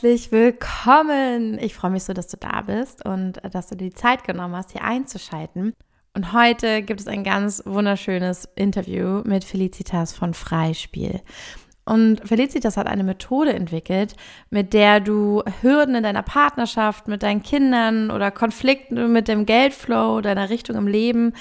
herzlich 0.00 0.30
willkommen. 0.30 1.58
Ich 1.58 1.74
freue 1.74 1.90
mich 1.90 2.04
so, 2.04 2.12
dass 2.12 2.28
du 2.28 2.36
da 2.36 2.60
bist 2.60 3.04
und 3.04 3.42
äh, 3.42 3.50
dass 3.50 3.66
du 3.66 3.74
dir 3.74 3.90
die 3.90 3.96
Zeit 3.96 4.22
genommen 4.22 4.54
hast, 4.54 4.70
hier 4.70 4.84
einzuschalten. 4.84 5.74
Und 6.14 6.32
heute 6.32 6.82
gibt 6.82 7.00
es 7.00 7.08
ein 7.08 7.24
ganz 7.24 7.64
wunderschönes 7.66 8.48
Interview 8.54 9.22
mit 9.24 9.42
Felicitas 9.42 10.12
von 10.12 10.34
Freispiel. 10.34 11.20
Und 11.84 12.20
Felicitas 12.24 12.76
hat 12.76 12.86
eine 12.86 13.02
Methode 13.02 13.52
entwickelt, 13.52 14.14
mit 14.50 14.72
der 14.72 15.00
du 15.00 15.42
Hürden 15.62 15.96
in 15.96 16.04
deiner 16.04 16.22
Partnerschaft, 16.22 17.08
mit 17.08 17.24
deinen 17.24 17.42
Kindern 17.42 18.12
oder 18.12 18.30
Konflikte 18.30 19.08
mit 19.08 19.26
dem 19.26 19.46
Geldflow, 19.46 20.20
deiner 20.20 20.48
Richtung 20.48 20.76
im 20.76 20.86
Leben, 20.86 21.32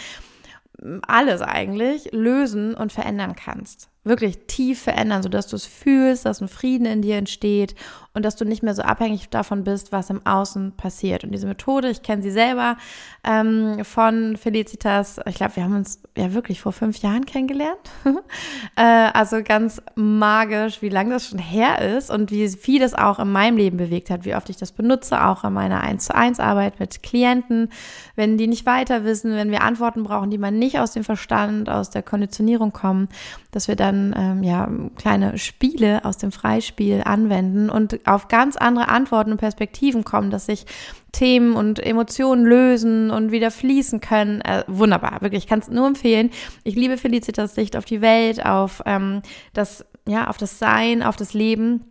alles 1.05 1.43
eigentlich 1.43 2.09
lösen 2.11 2.73
und 2.73 2.91
verändern 2.91 3.35
kannst 3.35 3.91
wirklich 4.07 4.39
tief 4.47 4.81
verändern, 4.81 5.23
sodass 5.23 5.47
du 5.47 5.55
es 5.55 5.65
fühlst, 5.65 6.25
dass 6.25 6.41
ein 6.41 6.47
Frieden 6.47 6.85
in 6.85 7.01
dir 7.01 7.17
entsteht 7.17 7.75
und 8.17 8.23
dass 8.23 8.35
du 8.35 8.45
nicht 8.45 8.63
mehr 8.63 8.73
so 8.73 8.81
abhängig 8.81 9.29
davon 9.29 9.63
bist, 9.63 9.91
was 9.91 10.09
im 10.09 10.25
Außen 10.25 10.71
passiert. 10.71 11.23
Und 11.23 11.31
diese 11.31 11.45
Methode, 11.45 11.89
ich 11.89 12.01
kenne 12.01 12.23
sie 12.23 12.31
selber 12.31 12.75
ähm, 13.23 13.85
von 13.85 14.35
Felicitas, 14.37 15.19
ich 15.27 15.35
glaube, 15.35 15.55
wir 15.55 15.63
haben 15.63 15.75
uns 15.75 16.01
ja 16.17 16.33
wirklich 16.33 16.59
vor 16.59 16.71
fünf 16.71 16.97
Jahren 16.97 17.27
kennengelernt. 17.27 17.77
äh, 18.75 18.81
also 18.81 19.43
ganz 19.43 19.81
magisch, 19.93 20.81
wie 20.81 20.89
lange 20.89 21.11
das 21.11 21.27
schon 21.27 21.37
her 21.37 21.95
ist 21.95 22.09
und 22.09 22.31
wie 22.31 22.49
viel 22.49 22.79
das 22.79 22.95
auch 22.95 23.19
in 23.19 23.31
meinem 23.31 23.55
Leben 23.55 23.77
bewegt 23.77 24.09
hat, 24.09 24.25
wie 24.25 24.33
oft 24.33 24.49
ich 24.49 24.57
das 24.57 24.71
benutze, 24.71 25.23
auch 25.23 25.43
in 25.43 25.53
meiner 25.53 25.81
1 25.81 26.05
zu 26.05 26.15
1 26.15 26.39
Arbeit 26.39 26.79
mit 26.79 27.03
Klienten, 27.03 27.69
wenn 28.15 28.39
die 28.39 28.47
nicht 28.47 28.65
weiter 28.65 29.03
wissen, 29.03 29.35
wenn 29.35 29.51
wir 29.51 29.61
Antworten 29.61 30.03
brauchen, 30.03 30.31
die 30.31 30.39
man 30.39 30.57
nicht 30.57 30.79
aus 30.79 30.91
dem 30.91 31.03
Verstand, 31.03 31.69
aus 31.69 31.91
der 31.91 32.01
Konditionierung 32.01 32.73
kommen, 32.73 33.09
dass 33.51 33.67
wir 33.67 33.75
dann 33.75 34.15
ähm, 34.17 34.43
ja 34.43 34.67
kleine 34.95 35.37
Spiele 35.37 36.03
aus 36.03 36.17
dem 36.17 36.31
Freispiel 36.31 37.03
anwenden 37.05 37.69
und 37.69 38.06
auf 38.07 38.27
ganz 38.27 38.55
andere 38.55 38.89
Antworten 38.89 39.31
und 39.31 39.37
Perspektiven 39.37 40.03
kommen, 40.03 40.31
dass 40.31 40.45
sich 40.45 40.65
Themen 41.11 41.55
und 41.55 41.79
Emotionen 41.79 42.45
lösen 42.45 43.11
und 43.11 43.31
wieder 43.31 43.51
fließen 43.51 44.01
können. 44.01 44.41
Äh, 44.41 44.63
wunderbar, 44.67 45.21
wirklich, 45.21 45.43
ich 45.43 45.49
kann 45.49 45.59
es 45.59 45.69
nur 45.69 45.87
empfehlen. 45.87 46.31
Ich 46.63 46.75
liebe 46.75 46.97
Felicitas 46.97 47.55
Sicht 47.55 47.75
auf 47.75 47.85
die 47.85 48.01
Welt, 48.01 48.45
auf 48.45 48.81
ähm, 48.85 49.21
das, 49.53 49.85
ja, 50.07 50.27
auf 50.27 50.37
das 50.37 50.59
Sein, 50.59 51.03
auf 51.03 51.15
das 51.15 51.33
Leben 51.33 51.85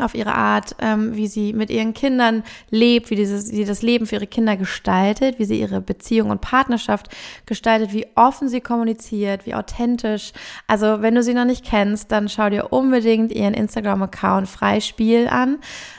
auf 0.00 0.14
ihre 0.14 0.34
Art, 0.34 0.76
ähm, 0.80 1.14
wie 1.14 1.26
sie 1.26 1.52
mit 1.52 1.70
ihren 1.70 1.94
Kindern 1.94 2.42
lebt, 2.70 3.10
wie 3.10 3.24
sie 3.24 3.64
das 3.64 3.82
Leben 3.82 4.06
für 4.06 4.16
ihre 4.16 4.26
Kinder 4.26 4.56
gestaltet, 4.56 5.38
wie 5.38 5.44
sie 5.44 5.60
ihre 5.60 5.80
Beziehung 5.80 6.30
und 6.30 6.40
Partnerschaft 6.40 7.08
gestaltet, 7.46 7.92
wie 7.92 8.06
offen 8.14 8.48
sie 8.48 8.60
kommuniziert, 8.60 9.46
wie 9.46 9.54
authentisch. 9.54 10.32
Also 10.66 11.02
wenn 11.02 11.14
du 11.14 11.22
sie 11.22 11.34
noch 11.34 11.44
nicht 11.44 11.64
kennst, 11.64 12.12
dann 12.12 12.28
schau 12.28 12.50
dir 12.50 12.72
unbedingt 12.72 13.32
ihren 13.32 13.54
Instagram-Account 13.54 14.48
Freispiel 14.48 15.28
an, 15.28 15.58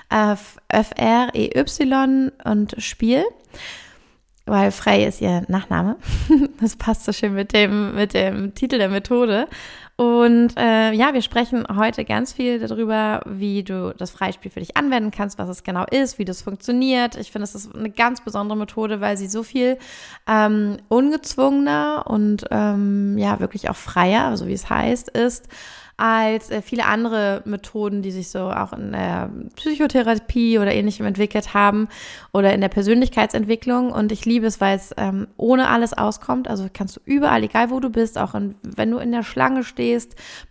äh, 0.10 0.36
F-R-E-Y 0.70 2.32
und 2.44 2.76
Spiel 2.78 3.24
weil 4.50 4.72
Frei 4.72 5.06
ist 5.06 5.22
ihr 5.22 5.44
Nachname. 5.48 5.98
Das 6.60 6.76
passt 6.76 7.06
so 7.06 7.14
schön 7.14 7.34
mit 7.34 7.54
dem, 7.54 7.96
mit 7.96 8.14
dem 8.14 8.54
Titel 8.56 8.78
der 8.78 8.90
Methode. 8.90 9.48
Und 10.00 10.54
äh, 10.56 10.94
ja, 10.94 11.14
wir 11.14 11.22
sprechen 11.22 11.66
heute 11.76 12.06
ganz 12.06 12.32
viel 12.32 12.58
darüber, 12.66 13.20
wie 13.26 13.64
du 13.64 13.94
das 13.98 14.12
Freispiel 14.12 14.50
für 14.50 14.62
dich 14.62 14.78
anwenden 14.78 15.12
kannst, 15.12 15.38
was 15.38 15.50
es 15.50 15.66
genau 15.66 15.84
ist, 15.92 16.18
wie 16.18 16.24
das 16.24 16.42
funktioniert. 16.42 17.18
Ich 17.18 17.34
finde, 17.34 17.44
es 17.44 17.54
ist 17.54 17.76
eine 17.76 17.90
ganz 17.90 18.24
besondere 18.24 18.58
Methode, 18.58 19.02
weil 19.02 19.18
sie 19.18 19.28
so 19.28 19.44
viel 19.44 19.78
ähm, 20.26 20.78
ungezwungener 20.88 22.06
und 22.08 22.46
ähm, 22.50 23.18
ja, 23.18 23.42
wirklich 23.42 23.70
auch 23.70 23.76
freier, 23.76 24.38
so 24.38 24.48
wie 24.48 24.54
es 24.54 24.70
heißt, 24.70 25.10
ist 25.10 25.50
als 26.00 26.50
äh, 26.50 26.62
viele 26.62 26.86
andere 26.86 27.42
Methoden, 27.46 28.02
die 28.02 28.12
sich 28.12 28.30
so 28.30 28.50
auch 28.50 28.72
in 28.72 28.94
der 28.94 29.30
Psychotherapie 29.58 30.58
oder 30.58 30.74
ähnlichem 30.74 31.06
entwickelt 31.06 31.54
haben 31.54 31.90
oder 32.32 32.54
in 32.54 32.62
der 32.62 32.70
Persönlichkeitsentwicklung. 32.70 33.92
Und 33.92 34.14
ich 34.14 34.26
liebe 34.26 34.48
es, 34.48 34.62
weil 34.62 34.78
es 34.78 34.94
ähm, 34.96 35.28
ohne 35.36 35.68
alles 35.68 35.92
auskommt. 35.94 36.48
Also 36.48 36.68
kannst 36.74 36.96
du 36.96 37.02
überall, 37.04 37.44
egal 37.44 37.70
wo 37.70 37.82
du 37.82 37.90
bist, 37.90 38.18
auch 38.18 38.34
in, 38.34 38.56
wenn 38.64 38.92
du 38.92 38.98
in 38.98 39.12
der 39.12 39.24
Schlange 39.24 39.66
stehst 39.66 39.89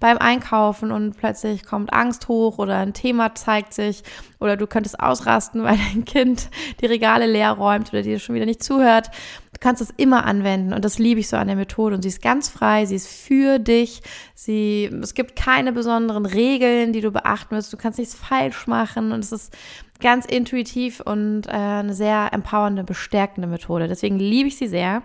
beim 0.01 0.19
Einkaufen 0.19 0.91
und 0.93 1.17
plötzlich 1.17 1.65
kommt 1.65 1.93
Angst 1.93 2.29
hoch 2.29 2.59
oder 2.59 2.79
ein 2.79 2.95
Thema 2.95 3.35
zeigt 3.35 3.75
sich 3.75 4.03
oder 4.41 4.57
du 4.57 4.67
könntest 4.67 5.01
ausrasten, 5.01 5.63
weil 5.65 5.77
dein 5.77 6.05
Kind 6.05 6.51
die 6.81 6.87
Regale 6.87 7.27
leer 7.27 7.53
räumt 7.53 7.91
oder 7.91 8.03
dir 8.03 8.19
schon 8.19 8.35
wieder 8.35 8.47
nicht 8.47 8.63
zuhört. 8.63 9.11
Du 9.53 9.59
kannst 9.61 9.83
es 9.83 9.93
immer 9.97 10.25
anwenden 10.25 10.73
und 10.73 10.85
das 10.85 10.99
liebe 10.99 11.21
ich 11.21 11.29
so 11.29 11.37
an 11.37 11.49
der 11.49 11.57
Methode 11.57 11.97
und 11.97 12.03
sie 12.03 12.09
ist 12.09 12.23
ganz 12.23 12.49
frei, 12.49 12.87
sie 12.87 12.95
ist 12.95 13.09
für 13.09 13.59
dich. 13.59 14.03
Sie, 14.35 14.85
es 15.03 15.15
gibt 15.15 15.35
keine 15.37 15.73
besonderen 15.73 16.27
Regeln, 16.27 16.93
die 16.93 17.01
du 17.01 17.11
beachten 17.11 17.55
musst. 17.55 17.73
Du 17.73 17.77
kannst 17.77 17.99
nichts 17.99 18.15
falsch 18.15 18.67
machen 18.67 19.11
und 19.11 19.21
es 19.21 19.33
ist 19.33 19.57
ganz 20.01 20.27
intuitiv 20.27 21.01
und 21.01 21.47
äh, 21.49 21.51
eine 21.51 21.95
sehr 21.95 22.33
empowernde, 22.33 22.85
bestärkende 22.85 23.49
Methode. 23.49 23.89
Deswegen 23.89 24.19
liebe 24.19 24.49
ich 24.49 24.57
sie 24.57 24.69
sehr. 24.69 25.03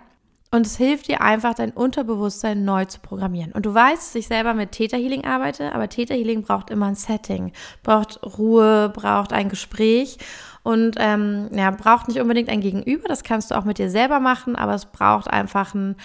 Und 0.54 0.66
es 0.66 0.76
hilft 0.76 1.08
dir 1.08 1.20
einfach, 1.20 1.54
dein 1.54 1.72
Unterbewusstsein 1.72 2.64
neu 2.64 2.84
zu 2.84 3.00
programmieren. 3.00 3.50
Und 3.50 3.66
du 3.66 3.74
weißt, 3.74 4.00
dass 4.00 4.14
ich 4.14 4.28
selber 4.28 4.54
mit 4.54 4.70
Theta 4.70 4.96
Healing 4.96 5.24
arbeite, 5.24 5.72
aber 5.72 5.88
Theta 5.88 6.14
Healing 6.14 6.42
braucht 6.42 6.70
immer 6.70 6.86
ein 6.86 6.94
Setting, 6.94 7.50
braucht 7.82 8.20
Ruhe, 8.22 8.88
braucht 8.94 9.32
ein 9.32 9.48
Gespräch 9.48 10.16
und 10.62 10.94
ähm, 11.00 11.48
ja, 11.50 11.72
braucht 11.72 12.06
nicht 12.06 12.20
unbedingt 12.20 12.48
ein 12.50 12.60
Gegenüber. 12.60 13.08
Das 13.08 13.24
kannst 13.24 13.50
du 13.50 13.56
auch 13.56 13.64
mit 13.64 13.78
dir 13.78 13.90
selber 13.90 14.20
machen, 14.20 14.54
aber 14.54 14.74
es 14.74 14.86
braucht 14.86 15.28
einfach 15.28 15.74
einen 15.74 15.96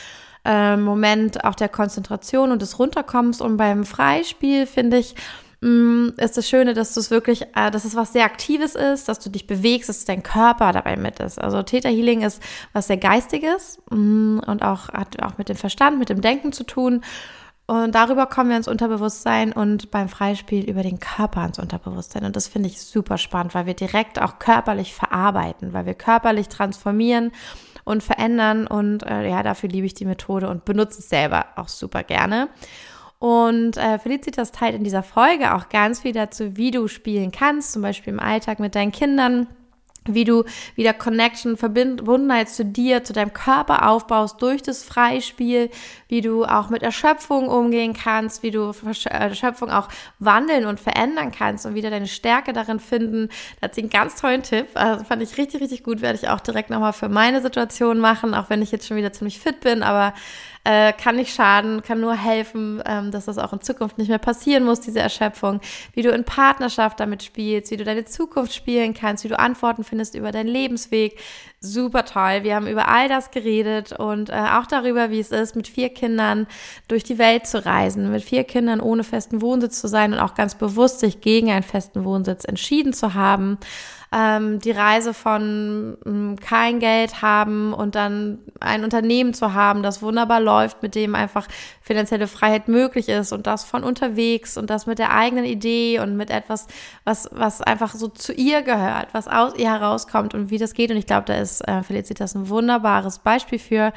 äh, 0.45 0.77
Moment 0.77 1.45
auch 1.45 1.53
der 1.53 1.69
Konzentration 1.69 2.51
und 2.51 2.63
des 2.63 2.79
Runterkommens. 2.79 3.41
Und 3.41 3.57
beim 3.57 3.85
Freispiel 3.85 4.65
finde 4.65 4.97
ich, 4.97 5.13
ist 5.61 6.37
das 6.37 6.47
Schöne, 6.47 6.73
dass 6.73 6.93
du 6.93 7.01
es 7.01 7.11
wirklich, 7.11 7.43
äh, 7.55 7.69
dass 7.69 7.83
es 7.83 7.95
was 7.95 8.13
sehr 8.13 8.23
Aktives 8.23 8.75
ist, 8.75 9.09
dass 9.09 9.19
du 9.19 9.29
dich 9.29 9.45
bewegst, 9.45 9.89
dass 9.89 10.05
dein 10.05 10.23
Körper 10.23 10.71
dabei 10.71 10.95
mit 10.95 11.19
ist. 11.19 11.39
Also 11.39 11.61
Theta 11.63 11.89
Healing 11.89 12.21
ist 12.21 12.41
was 12.71 12.87
sehr 12.87 12.97
Geistiges 12.97 13.79
mm, 13.89 14.39
und 14.39 14.63
auch 14.63 14.89
hat 14.89 15.21
auch 15.21 15.37
mit 15.37 15.49
dem 15.49 15.57
Verstand, 15.57 15.99
mit 15.99 16.09
dem 16.09 16.21
Denken 16.21 16.53
zu 16.53 16.63
tun. 16.63 17.01
Und 17.67 17.93
darüber 17.93 18.25
kommen 18.25 18.49
wir 18.49 18.57
ins 18.57 18.67
Unterbewusstsein 18.67 19.51
und 19.51 19.91
beim 19.91 20.09
Freispiel 20.09 20.67
über 20.67 20.81
den 20.81 20.99
Körper 20.99 21.45
ins 21.45 21.59
Unterbewusstsein. 21.59 22.23
Und 22.23 22.35
das 22.35 22.47
finde 22.47 22.67
ich 22.67 22.81
super 22.81 23.19
spannend, 23.19 23.53
weil 23.53 23.67
wir 23.67 23.75
direkt 23.75 24.19
auch 24.19 24.39
körperlich 24.39 24.95
verarbeiten, 24.95 25.71
weil 25.71 25.85
wir 25.85 25.93
körperlich 25.93 26.47
transformieren 26.47 27.31
und 27.83 28.01
verändern. 28.01 28.65
Und 28.65 29.03
äh, 29.03 29.29
ja, 29.29 29.43
dafür 29.43 29.69
liebe 29.69 29.85
ich 29.85 29.93
die 29.93 30.05
Methode 30.05 30.49
und 30.49 30.65
benutze 30.65 30.99
es 30.99 31.09
selber 31.09 31.45
auch 31.57 31.67
super 31.67 32.01
gerne. 32.01 32.49
Und 33.19 33.75
äh, 33.75 33.99
Felicitas 33.99 34.53
teilt 34.53 34.75
in 34.75 34.83
dieser 34.83 35.03
Folge 35.03 35.53
auch 35.53 35.67
ganz 35.69 35.99
viel 35.99 36.13
dazu, 36.13 36.55
wie 36.55 36.71
du 36.71 36.87
spielen 36.87 37.31
kannst, 37.31 37.73
zum 37.73 37.81
Beispiel 37.81 38.13
im 38.13 38.19
Alltag 38.19 38.59
mit 38.59 38.75
deinen 38.75 38.93
Kindern 38.93 39.47
wie 40.05 40.23
du 40.23 40.43
wieder 40.75 40.93
Connection, 40.93 41.57
Verbundenheit 41.57 42.49
zu 42.49 42.65
dir, 42.65 43.03
zu 43.03 43.13
deinem 43.13 43.33
Körper 43.33 43.87
aufbaust 43.87 44.41
durch 44.41 44.61
das 44.61 44.83
Freispiel, 44.83 45.69
wie 46.07 46.21
du 46.21 46.45
auch 46.45 46.69
mit 46.69 46.83
Erschöpfung 46.83 47.47
umgehen 47.47 47.93
kannst, 47.93 48.43
wie 48.43 48.51
du 48.51 48.71
Erschöpfung 49.05 49.69
auch 49.69 49.89
wandeln 50.19 50.65
und 50.65 50.79
verändern 50.79 51.31
kannst 51.31 51.65
und 51.65 51.75
wieder 51.75 51.89
deine 51.89 52.07
Stärke 52.07 52.53
darin 52.53 52.79
finden. 52.79 53.29
Da 53.59 53.65
hat 53.65 53.75
sie 53.75 53.81
einen 53.81 53.89
ganz 53.89 54.19
tollen 54.19 54.43
Tipp, 54.43 54.67
also 54.73 55.03
fand 55.03 55.21
ich 55.21 55.37
richtig, 55.37 55.61
richtig 55.61 55.83
gut, 55.83 56.01
werde 56.01 56.17
ich 56.21 56.29
auch 56.29 56.39
direkt 56.39 56.69
nochmal 56.69 56.93
für 56.93 57.09
meine 57.09 57.41
Situation 57.41 57.99
machen, 57.99 58.33
auch 58.33 58.49
wenn 58.49 58.61
ich 58.61 58.71
jetzt 58.71 58.87
schon 58.87 58.97
wieder 58.97 59.13
ziemlich 59.13 59.39
fit 59.39 59.59
bin, 59.59 59.83
aber 59.83 60.13
äh, 60.69 60.93
kann 60.93 61.15
nicht 61.15 61.33
schaden, 61.33 61.81
kann 61.81 61.99
nur 61.99 62.13
helfen, 62.13 62.79
ähm, 62.85 63.09
dass 63.09 63.25
das 63.25 63.39
auch 63.39 63.53
in 63.53 63.61
Zukunft 63.61 63.97
nicht 63.97 64.07
mehr 64.09 64.19
passieren 64.19 64.63
muss, 64.63 64.79
diese 64.79 64.99
Erschöpfung, 64.99 65.61
wie 65.93 66.03
du 66.03 66.11
in 66.11 66.25
Partnerschaft 66.25 66.99
damit 66.99 67.23
spielst, 67.23 67.71
wie 67.71 67.77
du 67.77 67.83
deine 67.83 68.05
Zukunft 68.05 68.53
spielen 68.53 68.93
kannst, 68.93 69.23
wie 69.23 69.29
du 69.29 69.39
Antworten 69.39 69.83
findest 69.83 70.13
über 70.13 70.31
deinen 70.31 70.47
Lebensweg. 70.47 71.17
Super 71.59 72.05
toll. 72.05 72.43
Wir 72.43 72.53
haben 72.53 72.67
über 72.67 72.87
all 72.87 73.09
das 73.09 73.31
geredet 73.31 73.93
und 73.93 74.29
äh, 74.29 74.33
auch 74.33 74.67
darüber, 74.67 75.09
wie 75.09 75.19
es 75.19 75.31
ist, 75.31 75.55
mit 75.55 75.67
vier 75.67 75.89
Kindern 75.89 76.45
durch 76.87 77.03
die 77.03 77.17
Welt 77.17 77.47
zu 77.47 77.65
reisen, 77.65 78.11
mit 78.11 78.23
vier 78.23 78.43
Kindern 78.43 78.79
ohne 78.79 79.03
festen 79.03 79.41
Wohnsitz 79.41 79.81
zu 79.81 79.87
sein 79.87 80.13
und 80.13 80.19
auch 80.19 80.35
ganz 80.35 80.53
bewusst 80.53 80.99
sich 80.99 81.19
gegen 81.19 81.49
einen 81.49 81.63
festen 81.63 82.05
Wohnsitz 82.05 82.45
entschieden 82.45 82.93
zu 82.93 83.15
haben 83.15 83.57
ähm, 84.11 84.59
die 84.59 84.71
Reise 84.71 85.13
von 85.13 85.97
ähm, 86.05 86.35
kein 86.39 86.79
Geld 86.79 87.21
haben 87.21 87.73
und 87.73 87.95
dann 87.95 88.39
ein 88.59 88.83
Unternehmen 88.83 89.33
zu 89.33 89.53
haben, 89.53 89.83
das 89.83 90.01
wunderbar 90.01 90.39
läuft, 90.39 90.81
mit 90.81 90.95
dem 90.95 91.13
einfach 91.13 91.47
finanzielle 91.81 92.27
Freiheit 92.27 92.67
möglich 92.67 93.07
ist 93.07 93.31
und 93.31 93.45
das 93.45 93.63
von 93.63 93.83
unterwegs 93.83 94.57
und 94.57 94.69
das 94.69 94.87
mit 94.87 94.97
der 94.97 95.13
eigenen 95.13 95.45
Idee 95.45 95.99
und 95.99 96.17
mit 96.17 96.31
etwas, 96.31 96.67
was, 97.03 97.29
was 97.31 97.61
einfach 97.61 97.93
so 97.93 98.07
zu 98.07 98.33
ihr 98.33 98.63
gehört, 98.63 99.09
was 99.11 99.27
aus 99.27 99.55
ihr 99.55 99.69
herauskommt 99.69 100.33
und 100.33 100.49
wie 100.49 100.57
das 100.57 100.73
geht. 100.73 100.89
Und 100.89 100.97
ich 100.97 101.05
glaube, 101.05 101.25
da 101.25 101.35
ist 101.35 101.61
äh, 101.67 101.83
Felicitas 101.83 102.35
ein 102.35 102.49
wunderbares 102.49 103.19
Beispiel 103.19 103.59
für. 103.59 103.93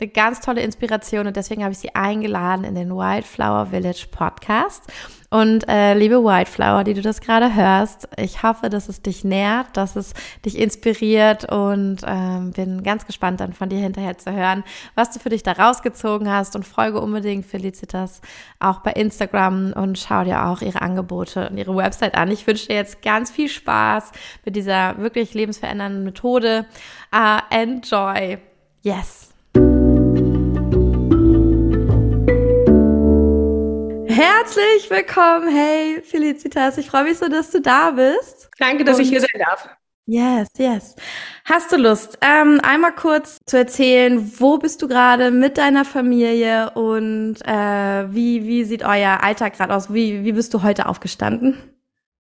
Eine 0.00 0.10
ganz 0.10 0.40
tolle 0.40 0.60
Inspiration 0.62 1.26
und 1.26 1.36
deswegen 1.36 1.62
habe 1.62 1.72
ich 1.72 1.78
sie 1.78 1.94
eingeladen 1.94 2.64
in 2.64 2.74
den 2.74 2.90
Wildflower 2.90 3.66
Village 3.66 4.06
Podcast. 4.10 4.82
Und 5.30 5.68
äh, 5.68 5.94
liebe 5.94 6.22
Wildflower, 6.22 6.84
die 6.84 6.94
du 6.94 7.00
das 7.00 7.20
gerade 7.20 7.56
hörst, 7.56 8.08
ich 8.16 8.44
hoffe, 8.44 8.70
dass 8.70 8.88
es 8.88 9.02
dich 9.02 9.24
nährt, 9.24 9.76
dass 9.76 9.96
es 9.96 10.14
dich 10.44 10.56
inspiriert 10.56 11.50
und 11.50 12.02
ähm, 12.06 12.52
bin 12.52 12.84
ganz 12.84 13.04
gespannt 13.04 13.40
dann 13.40 13.52
von 13.52 13.68
dir 13.68 13.78
hinterher 13.78 14.16
zu 14.16 14.32
hören, 14.32 14.62
was 14.94 15.10
du 15.10 15.18
für 15.18 15.30
dich 15.30 15.42
da 15.42 15.52
rausgezogen 15.52 16.30
hast 16.30 16.54
und 16.54 16.64
folge 16.64 17.00
unbedingt 17.00 17.46
Felicitas 17.46 18.20
auch 18.60 18.80
bei 18.80 18.92
Instagram 18.92 19.72
und 19.72 19.98
schau 19.98 20.22
dir 20.22 20.46
auch 20.46 20.60
ihre 20.60 20.82
Angebote 20.82 21.48
und 21.48 21.56
ihre 21.56 21.74
Website 21.74 22.14
an. 22.14 22.30
Ich 22.30 22.46
wünsche 22.46 22.68
dir 22.68 22.76
jetzt 22.76 23.02
ganz 23.02 23.30
viel 23.32 23.48
Spaß 23.48 24.12
mit 24.44 24.54
dieser 24.54 24.98
wirklich 24.98 25.34
lebensverändernden 25.34 26.04
Methode. 26.04 26.66
Uh, 27.12 27.40
enjoy. 27.50 28.38
Yes. 28.82 29.23
Herzlich 34.14 34.88
willkommen. 34.90 35.48
Hey, 35.48 36.00
Felicitas. 36.00 36.78
Ich 36.78 36.88
freue 36.88 37.02
mich 37.02 37.18
so, 37.18 37.26
dass 37.26 37.50
du 37.50 37.60
da 37.60 37.90
bist. 37.90 38.48
Danke, 38.60 38.84
dass 38.84 38.98
Und 38.98 39.02
ich 39.02 39.08
hier 39.08 39.20
sein 39.20 39.40
darf. 39.44 39.68
Yes, 40.06 40.46
yes. 40.56 40.94
Hast 41.44 41.72
du 41.72 41.76
Lust, 41.76 42.18
ähm, 42.20 42.60
einmal 42.62 42.94
kurz 42.94 43.38
zu 43.44 43.56
erzählen, 43.56 44.32
wo 44.38 44.58
bist 44.58 44.80
du 44.82 44.86
gerade 44.86 45.32
mit 45.32 45.58
deiner 45.58 45.84
Familie 45.84 46.70
und 46.74 47.38
äh, 47.44 48.14
wie, 48.14 48.44
wie 48.44 48.62
sieht 48.62 48.84
euer 48.84 49.24
Alltag 49.24 49.56
gerade 49.56 49.74
aus? 49.74 49.92
Wie, 49.92 50.22
wie 50.22 50.32
bist 50.32 50.54
du 50.54 50.62
heute 50.62 50.86
aufgestanden? 50.86 51.58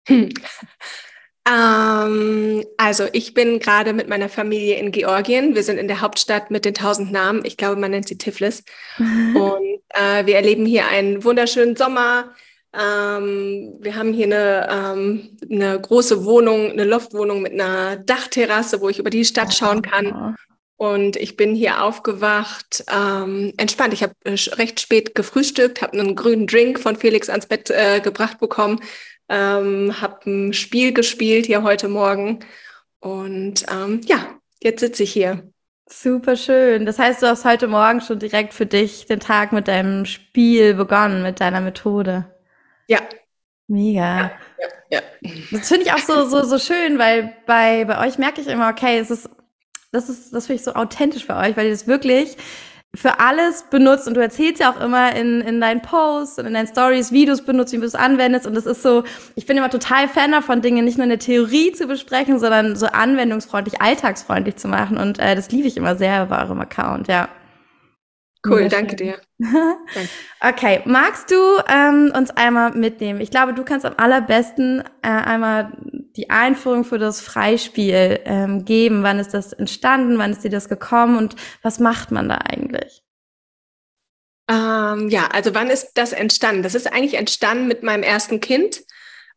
Hm. 0.08 0.30
Ähm, 1.46 2.64
also 2.78 3.06
ich 3.12 3.34
bin 3.34 3.60
gerade 3.60 3.94
mit 3.94 4.08
meiner 4.08 4.30
Familie 4.30 4.76
in 4.78 4.92
Georgien. 4.92 5.56
Wir 5.56 5.64
sind 5.64 5.78
in 5.78 5.88
der 5.88 6.02
Hauptstadt 6.02 6.52
mit 6.52 6.66
den 6.66 6.74
tausend 6.74 7.12
Namen. 7.12 7.44
Ich 7.44 7.58
glaube, 7.58 7.80
man 7.80 7.92
nennt 7.92 8.08
sie 8.08 8.18
Tiflis. 8.18 8.64
Und 8.98 9.82
äh, 9.90 10.26
wir 10.26 10.36
erleben 10.36 10.66
hier 10.66 10.88
einen 10.88 11.24
wunderschönen 11.24 11.76
Sommer. 11.76 12.34
Ähm, 12.74 13.76
wir 13.80 13.96
haben 13.96 14.14
hier 14.14 14.26
eine, 14.26 14.68
ähm, 14.72 15.38
eine 15.52 15.80
große 15.80 16.26
Wohnung, 16.26 16.72
eine 16.72 16.86
Loftwohnung 16.86 17.42
mit 17.42 17.54
einer 17.54 17.98
Dachterrasse, 17.98 18.82
wo 18.82 18.90
ich 18.90 19.00
über 19.00 19.10
die 19.10 19.26
Stadt 19.26 19.54
schauen 19.54 19.82
kann. 19.82 20.36
Und 20.78 21.18
ich 21.18 21.38
bin 21.38 21.54
hier 21.54 21.84
aufgewacht, 21.84 22.84
ähm, 22.92 23.54
entspannt. 23.58 23.94
Ich 23.94 24.02
habe 24.02 24.14
äh, 24.24 24.36
recht 24.54 24.80
spät 24.80 25.14
gefrühstückt, 25.14 25.82
habe 25.82 26.00
einen 26.00 26.16
grünen 26.16 26.48
Drink 26.48 26.80
von 26.80 26.96
Felix 26.96 27.30
ans 27.30 27.46
Bett 27.46 27.70
äh, 27.70 28.00
gebracht 28.00 28.40
bekommen 28.40 28.80
ähm, 29.30 30.02
habe 30.02 30.30
ein 30.30 30.54
Spiel 30.54 30.94
gespielt 30.94 31.46
hier 31.46 31.64
heute 31.64 31.88
Morgen 31.88 32.40
und 33.00 33.66
ähm, 33.72 34.02
ja, 34.06 34.28
jetzt 34.62 34.80
sitze 34.80 35.04
ich 35.04 35.14
hier. 35.14 35.44
Super 35.90 36.36
schön. 36.38 36.86
Das 36.86 36.98
heißt, 36.98 37.22
du 37.22 37.28
hast 37.28 37.44
heute 37.44 37.68
Morgen 37.68 38.02
schon 38.02 38.20
direkt 38.20 38.54
für 38.54 38.66
dich 38.66 39.06
den 39.06 39.20
Tag 39.20 39.52
mit 39.52 39.68
deinem 39.68 40.06
Spiel 40.06 40.74
begonnen, 40.74 41.22
mit 41.22 41.42
deiner 41.42 41.60
Methode. 41.60 42.26
Ja. 42.88 43.00
Mega. 43.68 44.18
Ja, 44.18 44.32
ja, 44.90 45.02
ja. 45.22 45.32
Das 45.52 45.68
finde 45.68 45.86
ich 45.86 45.94
auch 45.94 46.00
so, 46.00 46.28
so, 46.28 46.44
so 46.44 46.58
schön, 46.58 46.98
weil 47.00 47.34
bei, 47.46 47.86
bei 47.86 48.08
euch 48.08 48.18
merke 48.18 48.42
ich 48.42 48.48
immer, 48.48 48.70
okay, 48.70 48.98
es 48.98 49.12
ist, 49.12 49.30
das 49.92 50.10
ist, 50.10 50.34
das 50.34 50.48
finde 50.48 50.60
ich 50.60 50.64
so 50.64 50.74
authentisch 50.74 51.26
für 51.26 51.36
euch, 51.36 51.56
weil 51.58 51.66
ihr 51.66 51.72
das 51.72 51.88
wirklich 51.88 52.38
für 52.96 53.20
alles 53.20 53.64
benutzt 53.72 54.08
und 54.08 54.14
du 54.14 54.22
erzählst 54.22 54.62
ja 54.62 54.72
auch 54.72 54.80
immer 54.80 55.16
in, 55.16 55.42
in 55.42 55.60
deinen 55.60 55.82
Posts 55.82 56.40
und 56.40 56.46
in 56.46 56.54
deinen 56.54 56.68
Stories, 56.68 57.12
wie 57.12 57.26
du 57.26 57.32
es 57.32 57.44
benutzt, 57.44 57.74
wie 57.74 57.78
du 57.78 57.86
es 57.86 57.96
anwendest 57.96 58.46
und 58.46 58.54
das 58.56 58.68
ist 58.68 58.84
so, 58.84 59.04
ich 59.36 59.48
bin 59.48 59.58
immer 59.58 59.72
total 59.72 60.08
Fan 60.08 60.32
davon, 60.32 60.62
Dinge 60.62 60.84
nicht 60.84 60.98
nur 60.98 61.06
in 61.06 61.10
der 61.10 61.20
Theorie 61.20 61.72
zu 61.72 61.88
besprechen, 61.88 62.40
sondern 62.40 62.76
so 62.76 62.86
anwendungsfreundlich, 62.86 63.82
alltagsfreundlich 63.82 64.58
zu 64.58 64.68
machen 64.68 64.98
und 64.98 65.18
äh, 65.18 65.36
das 65.36 65.50
liebe 65.50 65.68
ich 65.68 65.76
immer 65.76 65.96
sehr 65.96 66.28
bei 66.28 66.44
eurem 66.44 66.62
Account, 66.62 67.08
ja. 67.08 67.30
Cool, 68.46 68.68
danke 68.68 68.98
dir. 68.98 69.22
okay, 70.42 70.82
magst 70.86 71.32
du 71.32 71.36
ähm, 71.70 72.12
uns 72.16 72.30
einmal 72.32 72.72
mitnehmen? 72.72 73.22
Ich 73.22 73.32
glaube, 73.32 73.54
du 73.54 73.64
kannst 73.64 73.86
am 73.86 73.94
allerbesten 73.96 74.84
äh, 75.02 75.08
einmal 75.08 75.72
die 76.18 76.30
Einführung 76.30 76.84
für 76.84 77.00
das 77.00 77.22
Freispiel 77.22 78.20
ähm, 78.26 78.66
geben. 78.66 79.02
Wann 79.02 79.20
ist 79.20 79.34
das 79.34 79.54
entstanden? 79.54 80.18
Wann 80.18 80.32
ist 80.32 80.44
dir 80.44 80.50
das 80.50 80.68
gekommen? 80.68 81.18
Und 81.18 81.38
was 81.62 81.80
macht 81.80 82.12
man 82.12 82.28
da 82.28 82.36
eigentlich? 82.36 83.02
Ähm, 84.50 85.08
ja, 85.08 85.28
also 85.32 85.56
wann 85.56 85.70
ist 85.70 85.94
das 85.94 86.12
entstanden? 86.12 86.64
Das 86.64 86.76
ist 86.76 86.92
eigentlich 86.92 87.14
entstanden 87.14 87.68
mit 87.68 87.82
meinem 87.82 88.04
ersten 88.04 88.42
Kind. 88.42 88.84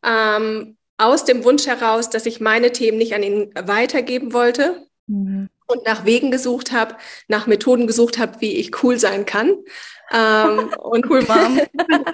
Ähm, 0.04 0.76
aus 0.98 1.24
dem 1.24 1.44
Wunsch 1.44 1.66
heraus, 1.66 2.10
dass 2.10 2.26
ich 2.26 2.40
meine 2.40 2.72
Themen 2.72 2.98
nicht 2.98 3.14
an 3.14 3.22
ihn 3.22 3.52
weitergeben 3.54 4.32
wollte. 4.32 4.88
Mhm 5.06 5.48
und 5.66 5.84
nach 5.84 6.04
Wegen 6.04 6.30
gesucht 6.30 6.72
habe, 6.72 6.96
nach 7.28 7.46
Methoden 7.46 7.86
gesucht 7.86 8.18
habe, 8.18 8.40
wie 8.40 8.56
ich 8.56 8.82
cool 8.82 8.98
sein 8.98 9.26
kann. 9.26 9.56
Ähm, 10.12 10.72
und 10.78 11.10
cool, 11.10 11.22
Mom. 11.22 11.60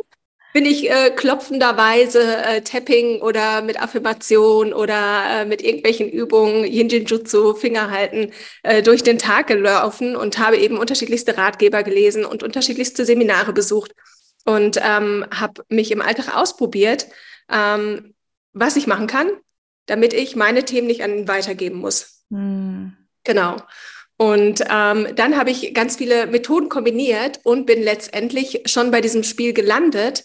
bin 0.53 0.67
ich 0.67 0.91
äh, 0.91 1.11
klopfenderweise 1.11 2.37
äh, 2.45 2.61
Tapping 2.61 3.23
oder 3.23 3.63
mit 3.63 3.81
Affirmation 3.81 4.73
oder 4.75 5.25
äh, 5.31 5.45
mit 5.47 5.63
irgendwelchen 5.63 6.11
Übungen, 6.11 6.65
Yin-Jin-Jutsu, 6.65 7.55
Finger 7.55 7.91
halten, 7.91 8.33
äh, 8.63 8.83
durch 8.83 9.03
den 9.03 9.19
Tag 9.19 9.47
gelaufen 9.47 10.15
und 10.15 10.39
habe 10.39 10.59
eben 10.59 10.79
unterschiedlichste 10.79 11.39
Ratgeber 11.39 11.83
gelesen 11.83 12.25
und 12.25 12.43
unterschiedlichste 12.43 13.05
Seminare 13.05 13.53
besucht 13.53 13.95
und 14.45 14.79
ähm, 14.83 15.25
habe 15.33 15.65
mich 15.69 15.91
im 15.91 16.03
Alltag 16.03 16.37
ausprobiert, 16.37 17.07
ähm, 17.51 18.15
was 18.53 18.77
ich 18.77 18.87
machen 18.87 19.07
kann, 19.07 19.31
damit 19.87 20.13
ich 20.13 20.37
meine 20.37 20.65
Themen 20.65 20.87
nicht 20.87 21.03
an 21.03 21.17
ihn 21.17 21.29
weitergeben 21.29 21.79
muss. 21.79 22.25
Hm. 22.31 22.97
Genau. 23.25 23.57
Und 24.17 24.63
ähm, 24.71 25.09
dann 25.17 25.37
habe 25.37 25.51
ich 25.51 25.75
ganz 25.75 25.97
viele 25.97 26.27
Methoden 26.27 26.69
kombiniert 26.69 27.41
und 27.43 27.67
bin 27.67 27.83
letztendlich 27.83 28.63
schon 28.67 28.91
bei 28.91 29.01
diesem 29.01 29.25
Spiel 29.25 29.53
gelandet. 29.53 30.25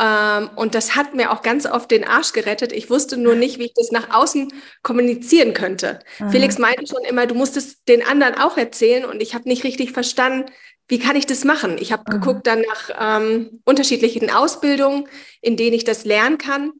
Ähm, 0.00 0.48
und 0.56 0.74
das 0.74 0.96
hat 0.96 1.14
mir 1.14 1.30
auch 1.30 1.42
ganz 1.42 1.66
oft 1.66 1.90
den 1.90 2.04
Arsch 2.04 2.32
gerettet. 2.32 2.72
Ich 2.72 2.88
wusste 2.88 3.16
nur 3.18 3.34
nicht, 3.34 3.58
wie 3.58 3.66
ich 3.66 3.74
das 3.74 3.90
nach 3.90 4.14
außen 4.14 4.52
kommunizieren 4.82 5.52
könnte. 5.52 5.98
Mhm. 6.18 6.30
Felix 6.30 6.58
meinte 6.58 6.86
schon 6.86 7.04
immer, 7.04 7.26
du 7.26 7.34
musst 7.34 7.56
es 7.56 7.84
den 7.84 8.06
anderen 8.06 8.36
auch 8.36 8.56
erzählen. 8.56 9.04
Und 9.04 9.20
ich 9.20 9.34
habe 9.34 9.48
nicht 9.48 9.64
richtig 9.64 9.92
verstanden, 9.92 10.50
wie 10.88 10.98
kann 10.98 11.16
ich 11.16 11.26
das 11.26 11.44
machen? 11.44 11.76
Ich 11.78 11.92
habe 11.92 12.04
mhm. 12.06 12.20
geguckt 12.20 12.46
dann 12.46 12.62
nach 12.62 13.20
ähm, 13.20 13.60
unterschiedlichen 13.64 14.30
Ausbildungen, 14.30 15.08
in 15.42 15.56
denen 15.56 15.74
ich 15.74 15.84
das 15.84 16.04
lernen 16.04 16.38
kann 16.38 16.72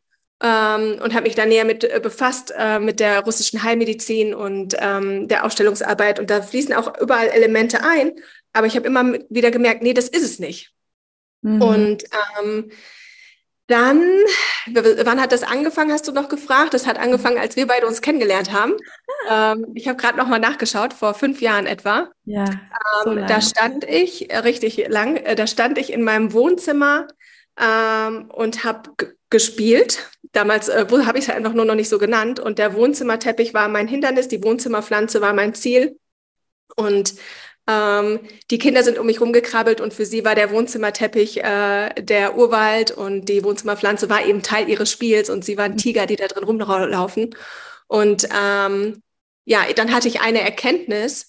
ähm, 0.43 1.01
und 1.03 1.15
habe 1.15 1.23
mich 1.23 1.35
da 1.35 1.47
näher 1.47 1.65
mit 1.65 1.85
äh, 1.85 2.01
befasst 2.03 2.53
äh, 2.57 2.79
mit 2.79 3.01
der 3.01 3.21
russischen 3.21 3.63
Heilmedizin 3.63 4.35
und 4.35 4.77
ähm, 4.79 5.29
der 5.29 5.45
Ausstellungsarbeit. 5.45 6.19
Und 6.19 6.31
da 6.31 6.43
fließen 6.43 6.75
auch 6.75 6.99
überall 7.01 7.29
Elemente 7.29 7.83
ein. 7.83 8.13
Aber 8.53 8.67
ich 8.67 8.77
habe 8.77 8.87
immer 8.87 9.15
wieder 9.31 9.51
gemerkt, 9.51 9.83
nee, 9.83 9.95
das 9.95 10.09
ist 10.09 10.25
es 10.25 10.39
nicht. 10.39 10.73
Mhm. 11.43 11.63
Und 11.63 12.05
ähm, 12.41 12.71
dann, 13.69 14.01
wann 14.73 15.21
hat 15.21 15.33
das 15.33 15.43
angefangen, 15.43 15.91
hast 15.91 16.07
du 16.07 16.13
noch 16.13 16.29
gefragt? 16.29 16.73
Das 16.73 16.87
hat 16.87 16.99
angefangen, 16.99 17.39
als 17.39 17.57
wir 17.57 17.67
beide 17.67 17.87
uns 17.87 18.01
kennengelernt 18.01 18.53
haben. 18.53 18.75
Ähm, 19.29 19.67
ich 19.75 19.89
habe 19.89 19.99
gerade 19.99 20.17
noch 20.17 20.29
mal 20.29 20.39
nachgeschaut, 20.39 20.93
vor 20.93 21.15
fünf 21.15 21.41
Jahren 21.41 21.67
etwa. 21.67 22.11
Ja, 22.25 22.45
so 23.03 23.11
ähm, 23.11 23.27
da 23.27 23.41
stand 23.41 23.85
ich, 23.85 24.31
äh, 24.31 24.39
richtig 24.39 24.87
lang, 24.89 25.17
äh, 25.17 25.35
da 25.35 25.49
stand 25.49 25.79
ich 25.79 25.93
in 25.93 26.05
meinem 26.05 26.33
Wohnzimmer 26.33 27.09
ähm, 27.61 28.31
und 28.31 28.63
habe 28.63 28.91
gespielt. 29.31 30.11
Damals 30.33 30.69
äh, 30.69 30.87
habe 30.91 31.19
ich 31.19 31.25
es 31.25 31.29
halt 31.29 31.39
einfach 31.39 31.55
nur 31.55 31.65
noch 31.65 31.75
nicht 31.75 31.89
so 31.89 31.99
genannt. 31.99 32.41
Und 32.41 32.59
der 32.59 32.75
Wohnzimmerteppich 32.75 33.55
war 33.55 33.69
mein 33.69 33.89
Hindernis, 33.89 34.29
die 34.29 34.43
Wohnzimmerpflanze 34.43 35.21
war 35.21 35.33
mein 35.33 35.55
Ziel. 35.55 35.99
Und 36.77 37.15
ähm, 37.69 38.21
die 38.51 38.59
Kinder 38.59 38.83
sind 38.83 38.99
um 38.99 39.07
mich 39.07 39.21
rumgekrabbelt 39.21 39.81
und 39.81 39.93
für 39.93 40.07
sie 40.07 40.25
war 40.25 40.35
der 40.37 40.53
Wohnzimmerteppich 40.53 41.43
äh, 41.43 41.95
der 42.01 42.37
Urwald 42.37 42.93
und 42.93 43.29
die 43.29 43.43
Wohnzimmerpflanze 43.43 44.09
war 44.09 44.25
eben 44.25 44.43
Teil 44.43 44.69
ihres 44.69 44.91
Spiels 44.91 45.31
und 45.31 45.45
sie 45.45 45.59
waren 45.59 45.73
mhm. 45.73 45.79
Tiger, 45.79 46.07
die 46.07 46.17
da 46.17 46.29
drin 46.29 46.45
rumlaufen. 46.45 47.35
Und 47.89 48.29
ähm, 48.37 49.03
ja, 49.45 49.61
dann 49.75 49.93
hatte 49.93 50.09
ich 50.09 50.21
eine 50.21 50.41
Erkenntnis, 50.41 51.29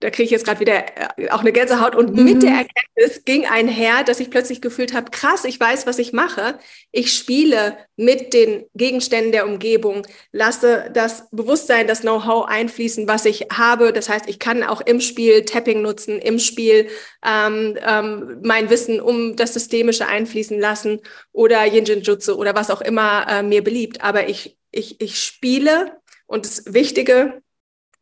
da 0.00 0.10
kriege 0.10 0.24
ich 0.24 0.30
jetzt 0.30 0.44
gerade 0.44 0.60
wieder 0.60 1.18
äh, 1.18 1.28
auch 1.30 1.40
eine 1.40 1.52
Gänsehaut. 1.52 1.96
Und 1.96 2.14
mhm. 2.14 2.24
mit 2.24 2.42
der 2.42 2.50
Erkenntnis 2.50 3.24
ging 3.24 3.46
einher, 3.46 4.04
dass 4.04 4.20
ich 4.20 4.30
plötzlich 4.30 4.60
gefühlt 4.60 4.94
habe, 4.94 5.10
krass, 5.10 5.44
ich 5.44 5.58
weiß, 5.58 5.86
was 5.86 5.98
ich 5.98 6.12
mache. 6.12 6.58
Ich 6.92 7.12
spiele 7.12 7.76
mit 7.96 8.32
den 8.32 8.64
Gegenständen 8.74 9.32
der 9.32 9.46
Umgebung, 9.46 10.06
lasse 10.30 10.90
das 10.94 11.28
Bewusstsein, 11.30 11.88
das 11.88 12.02
Know-how 12.02 12.46
einfließen, 12.46 13.08
was 13.08 13.24
ich 13.24 13.46
habe. 13.52 13.92
Das 13.92 14.08
heißt, 14.08 14.28
ich 14.28 14.38
kann 14.38 14.62
auch 14.62 14.80
im 14.80 15.00
Spiel 15.00 15.44
Tapping 15.44 15.82
nutzen, 15.82 16.20
im 16.20 16.38
Spiel 16.38 16.88
ähm, 17.24 17.76
ähm, 17.84 18.40
mein 18.44 18.70
Wissen 18.70 19.00
um 19.00 19.34
das 19.34 19.54
Systemische 19.54 20.06
einfließen 20.06 20.60
lassen 20.60 21.00
oder 21.32 21.64
Yin-Jin-Jutsu 21.64 22.34
oder 22.34 22.54
was 22.54 22.70
auch 22.70 22.82
immer 22.82 23.26
äh, 23.28 23.42
mir 23.42 23.64
beliebt. 23.64 24.00
Aber 24.02 24.28
ich, 24.28 24.56
ich, 24.70 25.00
ich 25.00 25.20
spiele 25.20 25.98
und 26.26 26.44
das 26.44 26.72
Wichtige, 26.72 27.42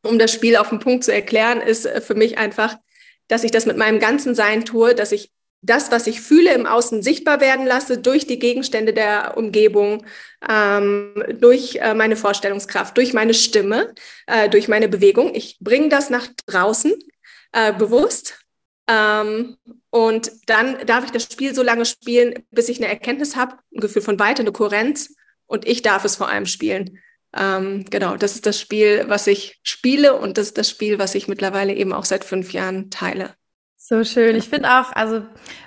um 0.06 0.18
das 0.18 0.32
Spiel 0.32 0.56
auf 0.56 0.70
den 0.70 0.78
Punkt 0.78 1.04
zu 1.04 1.12
erklären, 1.12 1.60
ist 1.60 1.86
äh, 1.86 2.00
für 2.00 2.14
mich 2.14 2.38
einfach, 2.38 2.76
dass 3.28 3.44
ich 3.44 3.50
das 3.50 3.66
mit 3.66 3.76
meinem 3.76 3.98
ganzen 4.00 4.34
Sein 4.34 4.64
tue, 4.64 4.94
dass 4.94 5.12
ich 5.12 5.32
das, 5.62 5.90
was 5.90 6.06
ich 6.06 6.20
fühle, 6.20 6.54
im 6.54 6.66
Außen 6.66 7.02
sichtbar 7.02 7.40
werden 7.40 7.66
lasse 7.66 7.98
durch 7.98 8.26
die 8.26 8.38
Gegenstände 8.38 8.92
der 8.92 9.36
Umgebung, 9.36 10.06
ähm, 10.48 11.24
durch 11.40 11.76
äh, 11.76 11.94
meine 11.94 12.16
Vorstellungskraft, 12.16 12.96
durch 12.96 13.14
meine 13.14 13.34
Stimme, 13.34 13.94
äh, 14.26 14.48
durch 14.48 14.68
meine 14.68 14.88
Bewegung. 14.88 15.34
Ich 15.34 15.58
bringe 15.60 15.88
das 15.88 16.10
nach 16.10 16.28
draußen 16.46 16.94
äh, 17.52 17.72
bewusst 17.72 18.38
Ähm, 18.88 19.56
und 19.90 20.30
dann 20.46 20.86
darf 20.86 21.04
ich 21.04 21.10
das 21.10 21.24
Spiel 21.24 21.54
so 21.54 21.62
lange 21.62 21.84
spielen, 21.84 22.44
bis 22.50 22.68
ich 22.68 22.78
eine 22.78 22.88
Erkenntnis 22.88 23.34
habe, 23.34 23.56
ein 23.74 23.80
Gefühl 23.80 24.02
von 24.02 24.18
Weite, 24.18 24.42
eine 24.42 24.52
Kohärenz. 24.52 25.14
Und 25.46 25.66
ich 25.66 25.82
darf 25.82 26.04
es 26.04 26.16
vor 26.16 26.28
allem 26.28 26.46
spielen. 26.46 26.98
Ähm, 27.34 27.84
genau, 27.90 28.16
das 28.16 28.34
ist 28.34 28.46
das 28.46 28.60
Spiel, 28.60 29.04
was 29.08 29.26
ich 29.26 29.58
spiele 29.62 30.14
und 30.14 30.38
das 30.38 30.48
ist 30.48 30.58
das 30.58 30.70
Spiel, 30.70 30.98
was 30.98 31.14
ich 31.14 31.28
mittlerweile 31.28 31.74
eben 31.74 31.92
auch 31.92 32.04
seit 32.04 32.24
fünf 32.24 32.52
Jahren 32.52 32.90
teile. 32.90 33.34
So 33.88 34.02
schön. 34.02 34.34
Ich 34.34 34.48
finde 34.48 34.68
auch, 34.68 34.92
also 34.92 35.22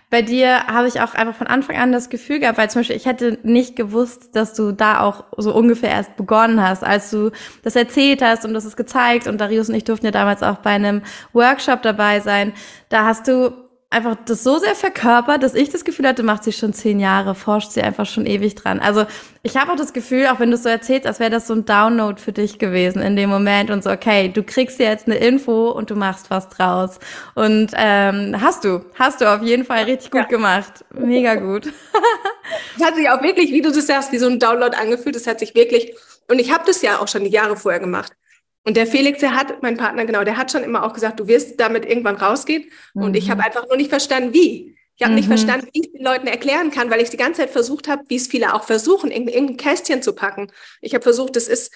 bei 0.10 0.22
dir 0.22 0.68
habe 0.68 0.88
ich 0.88 1.00
auch 1.00 1.14
einfach 1.14 1.36
von 1.36 1.48
Anfang 1.48 1.78
an 1.78 1.92
das 1.92 2.10
Gefühl 2.10 2.40
gehabt, 2.40 2.58
weil 2.58 2.70
zum 2.70 2.82
Beispiel 2.82 2.98
ich 2.98 3.06
hätte 3.06 3.38
nicht 3.44 3.76
gewusst, 3.76 4.36
dass 4.36 4.54
du 4.54 4.74
da 4.74 5.02
auch 5.02 5.26
so 5.38 5.56
ungefähr 5.56 5.92
erst 5.92 6.18
begonnen 6.18 6.62
hast, 6.62 6.84
als 6.84 7.12
du 7.12 7.32
das 7.64 7.78
erzählt 7.78 8.22
hast 8.22 8.44
und 8.44 8.54
das 8.54 8.66
ist 8.66 8.76
gezeigt 8.76 9.28
und 9.28 9.40
Darius 9.40 9.70
und 9.70 9.76
ich 9.76 9.86
durften 9.86 10.08
ja 10.08 10.12
damals 10.12 10.44
auch 10.44 10.58
bei 10.58 10.72
einem 10.72 11.04
Workshop 11.32 11.82
dabei 11.82 12.20
sein. 12.20 12.54
Da 12.90 13.06
hast 13.06 13.28
du 13.28 13.69
einfach 13.92 14.16
das 14.26 14.44
so 14.44 14.60
sehr 14.60 14.76
verkörpert, 14.76 15.42
dass 15.42 15.56
ich 15.56 15.70
das 15.70 15.84
Gefühl 15.84 16.08
hatte, 16.08 16.22
macht 16.22 16.44
sie 16.44 16.52
schon 16.52 16.74
zehn 16.74 17.00
Jahre, 17.00 17.34
forscht 17.34 17.72
sie 17.72 17.82
einfach 17.82 18.06
schon 18.06 18.28
ewig 18.28 18.54
dran. 18.54 18.80
Also 18.80 19.06
ich 19.42 19.58
habe 19.58 19.72
auch 19.72 19.76
das 19.76 19.94
Gefühl, 19.94 20.28
auch 20.28 20.40
wenn 20.40 20.52
du 20.52 20.58
es 20.58 20.64
so 20.64 20.70
erzählst, 20.70 21.08
als 21.08 21.20
wäre 21.20 21.32
das 21.32 21.48
so 21.48 21.56
ein 21.56 21.66
Download 21.66 22.22
für 22.22 22.32
dich 22.32 22.60
gewesen 22.60 23.02
in 23.02 23.16
dem 23.16 23.32
Moment 23.32 23.72
und 23.72 23.84
so, 23.84 23.90
okay, 23.90 24.30
du 24.30 24.44
kriegst 24.44 24.80
jetzt 24.80 25.08
eine 25.08 25.18
Info 25.18 25.72
und 25.72 25.90
du 25.90 25.96
machst 25.96 26.30
was 26.30 26.50
draus. 26.50 27.00
Und 27.34 27.72
ähm, 27.76 28.40
hast 28.40 28.64
du, 28.64 28.86
hast 28.94 29.22
du 29.22 29.34
auf 29.34 29.42
jeden 29.42 29.66
Fall 29.66 29.86
richtig 29.86 30.12
gut 30.12 30.22
ja. 30.22 30.28
gemacht. 30.28 30.86
Mega 30.94 31.36
gut. 31.36 31.66
das 32.78 32.88
hat 32.88 32.96
sich 32.96 33.10
auch 33.10 33.24
wirklich, 33.24 33.52
wie 33.52 33.62
du 33.62 33.72
das 33.72 33.88
sagst, 33.88 34.12
wie 34.12 34.20
so 34.20 34.28
ein 34.28 34.38
Download 34.38 34.76
angefühlt. 34.78 35.16
Das 35.16 35.26
hat 35.26 35.40
sich 35.40 35.56
wirklich, 35.56 35.96
und 36.28 36.38
ich 36.38 36.54
habe 36.54 36.64
das 36.68 36.84
ja 36.84 37.00
auch 37.00 37.08
schon 37.08 37.24
die 37.24 37.32
Jahre 37.32 37.58
vorher 37.58 37.80
gemacht. 37.80 38.14
Und 38.66 38.78
der 38.78 38.88
Felix, 38.88 39.20
der 39.20 39.36
hat, 39.36 39.62
mein 39.64 39.78
Partner, 39.78 40.06
genau, 40.06 40.24
der 40.24 40.38
hat 40.38 40.52
schon 40.52 40.64
immer 40.64 40.84
auch 40.84 40.94
gesagt, 40.94 41.20
du 41.20 41.28
wirst 41.28 41.60
damit 41.60 41.86
irgendwann 41.86 42.18
rausgehen. 42.18 42.66
Mhm. 42.94 43.04
Und 43.04 43.16
ich 43.16 43.30
habe 43.30 43.42
mhm. 43.42 43.48
einfach 43.48 43.68
nur 43.68 43.78
nicht 43.78 43.90
verstanden, 43.90 44.34
wie. 44.34 44.76
Ich 44.96 45.04
habe 45.04 45.12
mhm. 45.12 45.18
nicht 45.18 45.28
verstanden, 45.28 45.68
wie 45.72 45.80
ich 45.80 45.88
es 45.88 45.94
den 45.94 46.04
Leuten 46.04 46.28
erklären 46.28 46.72
kann, 46.72 46.90
weil 46.90 47.02
ich 47.02 47.10
die 47.10 47.18
ganze 47.18 47.42
Zeit 47.42 47.52
versucht 47.52 47.88
habe, 47.88 48.04
wie 48.10 48.18
es 48.18 48.28
viele 48.28 48.54
auch 48.54 48.66
versuchen, 48.66 49.12
in 49.12 49.28
irgendein 49.28 49.58
Kästchen 49.58 50.02
zu 50.02 50.14
packen. 50.14 50.52
Ich 50.82 50.94
habe 50.94 51.04
versucht, 51.04 51.38
das 51.38 51.48
ist, 51.48 51.74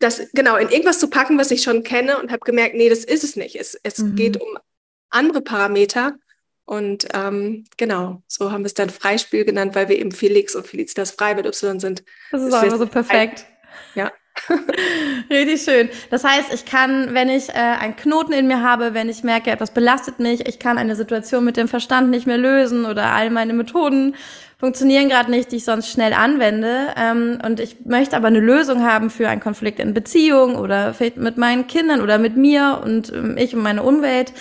das 0.00 0.20
genau 0.32 0.56
in 0.56 0.68
irgendwas 0.68 0.98
zu 0.98 1.08
packen, 1.08 1.38
was 1.38 1.52
ich 1.52 1.62
schon 1.62 1.84
kenne 1.84 2.18
und 2.18 2.32
habe 2.32 2.40
gemerkt, 2.40 2.74
nee, 2.74 2.88
das 2.88 3.04
ist 3.04 3.22
es 3.22 3.36
nicht. 3.36 3.54
Es, 3.56 3.78
es 3.84 3.98
mhm. 3.98 4.16
geht 4.16 4.40
um 4.40 4.58
andere 5.10 5.40
Parameter. 5.40 6.16
Und 6.66 7.06
ähm, 7.12 7.64
genau, 7.76 8.22
so 8.26 8.50
haben 8.50 8.62
wir 8.62 8.66
es 8.66 8.74
dann 8.74 8.90
Freispiel 8.90 9.44
genannt, 9.44 9.74
weil 9.74 9.88
wir 9.88 9.98
eben 9.98 10.12
Felix 10.12 10.56
und 10.56 10.66
Felicitas 10.66 11.10
frei 11.12 11.34
mit 11.34 11.46
Y 11.46 11.78
sind. 11.78 12.02
Das 12.32 12.42
ist 12.42 12.52
einfach 12.52 12.78
so 12.78 12.86
perfekt. 12.86 13.46
Richtig 15.30 15.62
schön. 15.62 15.88
Das 16.10 16.24
heißt, 16.24 16.52
ich 16.52 16.64
kann, 16.64 17.14
wenn 17.14 17.28
ich 17.28 17.50
äh, 17.50 17.52
einen 17.52 17.96
Knoten 17.96 18.32
in 18.32 18.46
mir 18.46 18.62
habe, 18.62 18.94
wenn 18.94 19.08
ich 19.08 19.22
merke, 19.22 19.50
etwas 19.50 19.72
belastet 19.72 20.18
mich, 20.18 20.46
ich 20.46 20.58
kann 20.58 20.78
eine 20.78 20.96
Situation 20.96 21.44
mit 21.44 21.56
dem 21.56 21.68
Verstand 21.68 22.10
nicht 22.10 22.26
mehr 22.26 22.38
lösen 22.38 22.84
oder 22.84 23.12
all 23.12 23.30
meine 23.30 23.52
Methoden 23.52 24.14
funktionieren 24.58 25.08
gerade 25.08 25.30
nicht, 25.30 25.52
die 25.52 25.56
ich 25.56 25.64
sonst 25.64 25.88
schnell 25.90 26.12
anwende. 26.12 26.94
Ähm, 26.96 27.38
und 27.44 27.60
ich 27.60 27.84
möchte 27.84 28.16
aber 28.16 28.28
eine 28.28 28.40
Lösung 28.40 28.82
haben 28.82 29.10
für 29.10 29.28
einen 29.28 29.40
Konflikt 29.40 29.78
in 29.78 29.94
Beziehung 29.94 30.56
oder 30.56 30.94
vielleicht 30.94 31.16
mit 31.16 31.36
meinen 31.36 31.66
Kindern 31.66 32.00
oder 32.00 32.18
mit 32.18 32.36
mir 32.36 32.80
und 32.84 33.12
ähm, 33.12 33.36
ich 33.36 33.54
und 33.54 33.62
meine 33.62 33.82
Umwelt 33.82 34.32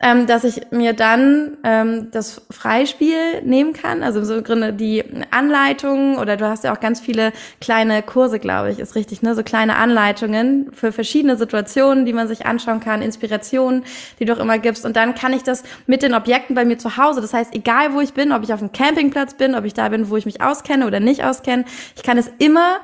ähm, 0.00 0.26
dass 0.28 0.44
ich 0.44 0.70
mir 0.70 0.92
dann 0.92 1.56
ähm, 1.64 2.08
das 2.12 2.42
Freispiel 2.50 3.42
nehmen 3.42 3.72
kann, 3.72 4.04
also 4.04 4.22
so 4.22 4.42
Grunde 4.42 4.72
die 4.72 5.02
Anleitungen 5.32 6.18
oder 6.18 6.36
du 6.36 6.48
hast 6.48 6.62
ja 6.62 6.72
auch 6.72 6.78
ganz 6.78 7.00
viele 7.00 7.32
kleine 7.60 8.02
Kurse, 8.02 8.38
glaube 8.38 8.70
ich, 8.70 8.78
ist 8.78 8.94
richtig, 8.94 9.22
ne? 9.22 9.34
So 9.34 9.42
kleine 9.42 9.74
Anleitungen 9.74 10.70
für 10.72 10.92
verschiedene 10.92 11.36
Situationen, 11.36 12.06
die 12.06 12.12
man 12.12 12.28
sich 12.28 12.46
anschauen 12.46 12.78
kann, 12.78 13.02
Inspirationen, 13.02 13.84
die 14.20 14.24
du 14.24 14.34
auch 14.34 14.38
immer 14.38 14.58
gibst. 14.60 14.86
Und 14.86 14.94
dann 14.94 15.16
kann 15.16 15.32
ich 15.32 15.42
das 15.42 15.64
mit 15.86 16.02
den 16.02 16.14
Objekten 16.14 16.54
bei 16.54 16.64
mir 16.64 16.78
zu 16.78 16.96
Hause. 16.96 17.20
Das 17.20 17.34
heißt, 17.34 17.52
egal 17.52 17.92
wo 17.92 18.00
ich 18.00 18.14
bin, 18.14 18.30
ob 18.30 18.44
ich 18.44 18.52
auf 18.52 18.60
einem 18.60 18.70
Campingplatz 18.70 19.34
bin, 19.34 19.56
ob 19.56 19.64
ich 19.64 19.74
da 19.74 19.88
bin, 19.88 20.10
wo 20.10 20.16
ich 20.16 20.26
mich 20.26 20.40
auskenne 20.40 20.86
oder 20.86 21.00
nicht 21.00 21.24
auskenne, 21.24 21.64
ich 21.96 22.04
kann 22.04 22.18
es 22.18 22.30
immer 22.38 22.78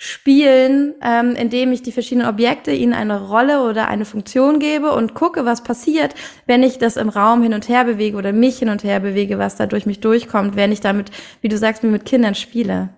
spielen, 0.00 0.94
ähm, 1.02 1.34
indem 1.34 1.72
ich 1.72 1.82
die 1.82 1.90
verschiedenen 1.90 2.28
Objekte 2.28 2.70
ihnen 2.70 2.92
eine 2.92 3.28
Rolle 3.28 3.68
oder 3.68 3.88
eine 3.88 4.04
Funktion 4.04 4.60
gebe 4.60 4.92
und 4.92 5.12
gucke, 5.14 5.44
was 5.44 5.64
passiert, 5.64 6.14
wenn 6.46 6.62
ich 6.62 6.78
das 6.78 6.96
im 6.96 7.08
Raum 7.08 7.42
hin 7.42 7.52
und 7.52 7.68
her 7.68 7.84
bewege 7.84 8.16
oder 8.16 8.32
mich 8.32 8.60
hin 8.60 8.68
und 8.68 8.84
her 8.84 9.00
bewege, 9.00 9.38
was 9.38 9.56
da 9.56 9.66
durch 9.66 9.86
mich 9.86 9.98
durchkommt, 9.98 10.54
wenn 10.54 10.70
ich 10.70 10.80
damit, 10.80 11.10
wie 11.40 11.48
du 11.48 11.58
sagst, 11.58 11.82
mir 11.82 11.90
mit 11.90 12.06
Kindern 12.06 12.36
spiele. 12.36 12.90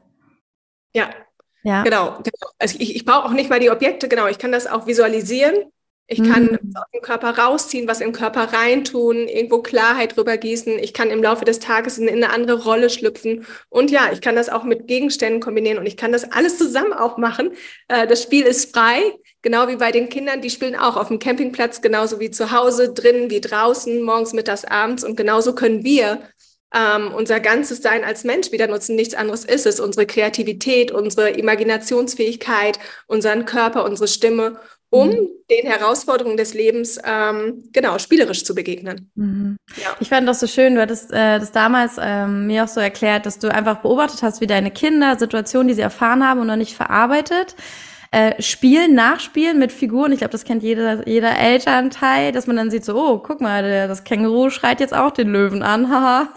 Ja. 0.95 1.09
Ja. 1.63 1.83
Genau, 1.83 2.19
genau. 2.19 2.53
Also 2.59 2.77
ich, 2.79 2.95
ich 2.95 3.05
brauche 3.05 3.25
auch 3.25 3.33
nicht 3.33 3.51
mal 3.51 3.61
die 3.61 3.71
Objekte, 3.71 4.09
genau. 4.09 4.27
Ich 4.29 4.39
kann 4.39 4.53
das 4.53 4.67
auch 4.67 4.87
visualisieren 4.87 5.55
ich 6.13 6.25
kann 6.25 6.59
mhm. 6.61 6.75
aus 6.75 6.91
dem 6.93 7.03
Körper 7.03 7.39
rausziehen, 7.39 7.87
was 7.87 8.01
im 8.01 8.11
Körper 8.11 8.53
reintun, 8.53 9.29
irgendwo 9.29 9.63
Klarheit 9.63 10.17
drüber 10.17 10.37
gießen. 10.37 10.77
Ich 10.81 10.93
kann 10.93 11.09
im 11.09 11.23
Laufe 11.23 11.45
des 11.45 11.61
Tages 11.61 11.99
in 11.99 12.09
eine 12.09 12.31
andere 12.31 12.65
Rolle 12.65 12.91
schlüpfen. 12.91 13.47
Und 13.69 13.93
ja, 13.93 14.11
ich 14.13 14.21
kann 14.21 14.35
das 14.35 14.49
auch 14.49 14.65
mit 14.65 14.89
Gegenständen 14.89 15.41
kombinieren 15.41 15.79
und 15.79 15.87
ich 15.87 15.97
kann 15.97 16.11
das 16.11 16.33
alles 16.33 16.59
zusammen 16.59 16.93
auch 16.93 17.17
machen. 17.17 17.53
Äh, 17.87 18.09
das 18.09 18.25
Spiel 18.25 18.45
ist 18.45 18.75
frei, 18.75 19.01
genau 19.43 19.69
wie 19.69 19.77
bei 19.77 19.93
den 19.93 20.09
Kindern. 20.09 20.41
Die 20.41 20.51
spielen 20.51 20.75
auch 20.75 20.97
auf 20.97 21.09
dem 21.09 21.21
Campingplatz, 21.21 21.81
genauso 21.81 22.19
wie 22.19 22.33
zu 22.33 22.51
Hause, 22.51 22.93
drinnen 22.93 23.31
wie 23.31 23.41
draußen, 23.41 24.03
morgens, 24.03 24.33
mittags, 24.33 24.65
abends. 24.65 25.05
Und 25.05 25.15
genauso 25.15 25.55
können 25.55 25.85
wir 25.85 26.23
ähm, 26.75 27.15
unser 27.15 27.39
ganzes 27.39 27.83
Sein 27.83 28.03
als 28.03 28.25
Mensch 28.25 28.51
wieder 28.51 28.67
nutzen. 28.67 28.97
Nichts 28.97 29.15
anderes 29.15 29.45
ist 29.45 29.65
es. 29.65 29.79
Unsere 29.79 30.07
Kreativität, 30.07 30.91
unsere 30.91 31.31
Imaginationsfähigkeit, 31.31 32.81
unseren 33.07 33.45
Körper, 33.45 33.85
unsere 33.85 34.09
Stimme 34.09 34.59
um 34.91 35.09
mhm. 35.09 35.29
den 35.49 35.67
Herausforderungen 35.67 36.37
des 36.37 36.53
Lebens 36.53 36.99
ähm, 37.05 37.69
genau 37.73 37.99
spielerisch 37.99 38.45
zu 38.45 38.55
begegnen. 38.55 39.11
Mhm. 39.15 39.57
Ja. 39.77 39.97
Ich 40.01 40.09
fand 40.09 40.29
das 40.29 40.41
so 40.41 40.49
schön, 40.49 40.75
du 40.75 40.81
hattest 40.81 41.13
äh, 41.13 41.39
das 41.39 41.53
damals 41.53 41.97
ähm, 42.01 42.49
mir 42.49 42.65
auch 42.65 42.69
so 42.69 42.81
erklärt, 42.81 43.25
dass 43.25 43.39
du 43.39 43.53
einfach 43.53 43.79
beobachtet 43.79 44.23
hast, 44.23 44.41
wie 44.41 44.49
deine 44.49 44.73
Kinder 44.73 45.17
Situationen, 45.17 45.69
die 45.69 45.75
sie 45.75 45.81
erfahren 45.81 46.27
haben 46.27 46.41
und 46.41 46.49
noch 46.49 46.57
nicht 46.57 46.75
verarbeitet, 46.75 47.55
äh, 48.13 48.43
spielen, 48.43 48.95
nachspielen 48.95 49.59
mit 49.61 49.71
Figuren. 49.71 50.11
Ich 50.11 50.19
glaube, 50.19 50.33
das 50.33 50.45
kennt 50.45 50.65
jeder, 50.65 51.07
jeder 51.07 51.39
Elternteil, 51.39 52.33
dass 52.33 52.49
man 52.49 52.57
dann 52.57 52.71
sieht 52.71 52.85
so, 52.85 52.97
oh, 52.97 53.19
guck 53.19 53.41
mal, 53.41 53.63
der, 53.63 53.87
das 53.87 54.03
Känguru 54.03 54.51
schreit 54.51 54.81
jetzt 54.81 54.93
auch 54.95 55.13
den 55.13 55.29
Löwen 55.31 55.63
an. 55.63 55.89
Haha, 55.91 56.29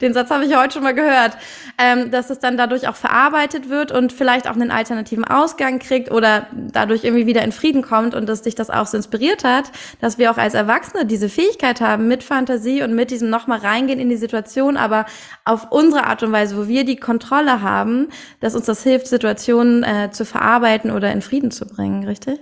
den 0.00 0.14
Satz 0.14 0.30
habe 0.30 0.46
ich 0.46 0.56
heute 0.56 0.74
schon 0.74 0.82
mal 0.82 0.94
gehört. 0.94 1.36
Ähm, 1.80 2.10
dass 2.10 2.30
es 2.30 2.40
dann 2.40 2.56
dadurch 2.56 2.88
auch 2.88 2.96
verarbeitet 2.96 3.68
wird 3.68 3.92
und 3.92 4.12
vielleicht 4.12 4.48
auch 4.48 4.54
einen 4.54 4.72
alternativen 4.72 5.24
Ausgang 5.24 5.78
kriegt 5.78 6.10
oder 6.10 6.48
dadurch 6.52 7.04
irgendwie 7.04 7.26
wieder 7.26 7.42
in 7.42 7.52
Frieden 7.52 7.82
kommt 7.82 8.16
und 8.16 8.28
dass 8.28 8.42
dich 8.42 8.56
das 8.56 8.68
auch 8.68 8.86
so 8.86 8.96
inspiriert 8.96 9.44
hat, 9.44 9.70
dass 10.00 10.18
wir 10.18 10.32
auch 10.32 10.38
als 10.38 10.54
Erwachsene 10.54 11.06
diese 11.06 11.28
Fähigkeit 11.28 11.80
haben, 11.80 12.08
mit 12.08 12.24
Fantasie 12.24 12.82
und 12.82 12.96
mit 12.96 13.12
diesem 13.12 13.30
nochmal 13.30 13.60
reingehen 13.60 14.00
in 14.00 14.08
die 14.08 14.16
Situation, 14.16 14.76
aber 14.76 15.06
auf 15.44 15.70
unsere 15.70 16.04
Art 16.06 16.22
und 16.24 16.32
Weise, 16.32 16.56
wo 16.56 16.66
wir 16.66 16.84
die 16.84 16.96
Kontrolle 16.96 17.62
haben, 17.62 18.08
dass 18.40 18.56
uns 18.56 18.66
das 18.66 18.82
hilft, 18.82 19.06
Situationen 19.06 19.84
äh, 19.84 20.10
zu 20.10 20.24
verarbeiten 20.24 20.90
oder 20.90 21.12
in 21.18 21.22
Frieden 21.22 21.50
zu 21.50 21.66
bringen, 21.66 22.04
richtig? 22.04 22.38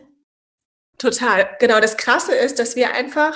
Total. 0.98 1.48
Genau. 1.60 1.80
Das 1.80 1.96
Krasse 1.96 2.34
ist, 2.34 2.58
dass 2.58 2.76
wir 2.76 2.92
einfach 2.92 3.34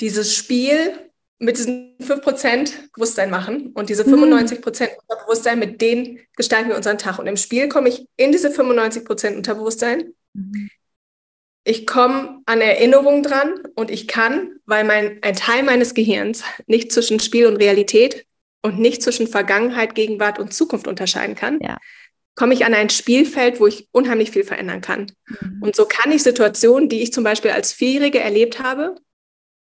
dieses 0.00 0.34
Spiel 0.34 0.92
mit 1.38 1.58
diesem 1.58 1.96
5% 2.00 2.92
Bewusstsein 2.94 3.30
machen 3.30 3.72
und 3.74 3.90
diese 3.90 4.04
95% 4.04 4.56
mhm. 4.56 4.96
Unterbewusstsein, 5.02 5.58
mit 5.58 5.80
denen 5.82 6.20
gestalten 6.36 6.70
wir 6.70 6.76
unseren 6.76 6.98
Tag. 6.98 7.18
Und 7.18 7.26
im 7.26 7.36
Spiel 7.36 7.68
komme 7.68 7.88
ich 7.88 8.06
in 8.16 8.32
diese 8.32 8.48
95% 8.48 9.36
Unterbewusstsein. 9.36 10.14
Mhm. 10.32 10.70
Ich 11.64 11.86
komme 11.86 12.42
an 12.46 12.60
Erinnerungen 12.60 13.24
dran 13.24 13.54
und 13.74 13.90
ich 13.90 14.06
kann, 14.06 14.60
weil 14.66 14.84
mein, 14.84 15.18
ein 15.22 15.34
Teil 15.34 15.64
meines 15.64 15.94
Gehirns 15.94 16.44
nicht 16.66 16.92
zwischen 16.92 17.18
Spiel 17.18 17.46
und 17.46 17.56
Realität 17.56 18.24
und 18.62 18.78
nicht 18.78 19.02
zwischen 19.02 19.26
Vergangenheit, 19.26 19.96
Gegenwart 19.96 20.38
und 20.38 20.54
Zukunft 20.54 20.86
unterscheiden 20.86 21.34
kann, 21.34 21.58
ja 21.60 21.76
komme 22.36 22.54
ich 22.54 22.64
an 22.64 22.74
ein 22.74 22.90
Spielfeld, 22.90 23.58
wo 23.58 23.66
ich 23.66 23.88
unheimlich 23.90 24.30
viel 24.30 24.44
verändern 24.44 24.80
kann. 24.80 25.10
Mhm. 25.26 25.62
Und 25.62 25.74
so 25.74 25.86
kann 25.86 26.12
ich 26.12 26.22
Situationen, 26.22 26.88
die 26.88 27.02
ich 27.02 27.12
zum 27.12 27.24
Beispiel 27.24 27.50
als 27.50 27.72
Vierjährige 27.72 28.20
erlebt 28.20 28.62
habe, 28.62 28.94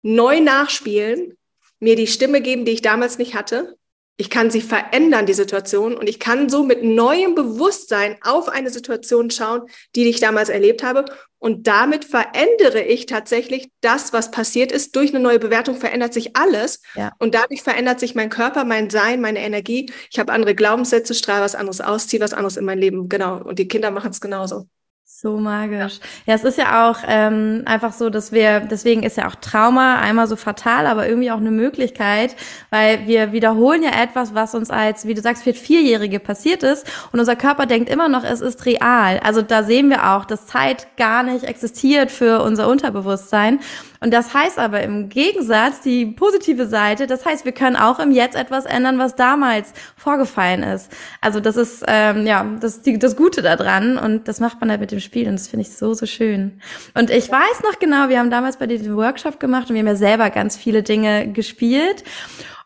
neu 0.02 0.40
nachspielen, 0.40 1.38
mir 1.78 1.97
die 1.97 2.07
Stimme 2.07 2.43
geben, 2.43 2.66
die 2.66 2.73
ich 2.73 2.83
damals 2.83 3.16
nicht 3.16 3.35
hatte 3.35 3.76
ich 4.16 4.30
kann 4.30 4.50
sie 4.50 4.61
verändern, 4.61 5.26
die 5.26 5.35
Situation, 5.35 5.97
und 5.97 6.09
ich 6.09 6.21
kann 6.21 6.49
so 6.49 6.62
mit 6.62 6.85
neuem 6.85 7.35
Bewusstsein 7.35 8.16
auf 8.23 8.49
eine 8.49 8.71
Situation 8.71 9.30
schauen, 9.30 9.62
die 9.97 10.09
ich 10.09 10.21
damals 10.21 10.49
erlebt 10.49 10.85
habe. 10.85 11.04
Und 11.38 11.66
damit 11.66 12.04
verändere 12.04 12.83
ich 12.83 13.06
tatsächlich 13.06 13.68
das, 13.80 14.12
was 14.12 14.30
passiert 14.30 14.73
ist. 14.73 14.97
Durch 14.97 15.11
eine 15.11 15.23
neue 15.23 15.38
Bewertung 15.38 15.76
verändert 15.76 16.14
sich 16.14 16.37
alles. 16.37 16.80
Ja. 16.94 17.12
Und 17.18 17.35
dadurch 17.35 17.62
verändert 17.62 18.00
sich 18.00 18.14
mein 18.14 18.30
Körper, 18.30 18.64
mein 18.64 18.88
Sein, 18.88 19.21
meine 19.21 19.40
Energie. 19.40 19.92
Ich 20.11 20.18
habe 20.18 20.33
andere 20.33 20.54
Glaubenssätze, 20.54 21.12
strahle 21.12 21.44
was 21.44 21.54
anderes 21.54 21.80
aus, 21.80 22.06
ziehe 22.06 22.23
was 22.23 22.33
anderes 22.33 22.56
in 22.56 22.64
mein 22.64 22.78
Leben. 22.78 23.09
Genau. 23.09 23.42
Und 23.42 23.59
die 23.59 23.68
Kinder 23.68 23.90
machen 23.90 24.11
es 24.11 24.21
genauso. 24.21 24.68
So 25.06 25.37
magisch. 25.38 25.99
Ja. 26.26 26.32
ja, 26.32 26.34
es 26.34 26.44
ist 26.44 26.56
ja 26.56 26.88
auch 26.88 26.99
ähm, 27.06 27.62
einfach 27.66 27.92
so, 27.92 28.08
dass 28.08 28.32
wir, 28.32 28.61
deswegen 28.61 29.02
ist 29.02 29.18
ja 29.18 29.28
auch 29.28 29.34
Trauma 29.34 29.96
einmal 30.00 30.26
so 30.26 30.34
fatal, 30.34 30.87
aber 30.87 31.06
irgendwie 31.06 31.30
auch 31.30 31.38
eine 31.38 31.50
Möglichkeit, 31.50 32.34
weil 32.70 33.06
wir 33.06 33.32
wiederholen 33.32 33.82
ja 33.82 34.02
etwas, 34.02 34.34
was 34.34 34.54
uns 34.54 34.70
als, 34.70 35.06
wie 35.06 35.12
du 35.12 35.20
sagst, 35.20 35.44
für 35.44 35.52
Vierjährige 35.52 36.20
passiert 36.20 36.62
ist 36.62 36.87
und 37.12 37.20
unser 37.20 37.37
Körper 37.37 37.66
denkt 37.66 37.90
immer 37.90 38.08
noch, 38.08 38.25
es 38.25 38.40
ist 38.40 38.64
real. 38.64 39.20
Also 39.23 39.42
da 39.42 39.62
sehen 39.62 39.90
wir 39.90 40.11
auch, 40.11 40.25
dass 40.25 40.46
Zeit 40.46 40.96
gar 40.96 41.23
nicht 41.23 41.44
existiert 41.44 42.11
für 42.11 42.42
unser 42.42 42.66
Unterbewusstsein. 42.66 43.61
Und 44.04 44.12
das 44.12 44.34
heißt 44.34 44.58
aber 44.58 44.82
im 44.82 45.08
Gegensatz, 45.08 45.80
die 45.80 46.04
positive 46.04 46.66
Seite, 46.66 47.06
das 47.06 47.25
heißt, 47.25 47.46
wir 47.46 47.52
können 47.52 47.75
auch 47.75 47.99
im 47.99 48.11
Jetzt 48.11 48.37
etwas 48.37 48.66
ändern, 48.66 48.99
was 48.99 49.16
damals 49.16 49.73
vorgefallen 49.96 50.62
ist. 50.62 50.92
Also 51.23 51.40
das 51.40 51.56
ist 51.56 51.82
ähm, 51.88 52.26
ja 52.26 52.44
das, 52.61 52.82
die, 52.82 52.99
das 52.99 53.16
Gute 53.16 53.40
daran 53.40 53.96
und 53.96 54.28
das 54.28 54.40
macht 54.40 54.61
man 54.61 54.68
halt 54.68 54.82
mit 54.82 54.90
dem 54.90 55.00
Spiel 55.00 55.26
und 55.26 55.37
das 55.37 55.49
finde 55.49 55.62
ich 55.62 55.75
so, 55.75 55.94
so 55.94 56.04
schön. 56.04 56.61
Und 56.92 57.08
ich 57.08 57.32
weiß 57.32 57.62
noch 57.62 57.78
genau, 57.78 58.11
wir 58.11 58.18
haben 58.18 58.28
damals 58.28 58.58
bei 58.58 58.66
dir 58.66 58.78
den 58.78 58.94
Workshop 58.94 59.40
gemacht 59.40 59.70
und 59.70 59.75
wir 59.75 59.80
haben 59.80 59.88
ja 59.88 59.96
selber 59.96 60.28
ganz 60.28 60.54
viele 60.54 60.82
Dinge 60.82 61.32
gespielt. 61.32 62.04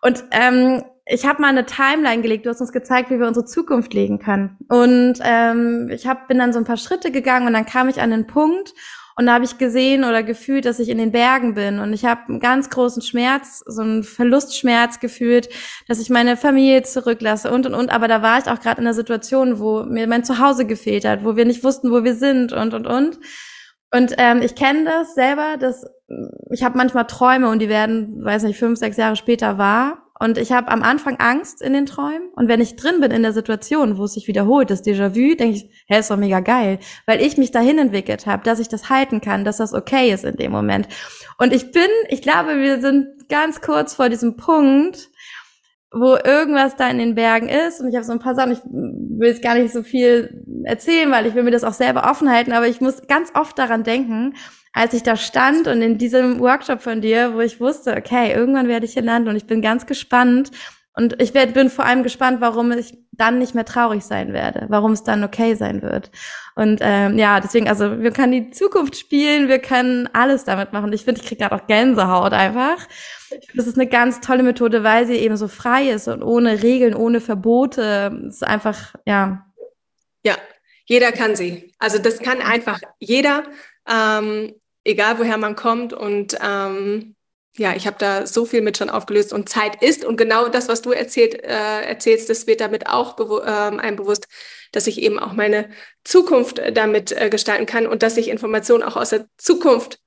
Und 0.02 0.24
ähm, 0.32 0.82
ich 1.06 1.24
habe 1.24 1.40
mal 1.40 1.50
eine 1.50 1.66
Timeline 1.66 2.20
gelegt, 2.20 2.46
du 2.46 2.50
hast 2.50 2.60
uns 2.60 2.72
gezeigt, 2.72 3.10
wie 3.10 3.20
wir 3.20 3.28
unsere 3.28 3.46
Zukunft 3.46 3.94
legen 3.94 4.18
können. 4.18 4.56
Und 4.68 5.20
ähm, 5.22 5.88
ich 5.92 6.08
hab, 6.08 6.26
bin 6.26 6.38
dann 6.38 6.52
so 6.52 6.58
ein 6.58 6.64
paar 6.64 6.76
Schritte 6.78 7.12
gegangen 7.12 7.46
und 7.46 7.52
dann 7.52 7.64
kam 7.64 7.88
ich 7.88 8.00
an 8.00 8.10
den 8.10 8.26
Punkt 8.26 8.74
und 9.18 9.26
da 9.26 9.34
habe 9.34 9.44
ich 9.44 9.58
gesehen 9.58 10.04
oder 10.04 10.22
gefühlt, 10.22 10.64
dass 10.64 10.78
ich 10.78 10.88
in 10.88 10.98
den 10.98 11.10
Bergen 11.10 11.54
bin 11.54 11.80
und 11.80 11.92
ich 11.92 12.04
habe 12.04 12.28
einen 12.28 12.38
ganz 12.38 12.70
großen 12.70 13.02
Schmerz, 13.02 13.64
so 13.66 13.82
einen 13.82 14.04
Verlustschmerz 14.04 15.00
gefühlt, 15.00 15.48
dass 15.88 15.98
ich 15.98 16.08
meine 16.08 16.36
Familie 16.36 16.84
zurücklasse 16.84 17.50
und 17.50 17.66
und 17.66 17.74
und. 17.74 17.90
Aber 17.90 18.06
da 18.06 18.22
war 18.22 18.38
ich 18.38 18.46
auch 18.46 18.60
gerade 18.60 18.80
in 18.80 18.86
einer 18.86 18.94
Situation, 18.94 19.58
wo 19.58 19.82
mir 19.82 20.06
mein 20.06 20.22
Zuhause 20.22 20.66
gefehlt 20.66 21.04
hat, 21.04 21.24
wo 21.24 21.34
wir 21.34 21.44
nicht 21.46 21.64
wussten, 21.64 21.90
wo 21.90 22.04
wir 22.04 22.14
sind 22.14 22.52
und 22.52 22.74
und 22.74 22.86
und. 22.86 23.18
Und 23.92 24.14
ähm, 24.18 24.40
ich 24.40 24.54
kenne 24.54 24.84
das 24.84 25.16
selber, 25.16 25.56
dass 25.58 25.84
ich 26.52 26.62
habe 26.62 26.78
manchmal 26.78 27.06
Träume 27.08 27.48
und 27.48 27.58
die 27.58 27.68
werden, 27.68 28.24
weiß 28.24 28.44
nicht, 28.44 28.58
fünf, 28.58 28.78
sechs 28.78 28.98
Jahre 28.98 29.16
später 29.16 29.58
wahr. 29.58 30.07
Und 30.20 30.38
ich 30.38 30.52
habe 30.52 30.68
am 30.68 30.82
Anfang 30.82 31.16
Angst 31.18 31.62
in 31.62 31.72
den 31.72 31.86
Träumen. 31.86 32.28
Und 32.34 32.48
wenn 32.48 32.60
ich 32.60 32.76
drin 32.76 33.00
bin 33.00 33.10
in 33.10 33.22
der 33.22 33.32
Situation, 33.32 33.98
wo 33.98 34.04
es 34.04 34.14
sich 34.14 34.26
wiederholt, 34.26 34.70
das 34.70 34.84
Déjà-vu, 34.84 35.36
denke 35.36 35.56
ich, 35.56 35.84
hä, 35.86 35.98
ist 35.98 36.10
doch 36.10 36.16
mega 36.16 36.40
geil. 36.40 36.78
Weil 37.06 37.20
ich 37.22 37.36
mich 37.36 37.50
dahin 37.50 37.78
entwickelt 37.78 38.26
habe, 38.26 38.42
dass 38.42 38.58
ich 38.58 38.68
das 38.68 38.90
halten 38.90 39.20
kann, 39.20 39.44
dass 39.44 39.58
das 39.58 39.74
okay 39.74 40.12
ist 40.12 40.24
in 40.24 40.36
dem 40.36 40.52
Moment. 40.52 40.88
Und 41.38 41.52
ich 41.52 41.70
bin, 41.70 41.88
ich 42.08 42.22
glaube, 42.22 42.58
wir 42.60 42.80
sind 42.80 43.28
ganz 43.28 43.60
kurz 43.60 43.94
vor 43.94 44.08
diesem 44.08 44.36
Punkt, 44.36 45.08
wo 45.90 46.16
irgendwas 46.16 46.76
da 46.76 46.88
in 46.90 46.98
den 46.98 47.14
Bergen 47.14 47.48
ist. 47.48 47.80
Und 47.80 47.88
ich 47.88 47.94
habe 47.94 48.04
so 48.04 48.12
ein 48.12 48.18
paar 48.18 48.34
Sachen, 48.34 48.52
ich 48.52 48.60
will 48.64 49.28
jetzt 49.28 49.42
gar 49.42 49.54
nicht 49.54 49.72
so 49.72 49.82
viel 49.82 50.44
erzählen, 50.64 51.10
weil 51.10 51.26
ich 51.26 51.34
will 51.34 51.44
mir 51.44 51.50
das 51.50 51.64
auch 51.64 51.72
selber 51.72 52.10
offen 52.10 52.30
halten, 52.30 52.52
aber 52.52 52.66
ich 52.66 52.80
muss 52.80 53.06
ganz 53.06 53.30
oft 53.34 53.58
daran 53.58 53.84
denken, 53.84 54.34
als 54.72 54.94
ich 54.94 55.02
da 55.02 55.16
stand 55.16 55.66
und 55.66 55.82
in 55.82 55.98
diesem 55.98 56.40
Workshop 56.40 56.82
von 56.82 57.00
dir, 57.00 57.34
wo 57.34 57.40
ich 57.40 57.60
wusste, 57.60 57.96
okay, 57.96 58.32
irgendwann 58.32 58.68
werde 58.68 58.86
ich 58.86 58.92
hier 58.92 59.02
landen 59.02 59.28
und 59.28 59.36
ich 59.36 59.46
bin 59.46 59.62
ganz 59.62 59.86
gespannt. 59.86 60.50
Und 60.98 61.22
ich 61.22 61.32
werd, 61.32 61.54
bin 61.54 61.70
vor 61.70 61.84
allem 61.84 62.02
gespannt, 62.02 62.40
warum 62.40 62.72
ich 62.72 62.98
dann 63.12 63.38
nicht 63.38 63.54
mehr 63.54 63.64
traurig 63.64 64.02
sein 64.02 64.32
werde, 64.32 64.66
warum 64.68 64.90
es 64.90 65.04
dann 65.04 65.22
okay 65.22 65.54
sein 65.54 65.80
wird. 65.80 66.10
Und 66.56 66.80
ähm, 66.82 67.16
ja, 67.16 67.38
deswegen, 67.38 67.68
also 67.68 68.00
wir 68.00 68.10
können 68.10 68.32
die 68.32 68.50
Zukunft 68.50 68.96
spielen, 68.96 69.46
wir 69.46 69.60
können 69.60 70.08
alles 70.12 70.44
damit 70.44 70.72
machen. 70.72 70.92
Ich 70.92 71.04
finde, 71.04 71.20
ich 71.20 71.26
kriege 71.28 71.42
gerade 71.42 71.54
auch 71.54 71.68
Gänsehaut 71.68 72.32
einfach. 72.32 72.84
Das 73.54 73.68
ist 73.68 73.78
eine 73.78 73.86
ganz 73.86 74.20
tolle 74.20 74.42
Methode, 74.42 74.82
weil 74.82 75.06
sie 75.06 75.14
eben 75.14 75.36
so 75.36 75.46
frei 75.46 75.88
ist 75.88 76.08
und 76.08 76.22
ohne 76.24 76.64
Regeln, 76.64 76.94
ohne 76.94 77.20
Verbote. 77.20 78.20
Es 78.26 78.36
ist 78.36 78.44
einfach, 78.44 78.94
ja. 79.06 79.46
Ja, 80.24 80.34
jeder 80.86 81.12
kann 81.12 81.36
sie. 81.36 81.72
Also 81.78 81.98
das 81.98 82.18
kann 82.18 82.40
einfach 82.40 82.80
jeder 82.98 83.44
ähm, 83.90 84.54
egal 84.84 85.18
woher 85.18 85.38
man 85.38 85.56
kommt. 85.56 85.92
Und 85.92 86.36
ähm, 86.42 87.14
ja, 87.56 87.74
ich 87.74 87.86
habe 87.86 87.96
da 87.98 88.26
so 88.26 88.44
viel 88.44 88.60
mit 88.60 88.78
schon 88.78 88.90
aufgelöst 88.90 89.32
und 89.32 89.48
Zeit 89.48 89.82
ist 89.82 90.04
und 90.04 90.16
genau 90.16 90.48
das, 90.48 90.68
was 90.68 90.82
du 90.82 90.92
erzählt, 90.92 91.42
äh, 91.42 91.82
erzählst, 91.82 92.30
das 92.30 92.46
wird 92.46 92.60
damit 92.60 92.88
auch 92.88 93.16
bewu 93.16 93.38
einem 93.40 93.96
bewusst, 93.96 94.28
dass 94.72 94.86
ich 94.86 95.00
eben 95.00 95.18
auch 95.18 95.32
meine 95.32 95.68
Zukunft 96.04 96.60
damit 96.72 97.12
äh, 97.12 97.30
gestalten 97.30 97.66
kann 97.66 97.86
und 97.86 98.02
dass 98.02 98.16
ich 98.16 98.28
Informationen 98.28 98.82
auch 98.84 98.96
aus 98.96 99.10
der 99.10 99.26
Zukunft 99.38 99.98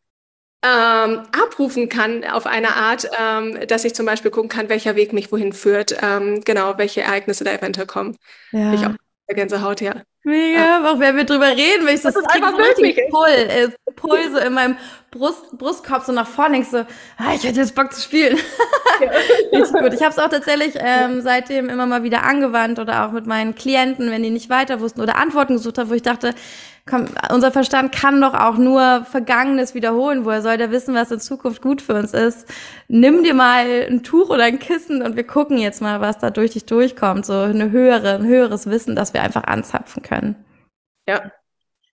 ähm, 0.63 1.23
abrufen 1.31 1.89
kann 1.89 2.23
auf 2.23 2.45
eine 2.45 2.75
Art, 2.75 3.09
ähm, 3.19 3.57
dass 3.67 3.83
ich 3.83 3.95
zum 3.95 4.05
Beispiel 4.05 4.29
gucken 4.29 4.50
kann, 4.50 4.69
welcher 4.69 4.95
Weg 4.95 5.11
mich 5.11 5.31
wohin 5.31 5.53
führt, 5.53 5.97
ähm, 6.01 6.41
genau, 6.41 6.77
welche 6.77 7.01
Ereignisse 7.01 7.43
da 7.43 7.51
eventuell 7.51 7.88
kommen. 7.88 8.15
Ja. 8.51 8.95
Gänsehaut, 9.33 9.81
ja. 9.81 9.93
Mega, 10.23 10.88
auch 10.88 11.00
wenn 11.00 11.17
wir 11.17 11.23
drüber 11.23 11.47
reden, 11.47 11.85
wenn 11.85 11.95
ich 11.95 12.01
das, 12.01 12.13
das 12.13 12.23
kriege 12.25 12.47
so 12.50 12.55
richtig 12.57 13.09
Pull, 13.09 13.27
äh, 13.29 13.69
Pull 13.95 14.31
so 14.31 14.38
in 14.38 14.53
meinem 14.53 14.77
Brust, 15.09 15.57
Brustkorb 15.57 16.03
so 16.03 16.11
nach 16.11 16.27
vorne, 16.27 16.53
denkst 16.53 16.69
so, 16.69 16.77
ah, 17.17 17.33
ich 17.35 17.44
hätte 17.44 17.59
jetzt 17.59 17.75
Bock 17.75 17.91
zu 17.91 18.01
spielen. 18.01 18.37
Richtig 19.51 19.74
gut. 19.81 19.94
Ich 19.94 20.01
habe 20.01 20.11
es 20.11 20.20
auch 20.20 20.29
tatsächlich 20.29 20.75
ähm, 20.77 21.22
seitdem 21.22 21.70
immer 21.70 21.87
mal 21.87 22.03
wieder 22.03 22.24
angewandt 22.24 22.79
oder 22.79 23.05
auch 23.05 23.11
mit 23.11 23.25
meinen 23.25 23.55
Klienten, 23.55 24.11
wenn 24.11 24.24
die 24.24 24.29
nicht 24.29 24.50
weiter 24.50 24.79
wussten 24.79 25.01
oder 25.01 25.17
Antworten 25.17 25.53
gesucht 25.53 25.79
haben, 25.79 25.89
wo 25.89 25.96
ich 25.96 26.03
dachte, 26.03 26.35
unser 27.31 27.51
Verstand 27.51 27.94
kann 27.94 28.20
doch 28.20 28.33
auch 28.33 28.57
nur 28.57 29.05
Vergangenes 29.05 29.75
wiederholen. 29.75 30.25
Woher 30.25 30.41
soll 30.41 30.57
der 30.57 30.72
wissen, 30.72 30.96
was 30.96 31.11
in 31.11 31.20
Zukunft 31.20 31.61
gut 31.61 31.81
für 31.81 31.94
uns 31.94 32.13
ist? 32.13 32.51
Nimm 32.87 33.24
dir 33.24 33.33
mal 33.33 33.87
ein 33.87 34.03
Tuch 34.03 34.29
oder 34.29 34.44
ein 34.44 34.59
Kissen 34.59 35.01
und 35.01 35.15
wir 35.15 35.25
gucken 35.25 35.57
jetzt 35.57 35.81
mal, 35.81 36.01
was 36.01 36.17
da 36.17 36.31
durch 36.31 36.51
dich 36.51 36.65
durchkommt. 36.65 37.25
So 37.25 37.33
eine 37.33 37.72
höhere, 37.72 38.15
ein 38.15 38.25
höheres 38.25 38.67
Wissen, 38.67 38.96
dass 38.96 39.13
wir 39.13 39.22
einfach 39.22 39.44
anzapfen 39.44 40.01
können. 40.01 40.44
Ja. 41.07 41.31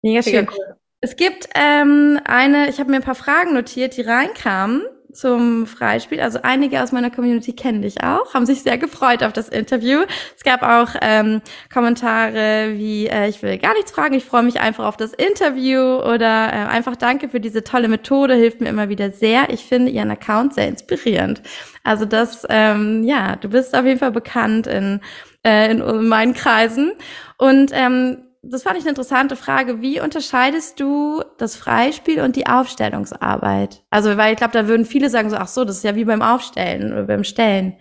Mega 0.01 0.21
schön. 0.21 0.47
Cool. 0.47 0.75
Es 1.01 1.15
gibt 1.15 1.49
ähm, 1.55 2.19
eine, 2.25 2.69
ich 2.69 2.79
habe 2.79 2.89
mir 2.91 2.97
ein 2.97 3.03
paar 3.03 3.15
Fragen 3.15 3.53
notiert, 3.53 3.97
die 3.97 4.01
reinkamen 4.01 4.83
zum 5.15 5.65
Freispiel. 5.65 6.19
Also 6.19 6.39
einige 6.43 6.83
aus 6.83 6.91
meiner 6.91 7.09
Community 7.09 7.53
kennen 7.53 7.81
dich 7.81 8.03
auch, 8.03 8.33
haben 8.33 8.45
sich 8.45 8.61
sehr 8.61 8.77
gefreut 8.77 9.23
auf 9.23 9.33
das 9.33 9.49
Interview. 9.49 10.01
Es 10.35 10.43
gab 10.43 10.61
auch 10.61 10.89
ähm, 11.01 11.41
Kommentare 11.73 12.73
wie, 12.75 13.07
äh, 13.07 13.29
ich 13.29 13.41
will 13.41 13.57
gar 13.57 13.73
nichts 13.73 13.91
fragen, 13.91 14.13
ich 14.13 14.25
freue 14.25 14.43
mich 14.43 14.59
einfach 14.59 14.85
auf 14.85 14.97
das 14.97 15.13
Interview 15.13 15.79
oder 15.79 16.49
äh, 16.49 16.67
einfach 16.67 16.95
danke 16.95 17.29
für 17.29 17.39
diese 17.39 17.63
tolle 17.63 17.87
Methode, 17.87 18.35
hilft 18.35 18.61
mir 18.61 18.69
immer 18.69 18.89
wieder 18.89 19.11
sehr. 19.11 19.49
Ich 19.49 19.65
finde 19.65 19.91
Ihren 19.91 20.11
Account 20.11 20.53
sehr 20.53 20.67
inspirierend. 20.67 21.41
Also 21.83 22.05
das, 22.05 22.45
ähm, 22.49 23.03
ja, 23.03 23.35
du 23.35 23.49
bist 23.49 23.75
auf 23.75 23.85
jeden 23.85 23.99
Fall 23.99 24.11
bekannt 24.11 24.67
in, 24.67 24.99
äh, 25.45 25.71
in 25.71 26.07
meinen 26.07 26.33
Kreisen. 26.33 26.91
Und 27.37 27.71
ähm, 27.73 28.24
das 28.49 28.63
fand 28.63 28.77
ich 28.77 28.83
eine 28.83 28.91
interessante 28.91 29.35
Frage. 29.35 29.81
Wie 29.81 29.99
unterscheidest 29.99 30.79
du 30.79 31.23
das 31.37 31.55
Freispiel 31.55 32.21
und 32.21 32.35
die 32.35 32.47
Aufstellungsarbeit? 32.47 33.83
Also, 33.89 34.17
weil 34.17 34.33
ich 34.33 34.37
glaube, 34.37 34.53
da 34.53 34.67
würden 34.67 34.85
viele 34.85 35.09
sagen 35.09 35.29
so, 35.29 35.35
ach 35.37 35.47
so, 35.47 35.65
das 35.65 35.77
ist 35.77 35.83
ja 35.83 35.95
wie 35.95 36.05
beim 36.05 36.21
Aufstellen 36.21 36.93
oder 36.93 37.03
beim 37.03 37.23
Stellen. 37.23 37.77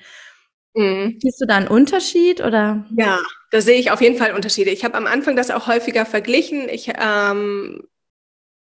Mhm. 0.74 1.18
Siehst 1.20 1.40
du 1.40 1.46
da 1.46 1.57
einen 1.57 1.68
Unterschied 1.68 2.40
oder? 2.40 2.85
Ja, 2.96 3.20
da 3.50 3.61
sehe 3.61 3.79
ich 3.79 3.90
auf 3.90 4.00
jeden 4.00 4.16
Fall 4.16 4.35
Unterschiede. 4.35 4.70
Ich 4.70 4.85
habe 4.85 4.94
am 4.96 5.07
Anfang 5.07 5.37
das 5.37 5.50
auch 5.50 5.66
häufiger 5.66 6.05
verglichen. 6.05 6.68
Ich 6.68 6.92
ähm, 7.00 7.87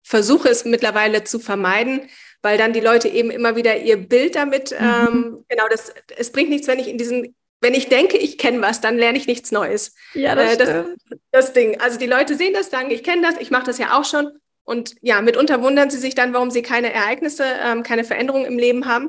versuche 0.03 0.49
es 0.49 0.63
mittlerweile 0.63 1.25
zu 1.25 1.39
vermeiden, 1.39 2.01
weil 2.41 2.57
dann 2.57 2.71
die 2.71 2.79
Leute 2.79 3.09
eben 3.09 3.29
immer 3.29 3.55
wieder 3.55 3.77
ihr 3.77 3.97
Bild 3.97 4.35
damit, 4.35 4.71
mhm. 4.71 4.85
ähm, 4.85 5.45
genau, 5.49 5.67
das, 5.69 5.93
es 6.15 6.31
bringt 6.31 6.49
nichts, 6.49 6.67
wenn 6.67 6.79
ich 6.79 6.87
in 6.87 6.97
diesen 6.97 7.35
wenn 7.61 7.73
ich 7.73 7.89
denke, 7.89 8.17
ich 8.17 8.37
kenne 8.37 8.61
was, 8.61 8.81
dann 8.81 8.97
lerne 8.97 9.17
ich 9.17 9.27
nichts 9.27 9.51
Neues. 9.51 9.95
Ja, 10.13 10.35
das, 10.35 10.53
äh, 10.53 10.57
das, 10.57 10.85
das 11.31 11.53
Ding. 11.53 11.79
Also 11.81 11.97
die 11.97 12.05
Leute 12.05 12.35
sehen 12.35 12.53
das, 12.53 12.69
sagen, 12.69 12.91
ich 12.91 13.03
kenne 13.03 13.21
das, 13.21 13.39
ich 13.39 13.51
mache 13.51 13.65
das 13.65 13.77
ja 13.77 13.97
auch 13.97 14.05
schon. 14.05 14.31
Und 14.63 14.95
ja, 15.01 15.21
mitunter 15.21 15.61
wundern 15.61 15.89
sie 15.89 15.97
sich 15.97 16.13
dann, 16.13 16.33
warum 16.33 16.51
sie 16.51 16.61
keine 16.61 16.91
Ereignisse, 16.93 17.45
ähm, 17.63 17.83
keine 17.83 18.03
Veränderungen 18.03 18.45
im 18.45 18.59
Leben 18.59 18.85
haben. 18.85 19.07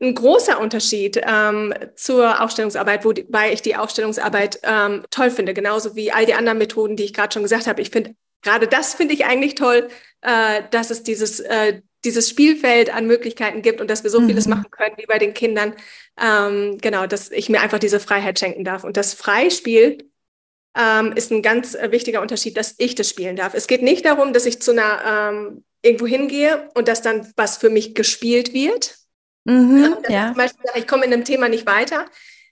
Ein 0.00 0.14
großer 0.14 0.60
Unterschied 0.60 1.20
ähm, 1.26 1.74
zur 1.96 2.40
Aufstellungsarbeit, 2.40 3.04
wobei 3.04 3.52
ich 3.52 3.62
die 3.62 3.76
Aufstellungsarbeit 3.76 4.60
ähm, 4.62 5.04
toll 5.10 5.30
finde, 5.30 5.54
genauso 5.54 5.96
wie 5.96 6.12
all 6.12 6.26
die 6.26 6.34
anderen 6.34 6.58
Methoden, 6.58 6.96
die 6.96 7.04
ich 7.04 7.14
gerade 7.14 7.32
schon 7.32 7.42
gesagt 7.42 7.66
habe. 7.66 7.82
Ich 7.82 7.90
finde, 7.90 8.14
gerade 8.42 8.68
das 8.68 8.94
finde 8.94 9.14
ich 9.14 9.24
eigentlich 9.24 9.54
toll, 9.54 9.88
äh, 10.20 10.62
dass 10.70 10.90
es 10.90 11.02
dieses, 11.02 11.40
äh, 11.40 11.82
dieses 12.04 12.28
Spielfeld 12.28 12.94
an 12.94 13.06
Möglichkeiten 13.06 13.62
gibt 13.62 13.80
und 13.80 13.88
dass 13.88 14.02
wir 14.02 14.10
so 14.10 14.20
mhm. 14.20 14.28
vieles 14.28 14.46
machen 14.46 14.70
können 14.70 14.96
wie 14.96 15.06
bei 15.06 15.18
den 15.18 15.34
Kindern. 15.34 15.74
Ähm, 16.20 16.78
genau, 16.80 17.06
dass 17.06 17.30
ich 17.30 17.48
mir 17.48 17.60
einfach 17.60 17.78
diese 17.78 18.00
Freiheit 18.00 18.38
schenken 18.38 18.64
darf. 18.64 18.84
Und 18.84 18.96
das 18.96 19.14
Freispiel 19.14 20.10
ähm, 20.76 21.12
ist 21.12 21.30
ein 21.30 21.42
ganz 21.42 21.74
äh, 21.74 21.90
wichtiger 21.90 22.20
Unterschied, 22.20 22.56
dass 22.56 22.74
ich 22.78 22.94
das 22.94 23.08
spielen 23.08 23.36
darf. 23.36 23.54
Es 23.54 23.66
geht 23.66 23.82
nicht 23.82 24.04
darum, 24.04 24.32
dass 24.32 24.46
ich 24.46 24.60
zu 24.60 24.72
einer 24.72 25.30
ähm, 25.32 25.64
irgendwo 25.82 26.06
hingehe 26.06 26.68
und 26.74 26.88
dass 26.88 27.02
dann 27.02 27.32
was 27.36 27.56
für 27.58 27.70
mich 27.70 27.94
gespielt 27.94 28.52
wird. 28.52 28.96
Mhm, 29.44 29.96
ja. 30.08 30.28
Zum 30.28 30.36
Beispiel, 30.36 30.70
ich 30.74 30.86
komme 30.86 31.04
in 31.04 31.12
einem 31.12 31.24
Thema 31.24 31.48
nicht 31.48 31.66
weiter, 31.66 32.06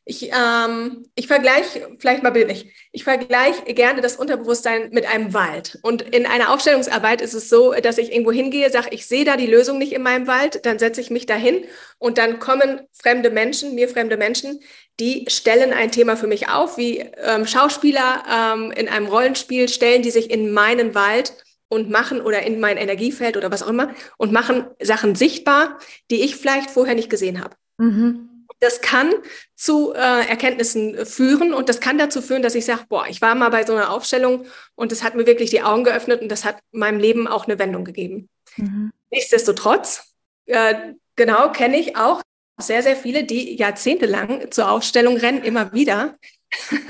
ich, 0.05 0.31
ähm, 0.33 1.05
ich 1.15 1.29
vergleiche, 1.29 1.97
vielleicht 1.99 2.23
mal 2.25 2.31
bildlich, 2.31 2.73
ich 2.91 3.05
vergleiche 3.05 3.63
gerne 3.75 4.01
das 4.01 4.17
Unterbewusstsein 4.17 4.91
mit 4.91 5.07
einem 5.07 5.33
Wald. 5.33 5.79
Und 5.83 6.03
in 6.03 6.27
einer 6.27 6.53
Aufstellungsarbeit 6.53 7.21
ist 7.21 7.35
es 7.35 7.49
so, 7.49 7.73
dass 7.73 7.99
ich 7.99 8.13
irgendwo 8.13 8.33
hingehe, 8.33 8.71
sage, 8.71 8.89
ich 8.91 9.07
sehe 9.07 9.25
da 9.25 9.37
die 9.37 9.47
Lösung 9.47 9.79
nicht 9.79 9.93
in 9.93 10.03
meinem 10.03 10.27
Wald, 10.27 10.67
dann 10.67 10.81
setze 10.81 11.01
ich 11.01 11.11
mich 11.11 11.27
dahin 11.27 11.65
und 11.99 12.19
dann 12.19 12.41
kommen 12.41 12.81
fremde 12.93 13.31
Menschen, 13.31 13.75
mir 13.77 13.89
fremde 13.89 14.17
Menschen, 14.17 14.61
die 14.99 15.25
stellen 15.29 15.73
ein 15.73 15.93
Thema 15.93 16.17
für 16.17 16.27
mich 16.27 16.49
auf, 16.49 16.77
wie 16.77 16.99
ähm, 16.99 17.47
Schauspieler 17.47 18.25
ähm, 18.29 18.73
in 18.73 18.89
einem 18.89 19.07
Rollenspiel 19.07 19.69
stellen 19.69 20.03
die 20.03 20.11
sich 20.11 20.31
in 20.31 20.53
meinen 20.53 20.95
Wald 20.95 21.33
und 21.69 21.91
machen 21.91 22.21
oder 22.21 22.43
in 22.43 22.61
mein 22.61 22.77
Energiefeld 22.77 23.37
oder 23.37 23.51
was 23.51 23.63
auch 23.63 23.69
immer 23.69 23.95
und 24.19 24.33
machen 24.33 24.67
Sachen 24.83 25.15
sichtbar, 25.15 25.79
die 26.11 26.23
ich 26.23 26.37
vielleicht 26.37 26.71
vorher 26.71 26.95
nicht 26.95 27.09
gesehen 27.09 27.43
habe. 27.43 27.55
Mhm. 27.79 28.32
Das 28.63 28.81
kann 28.81 29.13
zu 29.57 29.93
äh, 29.93 29.99
Erkenntnissen 29.99 31.05
führen 31.05 31.53
und 31.53 31.69
das 31.69 31.81
kann 31.81 31.99
dazu 31.99 32.23
führen, 32.23 32.43
dass 32.43 32.55
ich 32.55 32.65
sage, 32.65 32.85
boah, 32.89 33.07
ich 33.09 33.21
war 33.21 33.35
mal 33.35 33.49
bei 33.49 33.67
so 33.67 33.75
einer 33.75 33.91
Aufstellung 33.91 34.47
und 34.77 34.93
das 34.93 35.03
hat 35.03 35.17
mir 35.17 35.27
wirklich 35.27 35.51
die 35.51 35.63
Augen 35.63 35.83
geöffnet 35.83 36.23
und 36.23 36.29
das 36.29 36.45
hat 36.45 36.59
meinem 36.71 37.01
Leben 37.01 37.27
auch 37.27 37.47
eine 37.47 37.59
Wendung 37.59 37.85
gegeben. 37.85 38.29
Mhm. 38.57 38.93
Nichtsdestotrotz 39.11 40.15
äh, 40.47 40.75
genau, 41.17 41.51
kenne 41.51 41.77
ich 41.77 41.97
auch 41.97 42.23
sehr, 42.61 42.85
sehr 42.85 42.95
viele, 42.95 43.25
die 43.25 43.57
jahrzehntelang 43.57 44.51
zur 44.53 44.71
Aufstellung 44.71 45.17
rennen, 45.17 45.43
immer 45.43 45.73
wieder. 45.73 46.17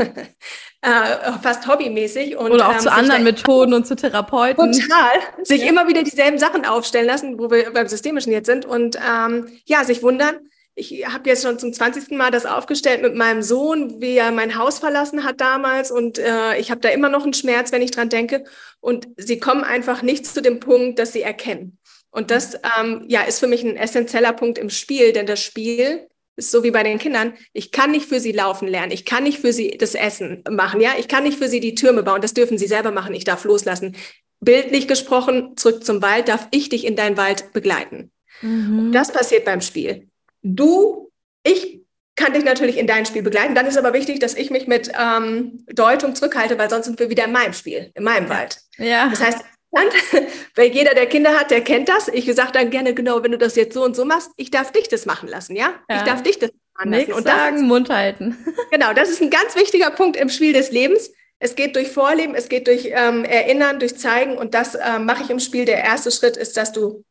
äh, 0.82 1.32
fast 1.40 1.66
hobbymäßig. 1.66 2.36
Und, 2.36 2.50
Oder 2.50 2.68
auch 2.68 2.74
ähm, 2.74 2.80
zu 2.80 2.92
anderen 2.92 3.24
Methoden 3.24 3.72
und 3.72 3.86
zu 3.86 3.96
Therapeuten. 3.96 4.72
Total. 4.72 5.12
Sich 5.42 5.62
ja. 5.62 5.68
immer 5.68 5.88
wieder 5.88 6.02
dieselben 6.02 6.38
Sachen 6.38 6.66
aufstellen 6.66 7.06
lassen, 7.06 7.38
wo 7.38 7.50
wir 7.50 7.72
beim 7.72 7.86
Systemischen 7.86 8.32
jetzt 8.32 8.46
sind. 8.46 8.66
Und 8.66 8.96
ähm, 8.96 9.48
ja, 9.64 9.84
sich 9.84 10.02
wundern. 10.02 10.36
Ich 10.74 11.06
habe 11.06 11.28
jetzt 11.28 11.42
schon 11.42 11.58
zum 11.58 11.72
20. 11.72 12.12
Mal 12.12 12.30
das 12.30 12.46
aufgestellt 12.46 13.02
mit 13.02 13.14
meinem 13.14 13.42
Sohn, 13.42 14.00
wie 14.00 14.16
er 14.16 14.32
mein 14.32 14.56
Haus 14.56 14.78
verlassen 14.78 15.24
hat 15.24 15.40
damals. 15.40 15.90
Und 15.90 16.18
äh, 16.18 16.56
ich 16.58 16.70
habe 16.70 16.80
da 16.80 16.88
immer 16.88 17.10
noch 17.10 17.24
einen 17.24 17.34
Schmerz, 17.34 17.72
wenn 17.72 17.82
ich 17.82 17.90
dran 17.90 18.08
denke. 18.08 18.44
Und 18.80 19.08
sie 19.16 19.38
kommen 19.38 19.64
einfach 19.64 20.02
nicht 20.02 20.26
zu 20.26 20.40
dem 20.40 20.60
Punkt, 20.60 20.98
dass 20.98 21.12
sie 21.12 21.22
erkennen. 21.22 21.78
Und 22.10 22.30
das 22.30 22.58
ähm, 22.78 23.04
ja, 23.08 23.22
ist 23.22 23.38
für 23.38 23.46
mich 23.46 23.64
ein 23.64 23.76
essentieller 23.76 24.32
Punkt 24.32 24.58
im 24.58 24.70
Spiel, 24.70 25.12
denn 25.12 25.26
das 25.26 25.42
Spiel 25.42 26.06
ist 26.36 26.50
so 26.50 26.62
wie 26.62 26.70
bei 26.70 26.82
den 26.82 26.98
Kindern. 26.98 27.34
Ich 27.52 27.72
kann 27.72 27.90
nicht 27.90 28.06
für 28.06 28.20
sie 28.20 28.32
laufen 28.32 28.68
lernen. 28.68 28.92
Ich 28.92 29.04
kann 29.04 29.24
nicht 29.24 29.40
für 29.40 29.52
sie 29.52 29.76
das 29.76 29.94
Essen 29.94 30.42
machen. 30.48 30.80
Ja, 30.80 30.92
ich 30.98 31.08
kann 31.08 31.24
nicht 31.24 31.38
für 31.38 31.48
sie 31.48 31.60
die 31.60 31.74
Türme 31.74 32.02
bauen. 32.02 32.22
Das 32.22 32.34
dürfen 32.34 32.58
sie 32.58 32.66
selber 32.66 32.90
machen. 32.90 33.14
Ich 33.14 33.24
darf 33.24 33.44
loslassen. 33.44 33.96
Bildlich 34.40 34.88
gesprochen, 34.88 35.56
zurück 35.56 35.84
zum 35.84 36.02
Wald, 36.02 36.28
darf 36.28 36.48
ich 36.50 36.68
dich 36.68 36.86
in 36.86 36.96
deinen 36.96 37.16
Wald 37.16 37.52
begleiten. 37.52 38.10
Mhm. 38.40 38.90
Das 38.92 39.12
passiert 39.12 39.44
beim 39.44 39.60
Spiel. 39.60 40.08
Du, 40.42 41.10
ich 41.42 41.82
kann 42.16 42.34
dich 42.34 42.44
natürlich 42.44 42.76
in 42.76 42.86
dein 42.86 43.06
Spiel 43.06 43.22
begleiten. 43.22 43.54
Dann 43.54 43.66
ist 43.66 43.78
aber 43.78 43.92
wichtig, 43.92 44.20
dass 44.20 44.34
ich 44.34 44.50
mich 44.50 44.66
mit 44.66 44.92
ähm, 44.98 45.64
Deutung 45.72 46.14
zurückhalte, 46.14 46.58
weil 46.58 46.68
sonst 46.68 46.86
sind 46.86 46.98
wir 46.98 47.10
wieder 47.10 47.24
in 47.24 47.32
meinem 47.32 47.52
Spiel, 47.52 47.90
in 47.94 48.04
meinem 48.04 48.28
Wald. 48.28 48.58
Ja. 48.76 49.08
Das 49.08 49.22
heißt, 49.22 49.38
weil 50.54 50.70
jeder, 50.70 50.94
der 50.94 51.06
Kinder 51.06 51.38
hat, 51.38 51.50
der 51.50 51.62
kennt 51.62 51.88
das. 51.88 52.08
Ich 52.08 52.32
sage 52.34 52.52
dann 52.52 52.70
gerne, 52.70 52.94
genau, 52.94 53.22
wenn 53.22 53.32
du 53.32 53.38
das 53.38 53.56
jetzt 53.56 53.74
so 53.74 53.82
und 53.84 53.96
so 53.96 54.04
machst, 54.04 54.30
ich 54.36 54.50
darf 54.50 54.72
dich 54.72 54.88
das 54.88 55.06
machen 55.06 55.28
lassen, 55.28 55.56
ja? 55.56 55.74
ja. 55.88 55.96
Ich 55.96 56.02
darf 56.02 56.22
dich 56.22 56.38
das 56.38 56.50
machen 56.74 56.90
lassen. 56.90 57.06
Nichts 57.06 57.16
und 57.16 57.24
sagen, 57.24 57.56
ist, 57.56 57.62
Mund 57.62 57.88
halten. 57.88 58.36
Genau, 58.70 58.92
das 58.92 59.10
ist 59.10 59.20
ein 59.20 59.30
ganz 59.30 59.56
wichtiger 59.56 59.90
Punkt 59.90 60.16
im 60.16 60.28
Spiel 60.28 60.52
des 60.52 60.70
Lebens. 60.70 61.10
Es 61.38 61.56
geht 61.56 61.74
durch 61.74 61.90
Vorleben, 61.90 62.34
es 62.34 62.48
geht 62.48 62.68
durch 62.68 62.90
ähm, 62.92 63.24
Erinnern, 63.24 63.80
durch 63.80 63.98
Zeigen 63.98 64.38
und 64.38 64.54
das 64.54 64.76
ähm, 64.76 65.06
mache 65.06 65.24
ich 65.24 65.30
im 65.30 65.40
Spiel. 65.40 65.64
Der 65.64 65.82
erste 65.82 66.10
Schritt 66.10 66.36
ist, 66.36 66.56
dass 66.56 66.72
du 66.72 67.04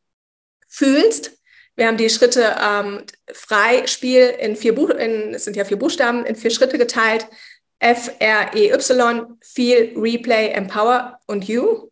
fühlst. 0.68 1.38
Wir 1.82 1.88
haben 1.88 1.98
die 1.98 2.12
Schritte 2.12 2.58
ähm, 2.62 3.02
Freispiel 3.34 4.36
in 4.40 4.56
vier 4.56 4.76
Buch, 4.76 4.92
in, 4.92 5.34
es 5.34 5.46
sind 5.46 5.56
ja 5.56 5.66
vier 5.66 5.80
Buchstaben, 5.80 6.28
in 6.28 6.36
vier 6.36 6.52
Schritte 6.52 6.78
geteilt. 6.78 7.26
F, 7.80 8.12
R, 8.20 8.52
E, 8.54 8.72
Y, 8.72 9.26
Feel, 9.42 9.92
Replay, 9.96 10.50
Empower 10.50 11.18
und 11.26 11.48
You. 11.48 11.90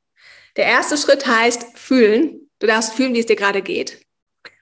Der 0.58 0.65
erste 0.65 0.95
Schritt 0.95 1.25
heißt 1.25 1.75
fühlen. 1.75 2.52
Du 2.60 2.67
darfst 2.67 2.93
fühlen, 2.93 3.15
wie 3.15 3.19
es 3.19 3.25
dir 3.25 3.36
gerade 3.36 3.63
geht. 3.63 3.99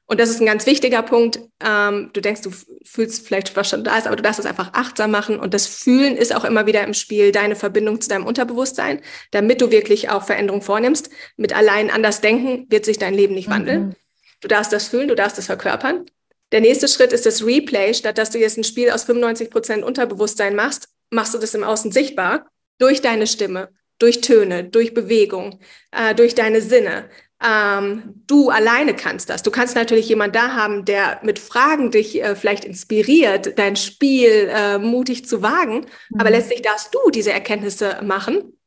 Und 0.05 0.21
das 0.21 0.29
ist 0.29 0.39
ein 0.39 0.45
ganz 0.45 0.65
wichtiger 0.65 1.01
Punkt. 1.01 1.41
Ähm, 1.61 2.09
du 2.13 2.21
denkst, 2.21 2.43
du 2.43 2.51
fühlst 2.85 3.27
vielleicht, 3.27 3.53
was 3.57 3.67
schon 3.67 3.83
da 3.83 3.97
ist, 3.97 4.07
aber 4.07 4.15
du 4.15 4.23
darfst 4.23 4.39
es 4.39 4.45
einfach 4.45 4.71
achtsam 4.75 5.11
machen. 5.11 5.41
Und 5.41 5.53
das 5.53 5.67
Fühlen 5.67 6.15
ist 6.15 6.33
auch 6.33 6.45
immer 6.45 6.67
wieder 6.67 6.85
im 6.85 6.93
Spiel 6.93 7.33
deine 7.33 7.57
Verbindung 7.57 7.99
zu 7.99 8.07
deinem 8.07 8.25
Unterbewusstsein, 8.25 9.01
damit 9.31 9.59
du 9.59 9.71
wirklich 9.71 10.09
auch 10.09 10.23
Veränderungen 10.23 10.63
vornimmst. 10.63 11.09
Mit 11.35 11.53
allein 11.53 11.91
anders 11.91 12.21
denken 12.21 12.65
wird 12.69 12.85
sich 12.85 12.97
dein 12.97 13.13
Leben 13.13 13.33
nicht 13.33 13.49
wandeln. 13.49 13.93
Mhm. 14.37 14.41
Du 14.41 14.47
darfst 14.47 14.73
das 14.73 14.87
fühlen, 14.87 15.07
du 15.07 15.15
darfst 15.15 15.37
es 15.37 15.47
verkörpern. 15.47 16.05
Der 16.51 16.61
nächste 16.61 16.87
Schritt 16.87 17.13
ist 17.13 17.25
das 17.25 17.45
Replay. 17.45 17.93
Statt 17.93 18.17
dass 18.17 18.29
du 18.29 18.39
jetzt 18.39 18.57
ein 18.57 18.63
Spiel 18.63 18.89
aus 18.91 19.03
95 19.03 19.49
Prozent 19.49 19.83
Unterbewusstsein 19.83 20.55
machst, 20.55 20.89
machst 21.09 21.33
du 21.33 21.37
das 21.37 21.53
im 21.53 21.63
Außen 21.63 21.91
sichtbar 21.91 22.47
durch 22.79 23.01
deine 23.01 23.27
Stimme, 23.27 23.69
durch 23.99 24.21
Töne, 24.21 24.63
durch 24.63 24.93
Bewegung, 24.93 25.59
äh, 25.91 26.13
durch 26.15 26.35
deine 26.35 26.61
Sinne. 26.61 27.09
Ähm, 27.43 28.23
du 28.25 28.49
alleine 28.49 28.95
kannst 28.95 29.29
das. 29.29 29.43
Du 29.43 29.51
kannst 29.51 29.75
natürlich 29.75 30.09
jemand 30.09 30.35
da 30.35 30.53
haben, 30.55 30.85
der 30.85 31.19
mit 31.23 31.37
Fragen 31.37 31.91
dich 31.91 32.21
äh, 32.23 32.35
vielleicht 32.35 32.65
inspiriert, 32.65 33.59
dein 33.59 33.75
Spiel 33.75 34.49
äh, 34.51 34.79
mutig 34.79 35.27
zu 35.27 35.43
wagen. 35.43 35.85
Mhm. 36.09 36.19
Aber 36.19 36.29
letztlich 36.31 36.61
darfst 36.61 36.93
du 36.93 37.11
diese 37.11 37.31
Erkenntnisse 37.31 37.99
machen. 38.03 38.57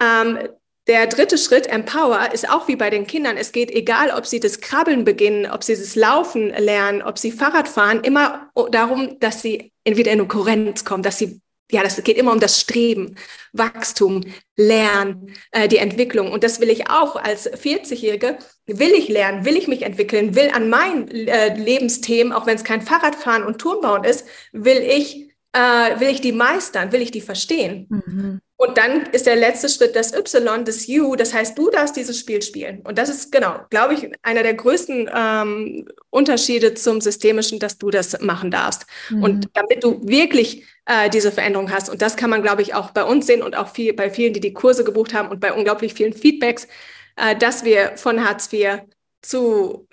Ähm, 0.00 0.48
der 0.88 1.06
dritte 1.06 1.38
Schritt, 1.38 1.68
Empower, 1.68 2.32
ist 2.32 2.48
auch 2.50 2.66
wie 2.66 2.76
bei 2.76 2.90
den 2.90 3.06
Kindern. 3.06 3.36
Es 3.36 3.52
geht 3.52 3.70
egal, 3.70 4.10
ob 4.10 4.26
sie 4.26 4.40
das 4.40 4.60
Krabbeln 4.60 5.04
beginnen, 5.04 5.50
ob 5.50 5.62
sie 5.62 5.76
das 5.76 5.94
Laufen 5.94 6.48
lernen, 6.50 7.02
ob 7.02 7.18
sie 7.18 7.30
Fahrrad 7.30 7.68
fahren, 7.68 8.00
immer 8.02 8.50
darum, 8.70 9.20
dass 9.20 9.42
sie 9.42 9.72
entweder 9.84 10.10
in 10.10 10.20
eine 10.20 10.28
Kohärenz 10.28 10.84
kommen, 10.84 11.02
dass 11.02 11.18
sie 11.18 11.40
ja, 11.72 11.82
das 11.82 12.02
geht 12.04 12.18
immer 12.18 12.32
um 12.32 12.40
das 12.40 12.60
Streben, 12.60 13.16
Wachstum, 13.52 14.24
Lernen, 14.56 15.34
äh, 15.52 15.68
die 15.68 15.78
Entwicklung. 15.78 16.30
Und 16.30 16.44
das 16.44 16.60
will 16.60 16.68
ich 16.68 16.90
auch 16.90 17.16
als 17.16 17.50
40-Jährige. 17.50 18.36
Will 18.66 18.90
ich 18.90 19.08
lernen, 19.08 19.46
will 19.46 19.56
ich 19.56 19.68
mich 19.68 19.82
entwickeln, 19.82 20.34
will 20.34 20.50
an 20.52 20.68
meinen 20.68 21.08
äh, 21.08 21.56
Lebensthemen, 21.56 22.34
auch 22.34 22.46
wenn 22.46 22.56
es 22.56 22.64
kein 22.64 22.82
Fahrradfahren 22.82 23.42
und 23.42 23.58
Turmbauen 23.58 24.04
ist, 24.04 24.26
will 24.52 24.78
ich, 24.78 25.30
äh, 25.54 25.98
will 25.98 26.08
ich 26.08 26.20
die 26.20 26.32
meistern, 26.32 26.92
will 26.92 27.00
ich 27.00 27.10
die 27.10 27.22
verstehen. 27.22 27.86
Mhm. 27.88 28.40
Und 28.62 28.78
dann 28.78 29.06
ist 29.06 29.26
der 29.26 29.34
letzte 29.34 29.68
Schritt 29.68 29.96
das 29.96 30.12
Y, 30.12 30.64
das 30.64 30.86
U. 30.88 31.16
Das 31.16 31.34
heißt, 31.34 31.58
du 31.58 31.68
darfst 31.68 31.96
dieses 31.96 32.16
Spiel 32.16 32.40
spielen. 32.42 32.78
Und 32.84 32.96
das 32.96 33.08
ist, 33.08 33.32
genau, 33.32 33.56
glaube 33.70 33.94
ich, 33.94 34.08
einer 34.22 34.44
der 34.44 34.54
größten 34.54 35.10
ähm, 35.12 35.88
Unterschiede 36.10 36.72
zum 36.74 37.00
Systemischen, 37.00 37.58
dass 37.58 37.78
du 37.78 37.90
das 37.90 38.20
machen 38.20 38.52
darfst. 38.52 38.86
Mhm. 39.10 39.22
Und 39.24 39.48
damit 39.54 39.82
du 39.82 40.06
wirklich 40.06 40.64
äh, 40.86 41.10
diese 41.10 41.32
Veränderung 41.32 41.72
hast. 41.72 41.90
Und 41.90 42.02
das 42.02 42.14
kann 42.14 42.30
man, 42.30 42.40
glaube 42.40 42.62
ich, 42.62 42.72
auch 42.72 42.92
bei 42.92 43.02
uns 43.02 43.26
sehen 43.26 43.42
und 43.42 43.56
auch 43.56 43.74
viel, 43.74 43.94
bei 43.94 44.10
vielen, 44.10 44.32
die 44.32 44.38
die 44.38 44.52
Kurse 44.52 44.84
gebucht 44.84 45.12
haben 45.12 45.28
und 45.28 45.40
bei 45.40 45.52
unglaublich 45.52 45.94
vielen 45.94 46.12
Feedbacks, 46.12 46.68
äh, 47.16 47.34
dass 47.34 47.64
wir 47.64 47.96
von 47.96 48.24
Hartz 48.24 48.52
IV 48.52 48.82
zu 49.22 49.88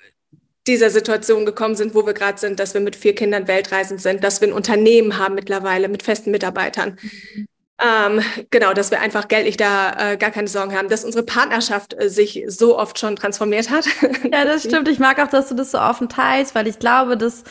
dieser 0.68 0.92
Situation 0.92 1.48
gekommen 1.48 1.74
sind, 1.74 1.96
wo 1.96 2.06
wir 2.06 2.14
gerade 2.14 2.38
sind, 2.38 2.60
dass 2.60 2.76
wir 2.76 2.82
mit 2.82 2.96
vier 2.96 3.16
Kindern 3.16 3.48
weltreisend 3.48 4.00
sind, 4.00 4.24
dass 4.24 4.42
wir 4.42 4.48
ein 4.48 4.54
Unternehmen 4.54 5.18
haben 5.18 5.34
mittlerweile 5.34 5.90
mit 5.90 6.04
festen 6.04 6.30
Mitarbeitern. 6.30 7.00
Mhm 7.02 7.49
ähm, 7.82 8.22
genau, 8.50 8.74
dass 8.74 8.92
wir 8.92 9.00
einfach 9.00 9.28
geldlich 9.28 9.58
da 9.58 10.12
äh, 10.12 10.18
gar 10.18 10.32
keine 10.32 10.48
Sorgen 10.48 10.76
haben, 10.76 10.90
dass 10.90 11.06
unsere 11.06 11.24
Partnerschaft 11.24 11.96
äh, 12.00 12.10
sich 12.10 12.44
so 12.48 12.78
oft 12.78 13.00
schon 13.00 13.16
transformiert 13.16 13.70
hat. 13.70 13.86
Ja, 14.32 14.46
das 14.46 14.64
stimmt. 14.64 14.88
Ich 14.88 15.00
mag 15.00 15.20
auch, 15.20 15.30
dass 15.30 15.50
du 15.50 15.56
das 15.56 15.72
so 15.72 15.80
offen 15.80 16.10
teilst, 16.10 16.54
weil 16.54 16.68
ich 16.68 16.78
glaube, 16.80 17.18
dass 17.18 17.44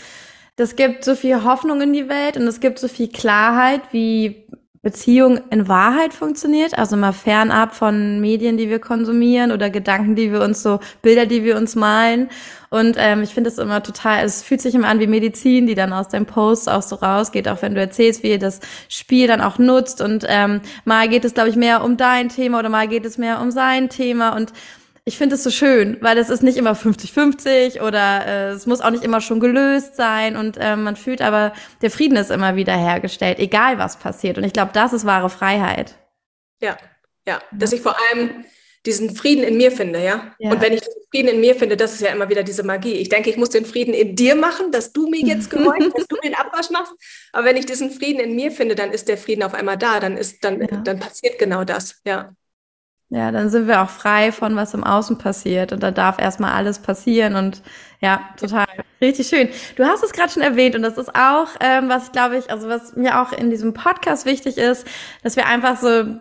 das 0.56 0.76
gibt 0.76 1.04
so 1.04 1.14
viel 1.14 1.44
Hoffnung 1.44 1.80
in 1.80 1.92
die 1.92 2.08
Welt 2.08 2.36
und 2.36 2.46
es 2.46 2.60
gibt 2.60 2.78
so 2.78 2.88
viel 2.88 3.08
Klarheit, 3.08 3.80
wie 3.92 4.46
Beziehung 4.88 5.38
in 5.50 5.68
Wahrheit 5.68 6.14
funktioniert, 6.14 6.78
also 6.78 6.96
mal 6.96 7.12
fernab 7.12 7.74
von 7.74 8.20
Medien, 8.20 8.56
die 8.56 8.70
wir 8.70 8.78
konsumieren 8.78 9.52
oder 9.52 9.68
Gedanken, 9.68 10.14
die 10.14 10.32
wir 10.32 10.40
uns 10.40 10.62
so, 10.62 10.80
Bilder, 11.02 11.26
die 11.26 11.44
wir 11.44 11.58
uns 11.58 11.76
malen. 11.76 12.30
Und 12.70 12.96
ähm, 12.98 13.22
ich 13.22 13.34
finde 13.34 13.50
es 13.50 13.58
immer 13.58 13.82
total, 13.82 14.24
es 14.24 14.42
fühlt 14.42 14.62
sich 14.62 14.74
immer 14.74 14.88
an 14.88 14.98
wie 14.98 15.06
Medizin, 15.06 15.66
die 15.66 15.74
dann 15.74 15.92
aus 15.92 16.08
deinem 16.08 16.24
Post 16.24 16.70
auch 16.70 16.80
so 16.80 16.96
rausgeht, 16.96 17.48
auch 17.48 17.60
wenn 17.60 17.74
du 17.74 17.80
erzählst, 17.82 18.22
wie 18.22 18.30
ihr 18.30 18.38
das 18.38 18.60
Spiel 18.88 19.26
dann 19.26 19.42
auch 19.42 19.58
nutzt. 19.58 20.00
Und 20.00 20.24
ähm, 20.26 20.62
mal 20.86 21.06
geht 21.06 21.26
es, 21.26 21.34
glaube 21.34 21.50
ich, 21.50 21.56
mehr 21.56 21.84
um 21.84 21.98
dein 21.98 22.30
Thema 22.30 22.58
oder 22.58 22.70
mal 22.70 22.88
geht 22.88 23.04
es 23.04 23.18
mehr 23.18 23.42
um 23.42 23.50
sein 23.50 23.90
Thema. 23.90 24.34
Und 24.36 24.54
ich 25.08 25.16
finde 25.16 25.36
es 25.36 25.42
so 25.42 25.50
schön, 25.50 25.96
weil 26.02 26.18
es 26.18 26.28
ist 26.28 26.42
nicht 26.42 26.58
immer 26.58 26.74
50-50 26.74 27.80
oder 27.80 28.26
äh, 28.26 28.48
es 28.50 28.66
muss 28.66 28.82
auch 28.82 28.90
nicht 28.90 29.02
immer 29.02 29.22
schon 29.22 29.40
gelöst 29.40 29.96
sein 29.96 30.36
und 30.36 30.58
äh, 30.58 30.76
man 30.76 30.96
fühlt 30.96 31.22
aber, 31.22 31.54
der 31.80 31.90
Frieden 31.90 32.18
ist 32.18 32.30
immer 32.30 32.56
wieder 32.56 32.76
hergestellt, 32.76 33.38
egal 33.38 33.78
was 33.78 33.98
passiert. 33.98 34.36
Und 34.36 34.44
ich 34.44 34.52
glaube, 34.52 34.72
das 34.74 34.92
ist 34.92 35.06
wahre 35.06 35.30
Freiheit. 35.30 35.94
Ja, 36.60 36.76
ja, 37.26 37.40
dass 37.52 37.72
ich 37.72 37.80
vor 37.80 37.96
allem 38.10 38.44
diesen 38.84 39.16
Frieden 39.16 39.44
in 39.44 39.56
mir 39.56 39.72
finde, 39.72 40.04
ja? 40.04 40.34
ja. 40.38 40.50
Und 40.50 40.60
wenn 40.60 40.74
ich 40.74 40.80
diesen 40.80 41.02
Frieden 41.10 41.28
in 41.28 41.40
mir 41.40 41.54
finde, 41.54 41.78
das 41.78 41.94
ist 41.94 42.02
ja 42.02 42.10
immer 42.10 42.28
wieder 42.28 42.42
diese 42.42 42.62
Magie. 42.62 42.92
Ich 42.92 43.08
denke, 43.08 43.30
ich 43.30 43.38
muss 43.38 43.48
den 43.48 43.64
Frieden 43.64 43.94
in 43.94 44.14
dir 44.14 44.34
machen, 44.34 44.72
dass 44.72 44.92
du 44.92 45.08
mir 45.08 45.22
jetzt 45.22 45.48
gehorchst, 45.50 45.90
dass 45.96 46.06
du 46.06 46.16
den 46.16 46.34
Abwasch 46.34 46.68
machst. 46.68 46.92
Aber 47.32 47.46
wenn 47.46 47.56
ich 47.56 47.64
diesen 47.64 47.90
Frieden 47.90 48.20
in 48.20 48.36
mir 48.36 48.50
finde, 48.50 48.74
dann 48.74 48.92
ist 48.92 49.08
der 49.08 49.16
Frieden 49.16 49.42
auf 49.42 49.54
einmal 49.54 49.78
da, 49.78 50.00
dann 50.00 50.18
ist, 50.18 50.44
dann, 50.44 50.60
ja. 50.60 50.66
dann 50.66 51.00
passiert 51.00 51.38
genau 51.38 51.64
das, 51.64 52.00
ja. 52.04 52.34
Ja, 53.10 53.32
dann 53.32 53.48
sind 53.48 53.66
wir 53.66 53.80
auch 53.80 53.88
frei 53.88 54.32
von 54.32 54.54
was 54.54 54.74
im 54.74 54.84
Außen 54.84 55.16
passiert 55.16 55.72
und 55.72 55.82
da 55.82 55.90
darf 55.90 56.18
erstmal 56.18 56.52
alles 56.52 56.78
passieren 56.78 57.36
und 57.36 57.62
ja, 58.00 58.20
total. 58.38 58.66
Richtig 59.00 59.28
schön. 59.28 59.48
Du 59.76 59.84
hast 59.84 60.02
es 60.04 60.12
gerade 60.12 60.30
schon 60.30 60.42
erwähnt 60.42 60.76
und 60.76 60.82
das 60.82 60.98
ist 60.98 61.14
auch, 61.14 61.48
ähm, 61.60 61.88
was 61.88 62.06
ich 62.06 62.12
glaube 62.12 62.36
ich, 62.36 62.50
also 62.50 62.68
was 62.68 62.96
mir 62.96 63.20
auch 63.22 63.32
in 63.32 63.48
diesem 63.48 63.72
Podcast 63.72 64.26
wichtig 64.26 64.58
ist, 64.58 64.86
dass 65.22 65.36
wir 65.36 65.46
einfach 65.46 65.78
so 65.78 66.18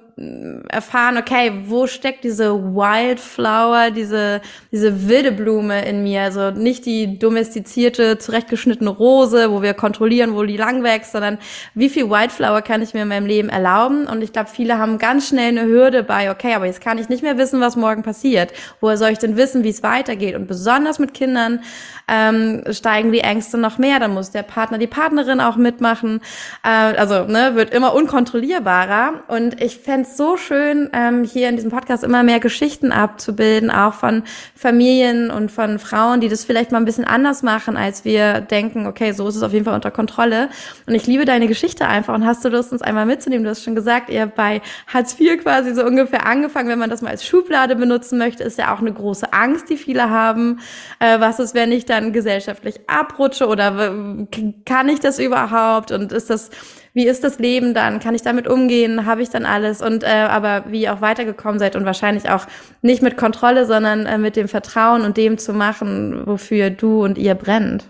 erfahren, 0.70 1.18
okay, 1.18 1.52
wo 1.68 1.86
steckt 1.86 2.24
diese 2.24 2.52
Wildflower, 2.52 3.92
diese, 3.92 4.42
diese 4.72 5.08
wilde 5.08 5.32
Blume 5.32 5.86
in 5.88 6.02
mir? 6.02 6.24
Also 6.24 6.50
nicht 6.50 6.88
die 6.88 7.20
domestizierte, 7.20 8.18
zurechtgeschnittene 8.18 8.90
Rose, 8.90 9.52
wo 9.52 9.62
wir 9.62 9.76
kontrollieren, 9.76 10.34
wo 10.34 10.44
die 10.44 10.58
lang 10.58 10.82
wächst, 10.82 11.12
sondern 11.12 11.38
wie 11.76 11.90
viel 11.90 12.10
Wildflower 12.10 12.64
kann 12.64 12.82
ich 12.82 12.96
mir 12.96 13.04
in 13.04 13.10
meinem 13.10 13.28
Leben 13.28 13.50
erlauben? 13.50 14.08
Und 14.08 14.24
ich 14.24 14.34
glaube, 14.34 14.50
viele 14.52 14.80
haben 14.80 14.98
ganz 14.98 15.28
schnell 15.28 15.50
eine 15.50 15.66
Hürde 15.66 16.02
bei, 16.02 16.32
okay, 16.32 16.56
aber 16.56 16.66
jetzt 16.66 16.82
kann 16.82 16.98
ich 16.98 17.10
nicht 17.10 17.22
mehr 17.22 17.38
wissen, 17.38 17.62
was 17.62 17.76
morgen 17.76 18.02
passiert. 18.02 18.54
Woher 18.80 18.98
soll 18.98 19.12
ich 19.12 19.20
denn 19.20 19.38
wissen, 19.38 19.64
wie 19.64 19.70
es 19.70 19.84
weitergeht? 19.84 20.36
Und 20.36 20.48
besonders 20.48 20.98
mit 20.98 21.14
Kindern, 21.14 21.60
ähm, 22.08 22.64
steigen 22.72 23.12
die 23.12 23.20
Ängste 23.20 23.58
noch 23.58 23.78
mehr, 23.78 24.00
dann 24.00 24.14
muss 24.14 24.32
der 24.32 24.44
Partner, 24.44 24.78
die 24.78 24.88
Partnerin 24.88 25.42
auch 25.42 25.58
mitmachen. 25.58 26.22
Äh, 26.64 26.70
also 26.70 27.26
ne, 27.26 27.52
wird 27.56 27.74
immer 27.74 27.94
unkontrollierbarer. 27.94 29.24
Und 29.28 29.62
ich 29.62 29.80
fände 29.80 30.08
so 30.08 30.38
schön, 30.38 30.90
ähm, 30.94 31.24
hier 31.24 31.50
in 31.50 31.56
diesem 31.58 31.72
Podcast 31.72 32.04
immer 32.04 32.24
mehr 32.24 32.40
Geschichten 32.40 32.92
abzubilden, 32.92 33.70
auch 33.70 33.94
von 33.94 34.24
Familien 34.56 35.30
und 35.32 35.52
von 35.52 35.80
Frauen, 35.80 36.22
die 36.22 36.30
das 36.30 36.46
vielleicht 36.46 36.72
mal 36.72 36.78
ein 36.78 36.86
bisschen 36.86 37.06
anders 37.06 37.44
machen, 37.44 37.76
als 37.76 38.06
wir 38.06 38.42
denken, 38.42 38.88
okay, 38.88 39.12
so 39.12 39.28
ist 39.28 39.36
es 39.36 39.44
auf 39.44 39.52
jeden 39.52 39.66
Fall 39.66 39.76
unter 39.76 39.92
Kontrolle. 39.92 40.50
Und 40.86 40.96
ich 40.96 41.08
liebe 41.08 41.26
deine 41.26 41.48
Geschichte 41.48 41.88
einfach 41.88 42.16
und 42.16 42.26
hast 42.26 42.44
du 42.46 42.50
Lust, 42.50 42.72
uns 42.72 42.82
einmal 42.82 43.06
mitzunehmen? 43.06 43.44
Du 43.44 43.50
hast 43.50 43.64
schon 43.64 43.76
gesagt, 43.76 44.10
ihr 44.10 44.28
bei 44.28 44.62
Hartz 44.88 45.20
IV 45.20 45.44
quasi 45.44 45.74
so 45.74 45.86
ungefähr 45.86 46.26
angefangen, 46.26 46.70
wenn 46.70 46.80
man 46.80 46.90
das 46.90 47.02
mal 47.02 47.10
als 47.10 47.26
Schublade 47.26 47.76
benutzen 47.76 48.18
möchte, 48.18 48.44
ist 48.44 48.58
ja 48.58 48.74
auch 48.74 48.80
eine 48.80 48.94
große 48.94 49.34
Angst, 49.34 49.70
die 49.70 49.78
viele 49.78 50.10
haben. 50.10 50.60
Äh, 51.00 51.20
was 51.20 51.40
ist, 51.40 51.54
wenn 51.54 51.72
ich 51.72 51.86
da 51.86 51.97
dann 51.98 52.14
gesellschaftlich 52.14 52.80
abrutsche 52.88 53.48
oder 53.48 54.28
kann 54.66 54.90
ich 54.90 55.00
das 55.00 55.20
überhaupt 55.20 55.92
und 55.92 56.12
ist 56.12 56.30
das 56.30 56.50
wie 56.98 57.06
ist 57.06 57.24
das 57.24 57.38
Leben 57.38 57.76
dann? 57.76 58.00
Kann 58.00 58.16
ich 58.16 58.24
damit 58.24 58.48
umgehen? 58.48 59.06
Habe 59.06 59.22
ich 59.22 59.30
dann 59.30 59.46
alles? 59.46 59.84
Und 59.84 60.04
äh, 60.04 60.08
aber 60.08 60.66
wie 60.70 60.82
ihr 60.82 60.94
auch 60.96 61.02
weitergekommen 61.02 61.60
seid 61.60 61.76
und 61.76 61.86
wahrscheinlich 61.86 62.28
auch 62.28 62.48
nicht 62.82 63.04
mit 63.04 63.18
Kontrolle, 63.18 63.68
sondern 63.68 64.08
äh, 64.08 64.18
mit 64.18 64.36
dem 64.36 64.48
Vertrauen 64.48 65.04
und 65.04 65.16
dem 65.16 65.38
zu 65.38 65.54
machen, 65.54 66.26
wofür 66.26 66.72
du 66.72 67.04
und 67.04 67.20
ihr 67.20 67.36
brennt. 67.36 67.84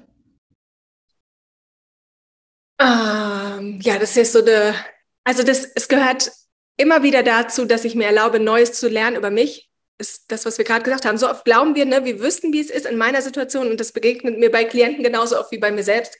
Ähm, 2.81 3.79
ja, 3.81 3.97
das 3.97 4.17
ist 4.17 4.33
so 4.33 4.43
eine, 4.43 4.73
also 5.23 5.41
das, 5.41 5.63
es 5.73 5.87
gehört 5.87 6.29
immer 6.75 7.01
wieder 7.01 7.23
dazu, 7.23 7.63
dass 7.63 7.85
ich 7.85 7.95
mir 7.95 8.07
erlaube, 8.07 8.41
Neues 8.41 8.73
zu 8.73 8.89
lernen 8.89 9.15
über 9.15 9.31
mich 9.31 9.66
ist 9.97 10.31
das, 10.31 10.45
was 10.45 10.57
wir 10.57 10.65
gerade 10.65 10.83
gesagt 10.83 11.05
haben. 11.05 11.17
So 11.17 11.29
oft 11.29 11.45
glauben 11.45 11.75
wir, 11.75 11.85
ne, 11.85 12.05
wir 12.05 12.19
wüssten, 12.19 12.53
wie 12.53 12.59
es 12.59 12.69
ist 12.69 12.85
in 12.85 12.97
meiner 12.97 13.21
Situation 13.21 13.69
und 13.69 13.79
das 13.79 13.91
begegnet 13.91 14.37
mir 14.37 14.51
bei 14.51 14.63
Klienten 14.63 15.03
genauso 15.03 15.39
oft 15.39 15.51
wie 15.51 15.57
bei 15.57 15.71
mir 15.71 15.83
selbst. 15.83 16.17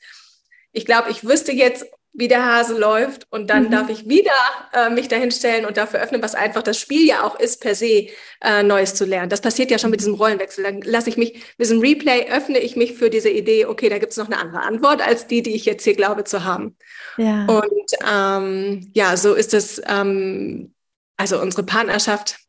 Ich 0.71 0.85
glaube, 0.85 1.09
ich 1.11 1.27
wüsste 1.27 1.51
jetzt, 1.51 1.85
wie 2.13 2.27
der 2.27 2.45
Hase 2.45 2.75
läuft 2.75 3.27
und 3.29 3.51
dann 3.51 3.65
mhm. 3.65 3.71
darf 3.71 3.89
ich 3.89 4.09
wieder 4.09 4.31
äh, 4.73 4.89
mich 4.89 5.07
dahinstellen 5.07 5.65
und 5.65 5.77
dafür 5.77 6.01
öffnen, 6.01 6.23
was 6.23 6.33
einfach 6.33 6.63
das 6.63 6.79
Spiel 6.79 7.05
ja 7.05 7.23
auch 7.23 7.39
ist, 7.39 7.61
per 7.61 7.75
se 7.75 8.07
äh, 8.41 8.63
Neues 8.63 8.95
zu 8.95 9.05
lernen. 9.05 9.29
Das 9.29 9.39
passiert 9.39 9.69
ja 9.69 9.77
schon 9.77 9.91
mit 9.91 9.99
diesem 9.99 10.15
Rollenwechsel. 10.15 10.63
Dann 10.63 10.81
lasse 10.81 11.09
ich 11.09 11.17
mich, 11.17 11.33
mit 11.33 11.67
diesem 11.67 11.79
Replay 11.79 12.27
öffne 12.31 12.57
ich 12.57 12.75
mich 12.75 12.93
für 12.93 13.11
diese 13.11 13.29
Idee, 13.29 13.67
okay, 13.67 13.87
da 13.89 13.99
gibt 13.99 14.13
es 14.13 14.17
noch 14.17 14.25
eine 14.25 14.39
andere 14.39 14.63
Antwort 14.63 14.99
als 14.99 15.27
die, 15.27 15.43
die 15.43 15.53
ich 15.53 15.65
jetzt 15.65 15.83
hier 15.83 15.95
glaube 15.95 16.23
zu 16.23 16.43
haben. 16.43 16.75
Ja. 17.17 17.45
Und 17.45 17.91
ähm, 18.11 18.91
ja, 18.95 19.15
so 19.15 19.35
ist 19.35 19.53
es, 19.53 19.79
ähm, 19.87 20.73
also 21.17 21.39
unsere 21.39 21.63
Partnerschaft 21.63 22.46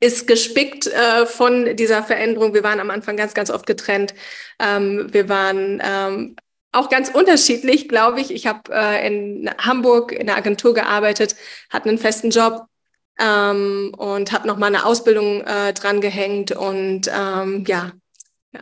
ist 0.00 0.26
gespickt 0.26 0.86
äh, 0.86 1.26
von 1.26 1.76
dieser 1.76 2.02
Veränderung. 2.02 2.54
Wir 2.54 2.62
waren 2.62 2.80
am 2.80 2.90
Anfang 2.90 3.16
ganz, 3.16 3.34
ganz 3.34 3.50
oft 3.50 3.66
getrennt. 3.66 4.14
Ähm, 4.58 5.12
wir 5.12 5.28
waren 5.28 5.82
ähm, 5.84 6.36
auch 6.72 6.88
ganz 6.88 7.10
unterschiedlich, 7.10 7.88
glaube 7.88 8.20
ich. 8.20 8.30
Ich 8.30 8.46
habe 8.46 8.72
äh, 8.72 9.06
in 9.06 9.50
Hamburg 9.58 10.12
in 10.12 10.26
der 10.26 10.36
Agentur 10.36 10.74
gearbeitet, 10.74 11.36
hatte 11.70 11.88
einen 11.88 11.98
festen 11.98 12.30
Job 12.30 12.66
ähm, 13.18 13.92
und 13.96 14.32
habe 14.32 14.46
noch 14.46 14.56
mal 14.56 14.66
eine 14.66 14.86
Ausbildung 14.86 15.42
äh, 15.42 15.72
dran 15.74 16.00
gehängt 16.00 16.52
und 16.52 17.10
ähm, 17.14 17.64
ja, 17.66 17.92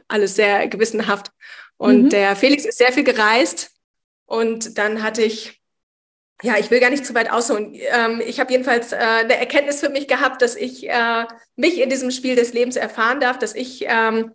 alles 0.08 0.34
sehr 0.34 0.68
gewissenhaft. 0.68 1.30
Und 1.76 2.04
mhm. 2.04 2.08
der 2.10 2.36
Felix 2.36 2.64
ist 2.64 2.78
sehr 2.78 2.92
viel 2.92 3.04
gereist 3.04 3.70
und 4.26 4.78
dann 4.78 5.02
hatte 5.02 5.22
ich 5.22 5.59
ja, 6.42 6.58
ich 6.58 6.70
will 6.70 6.80
gar 6.80 6.90
nicht 6.90 7.04
zu 7.04 7.14
weit 7.14 7.30
ausholen. 7.30 7.74
Ähm, 7.74 8.22
ich 8.24 8.40
habe 8.40 8.52
jedenfalls 8.52 8.92
äh, 8.92 8.96
eine 8.96 9.36
Erkenntnis 9.36 9.80
für 9.80 9.90
mich 9.90 10.08
gehabt, 10.08 10.42
dass 10.42 10.56
ich 10.56 10.88
äh, 10.88 11.24
mich 11.56 11.80
in 11.80 11.90
diesem 11.90 12.10
Spiel 12.10 12.36
des 12.36 12.52
Lebens 12.52 12.76
erfahren 12.76 13.20
darf, 13.20 13.38
dass 13.38 13.54
ich, 13.54 13.84
ähm, 13.86 14.32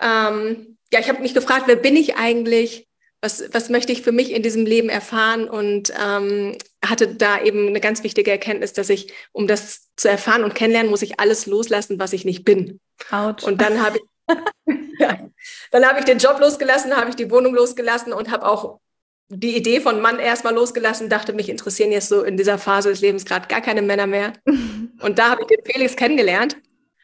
ähm, 0.00 0.78
ja, 0.92 1.00
ich 1.00 1.08
habe 1.08 1.22
mich 1.22 1.34
gefragt, 1.34 1.64
wer 1.66 1.76
bin 1.76 1.96
ich 1.96 2.16
eigentlich? 2.16 2.88
Was, 3.22 3.42
was 3.52 3.70
möchte 3.70 3.92
ich 3.92 4.02
für 4.02 4.12
mich 4.12 4.32
in 4.32 4.42
diesem 4.42 4.66
Leben 4.66 4.88
erfahren? 4.88 5.48
Und 5.48 5.92
ähm, 6.00 6.56
hatte 6.84 7.14
da 7.14 7.40
eben 7.40 7.68
eine 7.68 7.80
ganz 7.80 8.02
wichtige 8.02 8.30
Erkenntnis, 8.30 8.72
dass 8.72 8.90
ich, 8.90 9.12
um 9.32 9.46
das 9.46 9.88
zu 9.96 10.08
erfahren 10.08 10.44
und 10.44 10.54
kennenlernen, 10.54 10.90
muss 10.90 11.02
ich 11.02 11.18
alles 11.18 11.46
loslassen, 11.46 11.98
was 11.98 12.12
ich 12.12 12.24
nicht 12.24 12.44
bin. 12.44 12.80
Out. 13.10 13.42
Und 13.44 13.60
dann 13.60 13.82
habe 13.82 13.98
ich, 13.98 14.04
ja, 14.98 15.28
dann 15.70 15.86
habe 15.86 16.00
ich 16.00 16.04
den 16.04 16.18
Job 16.18 16.38
losgelassen, 16.40 16.96
habe 16.96 17.10
ich 17.10 17.16
die 17.16 17.30
Wohnung 17.30 17.54
losgelassen 17.54 18.12
und 18.12 18.30
habe 18.30 18.46
auch 18.46 18.80
die 19.28 19.56
Idee 19.56 19.80
von 19.80 20.00
Mann 20.00 20.18
erstmal 20.18 20.54
losgelassen, 20.54 21.08
dachte, 21.08 21.32
mich 21.32 21.48
interessieren 21.48 21.90
jetzt 21.90 22.08
so 22.08 22.22
in 22.22 22.36
dieser 22.36 22.58
Phase 22.58 22.90
des 22.90 23.00
Lebens 23.00 23.24
gerade 23.24 23.48
gar 23.48 23.60
keine 23.60 23.82
Männer 23.82 24.06
mehr. 24.06 24.32
Und 24.46 25.18
da 25.18 25.30
habe 25.30 25.42
ich 25.42 25.48
den 25.48 25.64
Felix 25.64 25.96
kennengelernt. 25.96 26.56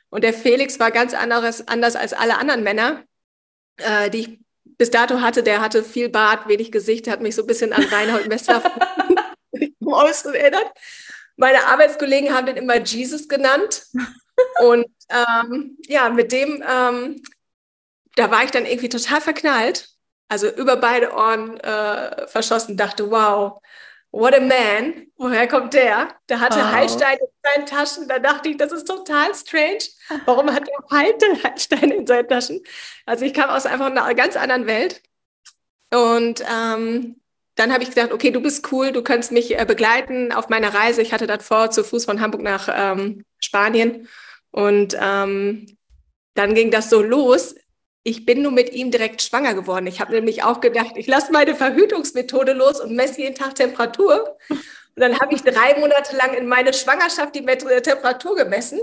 Und 0.08 0.24
der 0.24 0.34
Felix 0.34 0.78
war 0.78 0.90
ganz 0.90 1.14
anderes, 1.14 1.66
anders 1.68 1.96
als 1.96 2.12
alle 2.12 2.38
anderen 2.38 2.62
Männer, 2.62 3.04
äh, 3.78 4.10
die 4.10 4.18
ich 4.20 4.40
bis 4.78 4.90
dato 4.90 5.20
hatte. 5.20 5.42
Der 5.42 5.60
hatte 5.60 5.82
viel 5.82 6.08
Bart, 6.08 6.48
wenig 6.48 6.70
Gesicht, 6.70 7.08
hat 7.08 7.22
mich 7.22 7.34
so 7.34 7.42
ein 7.42 7.46
bisschen 7.46 7.72
an 7.72 7.84
Reinhold 7.84 8.28
Messer 8.28 8.62
erinnert. 10.34 10.70
Meine 11.36 11.66
Arbeitskollegen 11.66 12.32
haben 12.32 12.46
den 12.46 12.56
immer 12.56 12.78
Jesus 12.78 13.28
genannt. 13.28 13.86
Und 14.62 14.86
ähm, 15.08 15.78
ja, 15.86 16.08
mit 16.08 16.30
dem, 16.30 16.62
ähm, 16.68 17.22
da 18.16 18.30
war 18.30 18.44
ich 18.44 18.50
dann 18.50 18.66
irgendwie 18.66 18.88
total 18.88 19.20
verknallt 19.20 19.91
also 20.32 20.48
über 20.48 20.76
beide 20.76 21.12
Ohren 21.12 21.60
äh, 21.60 22.26
verschossen, 22.26 22.74
dachte, 22.74 23.10
wow, 23.10 23.60
what 24.12 24.34
a 24.34 24.40
man, 24.40 25.08
woher 25.18 25.46
kommt 25.46 25.74
der? 25.74 26.08
Der 26.30 26.40
hatte 26.40 26.58
oh. 26.58 26.72
Heilsteine 26.72 27.20
in 27.20 27.28
seinen 27.42 27.66
Taschen, 27.66 28.08
da 28.08 28.18
dachte 28.18 28.48
ich, 28.48 28.56
das 28.56 28.72
ist 28.72 28.86
total 28.86 29.34
strange. 29.34 29.84
Warum 30.24 30.50
hat 30.50 30.66
er 30.66 30.98
Heilsteine 30.98 31.94
in 31.96 32.06
seinen 32.06 32.28
Taschen? 32.28 32.62
Also 33.04 33.26
ich 33.26 33.34
kam 33.34 33.50
aus 33.50 33.66
einfach 33.66 33.86
einer 33.86 34.14
ganz 34.14 34.36
anderen 34.36 34.66
Welt. 34.66 35.02
Und 35.92 36.42
ähm, 36.50 37.20
dann 37.56 37.70
habe 37.70 37.82
ich 37.82 37.90
gedacht, 37.90 38.12
okay, 38.12 38.30
du 38.30 38.40
bist 38.40 38.72
cool, 38.72 38.90
du 38.90 39.02
kannst 39.02 39.32
mich 39.32 39.58
äh, 39.58 39.66
begleiten 39.66 40.32
auf 40.32 40.48
meiner 40.48 40.72
Reise. 40.72 41.02
Ich 41.02 41.12
hatte 41.12 41.26
dann 41.26 41.40
vor, 41.40 41.70
zu 41.70 41.84
Fuß 41.84 42.06
von 42.06 42.22
Hamburg 42.22 42.40
nach 42.40 42.70
ähm, 42.74 43.26
Spanien. 43.38 44.08
Und 44.50 44.96
ähm, 44.98 45.76
dann 46.32 46.54
ging 46.54 46.70
das 46.70 46.88
so 46.88 47.02
los 47.02 47.54
ich 48.04 48.26
bin 48.26 48.42
nur 48.42 48.52
mit 48.52 48.72
ihm 48.72 48.90
direkt 48.90 49.22
schwanger 49.22 49.54
geworden. 49.54 49.86
Ich 49.86 50.00
habe 50.00 50.12
nämlich 50.12 50.42
auch 50.42 50.60
gedacht, 50.60 50.92
ich 50.96 51.06
lasse 51.06 51.32
meine 51.32 51.54
Verhütungsmethode 51.54 52.52
los 52.52 52.80
und 52.80 52.94
messe 52.96 53.20
jeden 53.20 53.36
Tag 53.36 53.54
Temperatur. 53.54 54.36
Und 54.48 55.00
dann 55.00 55.18
habe 55.20 55.34
ich 55.34 55.42
drei 55.42 55.78
Monate 55.78 56.16
lang 56.16 56.34
in 56.34 56.48
meine 56.48 56.72
Schwangerschaft 56.72 57.34
die 57.34 57.44
Temperatur 57.44 58.36
gemessen, 58.36 58.80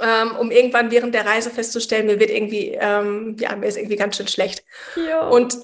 ähm, 0.00 0.36
um 0.36 0.50
irgendwann 0.50 0.90
während 0.90 1.14
der 1.14 1.26
Reise 1.26 1.50
festzustellen, 1.50 2.06
mir 2.06 2.20
wird 2.20 2.30
irgendwie, 2.30 2.76
ähm, 2.78 3.36
ja, 3.40 3.56
mir 3.56 3.66
ist 3.66 3.78
irgendwie 3.78 3.96
ganz 3.96 4.16
schön 4.16 4.28
schlecht. 4.28 4.62
Jo. 4.94 5.30
Und 5.30 5.58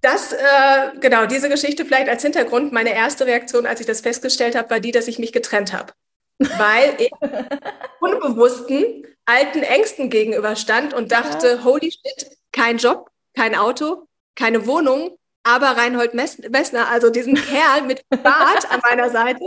das, 0.00 0.32
äh, 0.32 0.92
genau, 1.00 1.26
diese 1.26 1.48
Geschichte 1.48 1.84
vielleicht 1.84 2.08
als 2.08 2.22
Hintergrund. 2.22 2.72
Meine 2.72 2.94
erste 2.94 3.26
Reaktion, 3.26 3.66
als 3.66 3.80
ich 3.80 3.86
das 3.86 4.00
festgestellt 4.00 4.54
habe, 4.54 4.70
war 4.70 4.80
die, 4.80 4.92
dass 4.92 5.08
ich 5.08 5.18
mich 5.18 5.32
getrennt 5.32 5.72
habe. 5.72 5.92
Weil 6.38 6.94
ich 6.98 7.10
unbewussten 8.00 9.04
alten 9.26 9.62
Ängsten 9.62 10.08
gegenüberstand 10.08 10.94
und 10.94 11.12
dachte, 11.12 11.48
ja. 11.48 11.64
holy 11.64 11.90
shit, 11.90 12.30
kein 12.52 12.78
Job, 12.78 13.10
kein 13.34 13.54
Auto, 13.54 14.08
keine 14.34 14.66
Wohnung, 14.66 15.18
aber 15.42 15.76
Reinhold 15.76 16.14
Messner, 16.14 16.88
also 16.88 17.10
diesen 17.10 17.34
Kerl 17.34 17.82
mit 17.82 18.08
Bart 18.08 18.70
an 18.70 18.80
meiner 18.82 19.10
Seite, 19.10 19.44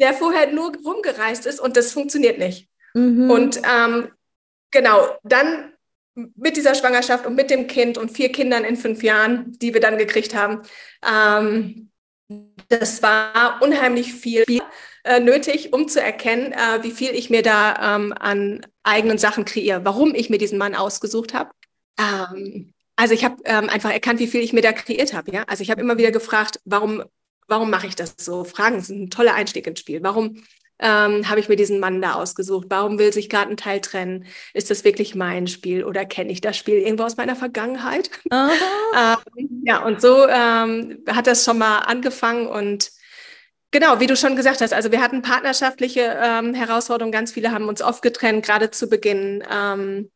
der 0.00 0.14
vorher 0.14 0.52
nur 0.52 0.72
rumgereist 0.84 1.46
ist 1.46 1.60
und 1.60 1.76
das 1.76 1.92
funktioniert 1.92 2.38
nicht. 2.38 2.68
Mhm. 2.94 3.30
Und 3.30 3.60
ähm, 3.68 4.10
genau, 4.70 5.16
dann 5.24 5.72
mit 6.14 6.56
dieser 6.56 6.74
Schwangerschaft 6.74 7.26
und 7.26 7.36
mit 7.36 7.50
dem 7.50 7.66
Kind 7.66 7.98
und 7.98 8.10
vier 8.10 8.32
Kindern 8.32 8.64
in 8.64 8.76
fünf 8.76 9.02
Jahren, 9.02 9.52
die 9.58 9.74
wir 9.74 9.80
dann 9.80 9.98
gekriegt 9.98 10.34
haben, 10.34 10.62
ähm, 11.06 11.90
das 12.68 13.02
war 13.02 13.60
unheimlich 13.62 14.12
viel 14.12 14.44
äh, 15.08 15.20
nötig, 15.20 15.72
um 15.72 15.88
zu 15.88 16.02
erkennen, 16.02 16.52
äh, 16.52 16.82
wie 16.82 16.90
viel 16.90 17.10
ich 17.10 17.30
mir 17.30 17.42
da 17.42 17.96
ähm, 17.96 18.12
an 18.12 18.60
eigenen 18.82 19.16
Sachen 19.16 19.46
kreiere, 19.46 19.84
warum 19.84 20.14
ich 20.14 20.28
mir 20.28 20.38
diesen 20.38 20.58
Mann 20.58 20.74
ausgesucht 20.74 21.32
habe. 21.32 21.50
Ähm, 21.98 22.74
also 22.94 23.14
ich 23.14 23.24
habe 23.24 23.36
ähm, 23.44 23.70
einfach 23.70 23.90
erkannt, 23.90 24.20
wie 24.20 24.26
viel 24.26 24.42
ich 24.42 24.52
mir 24.52 24.60
da 24.60 24.72
kreiert 24.72 25.14
habe. 25.14 25.32
Ja? 25.32 25.44
Also 25.46 25.62
ich 25.62 25.70
habe 25.70 25.80
immer 25.80 25.96
wieder 25.96 26.10
gefragt, 26.10 26.60
warum, 26.64 27.04
warum 27.46 27.70
mache 27.70 27.86
ich 27.86 27.94
das 27.94 28.16
so? 28.18 28.44
Fragen 28.44 28.80
sind 28.82 29.02
ein 29.02 29.10
toller 29.10 29.34
Einstieg 29.34 29.66
ins 29.66 29.80
Spiel. 29.80 30.02
Warum 30.02 30.42
ähm, 30.78 31.28
habe 31.28 31.40
ich 31.40 31.48
mir 31.48 31.56
diesen 31.56 31.80
Mann 31.80 32.02
da 32.02 32.14
ausgesucht? 32.14 32.66
Warum 32.68 32.98
will 32.98 33.12
sich 33.12 33.30
gerade 33.30 33.50
ein 33.50 33.56
Teil 33.56 33.80
trennen? 33.80 34.26
Ist 34.52 34.70
das 34.70 34.84
wirklich 34.84 35.14
mein 35.14 35.46
Spiel 35.46 35.84
oder 35.84 36.04
kenne 36.04 36.32
ich 36.32 36.42
das 36.42 36.56
Spiel 36.56 36.78
irgendwo 36.78 37.04
aus 37.04 37.16
meiner 37.16 37.34
Vergangenheit? 37.34 38.10
ähm, 38.30 39.62
ja, 39.64 39.82
und 39.84 40.02
so 40.02 40.28
ähm, 40.28 41.02
hat 41.08 41.26
das 41.26 41.44
schon 41.44 41.58
mal 41.58 41.78
angefangen 41.78 42.46
und 42.46 42.90
Genau, 43.70 44.00
wie 44.00 44.06
du 44.06 44.16
schon 44.16 44.34
gesagt 44.34 44.62
hast, 44.62 44.72
also 44.72 44.90
wir 44.92 45.02
hatten 45.02 45.20
partnerschaftliche 45.20 46.18
ähm, 46.22 46.54
Herausforderungen, 46.54 47.12
ganz 47.12 47.32
viele 47.32 47.52
haben 47.52 47.68
uns 47.68 47.82
oft 47.82 48.00
getrennt, 48.00 48.44
gerade 48.44 48.70
zu 48.70 48.88
Beginn. 48.88 49.44
Ähm, 49.50 50.10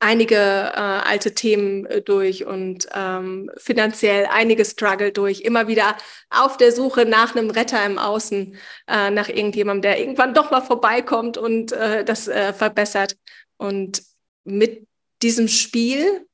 einige 0.00 0.36
äh, 0.36 0.80
alte 0.80 1.34
Themen 1.34 1.84
äh, 1.86 2.00
durch 2.00 2.46
und 2.46 2.88
ähm, 2.94 3.50
finanziell 3.56 4.26
einige 4.30 4.64
Struggle 4.64 5.12
durch, 5.12 5.42
immer 5.42 5.68
wieder 5.68 5.96
auf 6.30 6.56
der 6.56 6.72
Suche 6.72 7.04
nach 7.04 7.36
einem 7.36 7.50
Retter 7.50 7.84
im 7.84 7.98
Außen, 7.98 8.56
äh, 8.88 9.10
nach 9.10 9.28
irgendjemandem, 9.28 9.82
der 9.82 10.00
irgendwann 10.00 10.32
doch 10.32 10.50
mal 10.50 10.62
vorbeikommt 10.62 11.38
und 11.38 11.72
äh, 11.72 12.04
das 12.04 12.28
äh, 12.28 12.52
verbessert. 12.54 13.16
Und 13.58 14.02
mit 14.44 14.86
diesem 15.22 15.48
Spiel 15.48 16.26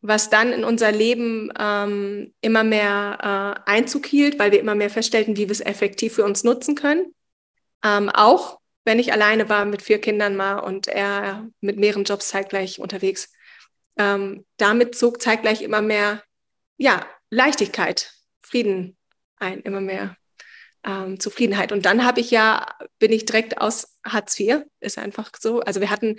was 0.00 0.30
dann 0.30 0.52
in 0.52 0.64
unser 0.64 0.92
Leben 0.92 1.52
ähm, 1.58 2.32
immer 2.40 2.64
mehr 2.64 3.64
äh, 3.66 3.70
Einzug 3.70 4.06
hielt, 4.06 4.38
weil 4.38 4.52
wir 4.52 4.60
immer 4.60 4.74
mehr 4.74 4.90
feststellten, 4.90 5.36
wie 5.36 5.48
wir 5.48 5.52
es 5.52 5.60
effektiv 5.60 6.14
für 6.14 6.24
uns 6.24 6.44
nutzen 6.44 6.74
können. 6.74 7.14
Ähm, 7.84 8.08
auch 8.08 8.58
wenn 8.84 8.98
ich 8.98 9.12
alleine 9.12 9.48
war 9.48 9.64
mit 9.64 9.82
vier 9.82 10.00
Kindern 10.00 10.36
mal 10.36 10.60
und 10.60 10.88
er 10.88 11.48
mit 11.60 11.78
mehreren 11.78 12.04
Jobs 12.04 12.28
zeitgleich 12.28 12.78
unterwegs. 12.78 13.30
Ähm, 13.98 14.46
damit 14.56 14.94
zog 14.94 15.20
zeitgleich 15.20 15.62
immer 15.62 15.82
mehr 15.82 16.22
ja, 16.76 17.04
Leichtigkeit, 17.30 18.12
Frieden 18.40 18.96
ein, 19.36 19.60
immer 19.60 19.80
mehr 19.80 20.16
ähm, 20.84 21.20
Zufriedenheit. 21.20 21.72
Und 21.72 21.84
dann 21.84 22.04
habe 22.04 22.20
ich 22.20 22.30
ja, 22.30 22.66
bin 22.98 23.12
ich 23.12 23.24
direkt 23.24 23.60
aus 23.60 23.98
Hartz 24.04 24.38
IV, 24.38 24.62
ist 24.80 24.98
einfach 24.98 25.30
so. 25.38 25.60
Also 25.60 25.80
wir 25.80 25.90
hatten, 25.90 26.16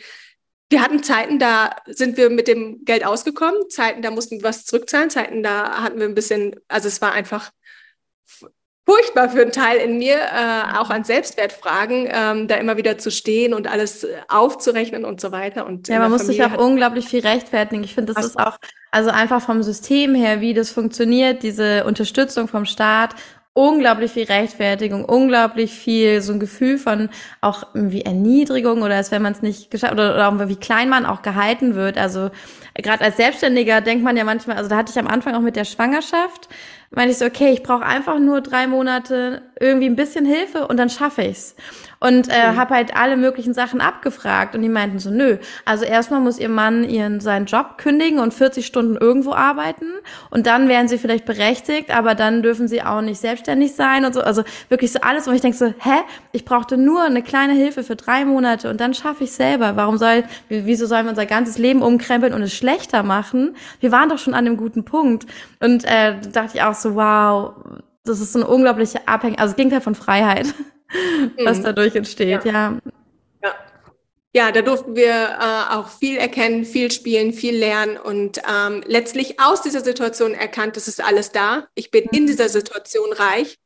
wir 0.70 0.82
hatten 0.82 1.02
Zeiten, 1.02 1.40
da 1.40 1.76
sind 1.88 2.18
wir 2.18 2.30
mit 2.30 2.48
dem 2.48 2.86
Geld 2.86 3.06
ausgekommen, 3.06 3.70
Zeiten, 3.70 4.02
da 4.02 4.12
mussten 4.12 4.38
wir 4.38 4.44
was 4.44 4.66
zurückzahlen, 4.66 5.10
Zeiten, 5.10 5.42
da 5.42 5.82
hatten 5.82 6.00
wir 6.00 6.06
ein 6.06 6.16
bisschen, 6.16 6.56
also 6.68 6.88
es 6.88 7.02
war 7.02 7.12
einfach 7.12 7.52
furchtbar 8.86 9.30
für 9.30 9.42
einen 9.42 9.52
Teil 9.52 9.78
in 9.78 10.00
mir, 10.00 10.16
äh, 10.16 10.78
auch 10.78 10.90
an 10.90 11.04
Selbstwertfragen, 11.04 12.08
ähm, 12.12 12.48
da 12.48 12.56
immer 12.56 12.76
wieder 12.76 12.98
zu 12.98 13.12
stehen 13.12 13.54
und 13.54 13.68
alles 13.68 14.06
aufzurechnen 14.28 15.06
und 15.06 15.22
so 15.22 15.32
weiter. 15.32 15.68
Und 15.68 15.88
ja, 15.88 16.00
man 16.00 16.10
muss 16.10 16.26
sich 16.26 16.44
auch 16.44 16.58
unglaublich 16.58 17.08
viel 17.08 17.20
rechtfertigen. 17.20 17.84
Ich 17.84 17.94
finde, 17.94 18.14
das 18.14 18.26
ist 18.26 18.40
auch, 18.40 18.58
also 18.90 19.12
einfach 19.12 19.42
vom 19.44 19.62
System 19.62 20.16
her, 20.16 20.42
wie 20.42 20.56
das 20.56 20.72
funktioniert, 20.72 21.44
diese 21.44 21.84
Unterstützung 21.86 22.48
vom 22.48 22.66
Staat 22.66 23.14
unglaublich 23.54 24.12
viel 24.12 24.24
Rechtfertigung, 24.24 25.04
unglaublich 25.04 25.74
viel 25.74 26.22
so 26.22 26.32
ein 26.32 26.40
Gefühl 26.40 26.78
von 26.78 27.10
auch 27.42 27.64
irgendwie 27.74 28.04
Erniedrigung 28.04 28.82
oder 28.84 28.96
als 28.96 29.12
wenn 29.12 29.22
man 29.22 29.34
es 29.34 29.42
nicht 29.42 29.70
geschafft 29.72 29.94
oder, 29.94 30.14
oder 30.14 30.50
wie 30.50 30.56
klein 30.56 30.88
man 30.88 31.06
auch 31.06 31.22
gehalten 31.22 31.76
wird. 31.76 31.98
Also 31.98 32.30
gerade 32.76 33.04
als 33.04 33.18
Selbstständiger 33.18 33.82
denkt 33.82 34.04
man 34.04 34.16
ja 34.16 34.24
manchmal, 34.24 34.58
also 34.58 34.70
da 34.70 34.78
hatte 34.78 34.92
ich 34.92 35.00
am 35.00 35.08
Anfang 35.08 35.36
auch 35.36 35.42
mit 35.42 35.56
der 35.56 35.66
Schwangerschaft, 35.66 36.48
meinte 36.92 37.12
ich 37.12 37.18
so, 37.18 37.26
okay, 37.26 37.52
ich 37.52 37.64
brauche 37.64 37.86
einfach 37.86 38.20
nur 38.20 38.42
drei 38.42 38.68
Monate 38.68 39.42
irgendwie 39.60 39.88
ein 39.88 39.96
bisschen 39.96 40.26
Hilfe 40.26 40.68
und 40.68 40.78
dann 40.78 40.90
schaffe 40.90 41.24
ich's. 41.24 41.56
Und 42.00 42.30
äh, 42.30 42.52
mhm. 42.52 42.56
habe 42.56 42.76
halt 42.76 42.96
alle 42.96 43.18
möglichen 43.18 43.54
Sachen 43.54 43.82
abgefragt 43.82 44.56
und 44.56 44.62
die 44.62 44.70
meinten 44.70 45.00
so, 45.00 45.10
nö. 45.10 45.38
Also 45.66 45.84
erstmal 45.84 46.22
muss 46.22 46.40
ihr 46.40 46.48
Mann 46.48 46.84
ihren 46.84 47.20
seinen 47.20 47.46
Job 47.46 47.78
kündigen 47.78 48.20
und 48.20 48.34
40 48.34 48.66
Stunden 48.66 48.96
irgendwo 48.96 49.34
arbeiten 49.34 49.86
und 50.30 50.48
dann 50.48 50.70
wären 50.70 50.88
sie 50.88 50.98
vielleicht 50.98 51.26
berechtigt, 51.26 51.94
aber 51.94 52.16
dann 52.16 52.42
dürfen 52.42 52.70
sie 52.70 52.82
auch 52.84 53.02
nicht 53.02 53.20
selbstständig 53.20 53.76
sein 53.76 54.06
und 54.06 54.14
so. 54.14 54.22
Also 54.22 54.44
wirklich 54.70 54.94
so 54.94 55.02
alles, 55.02 55.28
wo 55.28 55.32
ich 55.32 55.42
denke 55.42 55.58
so, 55.58 55.66
hä, 55.66 56.00
ich 56.32 56.46
brauchte 56.46 56.78
nur 56.78 57.04
eine 57.04 57.22
kleine 57.22 57.54
Hilfe 57.54 57.84
für 57.84 57.98
drei 57.98 58.24
Monate 58.24 58.70
und 58.70 58.80
dann 58.80 58.94
schaffe 58.94 59.26
ich 59.26 59.34
selber. 59.34 59.76
Warum 59.76 59.98
soll, 59.98 60.24
wieso 60.48 60.86
sollen 60.86 61.06
wir 61.06 61.12
unser 61.12 61.26
ganzes 61.26 61.58
Leben 61.58 61.82
umkrempeln 61.82 62.34
und 62.34 62.42
es 62.42 62.54
schlechter 62.54 63.04
machen? 63.04 63.58
Wir 63.82 63.92
waren 63.92 64.08
doch 64.08 64.20
schon 64.20 64.34
an 64.34 64.46
dem 64.46 64.56
guten 64.56 64.86
Punkt. 64.86 65.26
Und 65.60 65.84
äh, 65.84 66.16
dachte 66.32 66.52
ich 66.56 66.62
auch 66.64 66.76
so, 66.76 66.96
wow, 66.96 67.56
das 68.06 68.22
ist 68.22 68.34
so 68.34 68.40
eine 68.40 68.48
unglaubliche 68.48 69.08
Abhängigkeit, 69.08 69.42
also 69.42 69.52
das 69.52 69.58
Gegenteil 69.58 69.82
von 69.82 69.96
Freiheit 69.96 70.54
was 71.44 71.60
mhm. 71.60 71.64
dadurch 71.64 71.96
entsteht, 71.96 72.46
ja. 72.46 72.80
ja. 73.44 73.54
ja. 74.34 74.52
da 74.52 74.62
durften 74.62 74.96
wir 74.96 75.12
äh, 75.12 75.74
auch 75.76 75.90
viel 75.90 76.18
erkennen, 76.18 76.66
viel 76.66 76.92
spielen, 76.92 77.34
viel 77.34 77.56
lernen 77.56 77.98
und 77.98 78.40
ähm, 78.50 78.84
letztlich 78.86 79.40
aus 79.40 79.62
dieser 79.62 79.82
Situation 79.82 80.34
erkannt, 80.34 80.78
es 80.78 80.88
ist 80.88 81.04
alles 81.04 81.32
da. 81.32 81.68
Ich 81.76 81.92
bin 81.92 82.06
in 82.12 82.24
mhm. 82.24 82.28
dieser 82.28 82.50
Situation 82.50 83.14
reich. 83.14 83.58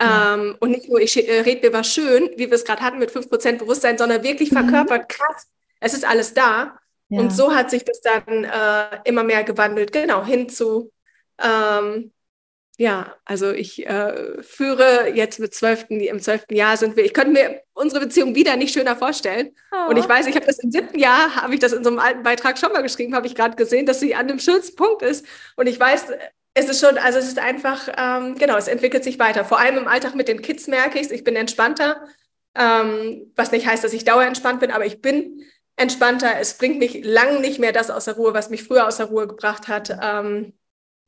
Ähm, 0.00 0.56
und 0.58 0.70
nicht 0.70 0.88
nur, 0.88 1.00
ich 1.00 1.28
äh, 1.28 1.40
rede 1.40 1.68
mir 1.68 1.72
was 1.72 1.86
schön, 1.86 2.30
wie 2.36 2.50
wir 2.50 2.54
es 2.54 2.64
gerade 2.64 2.82
hatten 2.82 2.98
mit 2.98 3.12
5% 3.12 3.58
Bewusstsein, 3.58 3.98
sondern 3.98 4.24
wirklich 4.24 4.50
mhm. 4.50 4.56
verkörpert, 4.56 5.08
krass, 5.08 5.46
es 5.78 5.94
ist 5.94 6.04
alles 6.04 6.34
da. 6.34 6.78
Ja. 7.08 7.20
Und 7.20 7.30
so 7.30 7.54
hat 7.54 7.70
sich 7.70 7.84
das 7.84 8.00
dann 8.00 8.44
äh, 8.44 9.00
immer 9.04 9.22
mehr 9.22 9.44
gewandelt, 9.44 9.92
genau, 9.92 10.24
hin 10.24 10.48
zu, 10.48 10.90
ähm, 11.42 12.12
ja, 12.82 13.14
also 13.24 13.52
ich 13.52 13.86
äh, 13.86 14.42
führe 14.42 15.08
jetzt 15.14 15.38
mit 15.38 15.54
zwölften, 15.54 16.00
im 16.00 16.18
zwölften 16.18 16.56
Jahr 16.56 16.76
sind 16.76 16.96
wir, 16.96 17.04
ich 17.04 17.14
könnte 17.14 17.30
mir 17.30 17.62
unsere 17.74 18.00
Beziehung 18.00 18.34
wieder 18.34 18.56
nicht 18.56 18.74
schöner 18.74 18.96
vorstellen. 18.96 19.54
Oh. 19.70 19.90
Und 19.90 19.98
ich 19.98 20.08
weiß, 20.08 20.26
ich 20.26 20.34
habe 20.34 20.46
das 20.46 20.58
im 20.58 20.72
siebten 20.72 20.98
Jahr, 20.98 21.36
habe 21.36 21.54
ich 21.54 21.60
das 21.60 21.72
in 21.72 21.84
so 21.84 21.90
einem 21.90 22.00
alten 22.00 22.24
Beitrag 22.24 22.58
schon 22.58 22.72
mal 22.72 22.82
geschrieben, 22.82 23.14
habe 23.14 23.28
ich 23.28 23.36
gerade 23.36 23.54
gesehen, 23.54 23.86
dass 23.86 24.00
sie 24.00 24.16
an 24.16 24.26
dem 24.26 24.40
schönsten 24.40 24.74
Punkt 24.74 25.02
ist. 25.02 25.24
Und 25.54 25.68
ich 25.68 25.78
weiß, 25.78 26.06
es 26.54 26.68
ist 26.68 26.80
schon, 26.80 26.98
also 26.98 27.20
es 27.20 27.28
ist 27.28 27.38
einfach, 27.38 27.88
ähm, 27.96 28.34
genau, 28.34 28.56
es 28.56 28.66
entwickelt 28.66 29.04
sich 29.04 29.20
weiter. 29.20 29.44
Vor 29.44 29.60
allem 29.60 29.78
im 29.78 29.86
Alltag 29.86 30.16
mit 30.16 30.26
den 30.26 30.42
Kids 30.42 30.66
merke 30.66 30.98
ich 30.98 31.06
es, 31.06 31.12
ich 31.12 31.22
bin 31.22 31.36
entspannter, 31.36 32.04
ähm, 32.56 33.32
was 33.36 33.52
nicht 33.52 33.64
heißt, 33.64 33.84
dass 33.84 33.92
ich 33.92 34.02
dauerentspannt 34.02 34.58
bin, 34.58 34.72
aber 34.72 34.86
ich 34.86 35.00
bin 35.00 35.44
entspannter. 35.76 36.32
Es 36.40 36.58
bringt 36.58 36.80
mich 36.80 37.04
lang 37.04 37.42
nicht 37.42 37.60
mehr 37.60 37.70
das 37.70 37.90
aus 37.90 38.06
der 38.06 38.14
Ruhe, 38.14 38.34
was 38.34 38.50
mich 38.50 38.64
früher 38.64 38.88
aus 38.88 38.96
der 38.96 39.06
Ruhe 39.06 39.28
gebracht 39.28 39.68
hat. 39.68 39.96
Ähm, 40.02 40.54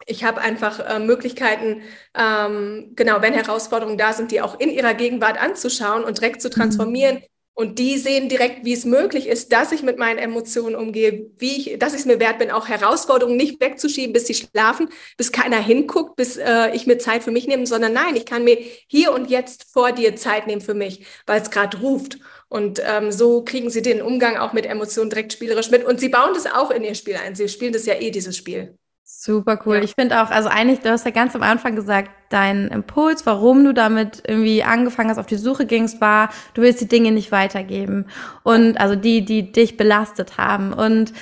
ich 0.07 0.25
habe 0.25 0.41
einfach 0.41 0.81
äh, 0.81 0.99
Möglichkeiten, 0.99 1.83
ähm, 2.17 2.93
genau, 2.95 3.23
wenn 3.23 3.33
Herausforderungen 3.33 3.99
da 3.99 4.13
sind, 4.13 4.31
die 4.31 4.41
auch 4.41 4.59
in 4.59 4.71
ihrer 4.71 4.95
Gegenwart 4.95 5.41
anzuschauen 5.41 6.05
und 6.05 6.19
direkt 6.19 6.43
zu 6.43 6.51
transformieren. 6.51 7.17
Mhm. 7.17 7.23
Und 7.57 7.79
die 7.79 7.99
sehen 7.99 8.29
direkt, 8.29 8.65
wie 8.65 8.73
es 8.73 8.85
möglich 8.85 9.29
ist, 9.29 9.53
dass 9.53 9.71
ich 9.71 9.85
mit 9.85 9.97
meinen 9.97 10.19
Emotionen 10.19 10.75
umgehe, 10.75 11.31
wie 11.39 11.57
ich, 11.57 11.79
dass 11.79 11.95
ich 11.95 12.01
es 12.01 12.05
mir 12.05 12.19
wert 12.19 12.39
bin, 12.41 12.51
auch 12.51 12.67
Herausforderungen 12.67 13.37
nicht 13.37 13.61
wegzuschieben, 13.61 14.13
bis 14.13 14.27
sie 14.27 14.35
schlafen, 14.35 14.89
bis 15.17 15.31
keiner 15.31 15.59
hinguckt, 15.59 16.17
bis 16.17 16.37
äh, 16.37 16.75
ich 16.75 16.89
mir 16.89 16.99
Zeit 16.99 17.23
für 17.23 17.31
mich 17.31 17.47
nehme, 17.47 17.65
sondern 17.65 17.93
nein, 17.93 18.17
ich 18.17 18.27
kann 18.27 18.43
mir 18.43 18.59
hier 18.89 19.13
und 19.13 19.31
jetzt 19.31 19.73
vor 19.73 19.93
dir 19.93 20.17
Zeit 20.17 20.49
nehmen 20.49 20.63
für 20.63 20.75
mich, 20.75 21.07
weil 21.27 21.41
es 21.41 21.53
gerade 21.53 21.79
ruft. 21.79 22.19
Und 22.49 22.83
ähm, 22.85 23.13
so 23.13 23.45
kriegen 23.45 23.71
sie 23.71 23.83
den 23.83 24.03
Umgang 24.03 24.37
auch 24.37 24.53
mit 24.53 24.67
Emotionen 24.67 25.11
direkt 25.11 25.33
spielerisch 25.33 25.71
mit. 25.71 25.85
Und 25.85 26.01
sie 26.01 26.09
bauen 26.09 26.35
das 26.35 26.47
auch 26.47 26.73
in 26.73 26.83
ihr 26.83 26.97
Spiel 26.97 27.15
ein. 27.15 27.37
Sie 27.37 27.49
spielen 27.49 27.73
das 27.73 27.87
ja 27.87 27.95
eh, 27.95 28.11
dieses 28.11 28.37
Spiel. 28.37 28.77
Super 29.07 29.61
cool. 29.67 29.77
Ja. 29.77 29.83
Ich 29.83 29.95
finde 29.95 30.23
auch, 30.23 30.31
also 30.31 30.49
eigentlich, 30.49 30.81
du 30.81 30.91
hast 30.91 31.05
ja 31.05 31.11
ganz 31.11 31.37
am 31.37 31.43
Anfang 31.43 31.77
gesagt, 31.77 32.11
dein 32.31 32.69
Impuls, 32.69 33.27
warum 33.27 33.63
du 33.63 33.75
damit 33.75 34.23
irgendwie 34.27 34.63
angefangen 34.63 35.11
hast, 35.11 35.19
auf 35.19 35.27
die 35.27 35.37
Suche 35.37 35.67
gingst, 35.67 36.01
war, 36.01 36.31
du 36.55 36.63
willst 36.63 36.81
die 36.81 36.89
Dinge 36.89 37.13
nicht 37.13 37.31
weitergeben. 37.31 38.07
Und 38.45 38.81
also 38.81 38.97
die, 38.97 39.23
die 39.25 39.53
dich 39.53 39.77
belastet 39.77 40.39
haben. 40.39 40.73
Und 40.73 41.13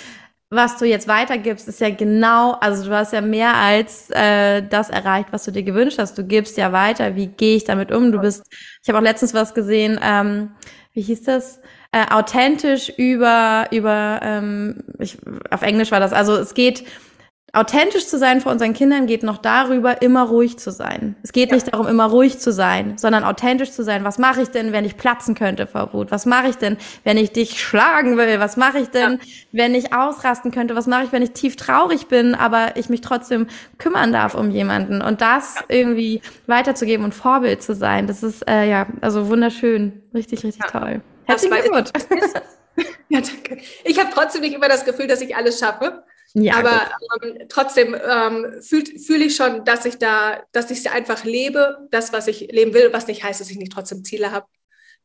was 0.49 0.77
du 0.77 0.85
jetzt 0.85 1.09
weitergibst, 1.09 1.67
ist 1.67 1.81
ja 1.81 1.91
genau, 1.91 2.53
also 2.53 2.85
du 2.89 2.95
hast 2.95 3.13
ja 3.13 3.21
mehr 3.21 3.55
als 3.57 4.11
äh, 4.11 4.63
das 4.63 4.89
erreicht, 4.89 5.29
was 5.33 5.45
du 5.45 5.51
dir 5.51 5.65
gewünscht 5.65 5.99
hast. 5.99 6.17
Du 6.17 6.25
gibst 6.25 6.57
ja 6.59 6.73
weiter, 6.73 7.17
wie 7.17 7.27
gehe 7.27 7.57
ich 7.57 7.65
damit 7.65 7.91
um? 7.91 8.13
Du 8.13 8.21
bist, 8.21 8.45
ich 8.83 8.89
habe 8.89 8.99
auch 8.99 9.03
letztens 9.03 9.35
was 9.35 9.55
gesehen, 9.55 9.99
ähm, 10.03 10.53
wie 10.93 11.03
hieß 11.03 11.25
das? 11.25 11.61
Äh, 11.91 12.07
authentisch 12.11 12.91
über, 12.91 13.67
über 13.71 14.21
ähm, 14.23 14.85
ich, 14.99 15.19
auf 15.51 15.63
Englisch 15.63 15.91
war 15.91 16.01
das, 16.01 16.13
also 16.13 16.37
es 16.37 16.55
geht 16.55 16.85
Authentisch 17.55 18.07
zu 18.07 18.17
sein 18.17 18.41
vor 18.41 18.51
unseren 18.51 18.73
Kindern 18.73 19.07
geht 19.07 19.23
noch 19.23 19.37
darüber, 19.37 20.01
immer 20.01 20.23
ruhig 20.23 20.59
zu 20.59 20.71
sein. 20.71 21.17
Es 21.23 21.33
geht 21.33 21.51
ja. 21.51 21.55
nicht 21.55 21.71
darum, 21.71 21.87
immer 21.87 22.07
ruhig 22.07 22.39
zu 22.39 22.51
sein, 22.51 22.97
sondern 22.97 23.25
authentisch 23.25 23.73
zu 23.73 23.85
sein. 23.85 24.05
Was 24.05 24.19
mache 24.19 24.41
ich 24.41 24.49
denn, 24.49 24.73
wenn 24.73 24.87
ich 24.87 24.97
platzen 24.97 25.35
könnte 25.35 25.67
vor 25.67 25.93
Wut? 25.93 26.11
Was 26.11 26.25
mache 26.25 26.49
ich 26.49 26.57
denn, 26.57 26.79
wenn 27.05 27.19
ich 27.19 27.33
dich 27.33 27.61
schlagen 27.61 28.17
will? 28.17 28.41
Was 28.41 28.57
mache 28.57 28.79
ich 28.79 28.89
denn, 28.89 29.13
ja. 29.13 29.19
wenn 29.53 29.75
ich 29.75 29.93
ausrasten 29.93 30.51
könnte? 30.51 30.75
Was 30.77 30.87
mache 30.87 31.05
ich, 31.05 31.13
wenn 31.13 31.21
ich 31.21 31.33
tief 31.33 31.57
traurig 31.57 32.07
bin, 32.07 32.35
aber 32.35 32.77
ich 32.77 32.89
mich 32.89 33.03
trotzdem 33.03 33.47
kümmern 33.77 34.13
darf 34.13 34.35
um 34.35 34.51
jemanden? 34.51 35.03
Und 35.03 35.21
das 35.21 35.57
ja. 35.57 35.65
irgendwie 35.69 36.23
weiterzugeben 36.47 37.05
und 37.05 37.15
Vorbild 37.15 37.63
zu 37.63 37.75
sein, 37.75 38.07
das 38.07 38.23
ist 38.23 38.49
äh, 38.49 38.67
ja 38.67 38.87
also 39.03 39.29
wunderschön, 39.29 40.01
richtig, 40.15 40.43
richtig 40.43 40.65
toll. 40.71 41.03
Herzlichen 41.25 41.55
Glückwunsch. 41.55 41.91
Ja, 43.11 43.21
danke. 43.21 43.59
Ich 43.85 43.99
habe 43.99 44.09
trotzdem 44.15 44.41
nicht 44.41 44.55
immer 44.55 44.71
das 44.71 44.87
Gefühl, 44.87 45.07
dass 45.07 45.21
ich 45.21 45.37
alles 45.37 45.59
schaffe. 45.59 46.03
Ja, 46.35 46.55
aber 46.57 46.91
ähm, 47.23 47.47
trotzdem 47.49 47.95
ähm, 47.95 48.63
fühle 48.63 48.99
fühl 48.99 49.23
ich 49.23 49.37
schon, 49.37 49.65
dass 49.65 49.85
ich 49.85 49.99
da, 49.99 50.43
dass 50.53 50.71
ich 50.71 50.91
einfach 50.91 51.25
lebe, 51.25 51.87
das, 51.91 52.13
was 52.13 52.27
ich 52.27 52.51
leben 52.51 52.73
will, 52.73 52.93
was 52.93 53.07
nicht 53.07 53.23
heißt, 53.23 53.41
dass 53.41 53.51
ich 53.51 53.59
nicht 53.59 53.73
trotzdem 53.73 54.05
Ziele 54.05 54.33
habe. 54.33 54.47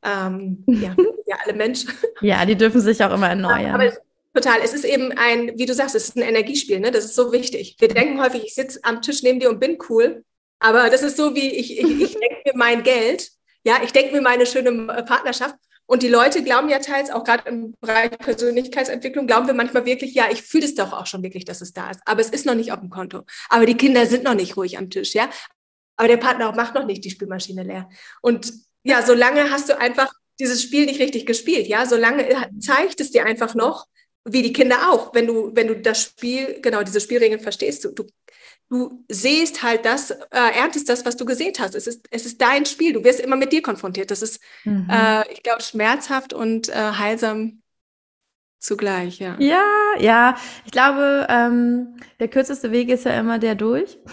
Ähm, 0.03 0.63
ja, 0.67 0.95
ja, 1.25 1.37
alle 1.43 1.53
Menschen. 1.53 1.91
Ja, 2.21 2.45
die 2.45 2.55
dürfen 2.55 2.79
sich 2.79 3.03
auch 3.03 3.13
immer 3.13 3.29
erneuern. 3.29 3.73
Aber 3.73 3.85
es, 3.85 3.99
total. 4.33 4.59
Es 4.63 4.73
ist 4.73 4.85
eben 4.85 5.11
ein, 5.11 5.51
wie 5.57 5.65
du 5.65 5.73
sagst, 5.73 5.95
es 5.95 6.09
ist 6.09 6.15
ein 6.15 6.21
Energiespiel, 6.21 6.79
ne? 6.79 6.91
Das 6.91 7.03
ist 7.03 7.15
so 7.15 7.31
wichtig. 7.31 7.75
Wir 7.79 7.89
denken 7.89 8.21
häufig, 8.21 8.43
ich 8.45 8.55
sitze 8.55 8.79
am 8.83 9.01
Tisch 9.01 9.21
neben 9.23 9.39
dir 9.39 9.49
und 9.49 9.59
bin 9.59 9.77
cool. 9.89 10.23
Aber 10.59 10.89
das 10.89 11.03
ist 11.03 11.17
so 11.17 11.35
wie, 11.35 11.49
ich, 11.49 11.77
ich, 11.77 12.01
ich 12.01 12.13
denke 12.19 12.41
mir 12.45 12.53
mein 12.55 12.83
Geld. 12.83 13.29
Ja, 13.65 13.81
ich 13.83 13.91
denke 13.91 14.15
mir 14.15 14.21
meine 14.21 14.45
schöne 14.45 14.69
äh, 14.93 15.03
Partnerschaft 15.03 15.55
und 15.87 16.03
die 16.03 16.09
Leute 16.09 16.43
glauben 16.43 16.67
ja 16.67 16.79
teils, 16.79 17.09
auch 17.09 17.23
gerade 17.23 17.47
im 17.49 17.73
Bereich 17.79 18.11
Persönlichkeitsentwicklung, 18.11 19.25
glauben 19.25 19.47
wir 19.47 19.53
manchmal 19.53 19.85
wirklich, 19.85 20.13
ja, 20.13 20.25
ich 20.29 20.43
fühle 20.43 20.65
es 20.65 20.75
doch 20.75 20.91
auch 20.91 21.05
schon 21.05 21.23
wirklich, 21.23 21.45
dass 21.45 21.61
es 21.61 21.71
da 21.71 21.89
ist. 21.89 22.01
Aber 22.05 22.19
es 22.19 22.29
ist 22.29 22.45
noch 22.45 22.55
nicht 22.55 22.73
auf 22.73 22.81
dem 22.81 22.89
Konto. 22.89 23.23
Aber 23.47 23.65
die 23.65 23.77
Kinder 23.77 24.05
sind 24.05 24.25
noch 24.25 24.35
nicht 24.35 24.57
ruhig 24.57 24.77
am 24.77 24.89
Tisch, 24.89 25.15
ja. 25.15 25.29
Aber 25.95 26.09
der 26.09 26.17
Partner 26.17 26.51
macht 26.51 26.75
noch 26.75 26.85
nicht 26.85 27.05
die 27.05 27.09
Spülmaschine 27.09 27.63
leer. 27.63 27.89
Und 28.21 28.51
ja, 28.83 29.01
solange 29.01 29.49
hast 29.49 29.69
du 29.69 29.79
einfach 29.79 30.11
dieses 30.39 30.61
Spiel 30.61 30.85
nicht 30.85 30.99
richtig 30.99 31.25
gespielt, 31.25 31.67
ja. 31.67 31.85
Solange 31.85 32.27
zeigt 32.59 32.99
es 32.99 33.11
dir 33.11 33.25
einfach 33.25 33.55
noch, 33.55 33.85
wie 34.25 34.41
die 34.41 34.51
Kinder 34.51 34.91
auch, 34.91 35.15
wenn 35.15 35.25
du, 35.25 35.51
wenn 35.55 35.67
du 35.67 35.79
das 35.79 36.01
Spiel, 36.01 36.59
genau 36.61 36.83
diese 36.83 36.99
Spielregeln 36.99 37.39
verstehst, 37.39 37.85
du, 37.85 37.91
du 37.91 38.05
du 38.69 39.03
siehst 39.07 39.63
halt 39.63 39.85
das, 39.85 40.11
äh, 40.11 40.17
erntest 40.31 40.89
das, 40.89 41.05
was 41.05 41.15
du 41.15 41.25
gesehen 41.25 41.53
hast. 41.59 41.75
Es 41.75 41.87
ist, 41.87 42.07
es 42.11 42.25
ist 42.25 42.41
dein 42.41 42.65
Spiel. 42.65 42.93
Du 42.93 43.03
wirst 43.03 43.19
immer 43.19 43.35
mit 43.35 43.51
dir 43.53 43.61
konfrontiert. 43.61 44.11
Das 44.11 44.21
ist, 44.21 44.41
mhm. 44.65 44.87
äh, 44.89 45.31
ich 45.31 45.43
glaube, 45.43 45.61
schmerzhaft 45.61 46.33
und 46.33 46.69
äh, 46.69 46.73
heilsam 46.73 47.61
zugleich, 48.59 49.19
ja. 49.19 49.35
Ja, 49.39 49.63
ja. 49.99 50.35
Ich 50.65 50.71
glaube, 50.71 51.27
ähm, 51.29 51.95
der 52.19 52.27
kürzeste 52.27 52.71
Weg 52.71 52.89
ist 52.89 53.05
ja 53.05 53.11
immer 53.19 53.39
der 53.39 53.55
durch. 53.55 53.97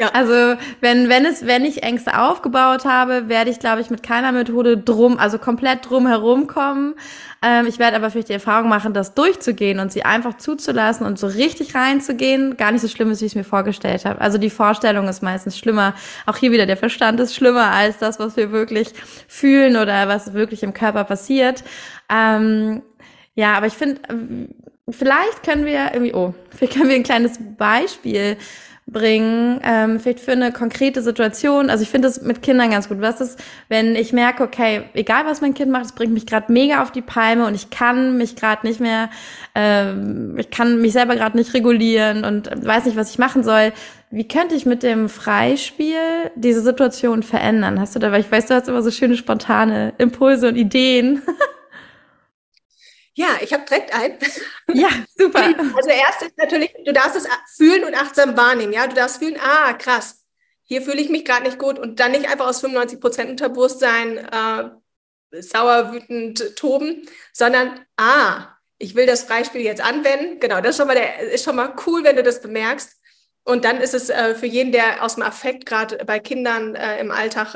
Ja. 0.00 0.08
Also 0.14 0.58
wenn, 0.80 1.10
wenn 1.10 1.26
es, 1.26 1.44
wenn 1.44 1.64
ich 1.66 1.82
Ängste 1.82 2.18
aufgebaut 2.18 2.86
habe, 2.86 3.28
werde 3.28 3.50
ich, 3.50 3.58
glaube 3.58 3.82
ich, 3.82 3.90
mit 3.90 4.02
keiner 4.02 4.32
Methode 4.32 4.78
drum, 4.78 5.18
also 5.18 5.38
komplett 5.38 5.90
drum 5.90 6.06
herum 6.06 6.46
kommen. 6.46 6.94
Ähm, 7.42 7.66
ich 7.66 7.78
werde 7.78 7.96
aber 7.96 8.10
vielleicht 8.10 8.30
die 8.30 8.34
Erfahrung 8.34 8.68
machen, 8.68 8.94
das 8.94 9.14
durchzugehen 9.14 9.78
und 9.78 9.92
sie 9.92 10.04
einfach 10.04 10.38
zuzulassen 10.38 11.04
und 11.06 11.18
so 11.18 11.26
richtig 11.26 11.74
reinzugehen, 11.74 12.56
gar 12.56 12.72
nicht 12.72 12.80
so 12.80 12.88
schlimm 12.88 13.10
ist, 13.10 13.20
wie 13.20 13.26
ich 13.26 13.32
es 13.32 13.36
mir 13.36 13.44
vorgestellt 13.44 14.04
habe. 14.04 14.20
Also 14.20 14.38
die 14.38 14.50
Vorstellung 14.50 15.08
ist 15.08 15.22
meistens 15.22 15.58
schlimmer. 15.58 15.94
Auch 16.24 16.36
hier 16.36 16.52
wieder, 16.52 16.66
der 16.66 16.78
Verstand 16.78 17.20
ist 17.20 17.34
schlimmer 17.34 17.70
als 17.70 17.98
das, 17.98 18.18
was 18.18 18.36
wir 18.36 18.52
wirklich 18.52 18.94
fühlen 19.28 19.76
oder 19.76 20.08
was 20.08 20.32
wirklich 20.32 20.62
im 20.62 20.72
Körper 20.72 21.04
passiert. 21.04 21.64
Ähm, 22.10 22.82
ja, 23.36 23.54
aber 23.54 23.66
ich 23.66 23.74
finde, 23.74 24.00
vielleicht 24.90 25.42
können 25.44 25.64
wir 25.66 25.92
irgendwie, 25.92 26.14
oh, 26.14 26.34
vielleicht 26.50 26.74
können 26.74 26.88
wir 26.88 26.96
ein 26.96 27.02
kleines 27.02 27.38
Beispiel 27.56 28.36
bringen, 28.88 29.60
ähm, 29.64 29.98
vielleicht 29.98 30.20
für 30.20 30.32
eine 30.32 30.52
konkrete 30.52 31.02
Situation. 31.02 31.70
Also 31.70 31.82
ich 31.82 31.90
finde 31.90 32.06
das 32.06 32.22
mit 32.22 32.40
Kindern 32.40 32.70
ganz 32.70 32.88
gut. 32.88 33.00
Was 33.00 33.20
ist, 33.20 33.38
wenn 33.68 33.96
ich 33.96 34.12
merke, 34.12 34.44
okay, 34.44 34.84
egal 34.94 35.26
was 35.26 35.40
mein 35.40 35.54
Kind 35.54 35.72
macht, 35.72 35.86
es 35.86 35.92
bringt 35.92 36.14
mich 36.14 36.24
gerade 36.24 36.52
mega 36.52 36.82
auf 36.82 36.92
die 36.92 37.02
Palme 37.02 37.46
und 37.46 37.54
ich 37.54 37.70
kann 37.70 38.16
mich 38.16 38.36
gerade 38.36 38.64
nicht 38.64 38.78
mehr, 38.78 39.10
ähm, 39.56 40.36
ich 40.38 40.50
kann 40.50 40.80
mich 40.80 40.92
selber 40.92 41.16
gerade 41.16 41.36
nicht 41.36 41.52
regulieren 41.52 42.24
und 42.24 42.48
weiß 42.64 42.84
nicht, 42.84 42.96
was 42.96 43.10
ich 43.10 43.18
machen 43.18 43.42
soll. 43.42 43.72
Wie 44.12 44.28
könnte 44.28 44.54
ich 44.54 44.66
mit 44.66 44.84
dem 44.84 45.08
Freispiel 45.08 46.30
diese 46.36 46.60
Situation 46.60 47.24
verändern? 47.24 47.80
Hast 47.80 47.96
du 47.96 47.98
da, 47.98 48.12
weil 48.12 48.20
ich 48.20 48.30
weiß, 48.30 48.46
du 48.46 48.54
hast 48.54 48.68
immer 48.68 48.82
so 48.82 48.92
schöne 48.92 49.16
spontane 49.16 49.94
Impulse 49.98 50.48
und 50.48 50.56
Ideen. 50.56 51.22
Ja, 53.18 53.38
ich 53.40 53.52
habe 53.52 53.64
direkt 53.64 53.94
ein. 53.94 54.18
Ja, 54.74 54.90
super. 55.16 55.42
Also 55.74 55.88
erst 55.88 56.22
ist 56.22 56.36
natürlich, 56.36 56.74
du 56.84 56.92
darfst 56.92 57.16
es 57.16 57.26
fühlen 57.56 57.84
und 57.84 57.94
achtsam 57.94 58.36
wahrnehmen. 58.36 58.74
Ja, 58.74 58.86
du 58.86 58.94
darfst 58.94 59.18
fühlen, 59.18 59.38
ah, 59.42 59.72
krass, 59.72 60.22
hier 60.64 60.82
fühle 60.82 61.00
ich 61.00 61.08
mich 61.08 61.24
gerade 61.24 61.44
nicht 61.44 61.58
gut 61.58 61.78
und 61.78 61.98
dann 61.98 62.10
nicht 62.12 62.28
einfach 62.28 62.46
aus 62.46 62.60
95 62.60 63.00
Prozent 63.00 63.30
Unterbewusstsein 63.30 64.18
äh, 64.18 64.70
sauer, 65.40 65.92
wütend, 65.92 66.56
toben, 66.56 67.08
sondern 67.32 67.86
ah, 67.96 68.48
ich 68.78 68.94
will 68.94 69.06
das 69.06 69.22
Freispiel 69.22 69.62
jetzt 69.62 69.80
anwenden. 69.80 70.38
Genau, 70.38 70.60
das 70.60 70.70
ist 70.70 70.76
schon 70.76 70.86
mal, 70.86 70.94
der, 70.94 71.20
ist 71.20 71.44
schon 71.44 71.56
mal 71.56 71.74
cool, 71.86 72.04
wenn 72.04 72.16
du 72.16 72.22
das 72.22 72.42
bemerkst. 72.42 73.00
Und 73.44 73.64
dann 73.64 73.80
ist 73.80 73.94
es 73.94 74.10
äh, 74.10 74.34
für 74.34 74.46
jeden, 74.46 74.72
der 74.72 75.02
aus 75.02 75.14
dem 75.14 75.22
Affekt 75.22 75.64
gerade 75.64 76.04
bei 76.04 76.18
Kindern 76.18 76.74
äh, 76.74 77.00
im 77.00 77.10
Alltag 77.10 77.54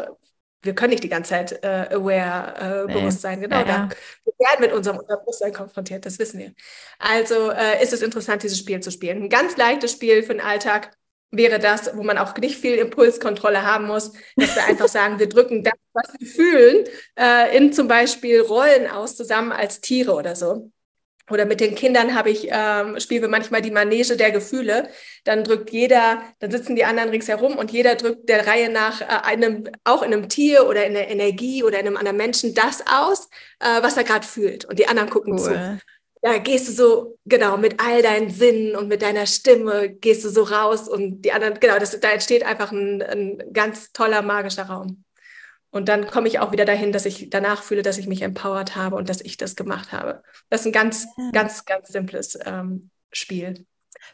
wir 0.63 0.75
können 0.75 0.91
nicht 0.91 1.05
die 1.05 1.09
ganze 1.09 1.31
Zeit 1.31 1.65
äh, 1.65 1.95
aware, 1.95 2.85
äh, 2.85 2.87
nee. 2.87 2.95
bewusst 3.01 3.21
sein. 3.21 3.41
Genau, 3.41 3.57
ja, 3.61 3.67
ja. 3.67 3.89
wir 4.25 4.33
werden 4.39 4.61
mit 4.61 4.73
unserem 4.73 4.99
Unterbewusstsein 4.99 5.53
konfrontiert, 5.53 6.05
das 6.07 6.19
wissen 6.19 6.39
wir. 6.39 6.53
Also 6.99 7.51
äh, 7.51 7.83
ist 7.83 7.93
es 7.93 8.03
interessant, 8.03 8.43
dieses 8.43 8.59
Spiel 8.59 8.81
zu 8.81 8.91
spielen. 8.91 9.23
Ein 9.23 9.29
ganz 9.29 9.57
leichtes 9.57 9.93
Spiel 9.93 10.23
für 10.23 10.35
den 10.35 10.41
Alltag 10.41 10.93
wäre 11.31 11.59
das, 11.59 11.97
wo 11.97 12.03
man 12.03 12.19
auch 12.19 12.37
nicht 12.37 12.59
viel 12.59 12.75
Impulskontrolle 12.75 13.65
haben 13.65 13.87
muss, 13.87 14.13
dass 14.37 14.57
wir 14.57 14.65
einfach 14.65 14.89
sagen, 14.89 15.19
wir 15.19 15.29
drücken 15.29 15.63
das, 15.63 15.75
was 15.93 16.13
wir 16.19 16.27
fühlen, 16.27 16.85
äh, 17.19 17.57
in 17.57 17.73
zum 17.73 17.89
Beispiel 17.89 18.41
Rollen 18.41 18.89
aus, 18.89 19.17
zusammen 19.17 19.53
als 19.53 19.81
Tiere 19.81 20.13
oder 20.13 20.35
so 20.35 20.71
oder 21.31 21.47
mit 21.47 21.61
den 21.61 21.75
Kindern 21.75 22.15
habe 22.15 22.31
ich, 22.31 22.49
ähm, 22.51 22.99
spielen 23.01 23.23
wir 23.23 23.29
manchmal 23.29 23.63
die 23.63 23.71
Manege 23.71 24.17
der 24.17 24.31
Gefühle. 24.31 24.89
Dann 25.25 25.45
drückt 25.45 25.71
jeder, 25.71 26.23
dann 26.39 26.51
sitzen 26.51 26.77
die 26.77 26.85
anderen 26.85 27.11
ringsherum 27.11 27.57
und 27.57 27.71
jeder 27.71 27.95
drückt 27.95 28.29
der 28.29 28.47
Reihe 28.47 28.71
nach 28.71 29.01
äh, 29.01 29.05
einem, 29.05 29.69
auch 29.85 30.03
in 30.03 30.13
einem 30.13 30.29
Tier 30.29 30.69
oder 30.69 30.87
in 30.87 30.95
der 30.95 31.11
Energie 31.11 31.63
oder 31.63 31.79
in 31.79 31.87
einem 31.87 31.97
anderen 31.97 32.17
Menschen 32.17 32.55
das 32.55 32.83
aus, 32.87 33.29
äh, 33.61 33.83
was 33.83 33.97
er 33.97 34.05
gerade 34.05 34.27
fühlt. 34.27 34.65
Und 34.65 34.79
die 34.79 34.89
anderen 34.89 35.11
gucken 35.11 35.35
cool. 35.35 35.39
zu. 35.39 35.81
Da 36.23 36.37
gehst 36.37 36.69
du 36.69 36.73
so, 36.73 37.19
genau, 37.25 37.57
mit 37.57 37.81
all 37.81 38.03
deinen 38.03 38.29
Sinnen 38.29 38.77
und 38.77 38.89
mit 38.89 39.01
deiner 39.01 39.25
Stimme 39.25 39.89
gehst 39.89 40.23
du 40.23 40.29
so 40.29 40.43
raus 40.43 40.87
und 40.87 41.23
die 41.23 41.33
anderen, 41.33 41.59
genau, 41.59 41.79
das, 41.79 41.99
da 41.99 42.11
entsteht 42.11 42.45
einfach 42.45 42.73
ein, 42.73 43.01
ein 43.03 43.43
ganz 43.55 43.93
toller 43.93 44.21
magischer 44.21 44.65
Raum. 44.65 45.05
Und 45.71 45.89
dann 45.89 46.07
komme 46.09 46.29
ich 46.29 46.41
auch 46.41 46.53
wieder 46.53 46.65
dahin, 46.65 46.93
dass 46.93 47.07
ich 47.07 47.31
danach 47.31 47.63
fühle, 47.63 47.83
dass 47.83 47.99
ich 47.99 48.09
mich 48.09 48.23
empowert 48.23 48.75
habe 48.75 48.97
und 48.97 49.09
dass 49.09 49.21
ich 49.21 49.37
das 49.37 49.55
gemacht 49.55 49.93
habe. 49.93 50.23
Das 50.49 50.63
ist 50.63 50.67
ein 50.67 50.73
ganz, 50.73 51.07
ganz, 51.33 51.65
ganz 51.65 51.89
simples 51.89 52.39
ähm, 52.45 52.91
Spiel. 53.13 53.67